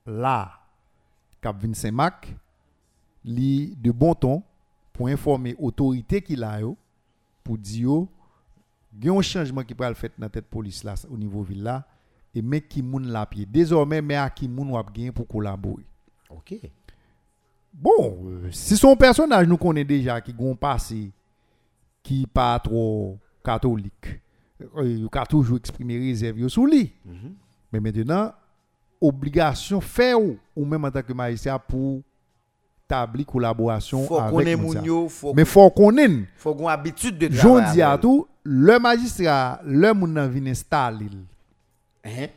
la 0.06 0.52
kap 1.42 1.58
Vincent 1.62 1.96
Mac, 1.98 2.28
li 3.26 3.74
de 3.82 3.92
bon 3.92 4.14
ton 4.14 4.42
pou 4.94 5.10
informe 5.10 5.56
otorite 5.58 6.22
ki 6.22 6.38
la 6.38 6.60
yo, 6.62 6.76
pou 7.42 7.58
di 7.58 7.86
yo, 7.88 8.04
gen 8.94 9.16
yon 9.16 9.26
chanjman 9.26 9.66
ki 9.66 9.78
pral 9.78 9.98
fèt 9.98 10.20
nan 10.22 10.30
tèt 10.30 10.46
polis 10.52 10.84
la 10.86 10.94
ou 11.10 11.18
nivou 11.18 11.42
vil 11.48 11.64
la, 11.66 11.82
e 12.36 12.44
men 12.46 12.62
ki 12.62 12.84
moun 12.86 13.10
la 13.12 13.26
piye. 13.26 13.48
Dezormen 13.50 14.06
men 14.06 14.22
a 14.22 14.30
ki 14.30 14.50
moun 14.52 14.76
wap 14.76 14.94
gen 14.94 15.10
pou 15.16 15.26
kolabori. 15.26 15.88
Ok. 16.30 16.70
Bon, 17.74 18.18
euh, 18.28 18.50
si 18.52 18.76
son 18.78 19.00
personaj 19.00 19.48
nou 19.48 19.60
konen 19.62 19.88
deja 19.88 20.18
ki 20.24 20.34
goun 20.36 20.58
pase 20.60 21.08
ki 22.06 22.26
pa 22.34 22.54
tro 22.64 23.18
katolik, 23.46 24.10
euh, 24.76 24.98
yo 25.06 25.10
ka 25.14 25.24
toujou 25.30 25.60
eksprime 25.62 25.98
rezerv 26.02 26.44
yo 26.44 26.52
sou 26.52 26.68
li. 26.68 26.90
Mm 27.06 27.16
-hmm. 27.16 27.34
Men 27.72 27.84
mentenan, 27.84 28.32
obligasyon 29.02 29.82
fe 29.82 30.12
ou, 30.14 30.36
ou 30.56 30.68
men 30.68 30.82
mwen 30.82 30.92
tanke 30.92 31.16
maisya 31.16 31.56
pou 31.58 32.02
tabli 32.92 33.24
kolaborasyon 33.26 34.04
avèk 34.20 34.60
moun 34.60 34.76
sa. 34.76 34.84
Fok... 35.16 35.36
Men 35.38 35.48
fò 35.48 35.70
konen. 35.74 36.26
Fò 36.36 36.54
kon 36.58 36.68
abitude 36.68 37.18
de 37.18 37.32
travay. 37.32 37.42
Joun 37.42 37.74
di 37.74 37.82
atou, 37.82 38.28
le 38.44 38.78
magistra, 38.84 39.62
le 39.64 39.94
moun 39.96 40.14
nan 40.20 40.30
vin 40.30 40.52
instalil. 40.52 41.16
Eh? 42.04 42.28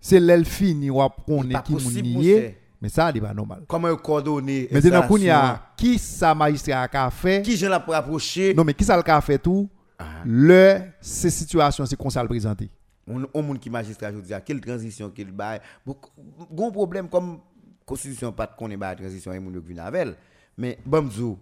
Se 0.00 0.18
lèl 0.18 0.44
fini 0.48 0.90
wap 0.90 1.22
konen 1.28 1.54
e 1.54 1.62
ki 1.62 1.78
moun 1.78 2.02
niye. 2.10 2.40
Mais 2.80 2.88
ça 2.88 3.10
c'est 3.12 3.20
pas 3.20 3.34
normal. 3.34 3.64
Comment 3.66 3.94
coordonner 3.96 4.68
Maintenant, 4.70 5.06
qu'on 5.06 5.16
y 5.16 5.30
a 5.30 5.72
qui 5.76 5.98
ça 5.98 6.34
magistrat 6.34 6.88
a 6.92 7.10
fait? 7.10 7.42
Qui 7.42 7.56
j'en 7.56 7.68
la 7.68 7.80
pour 7.80 7.94
approcher? 7.94 8.54
Non, 8.54 8.64
mais 8.64 8.74
qui 8.74 8.84
ça 8.84 8.96
le 8.96 9.10
a 9.10 9.20
fait 9.20 9.38
tout? 9.38 9.68
Ah. 9.98 10.04
Le, 10.24 10.80
ces 11.00 11.30
situations, 11.30 11.84
c'est 11.86 11.96
qu'on 11.96 12.10
ça 12.10 12.22
le 12.22 12.28
présenter. 12.28 12.70
on 13.08 13.26
on 13.34 13.42
moun 13.42 13.58
qui 13.58 13.70
magistrat 13.70 14.12
je 14.12 14.18
dis 14.18 14.32
quelle 14.44 14.60
transition 14.60 15.10
qu'il 15.10 15.32
bail 15.32 15.60
bon 15.84 16.70
problème 16.70 17.08
comme 17.08 17.40
constitution 17.86 18.32
pas 18.32 18.46
connaît 18.46 18.76
ba 18.76 18.94
transition 18.94 19.32
et 19.32 19.40
moun 19.40 19.54
yo 19.54 19.62
vinn 19.62 19.78
avec 19.78 20.16
mais 20.56 20.78
bamzou 20.84 21.38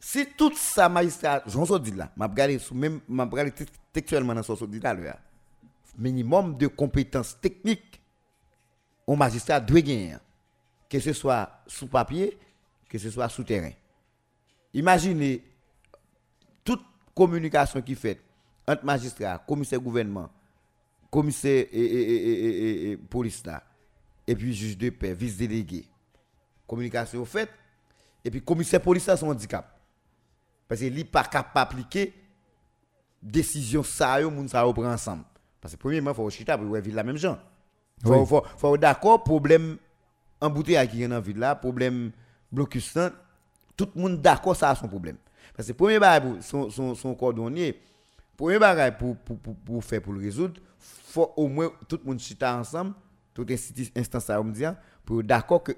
si 0.00 0.26
tout 0.36 0.52
ça 0.56 0.88
magistrat 0.88 1.42
j'en 1.46 1.64
so 1.64 1.78
dit 1.78 1.92
là 1.92 2.10
m'a 2.16 2.26
regardé 2.26 2.58
même 2.74 3.00
m'a 3.08 3.24
regardé 3.24 3.52
textuellement 3.92 4.34
dans 4.34 4.42
so 4.42 4.66
dit 4.66 4.80
là 4.80 4.96
minimum 5.96 6.56
de 6.56 6.66
compétences 6.66 7.38
techniques 7.40 8.01
un 9.08 9.16
magistrat 9.16 9.60
doit 9.60 9.80
gagner 9.80 10.16
que 10.88 10.98
ce 11.00 11.12
soit 11.12 11.50
sous 11.66 11.86
papier 11.86 12.38
que 12.88 12.98
ce 12.98 13.10
soit 13.10 13.28
sous 13.28 13.44
terrain 13.44 13.72
imaginez 14.74 15.42
toute 16.64 16.82
communication 17.14 17.82
qui 17.82 17.94
fait 17.94 18.20
entre 18.66 18.84
magistrat, 18.84 19.38
commissaire 19.38 19.80
gouvernement, 19.80 20.30
commissaire 21.10 21.66
et, 21.72 21.80
et- 21.80 22.12
et- 22.12 22.90
et- 22.92 22.96
police 22.96 23.44
là, 23.44 23.62
et 24.26 24.36
puis 24.36 24.54
juge 24.54 24.78
de 24.78 24.88
paix, 24.90 25.12
vice-délégué. 25.14 25.84
Communication 26.66 27.24
faite, 27.24 27.50
et 28.24 28.30
puis 28.30 28.40
commissaire 28.40 28.80
police 28.80 29.06
là 29.06 29.16
son 29.16 29.28
handicap. 29.28 29.78
Parce 30.68 30.80
qu'il 30.80 30.94
n'est 30.94 31.04
pas 31.04 31.24
capable 31.24 31.52
d'appliquer 31.54 32.14
décision 33.20 33.82
ça, 33.82 34.20
yo, 34.20 34.30
moun 34.30 34.48
ça 34.48 34.62
prend 34.72 34.84
ensemble. 34.92 35.24
Parce 35.60 35.74
que 35.74 35.78
premièrement, 35.80 36.12
il 36.12 36.16
faut 36.16 36.30
chita 36.30 36.56
pour 36.56 36.76
la 36.76 37.02
même 37.02 37.16
gens. 37.16 37.38
Faut, 38.02 38.14
Oui. 38.20 38.26
faut, 38.26 38.42
faut 38.56 38.76
d'accord, 38.76 39.22
problème 39.22 39.76
embouteillage 40.40 40.88
qui 40.88 41.02
est 41.02 41.08
dans 41.08 41.14
la 41.16 41.20
ville 41.20 41.38
là, 41.38 41.54
problème 41.54 42.10
blocus 42.50 42.96
tout 43.76 43.88
le 43.94 44.02
monde 44.02 44.20
d'accord 44.20 44.56
ça 44.56 44.70
a 44.70 44.74
son 44.74 44.88
problème. 44.88 45.16
Parce 45.56 45.68
que 45.68 45.72
premier 45.72 45.98
bagage 45.98 46.42
son, 46.42 46.70
son, 46.70 46.94
son 46.94 47.14
cordonnier, 47.14 47.80
premier 48.36 48.58
bagage 48.58 48.98
pour, 48.98 49.16
pour, 49.16 49.38
pour, 49.38 49.54
pour 49.56 49.84
faire 49.84 50.02
pour 50.02 50.12
le 50.12 50.20
résoudre, 50.20 50.60
faut 50.78 51.32
au 51.36 51.48
moins 51.48 51.70
tout 51.88 51.98
le 52.02 52.08
monde 52.10 52.18
chita 52.20 52.56
ensemble, 52.56 52.94
toute 53.34 53.50
instance 53.96 54.30
on 54.30 54.44
me 54.44 54.52
dit, 54.52 54.64
pour 55.04 55.22
d'accord 55.22 55.62
que 55.62 55.72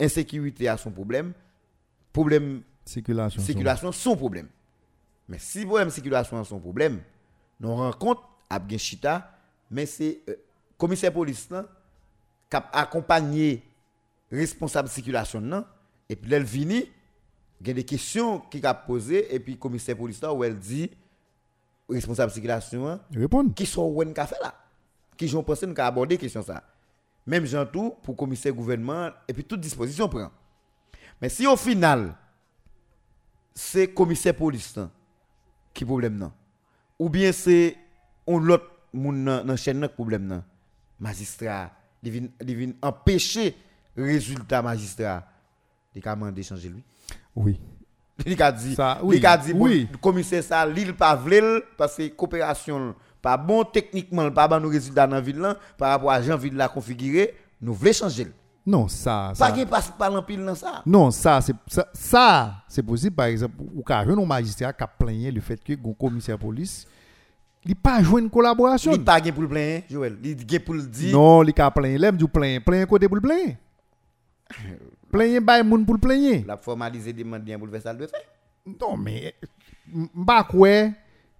insécurité 0.00 0.68
a 0.68 0.76
son 0.76 0.90
problème, 0.90 1.32
problème 2.12 2.62
Circulation. 2.84 3.40
circulation 3.40 3.92
son 3.92 4.14
problème. 4.16 4.48
Mais 5.28 5.38
si 5.38 5.60
le 5.60 5.66
problème 5.66 5.88
circulation 5.90 6.38
a 6.38 6.44
son 6.44 6.58
problème, 6.60 7.00
nous 7.60 7.74
rencontre 7.74 8.22
à 8.50 8.58
bien 8.58 8.76
chita, 8.76 9.30
mais 9.70 9.86
c'est 9.86 10.20
euh, 10.28 10.34
commissaire 10.78 11.12
police 11.12 11.50
là 11.50 11.64
qui 12.50 12.56
a 12.56 12.68
accompagné 12.72 13.62
responsable 14.30 14.88
circulation 14.88 15.40
là 15.40 15.66
et 16.08 16.16
puis 16.16 16.32
elle 16.34 16.44
vini, 16.44 16.90
il 17.60 17.68
y 17.68 17.70
a 17.70 17.74
des 17.74 17.84
questions 17.84 18.40
qui 18.50 18.64
a 18.64 18.74
posées 18.74 19.34
et 19.34 19.40
puis 19.40 19.56
commissaire 19.58 19.96
police 19.96 20.20
là 20.20 20.32
où 20.32 20.44
elle 20.44 20.58
dit 20.58 20.90
responsable 21.88 22.32
circulation 22.32 23.00
Répondre. 23.14 23.54
qui 23.54 23.66
sont 23.66 24.12
ka 24.14 24.26
fait 24.26 24.40
là 24.42 24.54
qui 25.16 25.28
j'ont 25.28 25.42
pensé 25.42 25.66
nous 25.66 25.74
aborder 25.78 26.16
question 26.18 26.42
ça. 26.42 26.62
Même 27.26 27.46
gens 27.46 27.64
tout 27.66 27.94
pour 28.02 28.16
commissaire 28.16 28.52
gouvernement 28.52 29.10
et 29.28 29.32
puis 29.32 29.44
toute 29.44 29.60
disposition 29.60 30.08
prend. 30.08 30.30
Mais 31.20 31.28
si 31.28 31.46
au 31.46 31.56
final 31.56 32.14
c'est 33.54 33.88
commissaire 33.94 34.34
police 34.34 34.76
là, 34.76 34.90
qui 35.72 35.84
problème 35.84 36.16
non. 36.16 36.32
Ou 36.98 37.08
bien 37.08 37.32
c'est 37.32 37.76
on 38.26 38.38
l'autre 38.38 38.70
moun 38.92 39.24
nan 39.24 39.46
nan 39.46 39.56
chaîne 39.56 39.88
problème 39.88 40.26
non 40.26 40.42
magistrat 40.98 41.70
il 42.02 42.10
vient 42.56 42.72
empêcher 42.82 43.56
résultat 43.96 44.62
magistrat 44.62 45.24
il 45.94 46.06
a 46.06 46.14
demandé 46.14 46.42
changer 46.42 46.68
lui 46.68 46.82
Oui. 47.36 47.60
il 48.26 48.40
a 48.42 48.52
dit, 48.52 48.76
oui, 49.02 49.16
il 49.18 49.26
a 49.26 49.36
dit, 49.36 49.54
bon, 49.54 49.86
commissaire 50.00 50.42
ça, 50.42 50.66
l'île 50.66 50.94
pas 50.94 51.20
parce 51.76 51.96
que 51.96 52.08
coopération 52.08 52.94
pas 53.24 53.36
bon 53.38 53.64
techniquement, 53.64 54.30
pas 54.30 54.46
bon 54.46 54.68
résultats 54.68 55.06
dans 55.06 55.16
la 55.16 55.20
ville 55.20 55.56
par 55.78 55.90
rapport 55.90 56.10
à 56.10 56.20
Jean 56.20 56.36
ville 56.36 56.54
là 56.54 56.68
configuré, 56.68 57.34
nous 57.60 57.72
voulons 57.72 57.92
changer. 57.92 58.30
Non, 58.66 58.88
ça. 58.88 59.32
Pas 59.38 59.52
qu'il 59.52 59.66
passe 59.66 59.90
par 59.98 60.10
l'empile 60.10 60.44
dans 60.44 60.54
ça. 60.54 60.82
non, 60.86 61.10
ça, 61.10 61.40
c'est 61.40 61.54
ça, 61.66 61.86
ça, 61.92 62.54
c'est 62.68 62.82
possible, 62.82 63.14
par 63.14 63.26
exemple, 63.26 63.54
ou 63.74 63.82
qu'un 63.82 64.04
magistrat 64.26 64.72
qui 64.72 64.82
a 64.82 64.86
plaigné 64.86 65.30
le 65.30 65.40
fait 65.40 65.62
que 65.62 65.72
un 65.72 65.92
commissaire 65.92 66.38
police, 66.38 66.86
il 67.66 67.76
pas 67.76 68.02
joué 68.02 68.22
une 68.22 68.30
collaboration. 68.30 68.92
Il 68.92 69.04
pas 69.04 69.20
pour 69.20 69.42
le 69.42 69.48
plein, 69.48 69.80
Joël. 69.90 70.16
Il 70.22 70.60
pour 70.60 70.74
le 70.74 70.82
dire. 70.82 71.12
Non, 71.12 71.42
il 71.42 71.60
a 71.60 71.70
plaigné. 71.70 71.98
L'aime 71.98 72.16
du 72.16 72.28
plaigner. 72.28 72.60
Plaigner 72.60 72.86
côté 72.86 73.08
pour 73.08 73.16
le 73.16 73.22
plaigner. 73.22 73.56
Plaigner, 75.10 75.40
bay 75.40 75.62
moun 75.62 75.84
pour 75.84 75.94
le 75.94 76.00
plaigner. 76.00 76.44
La 76.46 76.56
formaliser 76.56 77.12
demande 77.12 77.42
bien 77.42 77.56
pour 77.56 77.66
le 77.66 77.72
faire 77.72 77.82
ça 77.82 77.92
le 77.92 78.06
faire. 78.06 78.20
Non, 78.80 78.96
mais 78.96 79.34
m'ba 80.14 80.44
quoi 80.44 80.88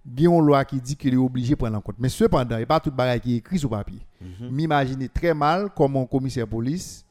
il 0.07 0.21
y 0.21 0.27
a 0.27 0.29
une 0.29 0.45
loi 0.45 0.63
qui 0.63 0.79
dit 0.79 0.95
qu'il 0.95 1.13
est 1.15 1.17
obligé 1.17 1.51
de 1.51 1.55
prendre 1.55 1.77
en 1.77 1.81
compte. 1.81 1.95
Mais 1.97 2.09
cependant, 2.09 2.55
il 2.55 2.59
n'y 2.59 2.63
a 2.63 2.67
pas 2.67 2.79
tout 2.79 2.91
le 2.95 3.17
qui 3.17 3.33
est 3.33 3.37
écrit 3.37 3.57
sur 3.57 3.69
papier. 3.69 3.99
M'imaginez 4.39 5.09
très 5.09 5.33
mal 5.33 5.69
comment 5.75 6.03
un 6.03 6.05
commissaire 6.05 6.45
de 6.45 6.51
police 6.51 7.03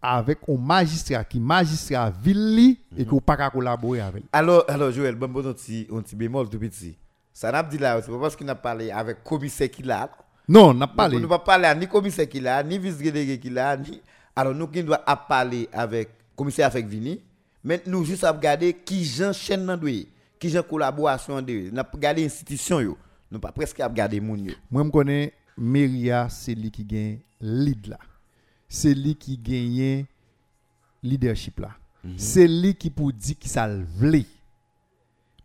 avec 0.00 0.38
un 0.48 0.56
magistrat 0.58 1.24
qui 1.24 1.40
magistrat 1.40 2.10
ville 2.10 2.54
li 2.54 2.78
et 2.96 3.04
qui 3.04 3.14
n'a 3.14 3.20
pas 3.20 3.36
qu'à 3.36 3.50
collaborer 3.50 4.00
avec. 4.00 4.24
Alors, 4.32 4.64
alors 4.68 4.92
Joël, 4.92 5.14
bon, 5.14 5.28
bon, 5.28 5.48
un 5.48 5.52
petit 5.52 5.88
bémol 6.14 6.48
tout 6.48 6.58
petit. 6.58 6.96
Ça 7.32 7.50
n'a 7.50 7.62
pas 7.62 7.70
dit 7.70 7.78
là, 7.78 8.00
c'est 8.02 8.10
pas 8.10 8.18
parce 8.18 8.36
qu'il 8.36 8.46
n'a 8.46 8.54
parlé 8.54 8.90
avec 8.90 9.24
commissaire 9.24 9.70
qui 9.70 9.82
l'a. 9.82 10.10
Non, 10.48 10.70
on 10.70 10.74
n'a 10.74 10.86
pas 10.86 10.94
parlé. 10.94 11.18
nous 11.18 11.28
pas 11.28 11.38
parler 11.38 11.66
à 11.66 11.74
ni 11.74 11.88
commissaire 11.88 12.28
qui 12.28 12.40
l'a, 12.40 12.62
ni 12.62 12.78
vice-délégué 12.78 13.38
qui 13.38 13.50
l'a, 13.50 13.76
ni... 13.76 14.02
Alors 14.34 14.54
nous 14.54 14.66
qui 14.66 14.82
doit 14.82 14.98
parler 14.98 15.68
avec 15.72 16.10
commissaire 16.36 16.66
avec 16.66 16.86
Vini, 16.86 17.20
mais 17.62 17.82
nous 17.86 18.04
juste 18.04 18.24
à 18.24 18.32
regarder 18.32 18.72
qui 18.72 19.04
j'en 19.04 19.32
chaîne 19.32 19.66
dans 19.66 19.76
doyer, 19.76 20.08
qui 20.38 20.48
j'en 20.48 20.62
collaboration 20.62 21.40
de, 21.40 21.70
n'a 21.70 21.84
pas 21.84 21.96
regarder 21.96 22.24
institution 22.24 22.80
yo, 22.80 22.98
nous 23.30 23.38
pas 23.38 23.52
presque 23.52 23.80
à 23.80 23.88
regarder 23.88 24.20
moun 24.20 24.44
yo. 24.44 24.54
Moi, 24.70 24.84
je 24.84 24.90
connais 24.90 25.32
Meria, 25.56 26.28
c'est 26.28 26.54
lui 26.54 26.70
qui 26.70 26.84
gagne 26.84 27.18
lead 27.40 27.86
là. 27.86 27.98
C'est 28.68 28.94
lui 28.94 29.14
qui 29.14 29.36
gagne 29.36 30.06
leadership 31.02 31.60
là. 31.60 31.70
C'est 32.16 32.48
lui 32.48 32.74
qui 32.74 32.90
pour 32.90 33.12
dire 33.12 33.36
qui 33.38 33.48
ça 33.48 33.68
le. 33.68 33.86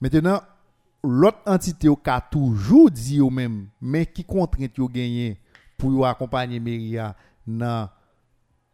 Maintenant, 0.02 0.42
l'autre 1.04 1.40
entité 1.46 1.88
qui 1.88 2.10
a 2.10 2.22
toujours 2.22 2.92
dit 2.92 3.22
au 3.22 3.30
même, 3.30 3.68
mais 3.82 4.06
qui 4.06 4.24
contraint 4.24 4.68
yo 4.78 4.88
gagner 4.88 5.40
pour 5.78 6.06
accompagner 6.06 6.60
Meria 6.60 7.16
dans 7.46 7.90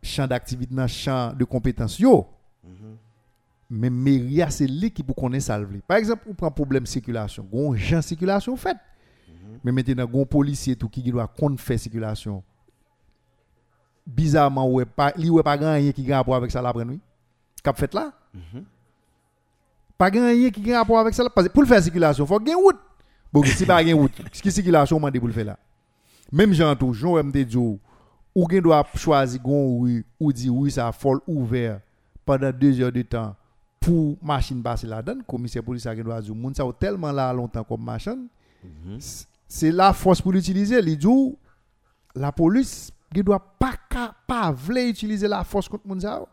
champ 0.02 0.28
d'activité, 0.28 0.74
dans 0.74 0.88
champ 0.88 1.34
de 1.34 1.44
compétences 1.46 2.00
yo. 2.00 2.28
Mais 3.70 3.90
Meria, 3.90 4.50
c'est 4.50 4.68
lui 4.68 4.92
qui 4.92 5.02
pour 5.04 5.16
connaître 5.16 5.46
ça. 5.46 5.60
Par 5.88 5.98
exemple, 5.98 6.24
on 6.30 6.34
prend 6.34 6.52
problème 6.52 6.86
circulation. 6.86 7.44
Gon 7.52 7.76
gens 7.76 8.02
circulation 8.02 8.56
fait. 8.56 8.78
Mais 9.64 9.72
maintenant, 9.72 10.08
un 10.22 10.26
policier 10.26 10.76
tout 10.76 10.90
qui 10.90 11.02
doit 11.02 11.28
compte 11.28 11.60
faire 11.60 11.80
circulation. 11.80 12.44
Bizarrement, 14.06 14.70
ouais 14.70 14.86
pas, 14.86 15.14
li 15.16 15.30
ouais 15.30 15.44
pas 15.44 15.58
grand 15.58 15.74
rien 15.74 15.92
qui 15.92 16.12
rapport 16.12 16.36
avec 16.36 16.52
ça 16.52 16.60
après 16.68 16.86
nuit. 16.86 17.00
Cap 17.64 17.78
fait 17.78 17.94
là. 17.94 18.12
Pas 19.98 20.10
rien 20.10 20.50
qui 20.50 20.74
a 20.74 20.80
rapport 20.80 21.00
avec 21.00 21.14
ça 21.14 21.30
parce 21.30 21.48
que 21.48 21.54
pour 21.54 21.64
le 21.64 21.68
faire 21.68 21.82
circulation, 21.82 22.26
faut 22.26 22.40
gagner 22.40 22.56
route. 22.56 22.80
Bon, 23.32 23.44
si 23.44 23.66
pas 23.66 23.78
gagner 23.78 23.94
route, 23.94 24.14
ce 24.32 24.42
qui 24.42 24.52
circulation 24.52 24.98
on 24.98 25.12
pour 25.12 25.28
le 25.28 25.34
faire 25.34 25.46
là. 25.46 25.60
Même 26.32 26.54
gens 26.54 26.76
tout, 26.76 26.94
Jean 26.94 27.24
MD 27.24 27.46
dit 27.46 27.58
ou 27.58 28.50
gen 28.50 28.62
doit 28.62 28.84
choisir 28.96 29.40
gon 29.42 29.78
oui 29.78 30.04
ou 30.20 30.34
dit 30.34 30.50
oui 30.50 30.72
ça 30.72 30.92
folle 30.92 31.20
ouvert 31.28 31.80
pendant 32.26 32.52
deux 32.52 32.82
heures 32.82 32.92
de 32.92 33.04
temps 33.04 33.36
pour 33.80 34.18
machine 34.24 34.64
passer 34.64 34.88
là-dedans, 34.88 35.22
commissaire 35.28 35.62
police 35.62 35.86
a 35.86 35.96
gen 35.96 36.04
doit 36.04 36.22
dire 36.22 36.34
moun 36.34 36.56
ça 36.56 36.64
tellement 36.80 37.12
là 37.12 37.32
longtemps 37.32 37.64
comme 37.64 37.84
machine 37.84 38.28
c'est 39.48 39.72
la 39.72 39.94
force 39.94 40.22
pour 40.22 40.32
l'utiliser. 40.32 40.80
Il 40.80 40.98
dit 40.98 41.08
la 42.16 42.32
police 42.32 42.92
ne 43.16 43.22
doit 43.22 43.46
pas 43.60 43.74
pas 44.26 44.52
vle 44.52 44.90
utiliser 44.90 45.28
la 45.28 45.44
force 45.44 45.70
contre 45.70 45.86
moun 45.86 46.02
yo. 46.02 46.28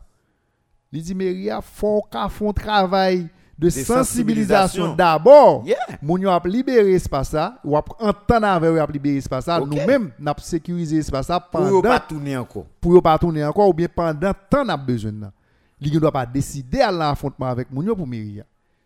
Il 0.92 1.02
dit 1.02 1.14
Méria 1.14 1.60
faut 1.60 2.02
qu'à 2.10 2.28
font 2.28 2.52
travail 2.52 3.28
de 3.60 3.68
sensibilisation 3.68 4.94
d'abord. 4.94 5.66
Yeah. 5.66 5.98
Moun 6.00 6.22
yo 6.22 6.30
ap 6.30 6.46
libéré 6.46 6.94
espace 6.94 7.28
ça, 7.30 7.58
ou 7.62 7.76
ap 7.76 7.90
entendre 7.98 8.46
avec 8.46 8.78
ap 8.78 8.90
libéré 8.90 9.16
espace 9.18 9.44
ça, 9.44 9.60
Ok. 9.60 9.68
nous-mêmes 9.68 10.10
n'a 10.18 10.34
sécurisé 10.38 10.96
espace 10.96 11.26
ça 11.26 11.38
Pour 11.38 11.60
pendant 11.60 11.82
pas 11.82 12.00
tourner 12.00 12.36
encore. 12.36 12.64
pour 12.80 13.02
pas 13.02 13.18
tourner 13.18 13.44
encore 13.44 13.68
ou 13.68 13.74
bien 13.74 13.88
pendant 13.94 14.32
temps 14.48 14.64
n'a 14.64 14.76
besoin 14.76 15.12
là. 15.12 15.32
Li 15.78 15.92
ne 15.92 15.98
doit 15.98 16.12
pas 16.12 16.26
décider 16.26 16.80
à 16.80 16.90
l'affrontement 16.90 17.46
avec 17.46 17.70
moun 17.70 17.86
yo 17.86 17.94
pour 17.94 18.06
Méria. 18.06 18.44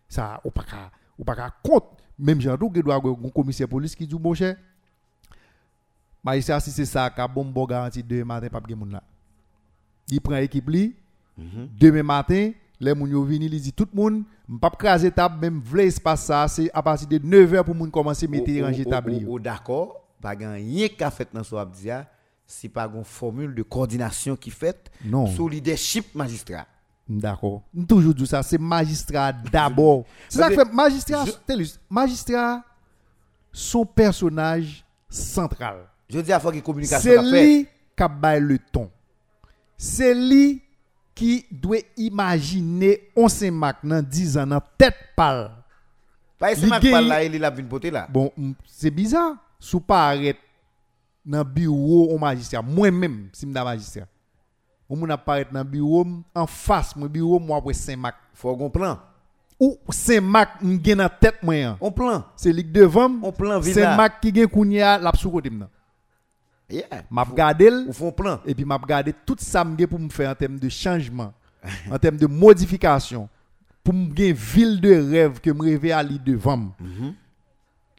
Ça 0.09 0.41
ou 0.43 0.51
pas 0.51 0.63
ka 0.63 0.91
ou 1.17 1.23
pas 1.23 1.35
ka 1.35 1.49
compte 1.63 1.85
même 2.19 2.41
Jean 2.41 2.57
doit 2.57 2.95
avoir 2.95 3.15
un 3.15 3.29
commissaire 3.29 3.67
police 3.67 3.95
qui 3.95 4.05
dit 4.05 4.15
bon 4.15 4.33
cher 4.33 4.55
magistrat 6.23 6.59
si 6.59 6.71
c'est 6.71 6.85
ça 6.85 7.09
ka 7.09 7.27
bon 7.27 7.45
bon 7.45 7.65
garantie 7.65 8.03
demain 8.03 8.25
matin 8.25 8.49
pas 8.49 8.61
gen 8.67 8.77
moun 8.77 8.91
là. 8.91 9.01
Il 10.09 10.19
prend 10.19 10.35
équipe 10.35 10.69
li 10.69 10.95
demain 11.79 12.03
matin 12.03 12.51
Les 12.79 12.93
moun 12.93 13.09
yo 13.09 13.23
vini 13.23 13.47
li 13.47 13.59
disent 13.59 13.73
tout 13.75 13.87
moun, 13.93 14.13
monde, 14.13 14.23
je 14.47 14.53
ne 14.53 14.59
pas 14.59 14.69
craser 14.69 15.11
table, 15.11 15.39
même 15.39 15.61
vle 15.63 15.81
espace 15.81 16.25
ça, 16.25 16.47
c'est 16.47 16.69
à 16.73 16.83
partir 16.83 17.07
de 17.07 17.17
9h 17.17 17.63
pour 17.63 17.75
moun 17.75 17.89
commencer 17.89 18.25
à 18.25 18.29
mettre 18.29 18.51
ranger 18.61 18.85
table. 18.85 19.13
Ou 19.27 19.39
d'accord, 19.39 20.05
pas 20.21 20.31
rien 20.31 20.87
qu'à 20.89 21.09
fait 21.09 21.27
dans 21.33 21.43
ce 21.43 21.55
abdia, 21.55 22.07
si 22.45 22.69
pas 22.69 22.89
une 22.93 23.03
formule 23.03 23.55
de 23.55 23.63
coordination 23.63 24.35
qui 24.35 24.51
fait 24.51 24.91
non. 25.03 25.27
sous 25.27 25.47
leadership 25.47 26.13
magistrat. 26.13 26.67
D'accord. 27.07 27.61
Toujours 27.87 28.13
dit 28.13 28.25
ça, 28.25 28.41
c'est 28.43 28.57
magistrat 28.57 29.31
d'abord. 29.31 30.05
C'est 30.27 30.39
ça 30.39 30.49
que 30.49 30.55
fait 30.55 30.73
magistrat, 30.73 31.25
je... 31.25 31.65
magistrat 31.89 32.63
son 33.51 33.85
personnage 33.85 34.83
central. 35.07 35.87
Je 36.09 36.19
dis 36.19 36.33
à 36.33 36.39
fois 36.39 36.51
qu'il 36.51 36.63
communication 36.63 36.99
C'est 36.99 37.21
lui 37.21 37.67
qui 37.95 38.03
a 38.03 38.39
le 38.39 38.59
ton. 38.59 38.89
C'est 39.77 40.13
lui 40.13 40.61
qui 41.15 41.45
doit 41.49 41.77
imaginer 41.95 43.09
on 43.15 43.29
se 43.29 43.45
mac 43.45 43.77
dans 43.83 44.03
10 44.03 44.37
ans 44.37 44.45
dans 44.45 44.61
tête 44.77 44.95
pâle. 45.15 45.49
Pas 46.37 46.53
se 46.53 46.65
mac 46.65 46.83
pâle 46.83 47.07
là, 47.07 47.23
il 47.23 47.39
la 47.39 47.49
vinn 47.49 47.67
poter 47.67 47.89
là. 47.89 48.05
Bon, 48.09 48.31
c'est 48.65 48.91
bizarre. 48.91 49.35
Sou 49.57 49.79
pas 49.79 50.09
arrête 50.09 50.37
dans 51.25 51.45
bureau 51.45 52.09
au 52.11 52.17
magistrat 52.17 52.61
moi-même 52.61 53.29
si 53.31 53.47
m'da 53.47 53.63
magistrat. 53.63 54.05
Ou 54.87 54.95
moun 54.95 55.09
apparaît 55.09 55.47
dans 55.51 55.65
bureau 55.65 56.05
en 56.35 56.45
face 56.45 56.95
mon 56.95 57.07
bureau 57.07 57.39
moi 57.39 57.57
après 57.57 57.73
Saint-Mac. 57.73 58.15
Faut 58.33 58.55
gon 58.55 58.69
plan. 58.69 58.99
Ou 59.59 59.77
Saint-Mac 59.89 60.61
m'gen 60.61 60.97
dans 60.97 61.09
tête 61.09 61.41
moi. 61.41 61.77
On 61.79 61.91
plan. 61.91 62.25
C'est 62.35 62.51
ligue 62.51 62.71
devant. 62.71 63.09
On 63.23 63.31
plan 63.31 63.59
villa. 63.59 63.91
Saint-Mac 63.91 64.19
qui 64.19 64.35
gen 64.35 64.47
kounya 64.47 64.99
l'a 64.99 65.11
sous 65.15 65.31
côté 65.31 65.49
m'nan. 65.49 65.69
Yeah. 66.69 67.03
M'a 67.11 67.23
regardé 67.23 67.69
Ou 67.69 67.93
font 67.93 68.11
plan. 68.11 68.39
et 68.45 68.55
puis 68.55 68.65
m'a 68.65 68.77
regardé 68.77 69.13
tout 69.25 69.35
ça 69.37 69.63
pour 69.87 69.99
me 69.99 70.09
faire 70.09 70.31
en 70.31 70.35
termes 70.35 70.57
de 70.57 70.67
changement, 70.69 71.31
en 71.91 71.99
termes 71.99 72.17
de 72.17 72.25
modification 72.25 73.29
pour 73.83 73.93
me 73.93 74.15
gen 74.15 74.33
ville 74.33 74.81
de 74.81 75.11
rêve 75.11 75.39
que 75.39 75.51
me 75.51 75.61
rêver 75.61 75.91
à 75.91 76.01
li 76.01 76.17
devant. 76.19 76.71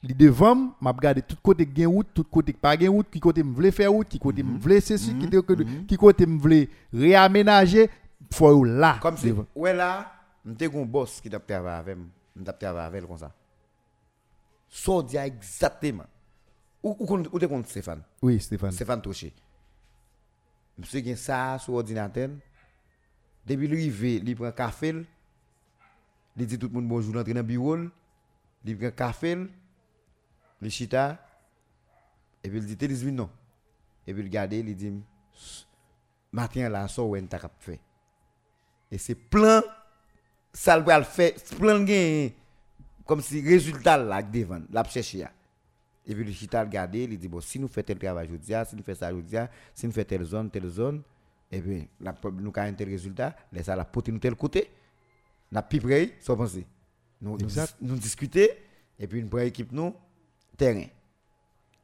Li 0.02 0.14
devant, 0.14 0.74
m'a 0.80 0.90
regardé 0.90 1.22
tout 1.22 1.36
côté 1.40 1.66
gen 1.76 1.86
route, 1.86 2.08
tout 2.12 2.24
côté 2.24 2.52
pas 2.52 2.76
gen 2.76 2.88
route, 2.88 3.06
qui 3.08 3.20
côté 3.20 3.42
me 3.44 3.54
vle 3.54 3.70
faire 3.70 3.92
route, 3.92 4.08
qui 4.08 4.18
côté 4.18 4.42
me 4.42 4.58
vle 4.58 4.82
ceci, 4.82 5.14
qui 5.14 5.30
côté 5.30 5.64
qui 5.86 5.96
côté 5.96 6.26
me 6.26 6.40
vle 6.40 6.66
réaménager, 6.92 7.88
faut 8.32 8.64
là. 8.64 8.98
Comme 9.00 9.16
si, 9.16 9.32
ouais 9.54 9.72
là, 9.72 10.12
m'te 10.44 10.64
un 10.64 10.84
boss 10.84 11.20
qui 11.20 11.30
t'a 11.30 11.38
travaillé 11.38 11.78
avec. 11.78 11.98
M't'a 12.34 12.52
travaillé 12.52 12.86
avec 12.86 13.06
comme 13.06 13.18
ça. 13.18 13.30
So 14.68 15.02
dia 15.02 15.24
exactement. 15.24 16.04
Ou 16.82 17.38
te 17.38 17.46
kont 17.46 17.64
Stéphane? 17.66 18.02
Oui, 18.22 18.40
Stéphane. 18.40 18.72
Stéphane 18.72 19.02
Touché. 19.02 19.32
Mse 20.76 21.00
gen 21.04 21.16
sa 21.16 21.56
sou 21.62 21.78
ordinatel. 21.80 22.36
Depi 23.46 23.68
li 23.70 23.86
rive, 23.86 24.16
li 24.24 24.34
pren 24.36 24.52
kafel. 24.56 25.04
Li 26.36 26.46
di 26.48 26.58
tout 26.60 26.72
moun 26.72 26.88
bonjou 26.88 27.16
lantre 27.16 27.34
nan 27.36 27.46
biwol. 27.48 27.86
Li 28.66 28.76
pren 28.76 28.92
kafel. 28.96 29.46
Li 30.60 30.72
chita. 30.74 31.08
Epi 32.44 32.60
li 32.60 32.68
di 32.68 32.78
te 32.78 32.90
li 32.90 32.98
zvin 32.98 33.16
non. 33.22 33.32
Epi 34.06 34.22
li 34.22 34.32
gade, 34.32 34.60
li 34.62 34.76
di 34.76 34.92
matin 36.36 36.68
la 36.70 36.84
so 36.92 37.08
wen 37.14 37.28
ta 37.30 37.40
kap 37.40 37.56
fe. 37.64 37.78
E 38.92 39.00
se 39.00 39.16
plan 39.16 39.64
sal 40.54 40.84
pral 40.84 41.06
fe, 41.08 41.32
plan 41.56 41.84
gen 41.88 42.30
kom 43.08 43.22
si 43.24 43.40
rezultat 43.46 44.04
la 44.04 44.20
ak 44.20 44.28
devan, 44.34 44.66
la 44.74 44.84
pcheche 44.86 45.22
ya. 45.24 45.32
Et 46.07 46.14
puis 46.14 46.24
le 46.24 46.32
chita 46.32 46.62
regarder, 46.62 47.04
il 47.04 47.18
dit 47.18 47.28
bon, 47.28 47.40
si 47.40 47.59
nous 47.59 47.68
faisons 47.68 47.84
tel 47.86 47.98
travail 47.98 48.26
aujourd'hui, 48.26 48.54
si 48.68 48.76
nous 48.76 48.82
faisons 48.82 49.00
ça 49.00 49.12
aujourd'hui, 49.12 49.38
si 49.74 49.86
nous 49.86 49.92
faisons 49.92 50.07
telle 50.07 50.24
zone, 50.24 50.50
telle 50.50 50.68
zone, 50.68 51.02
et 51.50 51.61
puis 51.61 51.88
la, 52.00 52.14
nous 52.32 52.52
avons 52.54 52.68
un 52.68 52.72
tel 52.74 52.88
résultat, 52.88 53.34
laisse 53.52 53.66
ça 53.66 53.74
la 53.76 53.84
porter 53.84 54.12
nous 54.12 54.18
tel 54.18 54.34
côté, 54.36 54.70
nous 55.50 55.59
avons 55.59 56.09
sans 56.20 56.36
penser. 56.36 56.66
Nous, 57.20 57.36
nous, 57.38 57.48
nous 57.80 57.96
discuter, 57.96 58.50
et 58.98 59.07
puis 59.07 59.22
nous 59.22 59.28
prenons 59.28 59.44
équipe 59.46 59.72
nous, 59.72 59.94
terrain. 60.57 60.84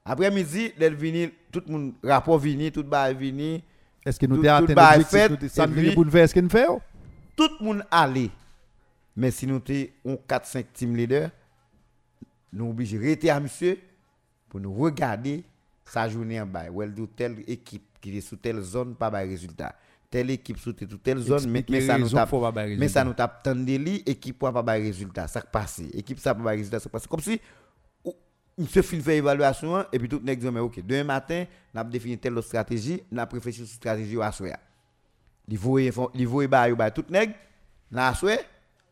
Après 0.05 0.31
midi, 0.31 0.73
vini, 0.79 1.31
tout 1.51 1.63
le 1.67 1.73
monde, 1.73 1.95
rapport 2.03 2.39
vini, 2.39 2.71
tout 2.71 2.83
le 2.89 3.15
vini, 3.15 3.63
Est-ce 4.05 4.19
que 4.21 4.27
nous 4.27 4.45
avons 4.45 4.65
atteint 4.67 4.75
l'objectif 4.75 5.31
nous 5.43 5.49
ça 5.49 5.67
nous 5.67 5.75
puis- 5.75 6.11
faire, 6.11 6.25
est-ce 6.25 6.49
fait? 6.49 6.67
oh? 6.69 6.81
tout 7.37 7.49
le 7.61 7.65
monde 7.65 7.85
allait. 7.91 8.31
Mais 9.17 9.31
si 9.31 9.47
nous 9.47 9.61
sommes 9.67 10.17
4-5 10.29 10.65
team 10.73 10.97
leaders, 10.97 11.31
nous 12.53 12.71
obligés 12.71 12.99
de 12.99 13.05
rester 13.05 13.31
à 13.31 13.41
monsieur 13.41 13.79
pour 14.53 14.61
nous 14.61 14.75
regarder 14.75 15.45
sa 15.83 16.07
journée 16.11 16.39
en 16.39 16.45
bas. 16.45 16.71
Ou 16.71 16.83
elle 16.83 16.93
dit 16.93 17.09
telle 17.17 17.43
équipe 17.47 17.85
qui 18.03 18.15
est 18.19 18.21
sous 18.21 18.37
telle 18.37 18.61
zone, 18.61 18.95
pas 18.95 19.09
de 19.11 19.17
résultat. 19.17 19.75
Telle 20.11 20.29
équipe 20.29 20.59
sous 20.59 20.75
telle, 20.75 21.17
zone, 21.21 21.51
mais, 21.51 21.65
ça 21.81 21.97
nous 21.97 22.07
tape. 22.11 22.29
Mais 22.79 22.89
ça 22.89 23.03
nous 23.03 23.15
tape 23.15 23.43
tant 23.43 23.55
de 23.55 24.11
équipe 24.11 24.39
pas 24.39 24.53
de 24.53 24.71
résultat. 24.71 25.27
Ça 25.27 25.41
passe. 25.41 25.81
Équipe 25.95 26.19
ça 26.19 26.35
pas 26.35 26.43
de 26.43 26.59
résultat, 26.59 26.81
ça 26.81 26.91
passe. 26.91 27.07
Comme 27.07 27.21
si 27.21 27.41
Monsieur 28.59 28.83
fin 28.83 29.01
fait 29.01 29.17
évaluation 29.17 29.83
et 29.91 29.99
puis 29.99 30.11
tout 30.11 30.21
le 30.23 30.27
monde 30.27 30.39
dit 30.39 30.51
mais 30.51 30.61
OK, 30.61 30.85
demain 30.85 31.05
matin, 31.05 31.47
on 31.75 31.79
a 31.79 31.85
défini 31.85 32.19
telle 32.19 32.43
stratégie, 32.43 33.03
on 33.11 33.17
a 33.17 33.25
réfléchi 33.25 33.67
sur 33.67 33.75
stratégie 33.75 34.21
à 34.21 34.31
fon- 35.91 36.11
li 36.15 36.25
voye 36.25 36.47
ba 36.49 36.69
yo 36.69 36.77
ba 36.77 36.91
tout 36.91 37.07
nèg 37.11 37.35
na 37.91 38.15
souhait 38.15 38.45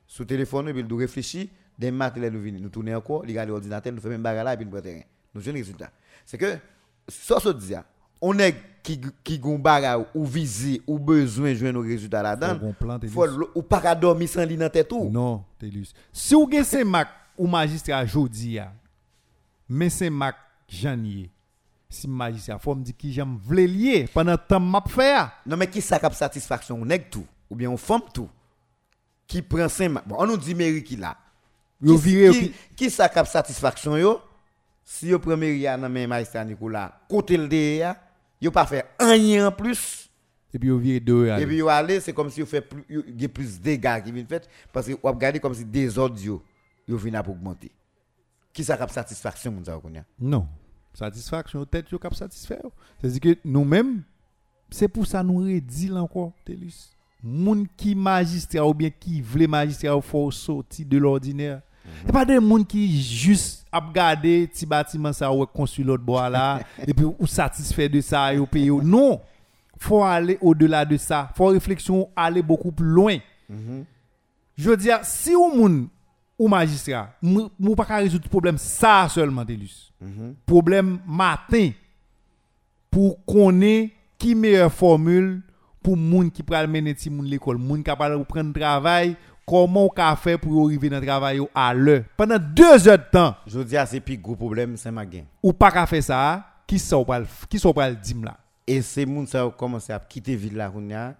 sous 0.06 0.24
téléphone 0.24 0.68
et 0.68 0.72
puis 0.72 0.82
il 0.88 0.94
réfléchir 0.94 1.46
des 1.78 1.90
matin 1.90 2.28
nous 2.30 2.40
vini 2.40 2.60
nous 2.60 2.68
tourner 2.70 2.94
encore 2.94 3.24
il 3.24 3.28
regarde 3.30 3.50
l'ordinateur 3.50 3.92
nous 3.92 4.00
fait 4.00 4.08
même 4.08 4.22
bagarre 4.22 4.44
là 4.44 4.54
et 4.54 4.56
puis 4.56 4.66
nous 4.66 4.80
terrain 4.80 5.02
nous 5.34 5.40
jouons 5.40 5.52
résultat 5.54 5.90
c'est 6.26 6.38
que 6.38 6.58
ça 7.08 7.40
se 7.40 7.48
dit 7.50 7.74
on 8.20 8.38
est 8.38 8.54
qui 8.82 9.00
qui 9.24 9.38
gon 9.38 9.62
ou 10.14 10.24
viser 10.24 10.82
ou 10.86 10.98
besoin 10.98 11.54
joindre 11.54 11.80
nos 11.80 11.86
résultats 11.86 12.22
là-dedans 12.22 12.72
faut 13.08 13.26
ou 13.54 13.62
pas 13.62 13.94
dormir 13.94 14.28
sans 14.28 14.44
li 14.44 14.56
dans 14.56 14.70
tête 14.70 14.90
ou? 14.92 15.10
Non, 15.10 15.44
Télus. 15.58 15.92
Si 16.12 16.34
vous 16.34 16.48
avez 16.52 16.64
Saint-Mac 16.64 17.08
ou 17.36 17.46
magistrat 17.46 18.06
jodi 18.06 18.52
ya, 18.52 18.72
mais 19.68 19.90
Saint-Mac 19.90 20.36
janvier, 20.68 21.30
si 21.88 22.08
magistrat, 22.08 22.58
faut 22.58 22.74
me 22.74 22.82
dire 22.82 22.96
qui 22.96 23.12
j'aime 23.12 23.38
vle 23.44 23.64
lier 23.66 24.08
pendant 24.12 24.36
temps 24.36 24.60
m'a 24.60 24.82
faire. 24.88 25.32
non 25.46 25.56
mais 25.56 25.66
qui 25.66 25.80
ça 25.80 25.98
cap 25.98 26.14
satisfaction? 26.14 26.78
On 26.80 26.84
nèg 26.84 27.10
tout. 27.10 27.26
Ou 27.50 27.56
bien 27.56 27.70
on 27.70 27.76
femme 27.76 28.02
tout. 28.14 28.28
Qui 29.26 29.42
prend 29.42 29.68
cinq 29.68 29.90
bon 30.06 30.16
on 30.18 30.26
nous 30.26 30.36
dit 30.36 30.54
mairie 30.54 30.84
qui 30.84 30.96
là 30.96 31.16
Qui- 31.84 31.98
qui, 32.32 32.52
qui 32.76 32.90
ça 32.90 33.08
cap 33.08 33.26
satisfaction 33.26 33.96
yo? 33.96 34.20
Si 34.90 35.16
premier 35.18 35.54
ya 35.56 35.76
nan 35.76 35.92
men 35.92 36.08
magistrat 36.08 36.44
Nicolas 36.44 37.00
côté 37.08 37.36
le 37.36 37.46
de 37.46 37.78
ya 37.78 37.96
yo 38.40 38.50
pas 38.50 38.66
fait 38.66 38.86
rien 38.98 39.46
en 39.46 39.52
plus 39.52 40.10
et 40.52 40.58
puis 40.58 40.68
yo 40.68 40.78
viré 40.78 40.98
deux 41.00 41.28
et 41.28 41.46
puis 41.46 41.58
yo 41.58 41.68
aller 41.68 42.00
c'est 42.00 42.12
comme 42.12 42.30
si 42.30 42.40
yo 42.40 42.46
fait 42.46 42.60
plus 42.60 42.84
y 42.88 43.24
a 43.24 43.28
plus 43.28 43.58
de 43.58 43.62
dégâts 43.62 44.02
qui 44.04 44.12
viennent 44.12 44.26
fait 44.26 44.48
parce 44.72 44.86
que 44.86 44.94
on 45.02 45.12
regarder 45.12 45.38
comme 45.38 45.54
si 45.54 45.64
désordre 45.64 46.20
yo 46.20 46.42
yo 46.88 46.96
vinn 46.96 47.14
à 47.14 47.20
augmenter 47.20 47.70
qui 48.52 48.64
ça 48.64 48.76
cap 48.76 48.90
satisfaction 48.90 49.52
moun 49.52 49.64
ça 49.64 49.78
konya 49.78 50.04
Non. 50.18 50.46
Satisfaction, 50.92 51.64
tête 51.64 51.90
yo 51.90 51.98
cap 51.98 52.14
satisfaire. 52.14 52.66
C'est-à-dire 53.00 53.20
que 53.20 53.38
nous-mêmes, 53.44 54.02
c'est 54.70 54.88
pour 54.88 55.06
ça 55.06 55.22
nous 55.22 55.38
redit 55.38 55.90
encore, 55.92 56.32
Télus. 56.44 56.96
Moun 57.22 57.66
qui 57.76 57.94
magistrat 57.94 58.66
ou 58.66 58.74
bien 58.74 58.90
qui 58.90 59.20
vle 59.20 59.46
magistrat 59.46 59.96
ou 59.96 60.00
faut 60.00 60.30
sortir 60.30 60.86
de 60.86 60.98
l'ordinaire. 60.98 61.62
Et 62.08 62.12
pas 62.12 62.24
des 62.24 62.38
moun 62.38 62.64
qui 62.64 63.00
juste 63.00 63.66
a 63.72 63.80
regarder 63.80 64.46
petit 64.46 64.66
bâtiment 64.66 65.12
ça 65.12 65.32
ou 65.32 65.44
construit 65.46 65.84
l'autre 65.84 66.02
bois 66.02 66.28
là 66.28 66.60
et 66.86 66.92
puis 66.92 67.06
ou 67.18 67.26
satisfait 67.26 67.88
de 67.88 68.00
ça 68.00 68.32
et 68.32 68.38
ou 68.38 68.46
payer. 68.46 68.70
Non. 68.70 69.20
Faut 69.78 70.02
aller 70.02 70.38
au-delà 70.40 70.84
de 70.84 70.96
ça. 70.96 71.30
Faut 71.34 71.46
réflexion 71.46 72.08
aller 72.14 72.42
beaucoup 72.42 72.72
plus 72.72 72.86
loin. 72.86 73.16
Je 74.56 74.70
veux 74.70 74.76
dire, 74.76 75.00
si 75.02 75.34
ou 75.34 75.48
moun 75.54 75.88
ou 76.38 76.48
magistrat, 76.48 77.14
mou 77.22 77.74
pas 77.74 77.84
qu'à 77.84 77.96
résoudre 77.96 78.24
le 78.24 78.30
problème 78.30 78.58
ça 78.58 79.08
seulement, 79.10 79.44
Télus. 79.44 79.92
Problème 80.46 80.98
matin 81.06 81.70
pour 82.90 83.24
connaître 83.24 83.94
qui 84.18 84.34
meilleure 84.34 84.72
formule 84.72 85.42
pour 85.82 85.96
moun 85.96 86.30
qui 86.30 86.42
pral 86.42 86.68
mener 86.68 86.94
ti 86.94 87.10
moun 87.10 87.26
l'école, 87.26 87.58
moun 87.58 87.82
capable 87.82 88.22
prendre 88.24 88.52
travail, 88.52 89.16
comment 89.50 89.86
on 89.86 89.88
ka 89.88 90.14
faire 90.14 90.38
pour 90.38 90.64
arriver 90.66 90.88
dans 90.88 91.00
le 91.00 91.06
travail 91.06 91.40
à 91.52 91.74
l'heure. 91.74 92.04
Pendant 92.16 92.38
deux 92.38 92.86
heures 92.88 92.98
de 92.98 93.04
temps, 93.10 93.34
je 93.46 93.60
dis 93.60 93.74
c'est 93.86 93.98
plus 94.00 94.16
gros 94.16 94.36
problème 94.36 94.76
c'est 94.76 94.92
ma 94.92 95.04
gain 95.04 95.24
ou 95.42 95.52
pas 95.52 95.72
qu'à 95.72 95.86
faire 95.86 96.02
ça, 96.02 96.44
qui 96.66 96.78
sont 96.78 97.04
pral 97.04 97.26
qui 97.48 97.58
sont 97.58 97.72
pral 97.72 98.00
dim 98.00 98.22
là? 98.22 98.38
et 98.64 98.80
c'est 98.80 99.04
moun 99.04 99.26
ça 99.26 99.44
ont 99.44 99.50
commencé 99.50 99.92
à 99.92 99.98
quitter 99.98 100.36
ville 100.36 100.56
là 100.56 100.70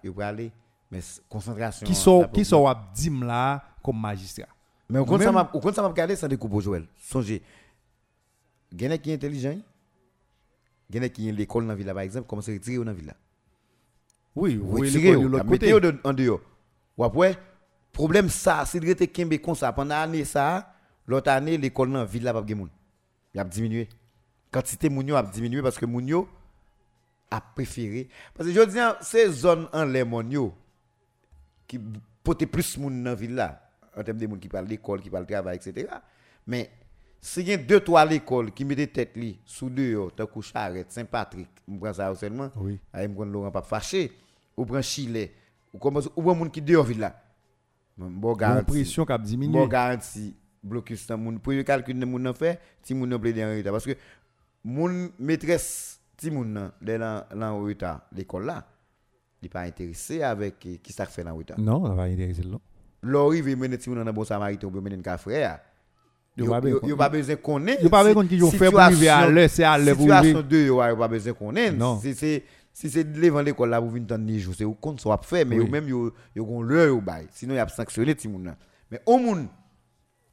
yo 0.01 0.13
pour 0.13 0.23
aller 0.23 0.49
Mais 0.89 1.01
concentration. 1.27 1.85
Qui 1.85 1.93
sont 1.93 2.25
qui 2.33 2.45
sont 2.45 2.61
wap 2.63 2.93
dim 2.95 3.25
là 3.25 3.63
comme 3.83 3.99
magistrat. 3.99 4.47
Mais 4.89 4.99
au 4.99 5.05
compte 5.05 5.23
ça 5.23 5.31
m'a 5.31 5.49
au 5.53 5.59
compte 5.59 5.75
ça 5.75 5.81
m'a 5.81 5.89
regardé 5.89 6.15
sans 6.15 6.29
découpe 6.29 6.61
Joël. 6.61 6.85
Songez. 6.97 7.41
Gagné 8.73 8.97
qui 8.97 9.11
est 9.11 9.15
intelligent. 9.15 9.57
Gagné 10.89 11.09
qui 11.09 11.27
est 11.27 11.33
l'école 11.33 11.63
dans 11.63 11.69
la 11.69 11.75
ville 11.75 11.87
par 11.87 11.99
exemple, 11.99 12.27
comment 12.29 12.41
se 12.41 12.51
retirer 12.51 12.77
dans 12.77 12.85
la 12.85 12.93
ville 12.93 13.07
là. 13.07 13.15
Oui, 14.33 14.57
oui, 14.63 14.89
l'école 14.89 15.23
de 15.23 15.27
l'autre 15.27 15.45
côté. 15.45 15.73
en 16.05 16.13
dehors. 16.13 16.39
Ou 16.97 17.03
après 17.03 17.37
problème 17.91 18.29
ça, 18.29 18.65
c'est 18.65 18.79
de 18.79 18.85
rester 18.85 19.07
kembe 19.07 19.37
comme 19.37 19.55
ça 19.55 19.71
pendant 19.71 19.95
année 19.95 20.25
ça, 20.25 20.73
l'autre 21.07 21.31
année 21.31 21.57
l'école 21.57 21.91
dans 21.91 21.99
la 21.99 22.05
ville 22.05 22.23
là 22.23 22.33
pas 22.33 22.41
moun. 22.55 22.69
Il 23.33 23.39
a 23.39 23.43
diminué. 23.43 23.87
Quantité 24.51 24.89
moun 24.89 25.07
yo 25.07 25.15
a 25.15 25.23
diminué 25.23 25.61
parce 25.61 25.77
que 25.77 25.85
moun 25.85 26.07
yo 26.07 26.27
a 27.29 27.39
préféré 27.39 28.09
parce 28.33 28.49
que 28.49 28.53
je 28.53 28.61
dis 28.61 28.77
ces 29.01 29.31
zones 29.31 29.69
en 29.71 29.85
les 29.85 30.03
moun 30.03 30.29
yo 30.29 30.53
qui 31.67 31.79
portent 32.23 32.45
plus 32.45 32.77
moun 32.77 33.03
dans 33.03 33.11
la 33.11 33.15
ville 33.15 33.35
là 33.35 33.69
en 33.95 34.03
termes 34.03 34.17
de 34.17 34.27
moun 34.27 34.39
qui 34.39 34.49
parlent 34.49 34.67
l'école, 34.67 35.01
qui 35.01 35.09
parlent 35.09 35.25
travail 35.25 35.55
etc. 35.57 35.87
Mais 36.45 36.69
si 37.21 37.43
y 37.43 37.53
a 37.53 37.57
deux 37.57 37.79
trois 37.79 38.03
l'école 38.03 38.51
qui 38.51 38.65
mettent 38.65 38.93
tête 38.93 39.15
li 39.15 39.39
sous 39.45 39.69
dehors, 39.69 40.11
tant 40.13 40.25
que 40.25 40.41
Charette, 40.41 40.91
Saint-Patrick, 40.91 41.49
on 41.67 41.77
prend 41.77 41.93
ça 41.93 42.13
seulement. 42.15 42.49
Oui. 42.55 42.79
Aïe 42.91 43.07
me 43.07 43.25
Laurent 43.25 43.51
pas 43.51 43.61
fâché, 43.61 44.11
ou 44.57 44.65
prend 44.65 44.81
Chile, 44.81 45.29
ou 45.73 45.77
commence 45.77 46.09
ou 46.15 46.21
prend 46.21 46.35
moun 46.35 46.49
qui 46.49 46.61
dehors 46.61 46.83
ville 46.83 46.99
là. 46.99 47.15
Bon 47.97 48.09
Bon 48.09 48.33
garanti. 48.33 48.65
pression 48.65 49.05
qui 49.05 49.11
a 49.11 49.17
diminué. 49.17 49.53
Bon 49.53 49.67
garanti 49.67 50.35
blocus 50.63 51.07
dans 51.07 51.17
moun 51.17 51.39
pour 51.39 51.53
calcul 51.65 51.99
de 51.99 52.05
moun 52.05 52.21
nan 52.21 52.33
fait, 52.33 52.59
ti 52.83 52.93
moun 52.93 53.09
nan 53.09 53.19
plaidé 53.19 53.43
en 53.43 53.49
retard 53.55 53.71
parce 53.73 53.85
que 53.85 53.95
moun 54.63 55.09
maîtresse 55.19 55.99
ti 56.17 56.29
moun 56.31 56.55
en 56.57 57.63
retard 57.63 58.01
l'école 58.15 58.45
là, 58.45 58.65
il 59.41 59.49
pas 59.49 59.61
intéressé 59.61 60.21
avec 60.21 60.63
eh, 60.65 60.77
qui 60.77 60.93
ça 60.93 61.05
fait 61.05 61.23
dans 61.23 61.35
retard. 61.35 61.59
Non, 61.59 61.85
ça 61.87 61.93
va 61.95 62.03
intéresser 62.03 62.43
là. 62.43 62.57
L'ori 63.01 63.41
veut 63.41 63.55
mener 63.55 63.77
ti 63.77 63.89
moun 63.89 64.11
bon 64.11 64.23
samaritain 64.23 64.67
ou 64.67 64.81
mener 64.81 64.99
un 65.03 65.17
frère. 65.17 65.59
Yo 66.37 66.47
pas 66.47 66.61
besoin- 66.61 67.09
besoin 67.09 67.35
connaître. 67.35 67.83
Yo 67.83 67.89
pas 67.89 68.03
besoin 68.03 68.23
l'heure, 69.29 69.49
c'est 69.49 69.63
à 69.63 69.77
l'heure 69.77 69.95
pour 69.97 70.05
Situation 70.05 70.37
arriver. 70.37 70.43
de 70.43 70.57
yo 70.67 70.81
yo 70.87 70.95
pas 70.95 71.07
besoin. 71.07 71.99
Si 72.01 72.13
c'est 72.15 72.43
si 72.73 72.89
c'est 72.89 73.03
devant 73.03 73.41
l'école 73.41 73.69
là 73.69 73.81
pour 73.81 73.89
venir 73.89 74.07
tendre 74.07 74.25
ni 74.25 74.39
jour, 74.39 74.53
c'est 74.57 74.65
ou 74.65 74.73
compte 74.73 75.01
soit 75.01 75.19
fait 75.23 75.45
mais 75.45 75.59
ou 75.59 75.67
même 75.67 75.87
yo 75.87 76.13
gon 76.35 76.61
l'heure 76.61 76.87
yo 76.87 77.01
bail. 77.01 77.27
Sinon 77.31 77.55
y 77.55 77.59
a 77.59 77.67
sanctionné 77.67 78.15
ti 78.15 78.27
moun 78.27 78.43
nan. 78.43 78.55
Mais 78.89 79.01
au 79.05 79.17
moun 79.17 79.47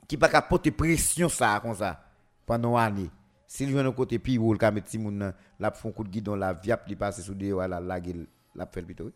qui 0.06 0.16
pas 0.16 0.28
capable 0.28 0.48
porter 0.48 0.70
pression 0.70 1.28
ça 1.28 1.58
comme 1.60 1.74
ça 1.74 2.00
pendant 2.46 2.76
une 2.76 2.84
année. 2.84 3.10
S'il 3.46 3.70
vient 3.70 3.84
de 3.84 3.90
côté 3.90 4.18
puis 4.18 4.38
ou 4.38 4.52
le 4.52 4.58
ka 4.58 4.70
mettre 4.70 4.96
nan, 4.98 5.32
la 5.58 5.70
font 5.70 5.92
coup 5.92 6.04
de 6.04 6.10
guidon 6.10 6.36
la 6.36 6.52
viap 6.52 6.86
li 6.86 6.96
passe 6.96 7.22
sous 7.22 7.34
des 7.34 7.50
la 7.50 7.66
la 7.68 7.80
la 7.80 8.66
fait 8.66 8.82
le. 8.82 9.12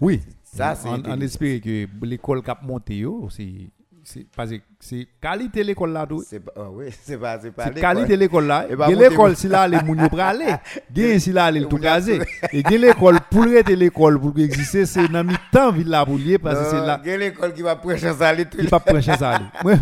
Oui. 0.00 0.20
Ça, 0.42 0.74
c'est 0.74 0.88
intelligent. 0.88 1.20
espère 1.20 1.60
que 1.60 1.86
l'école 2.04 2.42
cap 2.42 2.62
monté 2.62 2.98
yo, 2.98 3.28
c'est 3.30 3.70
c'est 4.04 4.26
parce 4.34 4.50
que 4.50 4.56
c'est 4.80 5.06
qualité 5.20 5.62
l'école 5.62 5.92
là 5.92 6.06
tout. 6.06 6.22
C'est 6.26 6.40
pas 6.40 6.52
oui, 6.70 6.86
c'est 7.02 7.16
pas 7.18 7.38
c'est 7.40 7.50
pas 7.50 7.70
qualité 7.70 8.16
l'école 8.16 8.46
là. 8.46 8.66
Et 8.68 8.94
l'école 8.94 9.36
si 9.36 9.48
là 9.48 9.66
les 9.68 9.80
moun 9.82 9.98
yo 10.00 10.08
pralé. 10.08 10.54
Gen 10.94 11.18
si 11.18 11.32
là 11.32 11.50
le 11.50 11.66
tout 11.66 11.78
casé. 11.78 12.20
Et 12.52 12.62
gen 12.62 12.80
l'école 12.80 13.18
pour 13.30 13.44
rester 13.44 13.76
l'école 13.76 14.20
pour 14.20 14.36
exister, 14.38 14.86
c'est 14.86 15.08
dans 15.08 15.24
mi-temps 15.24 15.72
ville 15.72 15.88
là 15.88 16.04
pour 16.04 16.18
lier 16.18 16.38
parce 16.38 16.58
que 16.58 16.64
c'est 16.70 16.86
là 16.86 17.00
a 17.04 17.16
l'école 17.16 17.52
qui 17.54 17.62
va 17.62 17.76
prêcher 17.76 18.12
ça 18.12 18.32
les 18.32 18.46
il 18.58 18.68
pas 18.68 18.80
prendre 18.80 19.00
chance 19.00 19.22
à 19.22 19.30
aller. 19.36 19.44
Moi 19.64 19.74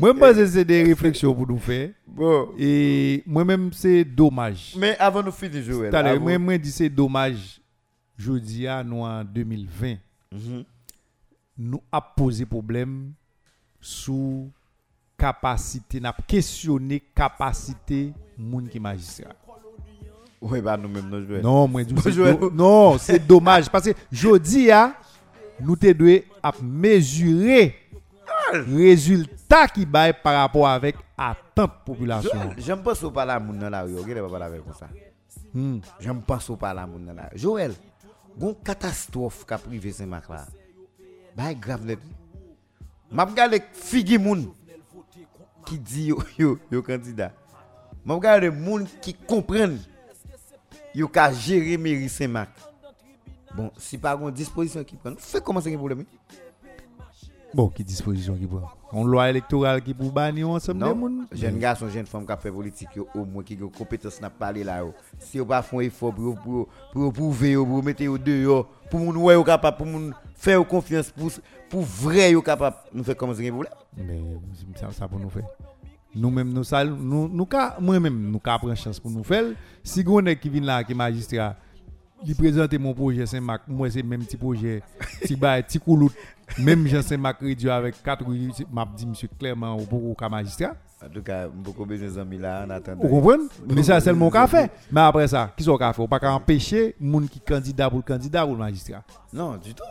moi 0.00 0.14
pense 0.14 0.36
que 0.36 0.46
c'est 0.46 0.64
des 0.64 0.82
réflexions 0.82 1.34
pour 1.34 1.46
nous 1.46 1.58
faire 1.58 1.90
Bon. 2.06 2.48
et 2.58 3.22
moi-même 3.26 3.70
c'est 3.72 4.04
dommage. 4.04 4.74
Mais 4.78 4.96
avant 4.98 5.22
de 5.22 5.30
finir 5.30 5.62
Joël. 5.62 5.90
Tout 5.90 6.20
moi 6.20 6.38
moi 6.38 6.58
dis 6.58 6.70
c'est 6.70 6.88
dommage. 6.88 7.60
Je 8.18 8.32
dis 8.32 8.66
à 8.66 8.82
nous 8.82 9.02
en 9.02 9.22
2020 9.24 9.96
Mhm. 10.32 10.64
Nous 11.58 11.82
a 11.90 12.00
posé 12.00 12.44
problème 12.44 13.12
sous 13.80 14.50
capacité 15.16 16.00
n'a 16.00 16.14
questionné 16.26 17.02
capacité 17.14 18.12
moun 18.36 18.68
qui 18.68 18.78
magistrat. 18.78 19.34
Oui, 20.40 20.60
bah 20.60 20.76
nous-mêmes, 20.76 21.08
nous 21.08 21.26
Joël. 21.26 21.42
Non, 21.42 21.66
moi, 21.66 21.82
do- 21.82 22.50
non, 22.50 22.98
c'est 22.98 23.18
dommage. 23.26 23.70
Parce 23.70 23.86
que 23.86 23.94
je 24.12 24.36
dis, 24.36 24.70
ah, 24.70 24.94
nous 25.58 25.76
te 25.76 25.90
devons 25.90 26.22
mesurer 26.62 27.74
résultat 28.52 29.66
qui 29.68 29.86
bail 29.86 30.12
par 30.22 30.34
rapport 30.42 30.68
avec 30.68 30.96
attente 31.16 31.72
population. 31.84 32.30
J'aime 32.58 32.82
pas 32.82 32.94
ça 32.94 33.08
parler 33.10 33.32
à 33.32 33.40
moun 33.40 33.58
dans 33.58 33.70
la 33.70 33.82
rue. 33.82 33.96
Regardez 33.96 34.20
pas 34.20 34.28
parler 34.28 34.44
avec 34.44 34.64
comme 34.64 34.74
ça. 34.74 34.88
Hmm. 35.54 35.78
J'aime 36.00 36.20
pas 36.20 36.38
ça 36.38 36.54
parler 36.54 36.80
à 36.80 36.86
moun 36.86 37.04
dans 37.06 37.14
la 37.14 37.28
rue. 37.28 37.38
Joël, 37.38 37.72
gon 38.38 38.54
catastrophe 38.62 39.44
qu'a 39.46 39.56
privé 39.58 39.90
Saint-Marc 39.90 40.28
là. 40.28 40.46
Bah, 41.36 41.52
grave 41.54 41.84
net. 41.84 41.98
M'a 43.10 43.24
regardé 43.24 43.62
figi 43.72 44.18
moun 44.18 44.48
qui 45.66 45.78
dit 45.78 46.06
yo 46.06 46.22
yo, 46.38 46.58
yo 46.70 46.82
candidat. 46.82 47.32
M'a 48.04 48.14
regardé 48.14 48.50
moun 48.50 48.86
qui 49.02 49.12
comprennent 49.12 49.78
yo 50.94 51.08
ka 51.08 51.30
gérer 51.32 51.76
mairie 51.76 52.08
Saint-Marc. 52.08 52.50
Bon, 53.54 53.70
si 53.76 53.98
pas 53.98 54.18
une 54.20 54.30
disposition 54.30 54.82
qui 54.82 54.96
prend, 54.96 55.14
fait 55.16 55.42
comment 55.42 55.60
c'est 55.60 55.72
un 55.74 55.78
problème. 55.78 56.04
Bon, 57.54 57.68
qui 57.68 57.84
disposition 57.84 58.34
qui 58.34 58.46
prend 58.46 58.70
On 58.92 59.04
loi 59.04 59.28
électorale 59.30 59.82
qui 59.82 59.92
pour 59.92 60.12
bannir 60.12 60.48
ensemble 60.48 60.78
des 60.80 60.86
Non, 60.86 60.94
moun. 60.94 61.26
jeune 61.32 61.58
garçon, 61.58 61.88
jeune 61.88 62.06
femme 62.06 62.24
qui 62.24 62.32
fait 62.40 62.52
politique, 62.52 62.88
au 63.14 63.24
moins 63.24 63.42
qui 63.42 63.58
ont 63.62 63.68
compétence 63.68 64.20
n'a 64.20 64.30
parler 64.30 64.62
là. 64.62 64.84
Si 65.18 65.38
vous 65.38 65.46
pas 65.46 65.60
font 65.62 65.80
effort 65.80 66.14
pour 66.14 66.36
pour 66.38 66.68
pour 66.92 67.12
prouver, 67.12 67.56
pour 67.56 67.82
mettre 67.82 68.06
au 68.06 68.16
dehors, 68.16 68.66
pour 68.88 69.00
moun 69.00 69.16
ouais 69.16 69.42
capable, 69.44 69.76
pour 69.76 69.86
moun 69.86 70.14
faire 70.36 70.64
confiance, 70.66 71.10
pour 71.10 71.30
pour 71.68 71.82
vrai 71.82 72.32
capable, 72.44 72.76
nous 72.94 73.02
fait 73.02 73.16
comme 73.16 73.34
ça 73.34 73.42
problème. 73.50 73.72
Mais 73.96 74.22
ça, 74.76 74.90
ça 74.92 75.08
pour 75.08 75.18
nous 75.18 75.30
faire. 75.30 75.42
Nous-mêmes, 76.14 76.50
nous, 76.50 76.62
nous, 76.96 77.28
nous, 77.28 77.44
ka- 77.44 77.76
moi-même, 77.78 78.30
nous, 78.30 78.40
nous 79.04 79.24
faire. 79.24 79.44
Si 79.82 80.02
on 80.06 80.24
est 80.24 80.36
qui 80.36 80.48
vient 80.48 80.62
là, 80.62 80.82
qui 80.82 80.92
est 80.92 80.94
magistrat, 80.94 81.56
il 82.24 82.34
présente 82.34 82.72
mon 82.74 82.94
projet 82.94 83.26
Saint-Marc, 83.26 83.62
moi, 83.68 83.90
c'est 83.90 84.02
même 84.02 84.24
petit 84.24 84.36
projet, 84.36 84.82
petit 85.20 85.36
bail, 85.36 85.62
petit. 85.62 85.80
Même 86.58 86.86
Jean 86.86 87.02
Saint-Marc 87.02 87.40
réduit 87.40 87.70
avec 87.70 88.02
4 88.02 88.24
rues, 88.24 88.52
m'a 88.72 88.86
dit, 88.96 89.06
monsieur, 89.06 89.28
clairement, 89.38 89.76
au 89.76 89.84
pour 89.84 90.02
au 90.04 90.28
magistrat. 90.28 90.74
En 91.04 91.08
tout 91.10 91.22
cas, 91.22 91.46
beaucoup 91.48 91.84
besoin 91.84 92.08
d'amis 92.08 92.38
là 92.38 92.62
en 92.62 92.66
Vous 92.66 92.72
attendant. 92.72 93.08
comprenez? 93.08 93.44
Mais 93.68 93.82
ça, 93.82 94.00
c'est 94.00 94.12
mon 94.14 94.30
café. 94.30 94.68
Mais 94.90 95.02
après 95.02 95.28
ça, 95.28 95.52
qui 95.54 95.62
sont 95.62 95.76
café? 95.76 96.00
On 96.00 96.08
pas 96.08 96.18
qu'à 96.18 96.32
empêcher 96.32 96.96
moun 96.98 97.28
qui 97.28 97.38
candidat 97.38 97.90
pour 97.90 97.98
le 97.98 98.02
candidat 98.02 98.44
pour 98.44 98.54
le 98.54 98.60
magistrat? 98.60 99.02
Non, 99.32 99.56
du 99.56 99.74
tout. 99.74 99.84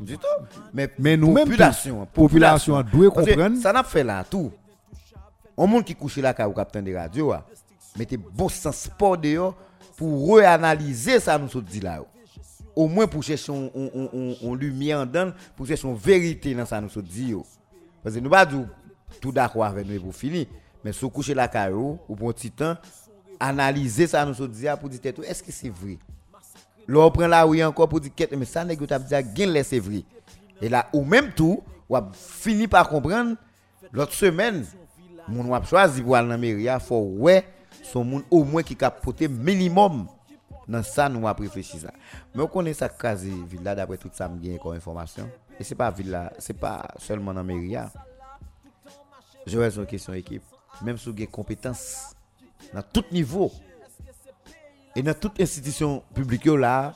Du 0.00 0.18
tout. 0.18 0.26
Mais, 0.74 0.90
Mais 0.98 1.16
nous-mêmes, 1.16 1.44
population, 1.48 2.06
population 2.12 2.82
doit 2.82 3.10
Parce 3.14 3.26
que 3.26 3.32
comprendre. 3.32 3.56
Ça 3.56 3.72
n'a 3.72 3.82
fait 3.82 4.04
là 4.04 4.22
tout. 4.24 4.52
On 5.56 5.66
monde 5.66 5.84
qui 5.84 5.94
couche 5.94 6.18
là 6.18 6.34
au 6.48 6.52
capitaine 6.52 6.84
de 6.84 6.94
radio, 6.94 7.32
ah, 7.32 7.46
mettez 7.96 8.16
bon 8.16 8.48
sens 8.48 8.76
sport 8.76 9.16
dehors 9.16 9.54
pour 10.02 10.36
réanalyser 10.36 11.20
ça 11.20 11.38
nous 11.38 11.60
dit 11.62 11.78
là. 11.78 12.02
Au 12.74 12.88
moins 12.88 13.06
pour 13.06 13.22
chercher 13.22 13.52
on, 13.52 13.70
on, 13.72 14.10
on, 14.12 14.36
on- 14.42 14.54
lumière 14.54 14.98
en 14.98 15.06
dedans, 15.06 15.30
pour 15.54 15.64
chercher 15.64 15.86
une 15.86 15.94
vérité 15.94 16.52
dans 16.56 16.66
ça 16.66 16.80
nous 16.80 17.02
dit. 17.02 17.32
Parce 18.02 18.16
que 18.16 18.20
nous 18.20 18.28
pas 18.28 18.44
tout 19.20 19.30
d'accord 19.30 19.64
avec 19.64 19.86
nous 19.86 20.00
pour 20.00 20.12
finir, 20.12 20.46
mais 20.82 20.92
si 20.92 21.00
vous 21.02 21.10
couchez 21.10 21.34
la 21.34 21.46
caillou 21.46 22.00
ou 22.08 22.14
un 22.28 22.32
petit 22.32 22.50
temps, 22.50 22.76
analyser 23.38 24.08
ça 24.08 24.26
nous 24.26 24.48
dit 24.48 24.66
pour 24.80 24.88
dire 24.88 25.00
est-ce 25.24 25.40
que 25.40 25.52
c'est 25.52 25.68
vrai? 25.68 25.98
Là, 26.88 26.98
on 26.98 27.10
prend 27.12 27.28
la 27.28 27.44
rue 27.44 27.62
encore 27.62 27.88
pour 27.88 28.00
dire 28.00 28.10
mais 28.36 28.44
ça 28.44 28.64
n'est 28.64 28.74
que 28.76 28.84
tu 28.84 28.92
as 28.94 28.98
dit 28.98 29.62
c'est 29.62 29.78
vrai. 29.78 30.02
Et 30.60 30.68
là, 30.68 30.88
au 30.92 31.04
même 31.04 31.30
tout, 31.30 31.62
on 31.88 31.94
a 31.94 32.10
fini 32.12 32.66
par 32.66 32.88
comprendre 32.88 33.36
l'autre 33.92 34.14
semaine, 34.14 34.64
mon 35.28 35.54
a 35.54 35.62
choisi 35.62 36.02
pour 36.02 36.16
aller 36.16 36.28
dans 36.28 36.38
mairie, 36.38 36.66
faut 36.80 36.98
ouais, 37.18 37.44
son 37.82 38.04
moun 38.04 38.22
au 38.30 38.44
moins 38.44 38.62
qui 38.62 38.76
capote 38.76 39.22
minimum 39.22 40.06
dans 40.68 40.82
ça 40.82 41.08
nous 41.08 41.26
avons 41.26 41.42
réfléchi 41.42 41.78
ça. 41.78 41.92
Mais 42.34 42.42
on 42.42 42.46
connaît 42.46 42.74
ça 42.74 42.88
quasi 42.88 43.30
villa 43.44 43.74
d'après 43.74 43.96
tout 43.96 44.10
ça 44.12 44.28
me 44.28 44.58
comme 44.58 44.74
information. 44.74 45.28
Et 45.58 45.64
c'est 45.64 45.74
pas 45.74 45.90
villa, 45.90 46.32
c'est 46.38 46.54
pas 46.54 46.88
seulement 46.98 47.34
dans 47.34 47.44
mairie. 47.44 47.76
Je 49.46 49.58
vais 49.58 49.74
une 49.74 49.86
question 49.86 50.12
équipe, 50.14 50.44
même 50.82 50.96
sous 50.96 51.12
des 51.12 51.26
compétences 51.26 52.14
dans 52.72 52.82
tout 52.82 53.04
niveau 53.10 53.50
et 54.94 55.02
dans 55.02 55.14
toute 55.14 55.40
institution 55.40 56.02
publique 56.14 56.46
là, 56.46 56.94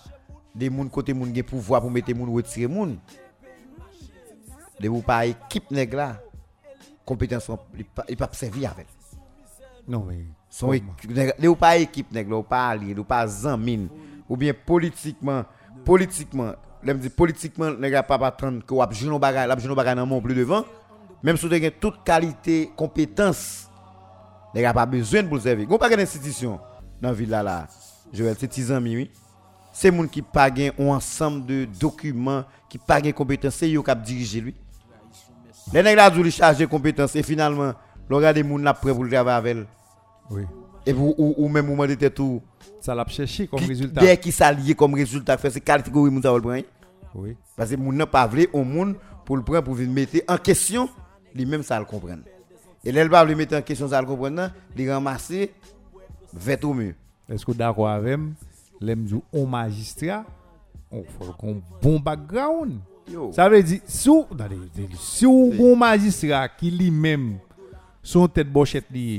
des 0.55 0.70
moun 0.70 0.89
côté 0.89 1.12
moun 1.12 1.35
gen 1.35 1.43
pouvoir 1.43 1.81
pour 1.81 1.90
mettre 1.90 2.15
moun 2.15 2.32
retirer 2.32 2.69
moun. 2.69 2.98
De 4.78 4.89
vous 4.89 5.03
pas 5.03 5.27
équipe 5.27 5.70
nèg 5.70 5.94
là, 5.94 6.20
compétences 7.05 7.51
il 8.09 8.16
pas 8.16 8.28
servir 8.32 8.70
avec. 8.73 8.86
Non 9.89 10.05
mais 10.05 10.24
Son 10.56 10.72
équipe, 10.72 11.10
n'est 11.14 11.54
pas? 11.54 11.76
Équipe, 11.76 12.10
n'est 12.12 12.24
pas? 12.24 12.68
Allié, 12.68 12.94
n'est 12.94 13.04
pas 13.04 13.26
zamine. 13.26 13.88
Ou 14.26 14.38
bien 14.38 14.54
politiquement, 14.54 15.44
politiquement, 15.84 16.54
l'aime 16.82 16.98
dit 16.98 17.10
politiquement, 17.10 17.72
n'est 17.72 17.90
pas 18.02 18.14
attendre 18.14 18.64
que 18.64 18.72
vous 18.72 18.82
jouez 18.92 19.10
nos 19.10 19.18
bagages, 19.18 19.50
vous 19.54 19.60
jouez 19.60 19.68
nos 19.68 19.74
bagages 19.74 19.96
dans 19.96 20.06
mon 20.06 20.18
plus 20.18 20.34
devant. 20.34 20.64
Même 21.22 21.36
si 21.36 21.46
vous 21.46 21.52
avez 21.52 21.70
toute 21.72 22.02
qualité, 22.02 22.70
compétence, 22.74 23.68
n'est 24.54 24.72
pas 24.72 24.86
besoin 24.86 25.22
de 25.24 25.28
vous 25.28 25.40
servir. 25.40 25.68
Vous 25.68 25.76
pas 25.76 25.92
une 25.92 26.00
institution 26.00 26.58
dans 27.02 27.10
la 27.10 27.14
ville 27.14 27.28
là. 27.28 27.68
Je 28.10 28.24
vais 28.24 28.32
c'est 28.32 28.48
tes 28.48 28.70
amis, 28.70 28.96
oui. 28.96 29.10
C'est 29.74 29.94
gens 29.94 30.06
qui 30.06 30.22
pas 30.22 30.48
un 30.48 30.86
ensemble 30.88 31.44
de 31.44 31.66
documents, 31.66 32.44
qui 32.70 32.78
pas 32.78 33.02
de 33.02 33.10
compétences, 33.10 33.56
c'est 33.56 33.70
eux 33.74 33.82
qui 33.82 33.94
dirigé 33.96 34.40
lui. 34.40 34.54
Les 35.70 35.82
nègres 35.82 35.98
là, 35.98 36.10
ils 36.16 36.32
chargé 36.32 36.66
compétences 36.66 37.14
et 37.14 37.22
finalement, 37.22 37.74
le 38.08 38.20
gars 38.20 38.32
des 38.32 38.42
gens 38.42 38.56
là 38.56 38.72
prêt 38.72 38.94
pour 38.94 39.04
le 39.04 39.10
travail 39.10 39.34
avec 39.34 39.56
oui. 40.31 40.43
Et 40.85 40.93
vous 40.93 41.15
ou, 41.19 41.35
ou 41.36 41.48
même 41.48 41.69
ou 41.69 41.74
mandé 41.74 41.97
tout 42.11 42.40
Ça 42.81 42.94
l'a 42.94 43.07
cherché 43.09 43.47
comme 43.47 43.65
résultat. 43.65 44.01
Dès 44.01 44.16
qui 44.16 44.31
s'allier 44.31 44.74
comme 44.74 44.94
résultat 44.94 45.36
c'est 45.39 45.61
catégorie 45.61 46.11
va 46.20 46.35
le 46.35 46.40
prendre. 46.40 46.62
Oui. 47.15 47.36
Parce 47.57 47.70
que 47.70 47.77
moun 47.77 47.97
n'a 47.97 48.07
pas 48.07 48.27
vle 48.27 48.47
au 48.53 48.62
monde 48.62 48.97
pour 49.24 49.36
le 49.36 49.43
prendre 49.43 49.62
pour 49.62 49.74
venir 49.74 49.93
mettre 49.93 50.19
en 50.28 50.36
question, 50.36 50.89
lui-même 51.35 51.62
ça 51.62 51.78
le 51.78 51.85
comprendre. 51.85 52.23
Et 52.85 52.93
là, 52.93 53.07
va 53.09 53.24
le 53.24 53.35
mettre 53.35 53.57
en 53.57 53.62
question 53.62 53.89
ça 53.89 54.01
le 54.01 54.07
comprendre, 54.07 54.51
il 54.77 54.90
ramasser 54.90 55.53
vête 56.32 56.65
au 56.65 56.74
mur. 56.74 56.94
Est-ce 57.28 57.44
que 57.44 57.53
d'accord 57.53 57.89
avec 57.89 58.19
moi 58.19 58.31
L'aime 58.81 59.07
on 59.32 59.47
magistrat, 59.47 60.24
on 60.93 61.03
faut 61.03 61.32
qu'on 61.32 61.62
bon 61.81 61.98
background. 61.98 62.78
Yo. 63.11 63.32
Ça 63.32 63.48
veut 63.48 63.62
dire, 63.62 63.81
si 63.86 64.11
attendez, 64.11 64.59
si 64.98 65.24
ou 65.24 65.53
bon 65.57 65.74
magistrat 65.74 66.48
qui 66.48 66.70
lui-même 66.70 67.39
son 68.03 68.28
tête 68.28 68.53
bochette 68.53 68.90
lié, 68.90 69.19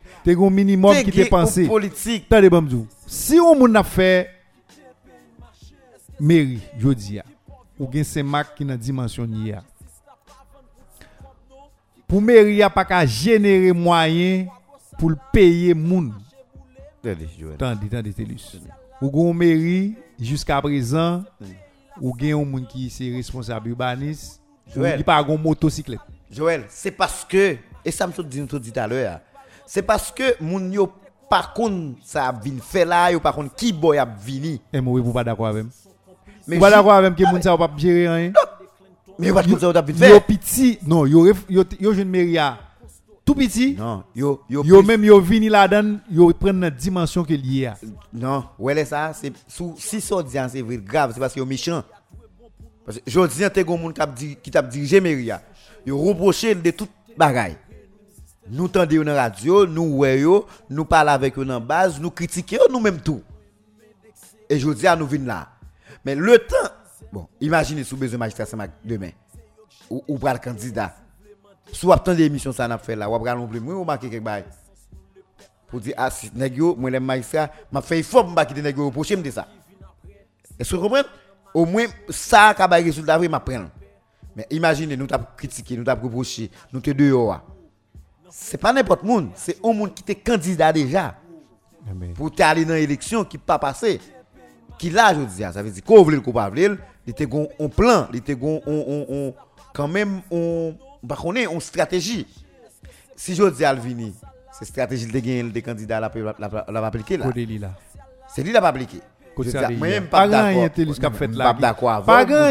T'es 0.23 0.35
un 0.35 0.49
minimum 0.49 0.95
qui 1.03 1.11
t'est 1.11 1.25
pensé. 1.25 1.67
politique. 1.67 2.25
Attendez, 2.29 2.49
Bamzou. 2.49 2.87
Si 3.07 3.39
on 3.39 3.55
moun 3.55 3.75
a 3.75 3.83
fait 3.83 4.29
mairie, 6.19 6.61
je 6.77 6.89
dis, 6.89 7.13
ya, 7.15 7.23
ou 7.79 7.89
gen 7.91 8.03
c'est 8.03 8.21
Mac 8.21 8.53
qui 8.55 8.63
dans 8.63 8.77
dimension 8.77 9.25
ni 9.25 9.49
ya. 9.49 9.63
Pour 12.07 12.21
mairie, 12.21 12.61
a 12.61 12.69
pas 12.69 12.85
qu'à 12.85 13.05
générer 13.05 13.71
moyen 13.71 14.47
pour 14.99 15.09
le 15.09 15.17
payer 15.31 15.73
moun. 15.73 16.13
Attendez, 17.03 17.87
attendez, 17.87 18.13
Télus. 18.13 18.59
Ou 19.01 19.09
gon 19.09 19.33
mairie, 19.33 19.95
jusqu'à 20.19 20.61
présent, 20.61 21.23
ou 21.99 22.15
gen 22.19 22.33
un 22.39 22.45
moun 22.45 22.67
qui 22.67 22.89
c'est 22.91 23.09
responsable 23.11 23.69
urbaniste, 23.69 24.39
ou 24.67 24.75
Joël. 24.75 24.97
qui 24.97 25.03
pas 25.03 25.23
gon 25.23 25.37
motocyclette. 25.39 25.99
Joël, 26.29 26.65
c'est 26.69 26.91
parce 26.91 27.25
que, 27.25 27.57
et 27.83 27.91
ça 27.91 28.05
me 28.05 28.23
dit 28.23 28.45
tout 28.45 28.61
à 28.75 28.87
l'heure, 28.87 29.19
c'est 29.65 29.81
parce 29.81 30.11
que 30.11 30.41
moun 30.41 30.71
yo 30.71 30.91
par 31.29 31.53
contre 31.53 31.97
ça 32.03 32.27
a 32.27 32.31
vin 32.31 32.57
fait 32.61 32.85
là, 32.85 33.11
yo 33.11 33.19
par 33.19 33.33
contre 33.33 33.55
qui 33.55 33.71
boy 33.71 33.97
a 33.97 34.05
vini? 34.05 34.61
Et 34.73 34.81
moi, 34.81 34.99
vous 34.99 35.13
pas 35.13 35.23
d'accord 35.23 35.47
avec. 35.47 35.65
Mais 36.47 36.59
pas 36.59 36.69
d'accord 36.69 36.93
avec 36.93 37.15
que 37.15 37.23
moun 37.23 37.41
sa 37.41 37.55
va 37.55 37.67
pas 37.67 37.77
gérer 37.77 38.07
rien. 38.09 38.33
Mais 39.17 39.27
yo 39.27 39.33
pas 39.33 39.43
comme 39.43 39.59
ça 39.59 39.67
yo 39.67 39.73
t'a 39.73 39.81
vin 39.81 39.93
Yo 39.93 40.15
fait. 40.15 40.21
petit, 40.21 40.79
non, 40.85 41.05
yo 41.05 41.33
yo 41.49 41.63
yo 41.79 41.93
jeune 41.93 42.09
mairie 42.09 42.37
a 42.37 42.57
tout 43.23 43.35
petit. 43.35 43.75
Non, 43.77 44.03
yo 44.15 44.41
yo 44.49 44.63
Yo 44.63 44.81
même 44.81 45.05
yo 45.05 45.21
vini 45.21 45.47
là-dedans, 45.47 45.99
yo 46.09 46.33
prennent 46.33 46.59
la 46.59 46.69
dimension 46.69 47.23
que 47.23 47.33
lié 47.33 47.67
a. 47.67 47.77
Non, 48.11 48.45
ouais, 48.59 48.83
ça, 48.83 49.13
c'est 49.13 49.31
sous 49.47 49.75
si 49.77 50.01
ça 50.01 50.21
dit 50.23 50.37
c'est 50.49 50.61
vrai 50.61 50.77
grave, 50.77 51.11
c'est 51.13 51.19
parce 51.19 51.33
que 51.33 51.39
yo 51.39 51.45
méchant. 51.45 51.83
Parce 52.85 52.97
que 52.97 53.03
je 53.05 53.27
dis 53.27 53.49
t'es 53.53 53.63
gon 53.63 53.77
moun 53.77 53.93
qui 53.93 54.51
t'a 54.51 54.61
dirigé 54.61 54.99
Meria. 54.99 55.41
Yo 55.85 55.97
reproché 55.97 56.55
de 56.55 56.71
toute 56.71 56.89
bagaille. 57.17 57.55
Nous 58.49 58.67
tendons 58.67 59.01
une 59.01 59.09
radio, 59.09 59.65
nous 59.67 59.95
voyons, 59.95 60.45
nous 60.69 60.85
parlons 60.85 61.11
avec 61.11 61.37
eux 61.37 61.47
en 61.49 61.61
base, 61.61 61.99
nous 61.99 62.09
critiquons 62.09 62.57
nous-mêmes 62.71 62.99
tout. 62.99 63.21
Et 64.49 64.59
je 64.59 64.69
dis 64.69 64.87
à 64.87 64.95
nous 64.95 65.05
venir 65.05 65.27
là. 65.27 65.49
Mais 66.03 66.15
le 66.15 66.37
temps, 66.39 66.55
bon, 67.11 67.27
imaginez 67.39 67.83
si 67.83 67.91
vous 67.91 67.97
besoin 67.97 68.17
de 68.17 68.19
magistrat 68.19 68.67
demain, 68.83 69.11
ou, 69.89 70.03
ou 70.07 70.17
le 70.21 70.37
candidat. 70.39 70.95
Si 71.71 71.85
vous 71.85 71.91
attendez 71.91 72.23
l'émission, 72.23 72.51
ça 72.51 72.67
n'a 72.67 72.77
fait 72.77 72.95
là, 72.95 73.07
vous 73.07 73.15
avez 73.15 73.29
un 73.29 73.37
problème, 73.37 73.63
vous 73.63 73.83
marquez 73.85 74.09
quelque 74.09 74.27
chose. 74.27 74.43
Pour 75.67 75.79
dire, 75.79 75.93
ah, 75.97 76.09
si 76.09 76.29
vous 76.29 76.75
moi, 76.75 76.89
les 76.89 76.99
magistrats, 76.99 77.49
je 77.73 77.79
fais 77.81 78.03
forme 78.03 78.35
pour 78.35 78.45
quitter 78.45 78.61
les 78.61 78.73
prochain 78.73 79.17
de 79.17 79.31
ça. 79.31 79.47
Est-ce 80.59 80.71
que 80.71 80.75
vous 80.75 80.81
comprenez? 80.81 81.07
Au 81.53 81.65
moins, 81.65 81.85
ça, 82.09 82.53
qui 82.53 82.61
a 82.61 82.67
résultat, 82.67 83.21
je 83.21 83.27
m'apprends. 83.27 83.65
Mais 84.35 84.47
imaginez, 84.49 84.97
nous 84.97 85.07
t'avons 85.07 85.27
critiqué, 85.37 85.77
nous 85.77 85.83
t'avons 85.83 86.03
reproché, 86.07 86.49
nous 86.73 86.81
t'avons 86.81 86.97
dehors. 86.97 87.31
Ah 87.33 87.43
c'est 88.31 88.57
pas 88.57 88.73
n'importe 88.73 89.03
monde 89.03 89.29
c'est 89.35 89.57
un 89.63 89.73
monde 89.73 89.93
qui 89.93 90.01
était 90.03 90.15
candidat 90.15 90.71
déjà. 90.73 91.15
Pour 92.15 92.31
aller 92.39 92.63
dans 92.65 92.73
l'élection 92.73 93.23
qui 93.25 93.37
pas 93.37 93.59
passé. 93.59 93.99
Qui 94.77 94.89
là 94.89 95.13
je 95.13 95.21
dis 95.21 95.43
ah, 95.43 95.51
ça 95.51 95.61
veut 95.61 95.69
dire 95.69 95.83
qu'on 95.83 96.01
voulait 96.03 96.15
le 96.15 96.21
coupable 96.21 96.77
il 97.05 97.11
était 97.11 97.25
gon 97.25 97.47
un 97.59 97.67
plan 97.67 98.07
il 98.11 98.17
était 98.19 98.35
gon 98.35 98.61
on, 98.65 98.85
on, 98.87 99.05
on- 99.15 99.33
quand 99.73 99.87
même 99.87 100.21
on 100.31 100.75
bah 101.03 101.17
une 101.25 101.59
stratégie. 101.61 102.25
Si 103.15 103.35
je 103.35 103.43
dis 103.49 103.65
Alvini 103.65 104.15
c'est 104.51 104.65
stratégie 104.65 105.05
de 105.07 105.11
gagner 105.11 105.43
des 105.43 105.61
candidats 105.61 105.99
la 105.99 106.11
la 106.13 106.35
la, 106.49 106.65
la, 106.71 106.85
appliquer 106.87 107.17
là. 107.17 107.25
C'est 108.27 108.43
lui 108.43 108.51
qui 108.51 108.57
a 108.57 108.61
pas 108.61 108.69
appliqué 108.69 108.99
Côté 109.35 109.49
Je 109.49 109.57
ça 109.57 109.67
dis, 109.67 109.73
li 109.73 109.79
moi 109.79 109.87
là. 109.87 109.93
même 109.93 110.07
Pas 110.07 110.19
pas 110.19 110.27
d'accord. 110.27 110.63
pas 111.43 111.53
d'accord 111.53 112.05
Pas 112.05 112.25
grand 112.25 112.49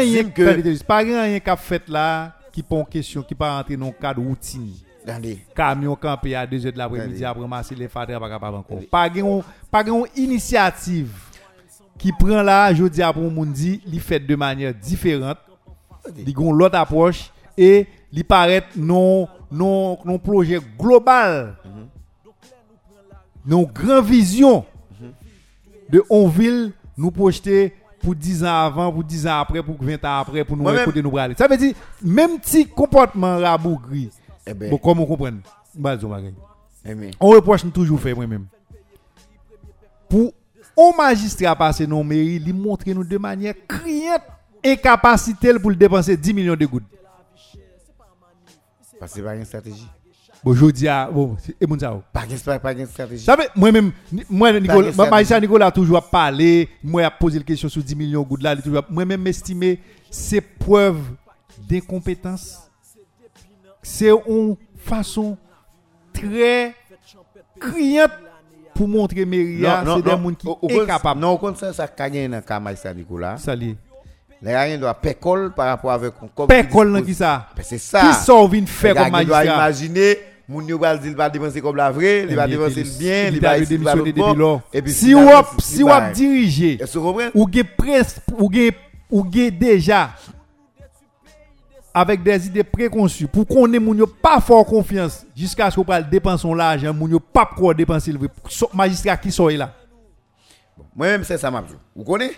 pas 0.87 1.03
grand 1.05 1.39
qu'a 1.39 1.55
fait 1.57 1.87
là 1.87 2.33
qui 2.51 2.63
pon 2.63 2.83
question 2.85 3.23
qui 3.23 3.35
pas 3.35 3.57
rentrer 3.57 3.77
dans 3.77 3.87
le 3.87 3.91
cadre 3.93 4.21
routine. 4.21 4.73
Camion 5.55 5.95
campé 5.95 6.35
à 6.35 6.45
2h 6.45 6.71
de 6.71 6.77
l'après-midi 6.77 7.25
après 7.25 7.41
ramasser 7.41 7.75
les 7.75 7.87
fadres 7.87 8.19
pas 8.19 8.29
capable 8.29 8.57
encore. 8.57 8.79
Pas 8.89 9.11
gen 9.11 9.41
pas 9.69 9.83
gen 9.85 10.03
initiative 10.15 11.11
qui 11.97 12.11
prend 12.11 12.41
là, 12.41 12.73
je 12.73 12.85
dis 12.85 13.01
moun 13.15 13.51
dit, 13.51 13.81
li 13.85 13.99
fait 13.99 14.19
de 14.19 14.35
manière 14.35 14.73
différente. 14.73 15.37
Li 16.15 16.33
gon 16.33 16.51
l'autre 16.51 16.77
approche 16.77 17.31
et 17.57 17.87
li 18.11 18.23
paraît 18.23 18.63
non 18.75 19.27
non 19.51 19.97
non 20.05 20.19
projet 20.19 20.59
global. 20.79 21.55
Non 23.45 23.63
grand 23.63 24.01
vision 24.01 24.65
de 25.89 26.03
on 26.09 26.27
ville 26.27 26.73
nous 26.97 27.11
projeter 27.11 27.73
pour 28.01 28.15
10 28.15 28.43
ans 28.43 28.65
avant, 28.65 28.91
pour 28.91 29.03
10 29.03 29.27
ans 29.27 29.39
après, 29.41 29.61
pour 29.61 29.77
20 29.79 30.05
ans 30.05 30.19
après, 30.21 30.43
pour 30.43 30.57
nous 30.57 30.69
écouter 30.69 31.03
nous 31.03 31.11
braler. 31.11 31.35
Ça 31.37 31.47
veut 31.47 31.57
dire, 31.57 31.75
même 32.01 32.39
petit 32.39 32.65
comportement 32.65 33.37
rabougri, 33.37 34.09
Eh 34.45 34.53
ben, 34.53 34.69
bon, 34.69 34.77
comme 34.77 34.99
on 34.99 35.05
comprend, 35.05 35.31
zo 35.99 36.07
bagay. 36.09 36.33
eh 36.85 36.95
ben, 36.95 37.11
on 37.19 37.29
reproche 37.29 37.61
toujours 37.73 37.99
fait 37.99 38.13
moi-même. 38.13 38.45
Pour 40.09 40.33
un 40.77 40.97
magistrat 40.97 41.55
passer 41.55 41.85
dans 41.87 41.97
la 41.99 42.03
mairie, 42.03 42.41
il 42.45 42.53
montre 42.53 42.89
nous 42.89 43.03
de 43.03 43.17
manière 43.17 43.53
criante 43.67 44.23
incapacité 44.63 45.57
pour 45.59 45.69
le 45.71 45.75
dépenser 45.75 46.15
10 46.17 46.33
millions 46.33 46.55
de 46.55 46.65
gouttes. 46.65 46.83
parce 48.99 49.13
que 49.13 49.17
c'est 49.17 49.23
pas 49.23 49.35
une 49.35 49.45
stratégie. 49.45 49.87
Bon, 50.43 50.53
je 50.53 50.65
dis 50.71 50.87
à 50.87 51.09
bon, 51.09 51.37
c'est- 51.39 51.55
et 51.59 51.79
ça. 51.79 51.93
oh. 51.93 52.01
Pas 52.11 52.25
une 52.73 52.85
stratégie. 52.87 53.25
Moi-même, 53.55 53.91
moi, 54.29 54.51
magistrat 55.09 55.39
Nicolas 55.39 55.67
a 55.67 55.71
toujours 55.71 56.01
parlé, 56.09 56.67
moi, 56.83 57.03
a 57.05 57.11
posé 57.11 57.37
la 57.39 57.43
question 57.45 57.69
sur 57.69 57.83
10 57.83 57.95
millions 57.95 58.23
de 58.23 58.27
gouttes 58.27 58.43
là, 58.43 58.55
moi-même 58.89 59.25
estimé, 59.27 59.79
c'est 60.09 60.41
preuve 60.41 60.99
d'incompétence 61.69 62.60
c'est 63.81 64.11
une 64.27 64.55
façon 64.77 65.37
très 66.13 66.73
criante 67.59 68.11
pour 68.73 68.87
montrer 68.87 69.25
Méria, 69.25 69.83
c'est 69.85 70.01
des 70.01 70.09
gens 70.09 70.31
qui 70.33 70.45
sont 70.45 70.85
capables. 70.85 71.19
Non, 71.19 71.37
comme 71.37 71.55
ça, 71.55 71.73
ça 71.73 71.87
gagne 71.95 72.29
dans 72.29 72.37
le 72.37 72.41
cas 72.41 72.59
de 72.59 72.97
Nicolas. 72.97 73.37
Salut. 73.37 73.75
Les 74.41 74.51
gens 74.53 74.77
doivent 74.79 74.99
pécole 75.01 75.51
par 75.53 75.67
rapport 75.67 75.91
avec 75.91 76.13
un 76.23 76.27
corps. 76.27 76.47
Pécole 76.47 76.91
dans 76.91 77.03
qui 77.03 77.13
ça? 77.13 77.47
Ben, 77.55 77.63
c'est 77.63 77.77
ça. 77.77 78.01
Qui 78.01 78.13
sont 78.25 78.47
venus 78.47 78.69
faire 78.69 78.95
comme 78.95 79.15
Ils 79.21 79.27
doivent 79.27 79.45
imaginer, 79.45 80.17
mon 80.49 80.61
Dieu, 80.61 80.77
il 81.03 81.15
va 81.15 81.29
dépenser 81.29 81.61
comme 81.61 81.75
la 81.75 81.91
vraie, 81.91 82.23
il 82.23 82.31
eh 82.31 82.35
va 82.35 82.47
dépenser 82.47 82.83
bien, 82.97 83.27
il 83.27 83.39
va 83.39 83.59
démissionner. 83.59 84.13
Si 84.87 85.13
vous 85.13 85.89
dirigez, 86.13 86.79
ou 87.33 87.47
vous 89.11 89.27
avez 89.27 89.51
déjà 89.51 90.11
avec 91.93 92.23
des 92.23 92.47
idées 92.47 92.63
préconçues 92.63 93.27
pour 93.27 93.45
qu'on 93.45 93.71
ait 93.73 93.79
mounio 93.79 94.07
pas 94.07 94.39
fort 94.39 94.65
confiance 94.65 95.25
jusqu'à 95.35 95.69
ce 95.69 95.75
qu'on 95.75 95.83
parle 95.83 96.09
dépenser 96.09 96.47
l'argent 96.53 96.93
mounio 96.93 97.19
pas 97.19 97.45
quoi 97.45 97.73
dépenser 97.73 98.11
le 98.11 98.19
so, 98.47 98.69
magistrat 98.73 99.17
qui 99.17 99.31
soit 99.31 99.53
là? 99.53 99.73
Bon, 100.77 100.85
Moi 100.95 101.07
même 101.07 101.23
c'est 101.23 101.37
ça 101.37 101.51
m'a 101.51 101.63
vous 101.95 102.03
connaissez? 102.03 102.37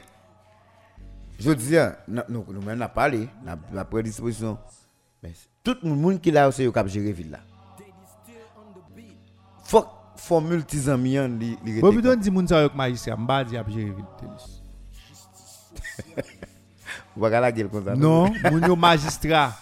Je 1.40 1.52
dis 1.52 1.76
nous 2.08 2.46
nous 2.48 2.62
même 2.62 2.80
n'a 2.80 2.90
parlé 2.90 3.28
la, 3.46 3.58
la 3.72 3.86
prédisposition 3.86 4.58
mais 5.22 5.34
tout 5.64 5.78
le 5.84 5.90
monde 5.90 6.20
qui 6.20 6.32
là 6.32 6.52
c'est 6.52 6.66
au 6.68 6.72
cap 6.72 6.88
gérer 6.88 7.12
ville 7.12 7.32
là. 7.32 7.40
Faut 9.64 9.86
faut 10.16 10.42
multisamis 10.42 11.18
li 11.40 11.58
li 11.64 11.80
Bon, 11.82 11.92
vous 11.92 12.02
donnez 12.02 12.22
dit 12.22 12.32
moun 12.32 12.48
ça 12.48 12.60
avec 12.60 12.76
magistrat 12.76 13.16
m'ba 13.18 13.44
dit 13.44 13.58
a 13.58 13.64
gérer 13.68 13.92
ville 13.92 14.06
Voilà 17.16 17.40
la 17.40 17.52
gueule 17.52 17.68
comme 17.70 17.86
ça. 17.86 17.96
Non, 17.96 18.32
moun 18.52 18.64
yo 18.68 18.76
magistrat. 18.76 19.54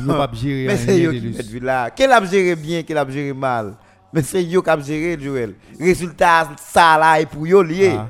Non. 0.00 0.14
pas 0.14 0.30
gérer 0.34 0.66
Mais 0.66 0.76
c'est 0.76 1.00
Delus. 1.00 1.20
qui 1.32 1.36
met 1.36 1.42
vu 1.42 1.60
là. 1.60 1.90
Quel 1.90 2.12
a 2.12 2.24
géré 2.24 2.54
bien, 2.56 2.82
quel 2.82 2.98
a 2.98 3.08
géré 3.08 3.32
mal? 3.32 3.74
Mais 4.12 4.22
c'est 4.22 4.42
yo 4.44 4.62
qui 4.62 4.70
a 4.70 4.80
géré, 4.80 5.18
Joël. 5.20 5.54
Résultat, 5.78 6.50
ça 6.58 6.96
là, 6.98 7.20
est 7.20 7.26
pour 7.26 7.46
yo 7.46 7.62
lié. 7.62 7.92
Ah. 7.96 8.08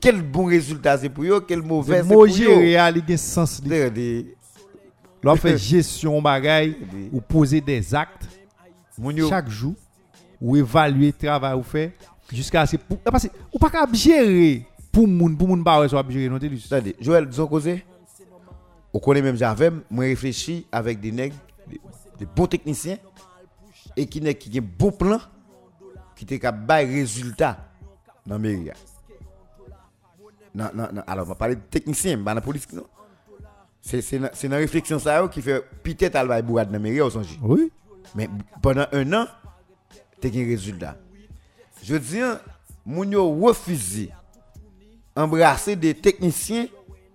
Quel 0.00 0.22
bon 0.22 0.44
résultat 0.46 0.98
c'est 0.98 1.08
pour 1.08 1.24
yo, 1.24 1.40
quel 1.40 1.62
mauvais 1.62 2.02
c'est 2.02 2.08
pour 2.08 2.26
yo. 2.26 2.34
gérer 2.34 2.76
a 2.76 2.92
gen 2.92 3.16
sens 3.16 3.60
li. 3.64 4.26
L'on 5.22 5.36
fait 5.36 5.58
gestion 5.58 6.22
bagay 6.22 6.68
des- 6.68 7.10
ou 7.12 7.20
poser 7.20 7.60
des 7.60 7.94
actes 7.94 8.26
chaque 9.28 9.48
jour 9.50 9.74
ou 10.40 10.56
évaluer 10.56 11.08
le 11.08 11.12
travail 11.12 11.54
ou 11.54 11.62
fait 11.62 11.92
jusqu'à 12.32 12.64
ce 12.64 12.76
pour 12.76 12.98
parce 13.00 13.24
que 13.24 13.32
ou 13.52 13.58
pas 13.58 13.68
capable 13.70 13.96
gérer 13.96 14.64
pour 14.92 15.06
moun 15.06 15.36
pour 15.36 15.48
moun 15.48 15.62
ba 15.62 15.88
soit 15.88 16.08
gérer 16.10 16.28
non. 16.28 16.36
Attendez, 16.36 16.96
Joël, 17.00 17.28
disons 17.28 17.46
causé. 17.46 17.84
On 18.92 18.98
connaît 18.98 19.22
même 19.22 19.36
j'avais, 19.36 19.70
moi 19.88 20.04
réfléchi 20.04 20.66
avec 20.72 21.00
des 21.00 21.12
nègres, 21.12 21.36
des, 22.18 22.26
bons 22.26 22.46
techniciens, 22.46 22.98
et 23.96 24.06
qui 24.06 24.20
n'est 24.20 24.34
qui 24.34 24.58
ont 24.58 24.68
bon 24.78 24.90
plan, 24.90 25.20
qui 26.16 26.26
te 26.26 26.34
cap 26.34 26.66
bail 26.66 26.86
résultat 26.86 27.56
dans 28.26 28.34
la 28.34 28.38
mairie. 28.40 28.70
Non, 30.52 30.70
non, 30.74 30.88
non. 30.92 31.02
Alors, 31.06 31.24
on 31.24 31.28
va 31.28 31.34
parler 31.36 31.54
de 31.54 31.60
technicien, 31.60 32.20
pas 32.20 32.34
de 32.34 32.40
politique, 32.40 32.72
non? 32.72 32.86
C'est 33.80 34.18
la 34.18 34.56
réflexion 34.56 34.98
ça 34.98 35.26
qui 35.28 35.40
fait 35.40 35.64
peut-être 35.82 36.16
al 36.16 36.26
bail 36.26 36.42
bourrade 36.42 36.66
dans 36.66 36.72
la 36.72 36.78
mairie. 36.80 37.00
Oui. 37.42 37.70
Mais 38.16 38.28
pendant 38.60 38.86
un 38.92 39.12
an, 39.12 39.26
tu 40.20 40.26
as 40.26 40.30
un 40.30 40.44
résultat. 40.46 40.96
Je 41.84 41.94
dis, 41.94 42.20
moun 42.84 43.12
yo 43.12 43.30
refusé 43.38 44.10
embrasser 45.20 45.76
des 45.76 45.94
techniciens 45.94 46.66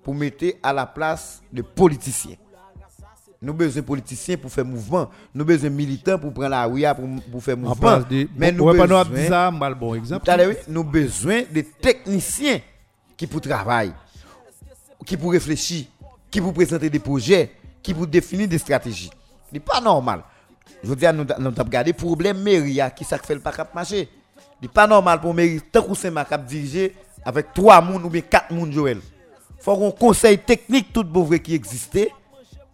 pour 0.03 0.13
mettre 0.15 0.45
à 0.61 0.71
la 0.73 0.85
place 0.85 1.41
de 1.51 1.61
politiciens. 1.61 2.35
Nous 3.41 3.49
avons 3.49 3.57
besoin 3.57 3.81
de 3.81 3.85
politiciens 3.87 4.37
pour 4.37 4.51
faire 4.51 4.65
mouvement. 4.65 5.09
Nous 5.33 5.41
avons 5.41 5.47
besoin 5.47 5.69
de 5.69 5.75
militants 5.75 6.17
pour 6.17 6.33
prendre 6.33 6.49
la 6.49 6.65
rue 6.65 6.83
pour, 6.95 7.31
pour 7.31 7.43
faire 7.43 7.55
En 7.57 7.61
mouvement. 7.61 7.99
de 7.99 8.27
Mais 8.37 8.51
nous 8.51 8.65
nous 8.65 9.05
besoin, 9.05 9.51
mal 9.51 9.75
bon 9.75 9.93
exemple. 9.95 10.25
Nous 10.67 10.79
avons 10.79 10.89
besoin 10.89 11.41
de 11.53 11.61
techniciens 11.81 12.59
qui 13.17 13.27
pour 13.27 13.41
travailler, 13.41 13.91
qui 15.05 15.15
pour 15.17 15.31
réfléchir, 15.31 15.85
qui 16.31 16.41
pour 16.41 16.53
présenter 16.53 16.89
des 16.89 16.99
projets, 16.99 17.51
qui 17.83 17.93
pour 17.93 18.07
définir 18.07 18.47
des 18.47 18.57
stratégies. 18.57 19.11
Ce 19.49 19.53
n'est 19.53 19.59
pas 19.59 19.79
normal. 19.79 20.23
Je 20.83 20.89
veux 20.89 20.95
dire, 20.95 21.13
nous 21.13 21.25
avons 21.29 21.63
regardé 21.63 21.91
le 21.91 21.97
problème 21.97 22.41
mairie 22.41 22.79
qui 22.95 23.03
ça 23.03 23.17
fait 23.17 23.35
le 23.35 23.41
pas 23.41 23.51
cap 23.51 23.73
marcher. 23.75 24.09
Ce 24.37 24.41
n'est 24.61 24.67
pas 24.71 24.87
normal 24.87 25.19
pour 25.21 25.33
mairie 25.33 25.61
tant 25.71 25.83
que 25.83 25.93
c'est 25.95 26.11
ma 26.11 26.25
cap 26.25 26.45
diriger 26.45 26.95
avec 27.25 27.53
trois 27.53 27.81
moun 27.81 28.03
ou 28.05 28.09
bien 28.09 28.21
quatre 28.21 28.51
moun 28.53 28.71
Joël. 28.71 28.99
Faut 29.59 29.75
qu'on 29.75 29.91
conseil 29.91 30.37
technique 30.37 30.93
tout 30.93 31.03
bon 31.03 31.23
vrai 31.23 31.39
qui 31.39 31.55
existait, 31.55 32.11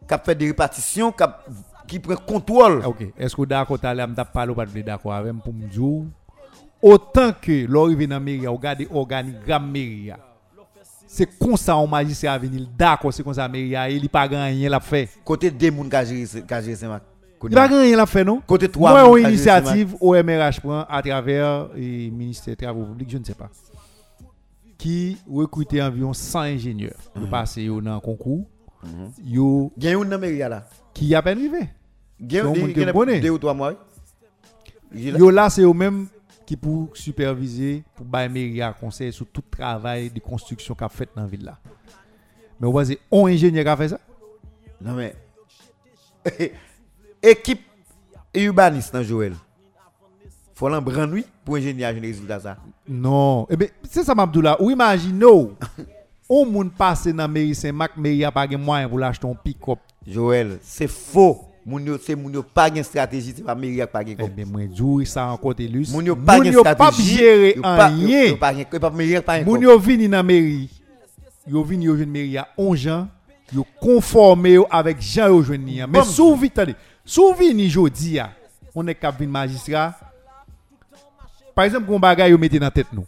qui 0.05 0.13
a 0.13 0.17
fait 0.19 0.35
des 0.35 0.47
répartitions, 0.47 1.11
qui, 1.11 1.23
a- 1.23 1.39
prend 2.01 2.15
contrôle. 2.17 2.81
Ah, 2.83 2.89
Ok, 2.89 3.05
est-ce 3.17 3.35
que 3.35 3.45
d'accord 3.45 3.79
t'allais 3.79 4.05
me 4.05 4.13
parler 4.25 4.51
ou 4.51 4.55
pas 4.55 4.65
de 4.65 4.81
d'accord 4.81 5.13
avec 5.13 5.33
pour 5.41 5.53
me 5.53 5.67
dire 5.67 6.05
autant 6.81 7.31
que 7.41 7.65
l'arrivée 7.71 8.07
dans 8.07 8.15
la 8.15 8.19
mairie, 8.19 8.47
regarder 8.47 8.87
organigramme 8.91 9.71
mairie. 9.71 10.11
C'est 11.07 11.25
comme 11.37 11.57
ça 11.57 11.77
on 11.77 11.87
magistrat 11.87 12.37
venir 12.37 12.67
d'accord, 12.77 13.13
c'est 13.13 13.23
comme 13.23 13.33
ça 13.33 13.47
mairie, 13.47 13.95
il 13.95 14.09
pas 14.09 14.23
rien 14.23 14.69
l'a 14.69 14.79
fait. 14.81 15.09
Côté 15.23 15.49
des 15.49 15.71
moun 15.71 15.89
qui 15.89 15.95
a 15.95 15.99
a 15.99 16.75
Saint-Marc. 16.75 17.03
Il 17.43 17.49
pas 17.55 17.67
rien 17.67 17.95
l'a 17.95 18.05
fait 18.05 18.23
non? 18.23 18.41
Côté 18.45 18.67
trois 18.69 18.91
Moi 18.91 19.03
moun 19.07 19.19
une 19.19 19.25
a 19.25 19.29
initiative 19.29 19.95
OMRH 20.01 20.59
prend 20.59 20.81
à 20.89 21.01
travers 21.01 21.69
le 21.75 22.09
ministère 22.09 22.55
des 22.55 22.65
Travaux 22.65 22.83
publics, 22.85 23.09
je 23.11 23.17
ne 23.17 23.23
sais 23.23 23.33
pas. 23.33 23.49
Qui 24.81 25.19
recrutait 25.31 25.79
environ 25.79 26.11
100 26.11 26.39
ingénieurs 26.39 26.97
pour 27.13 27.29
passer 27.29 27.69
au 27.69 27.79
dans 27.81 27.97
un 27.97 27.99
concours. 27.99 28.47
Yo 29.23 29.71
Il 29.77 29.83
y 29.83 29.87
a 29.87 29.91
une 29.91 30.05
dans 30.05 30.09
la 30.09 30.17
mairie 30.17 30.39
là. 30.39 30.67
qui 30.91 31.13
a 31.13 31.21
peine 31.21 31.37
arrivé. 31.37 31.69
Il 32.19 32.33
y 32.33 32.39
a 32.39 33.19
deux 33.19 33.29
ou 33.29 33.37
trois 33.37 33.53
mois. 33.53 33.75
Il 34.91 35.09
est 35.09 35.11
là. 35.11 35.19
Yo 35.19 35.29
là 35.29 35.51
c'est 35.51 35.61
eux 35.61 35.71
même 35.71 36.07
qui 36.47 36.57
pour 36.57 36.97
superviser 36.97 37.83
pour 37.93 38.07
bailler 38.07 38.59
à 38.63 38.73
conseil 38.73 39.13
sur 39.13 39.27
tout 39.27 39.43
travail 39.51 40.09
de 40.09 40.19
construction 40.19 40.73
qu'a 40.73 40.89
fait 40.89 41.07
dans 41.15 41.21
la 41.21 41.27
ville 41.27 41.45
là. 41.45 41.59
Mais 42.59 42.65
on 42.65 42.71
va 42.71 42.83
dire 42.83 42.97
un 43.11 43.25
ingénieur 43.25 43.63
qui 43.63 43.69
a 43.69 43.77
fait 43.77 43.89
ça? 43.89 43.99
Non 44.81 44.95
mais 44.95 45.15
équipe 47.21 47.61
urbaniste 48.33 48.91
dans 48.95 49.03
Joël? 49.03 49.35
Faut 50.61 51.07
nuit 51.07 51.25
pour 51.43 51.55
ingénieur 51.55 51.91
les 51.93 51.99
résultats 51.99 52.39
ça. 52.39 52.57
Non. 52.87 53.47
Eh 53.49 53.55
bien, 53.55 53.67
c'est 53.89 54.03
ça, 54.03 54.13
Mabdoula. 54.13 54.61
Ou 54.61 54.69
imaginez, 54.69 55.25
on 56.29 56.45
moun 56.51 56.69
passe 56.69 57.07
dans 57.07 57.17
la 57.17 57.27
mairie 57.27 57.55
Saint-Marc, 57.55 57.97
mairie 57.97 58.23
a 58.23 58.31
pas 58.31 58.45
de 58.45 58.57
moyen 58.57 58.87
pour 58.87 58.99
l'acheter 58.99 59.27
un 59.27 59.33
pick-up. 59.33 59.79
Joël, 60.05 60.59
c'est 60.61 60.87
faux. 60.87 61.45
Moun 61.65 61.97
c'est 61.99 62.15
moun 62.15 62.31
yo 62.33 62.43
pas 62.43 62.69
une 62.69 62.83
stratégie, 62.83 63.33
c'est 63.35 63.43
pas 63.43 63.55
mairie 63.55 63.81
pas 63.91 64.03
Eh 64.05 64.15
gen 64.15 64.29
bien, 64.29 64.45
moi, 64.45 64.61
dis 64.65 65.05
ça 65.07 65.25
encore 65.27 65.55
Telus. 65.55 65.87
Moun 65.91 66.05
yo 66.05 66.15
pas 66.15 66.37
une 66.37 66.53
stratégie. 66.53 67.17
gérer 67.17 67.55
rien. 67.59 68.35
pas 68.35 68.53
pas 68.79 68.89
mairie 68.91 69.19
pas 69.19 69.41
Moun 69.43 69.61
yo 69.61 69.79
vini 69.79 70.07
dans 70.07 70.23
mairie. 70.23 70.69
Yo 71.47 71.63
vini 71.63 71.85
yo 71.85 71.97
jeune 71.97 72.11
mairie 72.11 72.37
à 72.37 72.47
11 72.55 72.77
gens. 72.77 73.07
Yo 73.51 73.65
conformé 73.79 74.59
avec 74.69 75.01
Jean 75.01 75.29
yo 75.29 75.41
jeune 75.41 75.63
ni. 75.63 75.81
Mais 75.87 76.01
vite, 76.39 76.59
attendez. 76.59 76.75
Sous 77.03 77.33
vini 77.33 77.67
jodi 77.67 78.19
on 78.75 78.87
est 78.87 78.93
cap 78.93 79.19
magistrat. 79.21 79.95
Par 81.55 81.65
exemple, 81.65 81.85
qu'on 81.87 81.99
bagay 81.99 82.29
yo 82.29 82.37
mette 82.37 82.55
dans 82.57 82.71
tête 82.71 82.87
nous. 82.93 83.05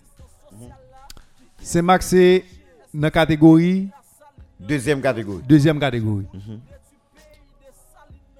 C'est 1.61 1.81
max 1.81 2.07
c'est 2.07 2.43
dans 2.93 3.09
catégorie 3.09 3.87
deuxième 4.59 5.01
catégorie. 5.01 5.41
deuxième 5.47 5.79
catégorie. 5.79 6.25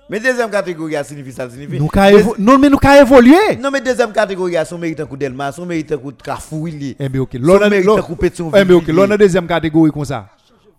Mais 0.09 0.19
deuxième 0.19 0.49
catégorie 0.51 0.93
ça 0.93 1.03
signifie 1.03 1.31
ça 1.31 1.49
signifie. 1.49 1.80
Nous 1.80 1.88
évo- 1.88 2.35
non 2.38 2.59
mais 2.59 2.69
nous 2.69 2.77
ka 2.77 3.01
évoluer. 3.01 3.55
Non 3.59 3.71
mais 3.71 3.80
deuxième 3.81 4.11
catégorie 4.11 4.55
son 4.65 4.77
mérite 4.77 4.99
un 4.99 5.05
coup 5.05 5.15
Delma, 5.17 5.51
son 5.51 5.65
mérite 5.65 5.91
un 5.93 5.97
coup 5.97 6.11
de 6.11 6.21
Carrefour 6.21 6.67
il 6.67 6.95
Eh 6.99 7.09
bien 7.09 7.21
OK. 7.21 7.35
L'on 7.39 7.61
a 7.61 7.69
mérite 7.69 7.88
un 7.89 8.01
coup 8.01 8.15
Pétion. 8.15 8.51
Eh 8.53 8.65
bien 8.65 8.75
OK, 8.75 8.88
l'on 8.88 9.09
a 9.09 9.17
deuxième 9.17 9.47
catégorie 9.47 9.91
comme 9.91 10.05
ça. 10.05 10.27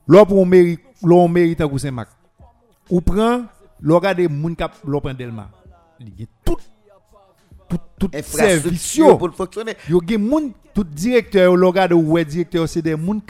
L'on 0.06 0.26
pour 0.26 0.46
mérite 0.46 0.80
l'on 1.02 1.26
mérite 1.28 1.60
un 1.62 1.68
coup 1.68 1.78
Saint-Marc. 1.78 2.10
Ou 2.90 3.01
prend 3.01 3.44
l'on 3.80 3.96
regarde 3.96 4.20
moun 4.30 4.55
cap 4.55 4.72
l'on 4.84 5.01
prend 5.01 5.14
Delma. 5.14 5.48
Il 5.98 6.06
a 6.09 6.26
tout 7.98 8.09
tout 8.09 8.22
service 8.22 8.98
pour 8.98 9.34
fonctionner. 9.34 9.76
Yo 9.88 10.01
gen 10.06 10.20
moun 10.20 10.52
tout 10.72 10.84
directeur 10.84 11.52
ouais 11.52 12.24
directeur 12.24 12.68
c'est 12.68 12.82
des 12.82 12.96
moun 12.96 13.20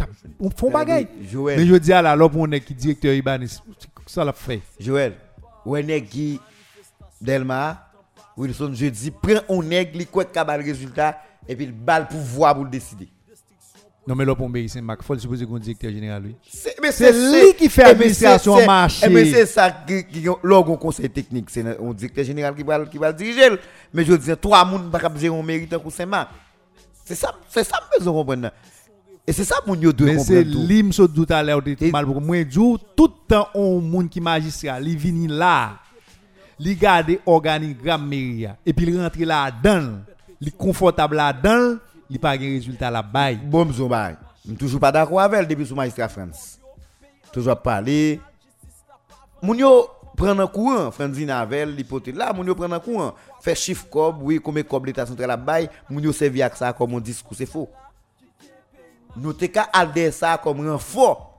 on 0.40 0.50
font 0.50 0.70
bagay. 0.70 1.08
Mais 1.20 1.66
je 1.66 1.74
dis 1.76 1.92
à 1.92 2.02
la 2.02 2.16
pour 2.28 2.40
on 2.40 2.50
est 2.52 2.60
qui 2.60 2.74
directeur 2.74 3.14
Ibanis 3.14 3.60
ça 4.06 4.24
l'a 4.24 4.32
fait. 4.32 4.60
Joël, 4.78 5.14
ou 5.64 5.76
qui 6.10 6.40
Delma, 7.20 7.90
Wilson 8.36 8.74
jeudi 8.74 9.10
prend 9.10 9.40
un 9.48 9.62
nèg 9.62 9.94
li 9.94 10.06
quoi 10.06 10.24
kabal 10.24 10.60
résultat 10.60 11.22
et 11.48 11.56
puis 11.56 11.64
il 11.66 11.72
balle 11.72 12.08
pouvoir 12.08 12.54
pour 12.54 12.64
le 12.64 12.70
décider. 12.70 13.08
Non 14.04 14.18
men 14.18 14.28
lò 14.28 14.34
pou 14.36 14.50
mbèri 14.52 14.68
Saint-Marc, 14.68 15.00
fòl 15.06 15.16
suppose 15.22 15.46
kon 15.48 15.62
direktèr 15.62 15.94
jeneral 15.94 16.26
wè. 16.28 16.34
Se 16.92 17.10
li 17.14 17.54
ki 17.56 17.70
fè 17.72 17.86
administrasyon 17.88 18.66
mâche. 18.68 19.00
E 19.06 19.08
men 19.12 19.30
se 19.32 19.46
sa 19.48 19.70
ki 19.88 20.26
lò 20.44 20.58
kon 20.66 20.76
konsey 20.82 21.08
teknik, 21.08 21.48
se 21.52 21.62
yon 21.64 21.96
direktèr 21.96 22.28
jeneral 22.28 22.56
ki 22.58 22.66
bal 23.00 23.14
dirijel. 23.16 23.56
Men 23.96 24.04
jò 24.10 24.18
dizen, 24.20 24.36
3 24.36 24.60
moun 24.68 24.90
baka 24.92 25.08
bze 25.14 25.30
yon 25.30 25.40
mèritan 25.48 25.80
kou 25.80 25.94
Saint-Marc. 25.94 26.34
Se 27.08 27.16
sa 27.16 27.80
mbèzou 27.86 28.12
kompren 28.18 28.44
nan. 28.44 28.58
E 29.24 29.32
se 29.32 29.46
sa 29.48 29.62
moun 29.64 29.80
yo 29.80 29.94
dwe 29.96 30.18
kompren 30.18 30.44
tou. 30.50 30.60
Men 30.60 30.68
se 30.68 30.68
li 30.68 30.82
mso 30.84 31.08
douta 31.08 31.40
lè 31.40 31.56
ou 31.56 31.64
de 31.64 31.72
tout 31.78 31.96
mal 31.96 32.04
pou 32.04 32.20
mwen 32.20 32.44
djou, 32.44 32.76
toutan 32.92 33.48
on 33.56 33.80
moun 33.80 34.12
ki 34.12 34.20
magistra, 34.20 34.76
li 34.84 34.92
vini 35.00 35.30
la, 35.32 35.78
li 36.60 36.76
gade 36.76 37.16
organigram 37.24 38.04
mèria, 38.04 38.52
epi 38.68 38.84
li 38.84 38.98
rentre 39.00 39.24
la 39.32 39.46
dan, 39.64 39.94
li 40.44 40.52
konfortab 40.52 41.16
la 41.16 41.32
dan, 41.32 41.78
li 42.10 42.20
pa 42.20 42.34
gen 42.38 42.54
rezultat 42.56 42.92
la 42.94 43.02
bail. 43.02 43.38
Bon 43.50 43.68
mzon 43.68 43.90
bail. 43.92 44.16
M 44.44 44.56
toujou 44.60 44.78
pa 44.78 44.92
d'accord 44.92 45.20
avec 45.20 45.48
depuis 45.48 45.66
sous 45.66 45.74
magistrat 45.74 46.08
France. 46.08 46.60
Toujours 47.32 47.60
parler. 47.60 48.20
Moun 49.42 49.58
yo 49.58 49.88
prend 50.16 50.38
un 50.38 50.46
courant, 50.46 50.90
Franzi 50.90 51.26
Navel, 51.26 51.74
l'hypothèse 51.74 52.14
là, 52.14 52.32
moun 52.32 52.46
yo 52.46 52.54
prend 52.54 52.70
un 52.70 52.80
courant. 52.80 53.14
Fait 53.40 53.54
chiffre 53.54 53.88
cob, 53.90 54.22
oui, 54.22 54.40
combien 54.42 54.62
cob 54.62 54.86
l'état 54.86 55.06
central 55.06 55.28
la 55.28 55.36
bail, 55.36 55.68
moun 55.90 56.04
yo 56.04 56.12
servi 56.12 56.42
avec 56.42 56.56
ça 56.56 56.72
comme 56.72 56.94
un 56.94 57.00
discours, 57.00 57.36
c'est 57.36 57.46
faux. 57.46 57.68
Nous 59.16 59.32
t'es 59.32 59.48
qu'à 59.48 59.62
alder 59.72 60.10
ça 60.10 60.38
comme 60.42 60.68
renfort. 60.68 61.30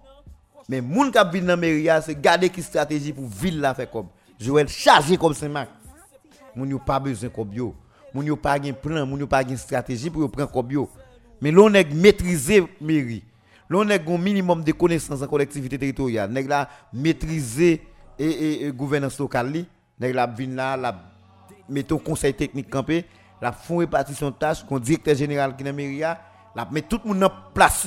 Mais 0.68 0.82
moun 0.82 1.12
kap 1.12 1.32
vin 1.34 1.46
nan 1.46 1.60
mairie 1.60 1.90
c'est 2.02 2.20
garder 2.20 2.50
qui 2.50 2.64
stratégie 2.64 3.14
pour 3.14 3.28
ville 3.28 3.60
la 3.62 3.74
fait 3.76 3.90
cob. 3.90 4.08
Joël 4.40 4.68
chargé 4.68 5.16
comme 5.16 5.34
Saint-Marc. 5.34 5.70
Moun 6.56 6.70
yo 6.70 6.80
pas 6.80 7.00
besoin 7.00 7.30
cob 7.30 7.54
yo. 7.54 7.76
Moun 8.16 8.28
yo 8.32 8.38
pas 8.40 8.62
gen 8.64 8.74
plan, 8.80 9.06
moun 9.06 9.20
yo 9.20 9.28
pas 9.28 9.44
gen 9.44 9.58
stratégie 9.58 10.10
pour 10.10 10.32
prendre 10.32 10.72
yo. 10.72 10.90
Mais 11.42 11.52
l'on 11.52 11.74
est 11.74 11.94
maîtriser 11.94 12.64
mairie. 12.80 13.26
L'on 13.68 13.90
est 13.90 14.08
un 14.08 14.18
minimum 14.18 14.64
de 14.64 14.72
connaissances 14.72 15.22
en 15.22 15.28
collectivité 15.28 15.78
territoriale. 15.78 16.32
Nèg 16.32 16.48
la 16.48 16.70
maîtriser 16.94 17.82
et, 18.18 18.26
et, 18.26 18.66
et 18.68 18.72
gouvernance 18.72 19.20
locale 19.20 19.52
li. 19.52 19.66
Nèg 20.00 20.16
la 20.16 20.28
vinn 20.28 20.56
là, 20.56 20.78
la 20.78 20.96
conseil 22.06 22.34
technique 22.34 22.70
campé, 22.70 23.04
la 23.42 23.52
font 23.52 23.78
répartition 23.78 24.30
de 24.30 24.36
tâches, 24.36 24.64
qu'on 24.64 24.80
directeur 24.80 25.16
général 25.16 25.54
qui 25.58 25.66
dans 25.66 25.74
mairie 25.74 26.00
la 26.00 26.66
met 26.72 26.84
tout 26.84 27.02
le 27.04 27.10
monde 27.14 27.24
en 27.26 27.32
place 27.54 27.86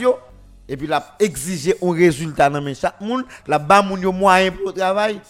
et 0.69 0.77
puis 0.77 0.87
la 0.87 1.17
exiger 1.19 1.75
un 1.81 1.93
résultat 1.93 2.51
dans 2.51 2.75
chaque 2.75 3.01
monde, 3.01 3.25
la 3.47 3.59
bas 3.59 3.81
moun 3.81 4.03
yo 4.03 4.13
moyen 4.13 4.53
pour 4.53 4.75
travail. 4.75 5.23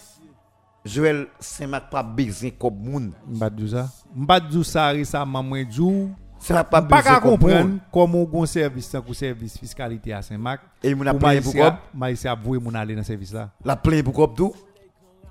Joël 0.85 1.27
Saint-Marc 1.39 1.89
pas 1.89 2.03
besoin 2.03 2.49
comme. 2.51 3.11
M'pa 3.27 4.39
dou 4.39 4.63
ça 4.63 4.87
récemment 4.89 5.43
moi 5.43 5.63
dou. 5.63 6.11
Ça 6.39 6.63
pas 6.63 6.81
qu'à 6.81 7.19
comme 7.19 7.31
comprendre 7.31 7.79
comment 7.91 8.25
on 8.31 8.45
service 8.45 8.95
que 9.05 9.13
service 9.13 9.57
fiscalité 9.57 10.13
à 10.13 10.21
Saint-Marc. 10.21 10.61
Et 10.81 10.95
moun 10.95 11.07
a 11.07 11.13
plein 11.13 11.41
pour 11.41 11.53
cop, 11.53 11.73
Maïsia 11.93 12.33
voué 12.33 12.59
moun 12.59 12.75
aller 12.75 12.95
dans 12.95 13.03
service 13.03 13.33
là. 13.33 13.49
la 13.63 13.75
plein 13.75 14.01
pour 14.01 14.13
cop 14.13 14.35
tout. 14.35 14.53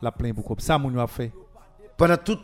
La 0.02 0.12
plein 0.12 0.34
pour 0.34 0.44
cop. 0.44 0.60
Ça 0.60 0.78
moun 0.78 0.98
a 0.98 1.06
fait. 1.06 1.32
Pendant 1.96 2.16
tout 2.18 2.38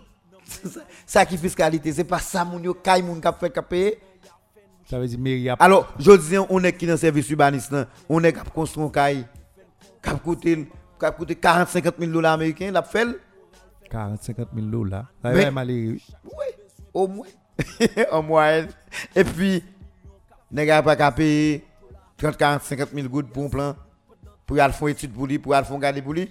ça 1.07 1.25
qui 1.27 1.37
fiscalité, 1.37 1.93
c'est 1.93 2.05
pas 2.05 2.19
ça 2.19 2.45
moun 2.45 2.65
yo 2.65 2.75
kay 2.75 3.03
moun 3.03 3.21
k'ap 3.21 3.39
fait 3.39 3.51
k'ap 3.51 3.69
payer. 3.69 3.99
Ça 4.87 4.99
veut 4.99 5.07
dire 5.07 5.19
mairie 5.19 5.49
a 5.49 5.55
Alors, 5.55 5.89
je 5.99 6.13
dis, 6.13 6.37
on 6.51 6.63
est 6.63 6.73
qui 6.73 6.87
dans 6.87 6.97
service 6.99 7.31
urbaniste, 7.31 7.73
là, 7.73 7.87
on 8.09 8.23
est 8.23 8.33
qui 8.33 8.39
a 8.39 8.43
construit 8.45 8.85
un 8.85 8.91
caille, 8.91 9.27
qui 10.03 10.11
a 10.11 10.19
coûté, 11.11 11.35
qui 11.37 11.47
a 11.47 11.53
coûté 11.53 11.67
40 11.67 11.69
50 11.69 11.95
000 11.99 12.13
dollars 12.13 12.33
américains, 12.35 12.71
l'a 12.71 12.83
fait, 12.83 13.07
40 13.91 14.23
50 14.23 14.49
000 14.55 14.67
dollars. 14.67 15.07
Ça 15.23 15.31
va 15.33 15.51
oui, 16.25 16.33
au 16.93 17.09
moins, 17.09 17.27
en 18.13 18.23
moyenne. 18.23 18.69
Et 19.15 19.25
puis, 19.25 19.63
les 20.51 20.67
gars 20.67 20.83
pas 20.83 21.13
payer 21.13 21.65
30, 22.17 22.37
40, 22.37 22.63
50 22.63 22.89
000 22.95 23.09
gouttes 23.09 23.31
pour 23.31 23.45
un 23.45 23.49
plan, 23.49 23.77
pour 24.47 24.59
aller 24.59 24.73
faire 24.73 24.89
étude 24.89 25.13
pour 25.13 25.27
lui, 25.27 25.39
pour 25.39 25.55
aller 25.55 25.67
faire 25.67 25.79
garder 25.79 26.03
pour 26.03 26.13
lui. 26.13 26.31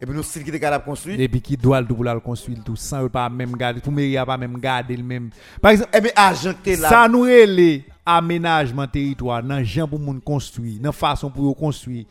Et 0.00 0.06
puis, 0.06 0.16
nous, 0.16 0.22
si 0.24 0.42
qui 0.42 0.50
est 0.50 0.58
capable 0.58 0.82
de 0.84 0.90
construire. 0.90 1.16
Depuis 1.16 1.40
qui 1.40 1.56
doit 1.56 1.80
le 1.80 1.86
la 2.02 2.18
construire 2.18 2.58
tout 2.64 2.74
sans 2.74 3.08
pas 3.08 3.28
même 3.28 3.56
garder 3.56 3.80
pour 3.80 3.92
mairie 3.92 4.16
pas 4.26 4.36
même 4.36 4.58
garder 4.58 4.96
le 4.96 5.04
même. 5.04 5.30
Par 5.60 5.70
exemple, 5.70 5.90
Eh 5.94 6.00
bien, 6.00 6.10
agent 6.16 6.54
est 6.66 6.80
là. 6.80 6.88
ça 6.88 7.08
nous 7.08 7.20
relève 7.20 7.82
aménagement 8.04 8.86
territoire 8.88 9.44
dans 9.44 9.62
gens 9.62 9.86
pour 9.86 10.00
moun 10.00 10.20
construire, 10.20 10.80
dans 10.80 10.90
façon 10.90 11.30
pour 11.30 11.56
construire. 11.56 12.06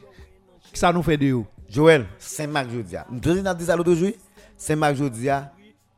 Ça 0.74 0.94
nous 0.94 1.04
fait 1.04 1.18
de 1.18 1.26
yo. 1.26 1.46
Joël, 1.72 2.06
Saint-Marc 2.20 2.70
Jodia. 2.70 3.06
Nous 3.10 3.32
avons 3.32 3.54
dit 3.58 3.66
ça 3.66 3.76
l'autre 3.76 3.94
jour. 3.94 4.10
Saint-Marc 4.58 4.96
Jodia, 4.96 5.52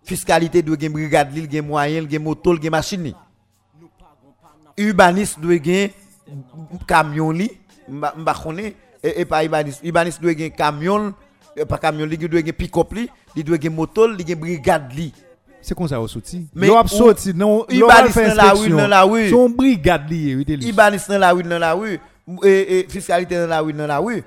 fiscalité 0.04 0.62
doit 0.62 0.78
gagner 0.78 0.94
brigade, 0.94 1.30
il 1.36 1.48
gagne 1.48 1.66
moyen, 1.66 1.98
il 2.00 2.08
gagne 2.08 2.22
moto, 2.22 2.54
il 2.54 2.60
gagne 2.60 2.72
machine. 2.72 3.14
Urbaniste 4.78 5.40
doit 5.40 5.58
gagner 5.58 5.94
camion 6.88 7.32
li, 7.32 7.50
connaît 8.44 8.76
et 9.04 9.26
pas 9.26 9.44
urbaniste. 9.44 9.82
Urbaniste 9.84 10.22
doit 10.22 10.34
gagner 10.34 10.52
camion, 10.52 11.14
et 11.56 11.66
pas 11.66 11.78
camion 11.78 12.08
il 12.10 12.18
doit 12.18 12.40
gagner 12.42 12.54
pick-up 12.54 12.94
il 13.36 13.44
doit 13.44 13.58
gagner 13.58 13.76
moto, 13.76 14.10
il 14.12 14.24
gagne 14.24 14.40
brigade 14.40 14.94
li. 14.94 15.14
C'est 15.62 15.76
comme 15.76 15.88
ça 15.88 16.00
au 16.00 16.08
sorti. 16.08 16.46
Mais 16.54 16.70
ou- 16.70 16.88
sorti 16.88 17.34
non, 17.34 17.66
faire 18.12 18.36
dans 18.36 18.44
la 18.44 18.52
rue, 18.54 18.70
dans 18.70 18.88
la 18.88 19.04
rue. 19.04 19.30
Son 19.30 19.50
brigade 19.50 20.10
lié. 20.10 20.34
Urbaniste 20.68 21.10
dans 21.10 21.18
la 21.18 21.32
rue, 21.32 21.44
dans 21.44 21.60
la 21.60 21.74
rue, 21.74 22.00
et 22.44 22.86
fiscalité 22.90 23.36
dans 23.36 23.48
la 23.48 23.62
rue, 23.62 23.74
dans 23.74 23.88
la 23.88 23.98
rue. 23.98 24.24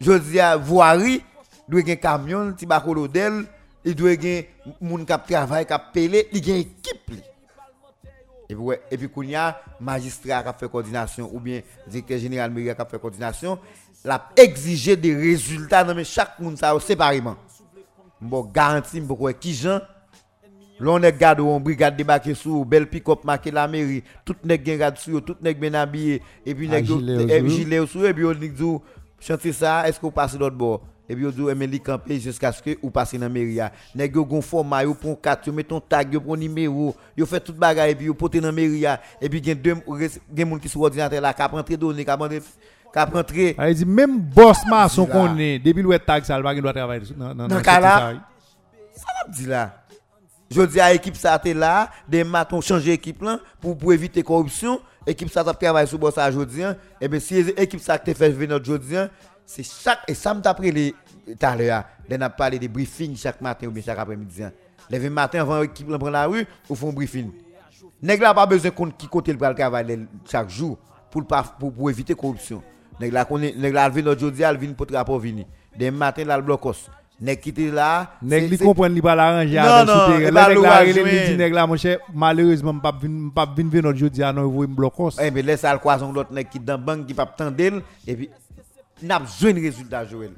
Je 0.00 0.12
dis 0.12 0.40
à 0.40 0.56
voirie, 0.56 1.22
doit 1.68 1.82
gagner 1.82 1.96
camion, 1.98 2.52
ti 2.52 2.66
ba 2.66 2.80
colodel, 2.80 3.44
il 3.84 3.94
doit 3.94 4.16
gagner 4.16 4.48
moun 4.80 5.04
k'ap 5.06 5.26
travail, 5.26 5.66
k'ap 5.66 5.92
pelé, 5.92 6.28
il 6.32 6.40
gagne 6.40 6.56
équipe. 6.58 7.12
Et 8.48 8.54
puis, 8.54 8.64
et 8.90 8.96
puis, 8.96 9.08
qu'on 9.08 9.22
y 9.22 9.34
a 9.34 9.60
magistrat 9.80 10.42
qui 10.42 10.48
a 10.48 10.52
fait 10.52 10.68
coordination 10.68 11.28
ou 11.32 11.40
bien 11.40 11.62
directeur 11.88 12.18
général 12.18 12.50
mairie 12.52 12.74
qui 12.74 12.80
a 12.80 12.84
fait 12.84 12.98
coordination, 12.98 13.58
l'a 14.04 14.28
exigé 14.36 14.94
des 14.96 15.16
résultats 15.16 15.82
dans 15.82 16.04
chaque 16.04 16.38
monde 16.38 16.56
ça 16.56 16.78
séparément. 16.78 17.36
Bon, 18.20 18.42
garanti, 18.42 19.00
bon, 19.00 19.16
qui 19.38 19.52
gens, 19.52 19.80
l'on 20.78 21.02
est 21.02 21.18
garde 21.18 21.40
on 21.40 21.58
brigade 21.58 21.96
débarqué 21.96 22.34
sur 22.34 22.64
belle 22.64 22.88
pick-up 22.88 23.24
marqué 23.24 23.50
la 23.50 23.66
mairie, 23.66 24.04
tout 24.24 24.36
nèg 24.44 24.64
gen 24.64 24.78
garde 24.78 24.98
sur, 24.98 25.24
tout 25.24 25.36
nèg 25.42 25.58
bien 25.58 25.74
habillé, 25.74 26.22
et 26.44 26.54
puis 26.54 26.68
nèg 26.68 26.84
gilet 27.48 27.84
sur, 27.86 28.06
et 28.06 28.14
puis 28.14 28.24
on 28.24 28.34
dit 28.34 28.52
dit, 29.20 29.26
chanter 29.26 29.52
ça, 29.52 29.88
est-ce 29.88 29.98
que 29.98 30.06
vous 30.06 30.12
passez 30.12 30.38
l'autre 30.38 30.56
bord? 30.56 30.82
Et 31.08 31.14
puis 31.14 31.24
mais 31.54 31.66
li 31.66 31.80
camper 31.80 32.18
jusqu'à 32.18 32.50
ce 32.50 32.60
que 32.60 32.76
vous 32.82 32.90
passez 32.90 33.16
dans 33.16 33.26
la 33.26 33.28
mairie. 33.28 33.54
ya. 33.54 33.70
Nèg 33.94 34.16
yo 34.16 34.24
gon 34.24 34.42
format, 34.42 34.82
yo 34.82 34.94
prend 34.94 35.14
carte, 35.14 35.46
yo 35.46 35.52
met 35.52 35.62
ton 35.62 35.80
tag, 35.80 36.12
yo 36.12 36.20
prend 36.20 36.36
numéro, 36.36 36.96
yo 37.16 37.26
fait 37.26 37.38
tout 37.40 37.52
bagay, 37.52 37.92
et 37.92 37.94
puis 37.94 38.06
yo 38.06 38.14
dans 38.14 38.40
la 38.40 38.52
mairie. 38.52 38.80
ya. 38.80 39.00
Et 39.20 39.28
puis 39.28 39.42
gen 39.42 39.54
deux, 39.54 39.76
gen 40.36 40.48
moun 40.48 40.58
qui 40.58 40.68
sur 40.68 40.80
ordinateur 40.80 41.20
là, 41.20 41.32
qui 41.32 41.42
a 41.42 41.46
rentré 41.46 41.76
données, 41.76 42.04
qui 42.04 42.10
a 42.10 42.16
rentré, 42.16 42.40
qui 42.40 42.98
a 42.98 43.04
rentré. 43.04 43.54
Elle 43.56 43.74
dit 43.74 43.86
même 43.86 44.18
boss 44.18 44.66
maçon 44.66 45.06
qu'on 45.06 45.38
est, 45.38 45.60
depuis 45.60 45.82
le 45.82 45.98
tag 45.98 46.24
ça, 46.24 46.40
bagage 46.40 46.62
doit 46.62 46.72
travailler 46.72 47.04
dans 47.16 47.34
dans 47.34 47.46
Dans 47.46 47.60
là, 47.60 48.14
dit 49.28 49.46
là. 49.46 49.82
Je 50.50 50.62
dis 50.62 50.80
à 50.80 50.92
l'équipe 50.92 51.16
ça 51.16 51.40
là, 51.54 51.90
des 52.08 52.24
matons 52.24 52.60
changer 52.60 52.92
équipe 52.92 53.22
là 53.22 53.38
pour, 53.60 53.76
pour 53.78 53.92
éviter 53.92 54.22
corruption, 54.22 54.80
équipe 55.06 55.30
ça 55.30 55.44
t'a 55.44 55.54
travaillé 55.54 55.86
sur 55.86 56.12
ça 56.12 56.28
aujourd'hui 56.28 56.62
et 57.00 57.08
bien 57.08 57.20
si 57.20 57.42
l'équipe 57.42 57.80
ça 57.80 57.98
te 57.98 58.12
fait 58.12 58.30
venir 58.30 58.56
aujourd'hui 58.60 58.96
c'est 59.44 59.62
chaque 59.62 60.00
et 60.08 60.14
ça 60.14 60.34
me 60.34 60.40
t'a 60.40 60.52
pris 60.54 60.72
les 60.72 60.94
tout 61.26 61.34
à 61.46 61.56
l'heure, 61.56 61.84
on 62.10 62.20
a 62.20 62.30
parlé 62.30 62.58
des 62.58 62.68
briefings 62.68 63.16
chaque 63.16 63.40
matin 63.40 63.66
ou 63.66 63.70
bien 63.72 63.82
chaque 63.82 63.98
après-midi. 63.98 64.42
Levé 64.88 65.10
matin 65.10 65.40
avant 65.40 65.60
l'équipe 65.60 65.86
prendre 65.88 66.10
la 66.10 66.26
rue, 66.26 66.46
ou 66.68 66.74
font 66.76 66.92
briefing. 66.92 67.30
Nèg 68.02 68.20
pas 68.20 68.46
besoin 68.46 68.70
qu'on 68.70 68.90
qui 68.90 69.08
côté 69.08 69.32
le 69.32 69.38
le 69.38 69.54
travail 69.54 70.06
chaque 70.30 70.48
jour 70.50 70.78
pour 71.10 71.22
le 71.22 71.26
pour, 71.58 71.72
pour 71.72 71.90
éviter 71.90 72.14
corruption. 72.14 72.62
Nèg 73.00 73.12
la 73.12 73.24
connaît 73.24 73.52
nèg 73.56 73.72
la 73.74 73.88
vinn 73.88 74.06
aujourd'hui, 74.06 74.42
elle 74.44 74.56
vinn 74.56 74.74
pour 74.74 74.86
rapport 74.92 75.18
vini. 75.18 75.44
Des 75.76 75.90
matin 75.90 76.24
là 76.24 76.36
le 76.36 76.42
blocos. 76.44 76.88
Nèg 77.20 77.40
qui 77.40 77.48
était 77.48 77.70
là. 77.70 78.12
Nèg 78.20 78.50
li 78.50 78.58
comprend 78.58 78.88
li 78.88 79.00
pas 79.00 79.14
l'arranger 79.14 79.56
avec 79.58 79.88
souterrain. 79.88 80.30
Là 80.30 80.48
nèg 80.48 80.58
la 80.62 80.80
relé 80.80 81.04
li 81.04 81.20
dit 81.30 81.36
nèg 81.36 81.54
la 81.54 81.66
mon 81.66 81.76
cher 81.76 81.98
malheureusement 82.12 82.78
pas 82.78 82.92
vinn 82.92 83.30
pas 83.34 83.46
vinn 83.46 83.70
venir 83.70 83.84
notre 83.84 83.98
jeudi 83.98 84.22
à 84.22 84.32
non 84.32 84.46
vous 84.48 84.66
me. 84.66 85.20
Eh 85.22 85.30
ben 85.30 85.46
laisse 85.46 85.64
al 85.64 85.78
croisons 85.78 86.12
l'autre 86.12 86.32
nèg 86.32 86.48
qui 86.48 86.60
dans 86.60 86.78
banque 86.78 87.06
qui 87.06 87.14
pas 87.14 87.24
tendre 87.24 87.80
et 88.06 88.14
puis 88.16 88.28
n'a 89.02 89.18
pas 89.18 89.24
besoin 89.24 89.52
de 89.52 89.60
résultat 89.60 90.04
Joël. 90.04 90.32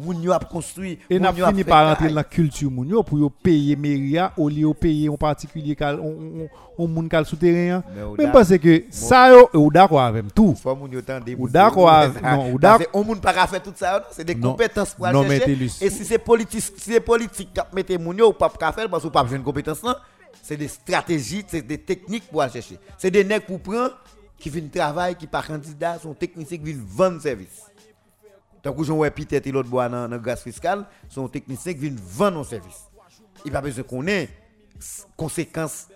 Moun 0.00 0.22
yo 0.22 0.32
a 0.32 0.38
construit, 0.38 0.98
Et 1.10 1.18
n'a 1.18 1.32
fini 1.32 1.64
par 1.64 1.88
rentrer 1.88 2.08
dans 2.08 2.14
la 2.14 2.24
culture 2.24 2.70
moun 2.70 2.88
yo 2.88 3.02
pour 3.02 3.30
payer 3.30 3.76
mairie 3.76 4.18
au 4.36 4.48
lieu 4.48 4.72
payer 4.72 5.08
en 5.08 5.16
particulier 5.16 5.76
on 5.80 6.48
on 6.78 6.88
moun 6.88 7.08
cal 7.08 7.26
souterrain. 7.26 7.82
Mais 7.94 8.24
Même 8.24 8.32
parce 8.32 8.56
que 8.56 8.84
ça 8.90 9.30
yo 9.30 9.48
ou 9.52 9.70
d'accord 9.70 10.00
avec 10.00 10.32
tout. 10.34 10.54
Faut 10.54 10.74
moun 10.74 10.90
yo 10.90 11.02
tande. 11.02 11.34
Ou 11.38 11.48
d'accord 11.48 11.90
avec- 11.90 12.22
non, 12.22 12.52
ou 12.52 12.58
d'accord- 12.58 12.86
On 12.94 13.04
moun 13.04 13.20
pas 13.20 13.32
faire 13.46 13.62
tout 13.62 13.72
ça, 13.76 14.06
c'est 14.10 14.24
des 14.24 14.34
compétences 14.36 14.94
pour 14.94 15.06
chercher. 15.06 15.52
Et 15.82 15.90
si 15.90 16.04
c'est 16.04 16.18
politique, 16.18 16.60
si 16.62 16.72
c'est 16.92 17.00
politique 17.00 17.52
qui 17.52 17.60
mette 17.74 18.00
moun 18.00 18.16
yo 18.16 18.28
ou 18.30 18.32
pas 18.32 18.48
faire 18.48 18.88
parce 18.88 19.02
que 19.02 19.08
pas 19.08 19.22
besoin 19.22 19.38
de 19.38 19.44
compétences 19.44 19.82
là, 19.82 19.98
c'est 20.42 20.56
des 20.56 20.68
stratégies, 20.68 21.44
c'est 21.46 21.62
des 21.66 21.78
techniques 21.78 22.28
pour 22.30 22.42
chercher. 22.48 22.78
C'est 22.96 23.10
des 23.10 23.24
nègres 23.24 23.44
pour 23.44 23.60
prendre 23.60 23.92
qui 24.38 24.48
viennent 24.48 24.70
travailler, 24.70 25.14
qui 25.14 25.26
pas 25.26 25.42
candidat, 25.42 25.98
sont 25.98 26.14
techniciens 26.14 26.56
qui 26.56 26.64
viennent 26.64 26.82
vendre 26.86 27.20
service. 27.20 27.69
Tant 28.62 28.72
que 28.72 28.84
j'en 28.84 28.96
ouais 28.96 29.10
peut-être 29.10 29.50
l'autre 29.50 29.68
bois 29.68 29.88
dans 29.88 30.08
dans 30.08 30.18
grâce 30.18 30.42
fiscale, 30.42 30.84
sont 31.08 31.28
techniciens 31.28 31.72
qui 31.72 31.80
viennent 31.80 32.00
vendre 32.00 32.40
un 32.40 32.44
service. 32.44 32.88
Il 33.44 33.52
pas 33.52 33.60
besoin 33.60 33.84
qu'on 33.84 34.06
ait 34.06 34.28
conséquences 35.16 35.88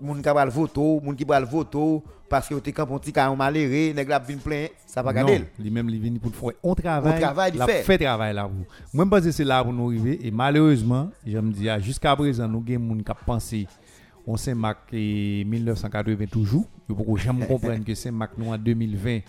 moun 0.00 0.22
qui 0.22 0.28
va 0.28 0.44
le 0.44 0.50
voto, 0.50 1.00
moun 1.00 1.16
qui 1.16 1.24
va 1.24 1.40
le 1.40 1.46
voto 1.46 2.02
parce 2.28 2.48
que 2.48 2.54
te 2.56 2.70
camp 2.70 2.94
un 2.94 2.98
petit 2.98 3.12
cas 3.12 3.34
malheureux, 3.34 3.92
nèg 3.94 4.08
la 4.08 4.20
plein, 4.20 4.66
ça 4.86 5.02
Non, 5.02 5.12
garder. 5.12 5.44
lui 5.58 5.70
même 5.70 5.88
lui 5.88 5.98
vient 5.98 6.12
pour 6.18 6.30
le 6.30 6.36
faire. 6.36 6.60
On 6.62 6.74
travaille. 6.74 7.16
On 7.16 7.20
travaille, 7.20 7.52
il 7.54 7.58
la 7.58 7.66
fait. 7.66 7.82
fait 7.82 7.98
travail 7.98 8.34
là 8.34 8.42
pour. 8.44 8.66
Moi 8.92 9.04
je 9.04 9.10
pense 9.10 9.24
que 9.24 9.30
c'est 9.30 9.44
là 9.44 9.62
pour 9.64 9.72
nous 9.72 9.88
arriver 9.88 10.26
et 10.26 10.30
malheureusement, 10.30 11.10
je 11.26 11.38
me 11.38 11.52
dis 11.52 11.68
ah, 11.68 11.78
jusqu'à 11.78 12.14
présent 12.16 12.48
nous 12.48 12.64
avons 12.68 12.80
moun 12.80 13.02
qui 13.02 13.12
pensé 13.24 13.66
on 14.26 14.36
s'est 14.36 14.54
marqué 14.54 15.44
1980 15.46 16.26
toujours. 16.26 16.66
Je 16.88 16.94
peux 16.94 17.16
jamais 17.16 17.46
comprendre 17.46 17.84
que 17.84 17.94
c'est 17.94 18.10
marqué 18.10 18.34
nous 18.38 18.52
en 18.52 18.58
2020 18.58 19.20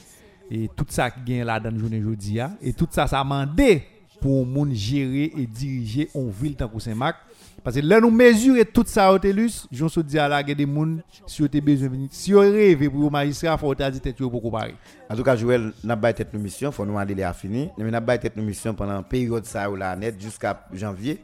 et 0.50 0.70
tout 0.76 0.86
ça 0.90 1.12
qui 1.12 1.22
gagne 1.22 1.44
là 1.44 1.60
dans 1.60 1.72
la 1.72 1.80
journée 1.80 2.00
aujourd'hui 2.00 2.40
et 2.62 2.74
tout 2.74 2.88
ça 2.90 3.08
ça 3.08 3.20
a 3.20 3.24
demandé 3.24 3.84
pour 4.20 4.46
moun 4.46 4.74
gérer 4.74 5.32
et 5.38 5.46
diriger 5.46 6.10
une 6.16 6.30
ville 6.30 6.56
tant 6.56 6.68
que 6.68 6.80
Saint-Marc 6.80 7.18
parce 7.64 7.76
que 7.76 7.82
là 7.82 8.00
nous 8.00 8.10
mesurer 8.10 8.66
tout 8.66 8.86
ça 8.88 9.12
au 9.12 9.20
TELUS, 9.20 9.68
je 9.72 9.84
me 9.84 10.02
dis 10.02 10.18
à 10.18 10.28
la 10.28 10.42
guerre 10.42 10.56
des 10.56 10.66
moun 10.66 11.02
si 11.26 11.42
vous 11.42 11.48
avez 11.48 11.62
besoin 11.62 11.90
si 12.10 12.32
vous 12.32 12.40
rêvez 12.40 12.90
pour 12.90 13.12
magistrat 13.12 13.58
faut 13.58 13.74
dire 13.76 13.92
tête 14.02 14.16
pour 14.18 14.42
comparer. 14.42 14.76
En 15.10 15.16
tout 15.16 15.24
cas, 15.24 15.36
Joël, 15.36 15.74
n'a 15.84 15.98
pas 15.98 16.14
tête 16.14 16.34
nos 16.34 16.40
mission, 16.40 16.72
faut 16.72 16.86
nous 16.86 16.98
aller 16.98 17.22
à 17.24 17.34
fini. 17.34 17.70
Mais 17.78 17.92
n'a 17.92 18.02
pas 18.02 18.18
tête 18.18 18.36
nos 18.38 18.44
mission 18.44 18.74
pendant 18.74 19.04
période 19.04 19.46
ça 19.46 19.70
ou 19.70 19.76
la 19.76 19.96
net 19.96 20.22
jusqu'à 20.22 20.66
janvier. 20.72 21.22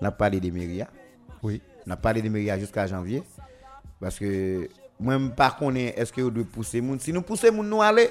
N'a 0.00 0.10
parlé 0.10 0.40
des 0.40 0.50
mairies. 0.50 0.82
Oui. 1.42 1.60
n'a 1.86 1.96
parlé 1.96 2.20
de 2.20 2.28
mairie 2.28 2.60
jusqu'à 2.60 2.86
janvier 2.86 3.22
parce 4.00 4.18
que 4.18 4.68
moi 5.00 5.18
pas 5.34 5.56
connais 5.58 5.94
est-ce 5.96 6.12
que 6.12 6.20
vous 6.20 6.30
devez 6.30 6.44
pousser 6.44 6.80
moun? 6.80 6.98
Si 7.00 7.12
nous 7.12 7.22
pousser 7.22 7.50
moun 7.50 7.68
nous 7.68 7.80
aller 7.80 8.10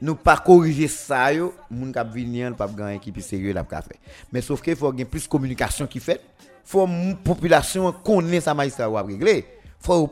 nous 0.00 0.14
pas 0.14 0.36
corriger 0.36 0.88
ça 0.88 1.32
yo 1.32 1.52
moun 1.70 1.92
k'ap 1.92 2.12
venir 2.12 2.54
pas 2.56 2.68
gagne 2.68 2.96
équipe 2.96 3.20
sérieux 3.20 3.52
la 3.52 3.64
ka 3.64 3.82
fait 3.82 3.98
mais 4.32 4.40
sauf 4.40 4.60
que 4.62 4.74
faut 4.74 4.92
gain 4.92 5.04
plus 5.04 5.26
communication 5.26 5.86
qui 5.86 6.00
fait 6.00 6.20
faut 6.64 6.88
population 7.24 7.92
connaît 7.92 8.40
ça 8.40 8.54
magistrat 8.54 8.88
ou 8.88 8.94
régler 8.94 9.44
faut 9.78 10.10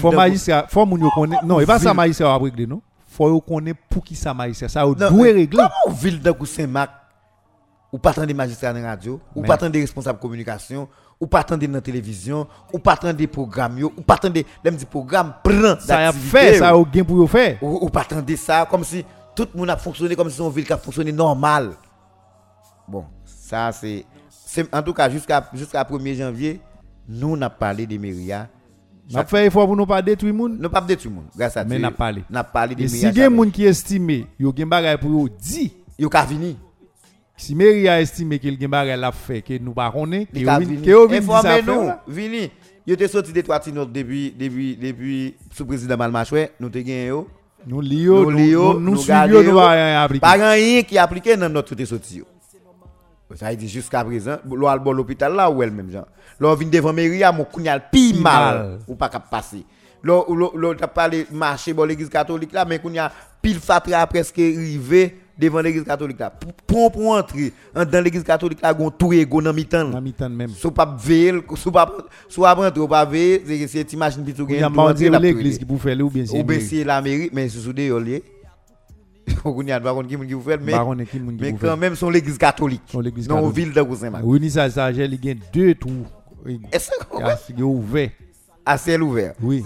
faut 0.00 0.12
magistrat 0.12 0.66
faut 0.68 0.86
moun 0.86 1.00
yo 1.00 1.10
connaît 1.10 1.38
non 1.44 1.60
et 1.60 1.66
pas 1.66 1.78
ça 1.78 1.92
magistrat 1.92 2.38
ou 2.38 2.44
régler 2.44 2.66
non? 2.66 2.82
Faut 3.08 3.40
connaît 3.40 3.74
pour 3.74 4.04
qui 4.04 4.14
ça 4.14 4.34
magistrat 4.34 4.68
ça 4.68 4.82
non, 4.82 4.92
doit 4.92 5.10
e 5.10 5.34
régler 5.34 5.64
comment 5.82 5.94
ville 5.94 6.20
de 6.20 6.32
Saint-Marc 6.44 6.90
ou 7.92 7.98
pas 7.98 8.12
tant 8.12 8.26
des 8.26 8.34
magistrats 8.34 8.72
dans 8.72 8.82
radio 8.82 9.20
ou 9.34 9.42
pas 9.42 9.56
tant 9.56 9.70
des 9.70 9.80
responsables 9.80 10.18
communication 10.18 10.88
ou 11.20 11.26
pas 11.26 11.40
attendre 11.40 11.66
dans 11.66 11.72
la 11.72 11.80
télévision, 11.80 12.46
ou 12.72 12.78
pas 12.78 12.92
attendre 12.92 13.14
des 13.14 13.26
programmes, 13.26 13.82
ou 13.82 14.02
pas 14.02 14.14
attendre, 14.14 14.34
les 14.34 14.72
programmes, 14.88 15.34
prend 15.42 15.78
Ça 15.80 16.08
a 16.08 16.12
fait, 16.12 16.58
ça 16.58 16.70
a 16.70 16.82
gain 16.84 17.04
pour 17.04 17.30
faire. 17.30 17.58
Ou, 17.62 17.86
ou 17.86 17.88
pas 17.88 18.02
attendre 18.02 18.36
ça, 18.36 18.66
comme 18.70 18.84
si 18.84 19.04
tout 19.34 19.48
le 19.52 19.60
monde 19.60 19.70
a 19.70 19.76
fonctionné 19.76 20.16
comme 20.16 20.30
si 20.30 20.36
son 20.36 20.50
ville 20.50 20.70
a 20.72 20.76
fonctionné 20.76 21.12
normal. 21.12 21.72
Bon, 22.88 23.04
ça 23.24 23.72
c'est. 23.72 24.04
En 24.72 24.82
tout 24.82 24.94
cas, 24.94 25.10
jusqu'à 25.10 25.48
jusqu'à 25.52 25.82
1er 25.82 26.16
janvier, 26.16 26.60
nous 27.08 27.36
on 27.36 27.50
parlé 27.50 27.86
de 27.86 27.96
Myria. 27.96 28.48
On 29.12 29.18
a 29.18 29.24
fait 29.24 29.46
effort 29.46 29.66
pour 29.66 29.76
ne 29.76 29.84
pas 29.84 30.02
détruire 30.02 30.32
le 30.32 30.38
monde. 30.38 30.56
Nous 30.58 30.68
pas 30.68 30.80
détruire 30.80 31.12
le 31.14 31.16
monde, 31.16 31.30
grâce 31.36 31.56
à 31.56 31.64
Dieu. 31.64 31.78
Mais 31.78 31.84
on 31.84 31.88
a 31.88 31.92
parlé. 31.92 32.24
On 32.30 32.34
a 32.34 32.44
parlé 32.44 32.74
de 32.74 32.82
médias. 32.82 32.98
Si 32.98 32.98
il 32.98 33.18
y 33.18 33.22
a 33.22 33.28
des 33.28 33.36
gens 33.36 33.50
qui 33.50 33.64
estiment, 33.64 34.24
il 34.38 34.46
y 34.46 34.48
a 34.48 34.52
des 34.52 34.62
choses 34.62 35.00
pour 35.00 35.28
dire, 35.28 35.70
ils 35.98 36.06
ont 36.06 36.10
fini. 36.26 36.56
Si 37.36 37.54
mairie 37.54 37.88
a 37.88 38.00
estimé 38.00 38.38
que 38.38 38.48
le 38.48 38.56
gen 38.58 38.70
bagay 38.70 38.96
l'a 38.96 39.12
fait 39.12 39.42
que 39.42 39.58
nous 39.58 39.72
pas 39.72 39.90
connaît, 39.90 40.26
faire 40.32 40.60
nous, 40.60 41.86
là. 41.86 42.02
vini. 42.08 42.50
Yo 42.86 42.94
te 42.94 43.06
sorti 43.08 43.32
de 43.32 43.40
trois 43.40 43.60
notes 43.72 43.92
depuis 43.92 44.32
depuis 44.38 44.76
depuis 44.76 45.34
sous 45.52 45.66
président 45.66 45.96
Malmachoué, 45.96 46.50
nous 46.60 46.70
te 46.70 46.78
yo. 46.78 47.28
Nous 47.66 47.80
lio, 47.80 48.22
Nous 48.22 48.30
lio, 48.30 48.78
nous 48.78 48.96
suivons, 48.96 49.42
nous 49.42 49.54
pas 49.54 49.70
rien 49.70 50.02
appliquer. 50.02 50.20
Pas 50.20 50.52
rien 50.52 50.82
qui 50.82 50.96
appliqué 50.96 51.36
dans 51.36 51.48
notre 51.48 51.74
tout 51.74 51.84
sorti. 51.84 52.22
Ça 53.34 53.52
dire 53.52 53.68
jusqu'à 53.68 54.04
présent, 54.04 54.36
l'on 54.48 54.68
al 54.68 54.78
bon 54.78 54.92
l'hôpital 54.92 55.34
là 55.34 55.50
ou 55.50 55.62
elle 55.64 55.72
même 55.72 55.90
genre. 55.90 56.06
L'on 56.38 56.54
vient 56.54 56.68
devant 56.68 56.92
mairie 56.92 57.24
à 57.24 57.32
mon 57.32 57.44
kounyal 57.44 57.90
pi 57.90 58.14
mal 58.14 58.78
ou 58.86 58.94
pas 58.94 59.08
cap 59.08 59.28
passer. 59.28 59.64
L'on 60.02 60.24
l'on 60.32 60.52
l'on 60.54 60.74
t'a 60.74 60.86
parlé 60.86 61.26
marcher 61.32 61.72
bon 61.72 61.84
l'église 61.84 62.08
catholique 62.08 62.52
là 62.52 62.64
mais 62.64 62.78
kounya 62.78 63.10
pile 63.42 63.58
fatra 63.58 64.06
presque 64.06 64.38
arrivé 64.38 65.16
devant 65.38 65.60
l'église 65.60 65.84
catholique 65.84 66.18
là. 66.18 66.30
Pour 66.66 66.90
pour 66.90 67.10
entrer 67.12 67.52
en 67.74 67.84
dans 67.84 68.02
l'église 68.02 68.22
catholique 68.22 68.60
là 68.62 68.72
gon 68.72 68.90
tout 68.90 69.12
ego 69.12 69.40
dans 69.42 69.52
mi-temps. 69.52 69.88
Dans 69.88 70.00
mi-temps 70.00 70.28
même. 70.28 70.50
Sou 70.50 70.70
pa 70.70 70.86
veil, 70.86 71.42
sou 71.56 71.72
pa 71.72 71.86
sou 72.28 72.46
ap 72.48 72.58
rentre 72.58 72.80
ou 72.80 72.88
pa 72.88 73.04
veil, 73.04 73.42
c'est 73.46 73.66
c'est 73.66 73.84
t'imagines 73.84 74.24
pitou 74.24 74.46
Il 74.48 74.56
y 74.56 74.62
a 74.62 74.70
la 75.10 75.18
l'église 75.18 75.58
qui 75.58 75.64
pour 75.64 75.80
faire 75.80 75.98
ou 76.00 76.10
bien 76.10 76.26
c'est 76.26 76.40
ou 76.40 76.44
mairie. 76.44 76.62
c'est 76.62 76.84
la 76.84 77.02
mairie 77.02 77.30
mais 77.32 77.48
sous 77.48 77.72
de 77.72 77.82
yo 77.82 77.98
lié. 77.98 78.22
On 79.44 79.62
y 79.62 79.72
a 79.72 79.80
pas 79.80 79.92
contre 79.92 80.08
qui 80.08 80.16
qui 80.16 80.34
vous 80.34 80.40
fait 80.40 80.58
mais 80.58 80.72
Baron 80.72 80.96
qui 80.96 81.06
qui 81.06 81.20
mais 81.20 81.52
quand 81.52 81.76
même 81.76 81.96
son 81.96 82.10
l'église 82.10 82.38
catholique. 82.38 82.86
Catholique. 82.86 83.16
ville 83.54 83.72
de 83.72 83.94
Saint-Marc. 83.94 84.24
Oui, 84.24 84.50
ça 84.50 84.70
ça 84.70 84.92
j'ai 84.92 85.08
deux 85.52 85.74
tours. 85.74 85.90
Est-ce 86.72 86.90
que 87.52 87.62
ouvert. 87.62 88.10
à 88.64 88.78
ciel 88.78 89.02
ouvert. 89.02 89.34
Oui. 89.42 89.62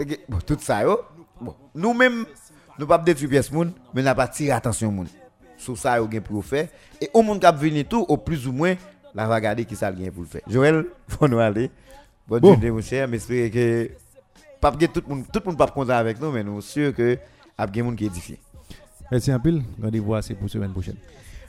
Tout 0.47 0.57
ça 0.61 0.83
yo. 0.83 0.99
Bon, 1.41 1.55
nous 1.75 1.95
même 1.95 2.25
nous 2.79 2.87
pas 2.87 2.99
détruire 2.99 3.31
pièce 3.31 3.53
moun, 3.53 3.73
mais 3.95 4.03
n'a 4.03 4.15
pas 4.15 4.29
tirer 4.29 4.53
attention 4.53 4.91
moun. 4.91 5.07
Sur 5.61 5.77
ça 5.79 5.97
yo 5.99 6.09
gen 6.11 6.21
pour 6.23 6.45
faire 6.45 6.69
et 7.01 7.09
au 7.15 7.23
monde 7.23 7.41
qui 7.41 7.57
venir 7.65 7.85
tout 7.89 8.05
au 8.09 8.17
plus 8.17 8.47
ou 8.49 8.53
moins 8.53 8.75
la 9.15 9.27
va 9.27 9.35
regarder 9.37 9.65
qui 9.65 9.77
ça 9.77 9.95
gen 9.95 10.11
pour 10.11 10.23
le 10.23 10.29
faire. 10.29 10.41
Joël, 10.49 10.87
faut 11.09 11.29
nous 11.29 11.39
aller. 11.39 11.71
Bonne 12.27 12.41
Bon. 12.41 12.53
journée 12.55 12.71
mon 12.71 12.81
cher, 12.81 13.07
mais 13.09 13.19
j'espère 13.19 13.51
que 13.51 13.91
pas 14.61 14.73
que 14.73 14.87
tout 14.87 15.03
le 15.07 15.15
monde 15.15 15.25
tout 15.33 15.41
le 15.45 15.51
monde 15.51 15.59
pas 15.59 15.67
content 15.69 15.93
avec 15.93 16.21
nous 16.21 16.31
mais 16.33 16.43
nous 16.43 16.61
sûr 16.61 16.95
que 16.95 17.19
a 17.59 17.67
gen 17.73 17.85
moun 17.85 17.95
qui 17.97 18.07
édifié. 18.07 18.39
Merci 19.11 19.31
un 19.33 19.39
pile. 19.39 19.63
Rendez-vous 19.83 20.21
c'est 20.23 20.35
pour 20.35 20.49
semaine 20.49 20.73
prochaine. 20.73 20.97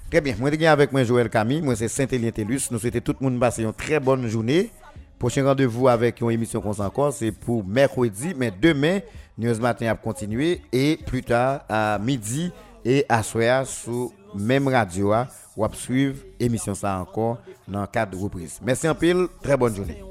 Très 0.09 0.19
bien. 0.19 0.35
Moi, 0.37 0.49
je 0.51 0.55
suis 0.57 0.65
avec 0.65 0.91
moi 0.91 1.05
Joël 1.05 1.29
Camille. 1.29 1.61
Moi, 1.61 1.73
c'est 1.77 1.87
Saint-Élien 1.87 2.31
Tellus. 2.31 2.63
Nous 2.69 2.79
souhaitons 2.79 2.99
tout 2.99 3.15
le 3.21 3.29
monde 3.29 3.39
passer 3.39 3.63
une 3.63 3.71
très 3.71 3.97
bonne 3.97 4.27
journée. 4.27 4.69
Prochain 5.17 5.45
rendez-vous 5.45 5.87
avec 5.87 6.19
une 6.19 6.31
émission 6.31 6.59
qu'on 6.59 6.77
encore, 6.81 7.13
c'est 7.13 7.31
pour 7.31 7.63
mercredi. 7.65 8.33
Mais 8.35 8.51
demain, 8.51 8.99
News 9.37 9.57
Matin 9.61 9.87
a 9.89 9.95
continué. 9.95 10.59
Et 10.73 10.99
plus 11.05 11.23
tard, 11.23 11.61
à 11.69 11.97
midi 11.97 12.51
et 12.85 13.05
à 13.09 13.23
soir, 13.23 13.65
sur 13.65 14.11
même 14.35 14.67
radio, 14.67 15.13
on 15.57 15.61
va 15.67 15.69
suivre 15.73 16.17
l'émission 16.39 16.73
ça 16.73 16.99
encore 16.99 17.37
dans 17.67 17.85
quatre 17.87 18.17
reprises. 18.17 18.59
Merci 18.61 18.87
en 18.87 18.95
pile. 18.95 19.27
Très 19.41 19.57
bonne 19.57 19.75
journée. 19.75 20.03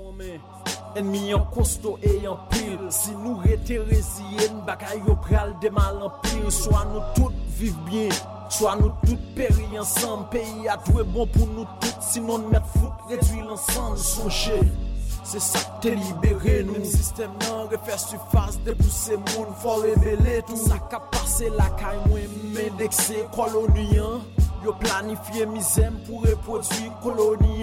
Ennemi 0.96 1.32
en 1.34 1.44
costaud 1.44 1.98
et 2.02 2.26
en 2.26 2.36
pile 2.50 2.78
Si 2.90 3.12
nous 3.12 3.36
rete 3.36 3.78
résiliens 3.88 4.64
Bagay 4.66 4.98
yo 5.06 5.14
pral 5.14 5.54
de 5.62 5.68
mal 5.68 6.02
en 6.02 6.10
pile 6.20 6.50
Soit 6.50 6.84
nous 6.92 7.00
toutes 7.14 7.32
vivent 7.56 7.84
bien 7.88 8.08
Soit 8.48 8.76
nous 8.76 8.90
toutes 9.06 9.34
périr 9.36 9.80
ensemble 9.80 10.28
Pays 10.30 10.68
a 10.68 10.76
doué 10.76 11.04
bon 11.04 11.28
pour 11.28 11.46
nous 11.46 11.64
toutes 11.80 12.02
Sinon 12.02 12.38
nous 12.38 12.48
mettre 12.48 12.66
foot 12.66 12.90
réduire 13.08 13.46
l'ensemble 13.46 13.98
C'est 15.32 15.38
ça 15.38 15.60
qui 15.80 15.90
te 15.90 15.94
libéré 15.94 16.64
nous. 16.64 16.84
Système 16.84 17.30
nan 17.42 17.68
refaire 17.70 18.00
surface 18.00 18.58
Dépousser 18.64 19.16
moun 19.16 19.46
Faut 19.62 19.74
révéler 19.76 20.42
tout. 20.44 20.56
Ça 20.56 20.76
qu'a 20.90 20.98
passé 20.98 21.48
la 21.56 21.66
caille 21.78 22.00
Moi 22.08 22.18
m'indexé 22.52 23.24
colonien 23.32 24.22
Yo 24.64 24.72
planifié 24.72 25.46
misère 25.46 25.92
pour 26.04 26.22
reproduire 26.22 26.92
colonie 27.00 27.62